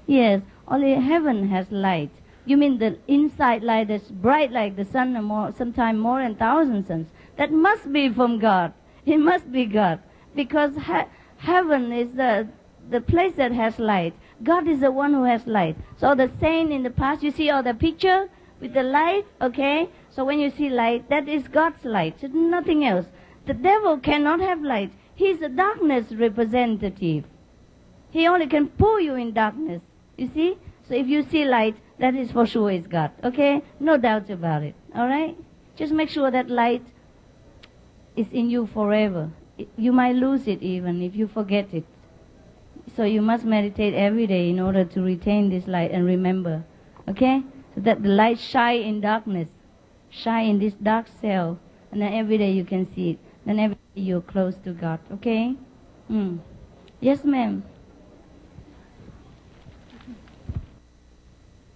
Yes, 0.07 0.41
only 0.67 0.93
heaven 0.93 1.49
has 1.49 1.71
light. 1.71 2.09
You 2.45 2.57
mean 2.57 2.77
the 2.77 2.97
inside 3.07 3.63
light 3.63 3.87
that's 3.87 4.09
bright 4.09 4.51
like 4.51 4.75
the 4.75 4.85
sun 4.85 5.15
and 5.15 5.25
more, 5.25 5.51
sometimes 5.51 5.99
more 5.99 6.21
than 6.21 6.35
thousand 6.35 6.85
suns? 6.85 7.07
That 7.37 7.51
must 7.51 7.91
be 7.91 8.09
from 8.09 8.39
God. 8.39 8.73
It 9.05 9.17
must 9.17 9.51
be 9.51 9.65
God. 9.65 9.99
Because 10.35 10.75
he- 10.75 11.09
heaven 11.37 11.91
is 11.91 12.11
the, 12.11 12.47
the 12.89 13.01
place 13.01 13.33
that 13.35 13.51
has 13.51 13.79
light. 13.79 14.13
God 14.43 14.67
is 14.67 14.81
the 14.81 14.91
one 14.91 15.13
who 15.13 15.23
has 15.23 15.47
light. 15.47 15.75
So 15.97 16.13
the 16.13 16.29
saint 16.39 16.71
in 16.71 16.83
the 16.83 16.91
past, 16.91 17.23
you 17.23 17.31
see 17.31 17.49
all 17.49 17.63
the 17.63 17.73
picture 17.73 18.29
with 18.59 18.73
the 18.73 18.83
light, 18.83 19.25
okay? 19.41 19.89
So 20.09 20.23
when 20.23 20.39
you 20.39 20.49
see 20.49 20.69
light, 20.69 21.09
that 21.09 21.27
is 21.27 21.47
God's 21.47 21.83
light. 21.83 22.17
It's 22.21 22.33
nothing 22.33 22.85
else. 22.85 23.07
The 23.45 23.53
devil 23.53 23.97
cannot 23.97 24.39
have 24.39 24.61
light. 24.61 24.91
He's 25.13 25.41
a 25.41 25.49
darkness 25.49 26.11
representative. 26.11 27.25
He 28.11 28.27
only 28.27 28.47
can 28.47 28.67
pull 28.67 28.99
you 28.99 29.15
in 29.15 29.33
darkness. 29.33 29.81
You 30.17 30.29
see? 30.33 30.57
So 30.87 30.95
if 30.95 31.07
you 31.07 31.23
see 31.23 31.45
light, 31.45 31.75
that 31.99 32.15
is 32.15 32.31
for 32.31 32.45
sure 32.45 32.71
is 32.71 32.87
God. 32.87 33.11
Okay? 33.23 33.61
No 33.79 33.97
doubt 33.97 34.29
about 34.29 34.63
it. 34.63 34.75
Alright? 34.95 35.37
Just 35.75 35.93
make 35.93 36.09
sure 36.09 36.31
that 36.31 36.49
light 36.49 36.83
is 38.15 38.27
in 38.31 38.49
you 38.49 38.67
forever. 38.67 39.29
You 39.77 39.91
might 39.91 40.15
lose 40.15 40.47
it 40.47 40.61
even 40.61 41.01
if 41.01 41.15
you 41.15 41.27
forget 41.27 41.73
it. 41.73 41.85
So 42.95 43.03
you 43.03 43.21
must 43.21 43.45
meditate 43.45 43.93
every 43.93 44.27
day 44.27 44.49
in 44.49 44.59
order 44.59 44.85
to 44.85 45.01
retain 45.01 45.49
this 45.49 45.67
light 45.67 45.91
and 45.91 46.05
remember. 46.05 46.63
Okay? 47.07 47.43
So 47.73 47.81
that 47.81 48.03
the 48.03 48.09
light 48.09 48.39
shine 48.39 48.81
in 48.81 49.01
darkness. 49.01 49.49
Shine 50.09 50.49
in 50.49 50.59
this 50.59 50.73
dark 50.73 51.07
cell. 51.21 51.59
And 51.91 52.01
then 52.01 52.13
every 52.13 52.37
day 52.37 52.51
you 52.51 52.63
can 52.63 52.93
see 52.93 53.11
it. 53.11 53.19
Day 53.45 53.75
you're 53.93 54.21
close 54.21 54.55
to 54.63 54.73
God. 54.73 54.99
Okay? 55.13 55.55
Mm. 56.09 56.39
Yes, 56.99 57.23
ma'am. 57.23 57.63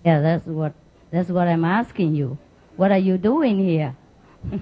Yeah, 0.05 0.21
that's 0.21 0.45
what 0.45 0.73
that's 1.11 1.29
what 1.29 1.47
I'm 1.47 1.65
asking 1.65 2.15
you. 2.15 2.37
What 2.77 2.91
are 2.91 2.97
you 2.97 3.17
doing 3.17 3.59
here? 3.59 3.95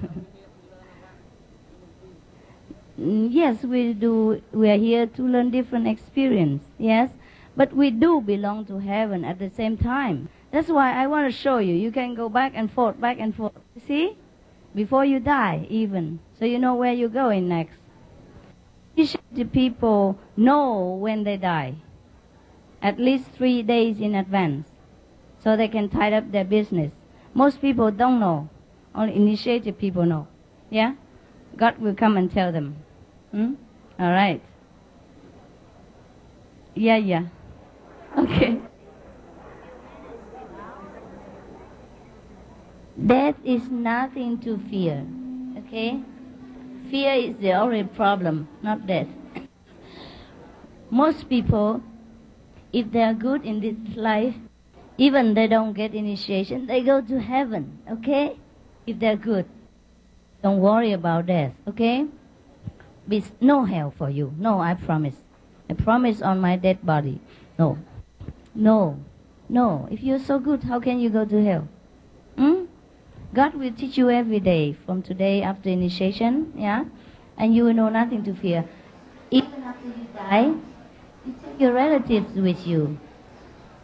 Yes, 2.97 3.63
we 3.63 3.93
do. 3.93 4.41
We 4.51 4.71
are 4.71 4.77
here 4.77 5.05
to 5.05 5.21
learn 5.21 5.51
different 5.51 5.87
experience. 5.87 6.63
Yes, 6.79 7.11
but 7.55 7.71
we 7.71 7.91
do 7.91 8.21
belong 8.21 8.65
to 8.65 8.79
heaven 8.79 9.23
at 9.23 9.37
the 9.37 9.51
same 9.51 9.77
time. 9.77 10.29
That's 10.49 10.67
why 10.69 10.93
I 10.93 11.05
want 11.05 11.27
to 11.27 11.31
show 11.31 11.59
you. 11.59 11.75
You 11.75 11.91
can 11.91 12.15
go 12.15 12.27
back 12.27 12.53
and 12.55 12.71
forth, 12.71 12.99
back 12.99 13.19
and 13.19 13.35
forth. 13.35 13.53
See, 13.85 14.17
before 14.77 15.03
you 15.03 15.19
die, 15.19 15.65
even 15.71 16.19
so 16.37 16.45
you 16.45 16.59
know 16.59 16.75
where 16.75 16.93
you're 16.93 17.09
going 17.09 17.49
next. 17.49 17.77
The 19.31 19.45
people 19.45 20.19
know 20.37 20.95
when 21.01 21.23
they 21.23 21.35
die, 21.35 21.75
at 22.79 22.99
least 22.99 23.31
three 23.31 23.63
days 23.63 23.99
in 23.99 24.13
advance, 24.13 24.69
so 25.43 25.57
they 25.57 25.67
can 25.67 25.89
tie 25.89 26.13
up 26.13 26.31
their 26.31 26.45
business. 26.45 26.91
Most 27.33 27.59
people 27.59 27.89
don't 27.89 28.19
know. 28.19 28.49
Only 28.93 29.15
initiated 29.15 29.79
people 29.79 30.05
know. 30.05 30.27
Yeah? 30.69 30.93
God 31.55 31.79
will 31.79 31.95
come 31.95 32.15
and 32.15 32.31
tell 32.31 32.51
them. 32.51 32.77
Hmm? 33.31 33.53
All 33.99 34.11
right. 34.11 34.43
Yeah, 36.75 36.97
yeah. 36.97 37.25
Okay. 38.17 38.61
Death 43.05 43.35
is 43.43 43.69
nothing 43.69 44.39
to 44.39 44.57
fear. 44.69 45.05
Okay? 45.57 46.01
Fear 46.89 47.13
is 47.13 47.35
the 47.37 47.53
only 47.53 47.83
problem, 47.83 48.47
not 48.63 48.87
death. 48.87 49.07
Most 50.89 51.29
people, 51.29 51.83
if 52.73 52.91
they 52.91 53.03
are 53.03 53.13
good 53.13 53.45
in 53.45 53.59
this 53.59 53.95
life, 53.95 54.35
even 54.97 55.33
they 55.35 55.47
don't 55.47 55.73
get 55.73 55.93
initiation, 55.93 56.65
they 56.65 56.81
go 56.81 57.01
to 57.01 57.19
heaven. 57.19 57.77
Okay? 57.91 58.39
If 58.87 58.99
they're 58.99 59.17
good. 59.17 59.45
Don't 60.41 60.59
worry 60.59 60.93
about 60.93 61.27
death. 61.27 61.53
Okay? 61.67 62.07
be 63.07 63.23
no 63.39 63.63
hell 63.65 63.93
for 63.97 64.09
you. 64.09 64.33
No, 64.37 64.59
I 64.59 64.73
promise. 64.73 65.15
I 65.69 65.73
promise 65.73 66.21
on 66.21 66.39
my 66.39 66.55
dead 66.57 66.85
body. 66.85 67.21
No. 67.57 67.77
No. 68.53 68.99
No. 69.49 69.87
If 69.91 70.03
you're 70.03 70.19
so 70.19 70.39
good, 70.39 70.63
how 70.63 70.79
can 70.79 70.99
you 70.99 71.09
go 71.09 71.25
to 71.25 71.43
hell? 71.43 71.67
Hmm? 72.37 72.65
God 73.37 73.53
will 73.53 73.71
teach 73.71 73.99
you 73.99 74.09
every 74.09 74.39
day 74.39 74.73
from 74.83 75.03
today 75.03 75.43
after 75.43 75.69
initiation, 75.69 76.53
yeah? 76.57 76.85
And 77.37 77.53
you 77.53 77.65
will 77.65 77.73
know 77.75 77.87
nothing 77.87 78.23
to 78.23 78.33
fear. 78.33 78.65
Even 79.29 79.61
after 79.61 79.89
you 79.89 80.07
die, 80.15 80.45
you 81.23 81.35
take 81.43 81.59
your 81.59 81.71
relatives 81.71 82.33
with 82.33 82.65
you. 82.65 82.97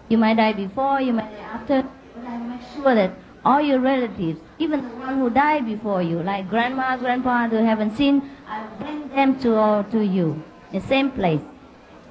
You 0.10 0.18
might 0.18 0.38
die 0.38 0.54
before, 0.54 1.02
you 1.02 1.14
might 1.14 1.30
die 1.38 1.44
after, 1.58 1.88
but 2.16 2.26
I 2.26 2.38
make 2.40 2.62
sure 2.74 2.96
that 2.96 3.12
all 3.46 3.62
your 3.62 3.80
relatives, 3.80 4.40
even 4.58 4.82
the 4.82 4.96
one 4.96 5.20
who 5.20 5.30
died 5.30 5.68
before 5.68 6.02
you, 6.02 6.24
like 6.24 6.50
grandma, 6.50 6.98
grandpa, 6.98 7.48
who 7.48 7.58
haven't 7.58 7.96
seen, 7.96 8.28
I 8.48 8.66
bring 8.80 9.08
them 9.10 9.40
to 9.42 9.56
all 9.56 9.84
to 9.84 10.04
you, 10.04 10.42
the 10.72 10.82
same 10.82 11.12
place. 11.12 11.42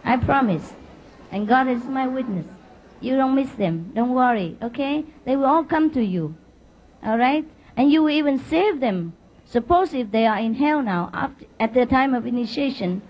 I 0.04 0.16
promise. 0.16 0.74
And 1.32 1.48
God 1.48 1.66
is 1.66 1.82
my 1.86 2.06
witness. 2.06 2.46
You 3.00 3.16
don't 3.16 3.34
miss 3.34 3.50
them. 3.50 3.90
Don't 3.96 4.14
worry, 4.14 4.56
okay? 4.62 5.04
They 5.24 5.34
will 5.34 5.46
all 5.46 5.64
come 5.64 5.90
to 5.90 6.04
you. 6.04 6.36
All 7.04 7.18
right? 7.18 7.44
And 7.76 7.90
you 7.90 8.02
will 8.02 8.10
even 8.10 8.38
save 8.38 8.80
them. 8.80 9.14
Suppose 9.44 9.92
if 9.92 10.10
they 10.10 10.26
are 10.26 10.38
in 10.38 10.54
hell 10.54 10.82
now, 10.82 11.10
after, 11.12 11.44
at 11.60 11.74
the 11.74 11.84
time 11.84 12.14
of 12.14 12.26
initiation, 12.26 13.02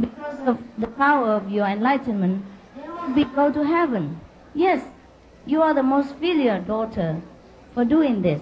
because 0.00 0.38
of 0.46 0.58
the 0.78 0.86
power 0.86 1.32
of 1.34 1.50
your 1.50 1.66
enlightenment, 1.66 2.44
they 2.76 2.88
will 2.88 3.14
be, 3.14 3.24
go 3.24 3.52
to 3.52 3.64
heaven. 3.64 4.20
Yes, 4.54 4.84
you 5.44 5.60
are 5.62 5.74
the 5.74 5.82
most 5.82 6.14
filial 6.16 6.62
daughter 6.62 7.20
for 7.74 7.84
doing 7.84 8.22
this. 8.22 8.40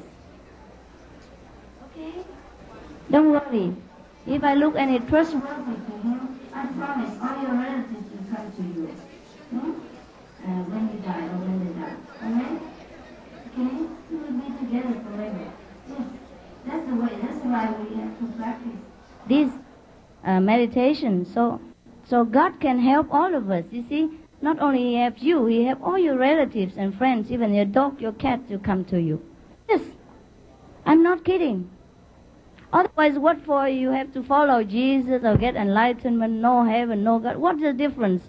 Okay? 1.91 2.13
Don't 3.11 3.31
worry. 3.31 3.75
If 4.27 4.45
I 4.45 4.55
look 4.55 4.77
any 4.77 4.99
trustworthy 4.99 5.47
to 5.47 5.93
him, 6.03 6.41
I 6.53 6.67
promise 6.67 7.19
all 7.23 7.43
your 7.43 7.55
relatives 7.55 8.11
will 8.11 8.37
come 8.37 8.53
to 8.53 8.63
you. 8.63 8.87
Hmm? 9.51 9.71
Uh, 10.45 10.63
when 10.71 10.91
you 10.93 10.99
die 11.01 11.27
or 11.27 11.39
when 11.39 11.67
they 11.67 11.81
die. 11.81 11.97
Alright? 12.23 12.76
Okay? 13.59 13.87
We 14.11 14.17
will 14.17 14.33
be 14.33 14.59
together 14.59 15.01
forever. 15.01 15.53
That's 16.67 16.89
the 16.89 16.95
way. 16.97 17.19
That's 17.23 17.45
why 17.45 17.75
we 17.81 17.97
have 17.97 18.19
to 18.19 18.27
practice 18.37 18.73
this 19.29 19.51
uh, 20.25 20.41
meditation. 20.41 21.25
So, 21.25 21.61
so 22.05 22.25
God 22.25 22.61
can 22.61 22.79
help 22.79 23.13
all 23.13 23.35
of 23.35 23.51
us. 23.51 23.65
You 23.71 23.85
see, 23.89 24.11
not 24.43 24.61
only 24.61 24.79
he 24.79 24.95
helps 24.97 25.23
you, 25.23 25.47
he 25.47 25.65
helps 25.65 25.83
all 25.83 25.99
your 25.99 26.17
relatives 26.17 26.75
and 26.77 26.97
friends, 26.97 27.31
even 27.31 27.55
your 27.55 27.65
dog, 27.65 28.01
your 28.01 28.13
cat 28.13 28.49
to 28.49 28.59
come 28.59 28.85
to 28.87 29.01
you. 29.01 29.23
Yes. 29.69 29.83
I'm 30.85 31.03
not 31.03 31.25
kidding. 31.25 31.71
Otherwise, 32.73 33.19
what 33.19 33.45
for 33.45 33.69
you 33.69 33.91
have 33.91 34.13
to 34.13 34.23
follow 34.23 34.63
Jesus 34.63 35.25
or 35.25 35.37
get 35.37 35.57
enlightenment, 35.57 36.35
no 36.35 36.65
heaven, 36.65 37.03
no 37.03 37.19
God? 37.19 37.39
What's 37.39 37.63
the 37.63 37.73
difference? 37.73 38.23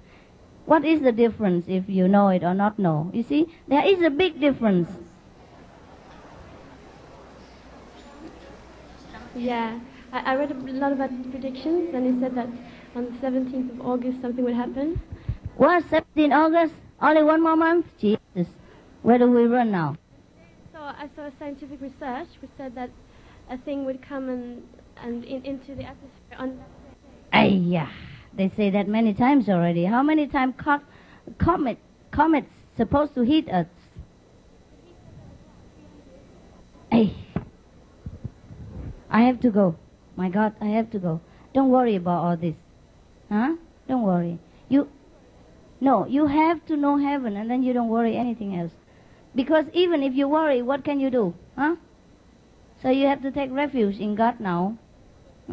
What 0.66 0.86
is 0.86 1.02
the 1.02 1.12
difference 1.12 1.66
if 1.68 1.88
you 1.88 2.08
know 2.08 2.30
it 2.30 2.44
or 2.44 2.54
not 2.54 2.78
know? 2.80 3.10
You 3.14 3.24
see, 3.24 3.48
there 3.68 3.86
is 3.86 4.02
a 4.02 4.10
big 4.10 4.40
difference. 4.40 4.90
Yeah, 9.38 9.80
I, 10.12 10.32
I 10.32 10.36
read 10.36 10.52
a 10.52 10.56
lot 10.56 10.92
about 10.92 11.10
predictions, 11.30 11.94
and 11.94 12.06
he 12.16 12.20
said 12.20 12.36
that 12.36 12.48
on 12.96 13.06
the 13.06 13.12
17th 13.20 13.80
of 13.80 13.86
August 13.86 14.22
something 14.22 14.44
would 14.44 14.56
happen. 14.56 15.00
What, 15.58 15.84
17 15.90 16.34
August? 16.34 16.74
Only 17.02 17.24
one 17.24 17.44
more 17.44 17.56
month? 17.56 17.86
Jesus. 18.00 18.48
Where 19.04 19.20
do 19.20 19.30
we 19.30 19.46
run 19.46 19.72
now? 19.72 19.96
So 20.74 20.80
I 20.80 21.08
saw 21.16 21.28
a 21.28 21.32
scientific 21.38 21.80
research 21.82 22.30
which 22.42 22.50
said 22.58 22.74
that 22.76 22.90
a 23.50 23.58
thing 23.60 23.86
would 23.86 24.02
come 24.02 24.28
and, 24.30 24.64
and 24.98 25.24
in, 25.24 25.46
into 25.46 25.76
the 25.76 25.84
atmosphere 25.84 26.38
on 26.38 26.58
that 26.58 26.68
Ay, 27.34 27.60
yeah. 27.64 27.90
They 28.34 28.52
say 28.56 28.70
that 28.72 28.88
many 28.88 29.14
times 29.14 29.50
already. 29.50 29.86
How 29.86 30.02
many 30.02 30.28
times 30.28 30.56
co- 30.58 30.82
comet 31.38 31.78
comets 32.12 32.50
supposed 32.76 33.14
to 33.16 33.22
hit 33.22 33.50
us? 33.50 33.68
Hey, 36.92 37.14
I 39.10 39.22
have 39.24 39.40
to 39.42 39.50
go. 39.50 39.76
My 40.16 40.30
God, 40.30 40.56
I 40.60 40.68
have 40.68 40.92
to 40.92 41.00
go. 41.00 41.22
Don't 41.54 41.70
worry 41.70 41.96
about 41.96 42.24
all 42.24 42.38
this. 42.38 42.56
Huh? 43.30 43.56
Don't 43.88 44.04
worry. 44.04 44.40
You 44.70 44.90
no, 45.80 46.08
you 46.08 46.26
have 46.26 46.66
to 46.66 46.76
know 46.76 46.98
heaven 46.98 47.38
and 47.38 47.50
then 47.50 47.64
you 47.64 47.74
don't 47.74 47.90
worry 47.90 48.18
anything 48.18 48.56
else. 48.56 48.72
Because 49.36 49.66
even 49.74 50.02
if 50.02 50.16
you 50.16 50.28
worry, 50.28 50.62
what 50.62 50.84
can 50.84 51.00
you 51.00 51.12
do? 51.12 51.36
Huh? 51.56 51.76
So 52.82 52.90
you 52.90 53.08
have 53.08 53.22
to 53.22 53.32
take 53.32 53.52
refuge 53.52 54.00
in 54.00 54.16
God 54.16 54.40
now. 54.40 54.78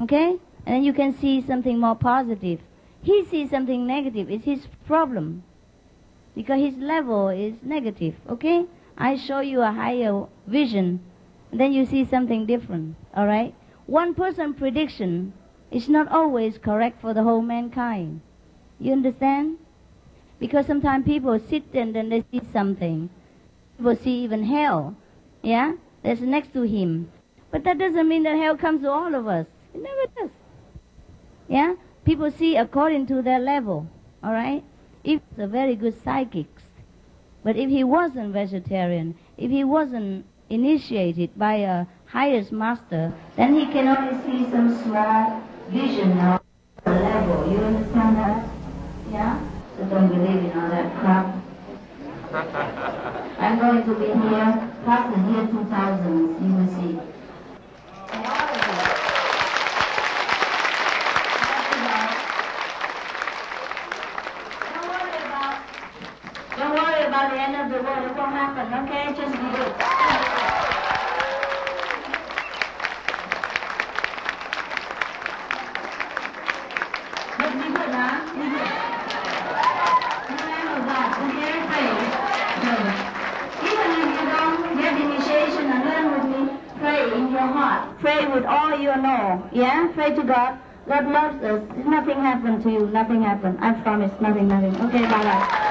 Okay? 0.02 0.36
And 0.66 0.76
then 0.76 0.85
you 0.85 0.94
can 0.94 1.18
see 1.18 1.44
something 1.47 1.78
more 1.78 1.94
positive. 1.94 2.60
He 3.02 3.24
sees 3.26 3.51
something 3.51 3.86
negative. 3.86 4.31
It's 4.31 4.47
his 4.47 4.66
problem. 4.86 5.43
Because 6.35 6.60
his 6.60 6.76
level 6.76 7.28
is 7.28 7.55
negative. 7.62 8.14
Okay? 8.28 8.64
I 8.97 9.16
show 9.16 9.40
you 9.40 9.60
a 9.60 9.72
higher 9.72 10.26
vision. 10.47 11.01
Then 11.59 11.72
you 11.72 11.86
see 11.86 12.05
something 12.05 12.47
different. 12.47 12.97
Alright? 13.16 13.55
One 13.86 14.14
person 14.14 14.55
prediction 14.55 15.32
is 15.70 15.89
not 15.89 16.09
always 16.09 16.59
correct 16.59 17.01
for 17.01 17.14
the 17.14 17.22
whole 17.22 17.43
mankind. 17.43 18.20
You 18.78 18.93
understand? 18.93 19.59
Because 20.39 20.66
sometimes 20.66 21.05
people 21.05 21.39
sit 21.39 21.64
and 21.72 21.94
then 21.94 22.09
they 22.09 22.24
see 22.31 22.40
something. 22.52 23.09
People 23.76 23.97
see 23.97 24.24
even 24.24 24.44
hell. 24.44 24.97
Yeah? 25.43 25.74
That's 26.02 26.20
next 26.20 26.52
to 26.55 26.62
him. 26.62 27.10
But 27.51 27.64
that 27.64 27.78
doesn't 27.78 28.09
mean 28.09 28.24
that 28.24 28.36
hell 28.36 28.56
comes 28.56 28.82
to 28.82 28.90
all 28.90 29.14
of 29.14 29.26
us. 29.26 29.47
It 29.72 29.82
never 29.82 30.06
does. 30.18 30.31
Yeah? 31.48 31.74
People 32.05 32.31
see 32.31 32.56
according 32.56 33.06
to 33.06 33.22
their 33.22 33.39
level. 33.39 33.86
Alright? 34.22 34.64
if 35.05 35.20
a 35.36 35.47
very 35.47 35.76
good 35.76 36.02
psychic. 36.02 36.47
But 37.44 37.56
if 37.56 37.68
he 37.68 37.85
wasn't 37.85 38.32
vegetarian, 38.32 39.16
if 39.36 39.51
he 39.51 39.62
wasn't 39.62 40.24
initiated 40.50 41.36
by 41.38 41.54
a 41.54 41.86
highest 42.06 42.52
master, 42.52 43.12
then 43.36 43.54
he 43.54 43.66
can 43.66 43.88
only 43.88 44.14
see 44.24 44.50
some 44.50 44.68
small 44.82 45.42
vision 45.68 46.18
of 46.18 46.40
the 46.84 46.90
level. 46.90 47.50
You 47.50 47.58
understand 47.58 48.16
that? 48.16 48.48
Yeah? 49.10 49.40
So 49.76 49.84
don't 49.86 50.08
believe 50.08 50.44
in 50.44 50.52
all 50.58 50.68
that 50.70 50.94
crap. 51.00 51.34
I'm 53.38 53.58
going 53.58 53.84
to 53.84 53.94
be 53.94 54.06
here 54.06 54.70
past 54.84 55.14
the 55.14 55.32
year 55.32 55.46
2000, 55.46 56.12
you 56.12 56.54
will 56.54 56.68
see. 56.68 56.98
And 58.12 58.26
all 58.26 58.48
of 58.48 58.60
you. 58.68 59.14
Don't 64.74 64.88
worry 64.88 65.18
about 65.26 65.74
don't 66.56 66.74
worry 66.74 67.04
about 67.06 67.30
the 67.32 67.40
end 67.40 67.56
of 67.56 67.68
the 67.68 67.82
world. 67.82 68.10
It 68.10 68.16
won't 68.16 68.32
happen, 68.32 68.72
okay? 68.86 69.06
Just 69.18 69.32
be 69.32 69.38
good. 69.38 69.74
But 77.38 77.50
be 77.58 77.66
good, 77.74 77.90
huh? 77.90 78.22
Be 78.38 78.46
good. 78.54 78.70
Remember 80.30 80.78
that, 80.86 81.10
okay? 81.24 81.54
Pray. 81.70 81.86
Pray. 82.62 82.82
Even 83.66 83.88
if 83.98 84.08
you 84.14 84.24
don't 84.30 84.60
get 84.78 84.94
initiation 85.00 85.64
and 85.74 85.80
learn 85.84 86.06
with 86.14 86.26
me, 86.30 86.40
pray 86.78 87.02
in 87.12 87.32
your 87.32 87.48
heart. 87.50 87.98
Pray 87.98 88.26
with 88.26 88.44
all 88.44 88.78
you 88.78 88.94
know. 89.02 89.42
Pray 90.05 90.14
to 90.16 90.22
God. 90.22 90.59
God 90.86 91.06
loves 91.06 91.43
us. 91.43 91.62
Nothing 91.86 92.20
happened 92.20 92.62
to 92.64 92.70
you. 92.70 92.86
Nothing 92.89 93.22
happened. 93.22 93.56
I 93.62 93.72
promise. 93.81 94.12
Nothing, 94.20 94.48
nothing. 94.48 94.76
Okay, 94.82 95.01
bye-bye. 95.01 95.63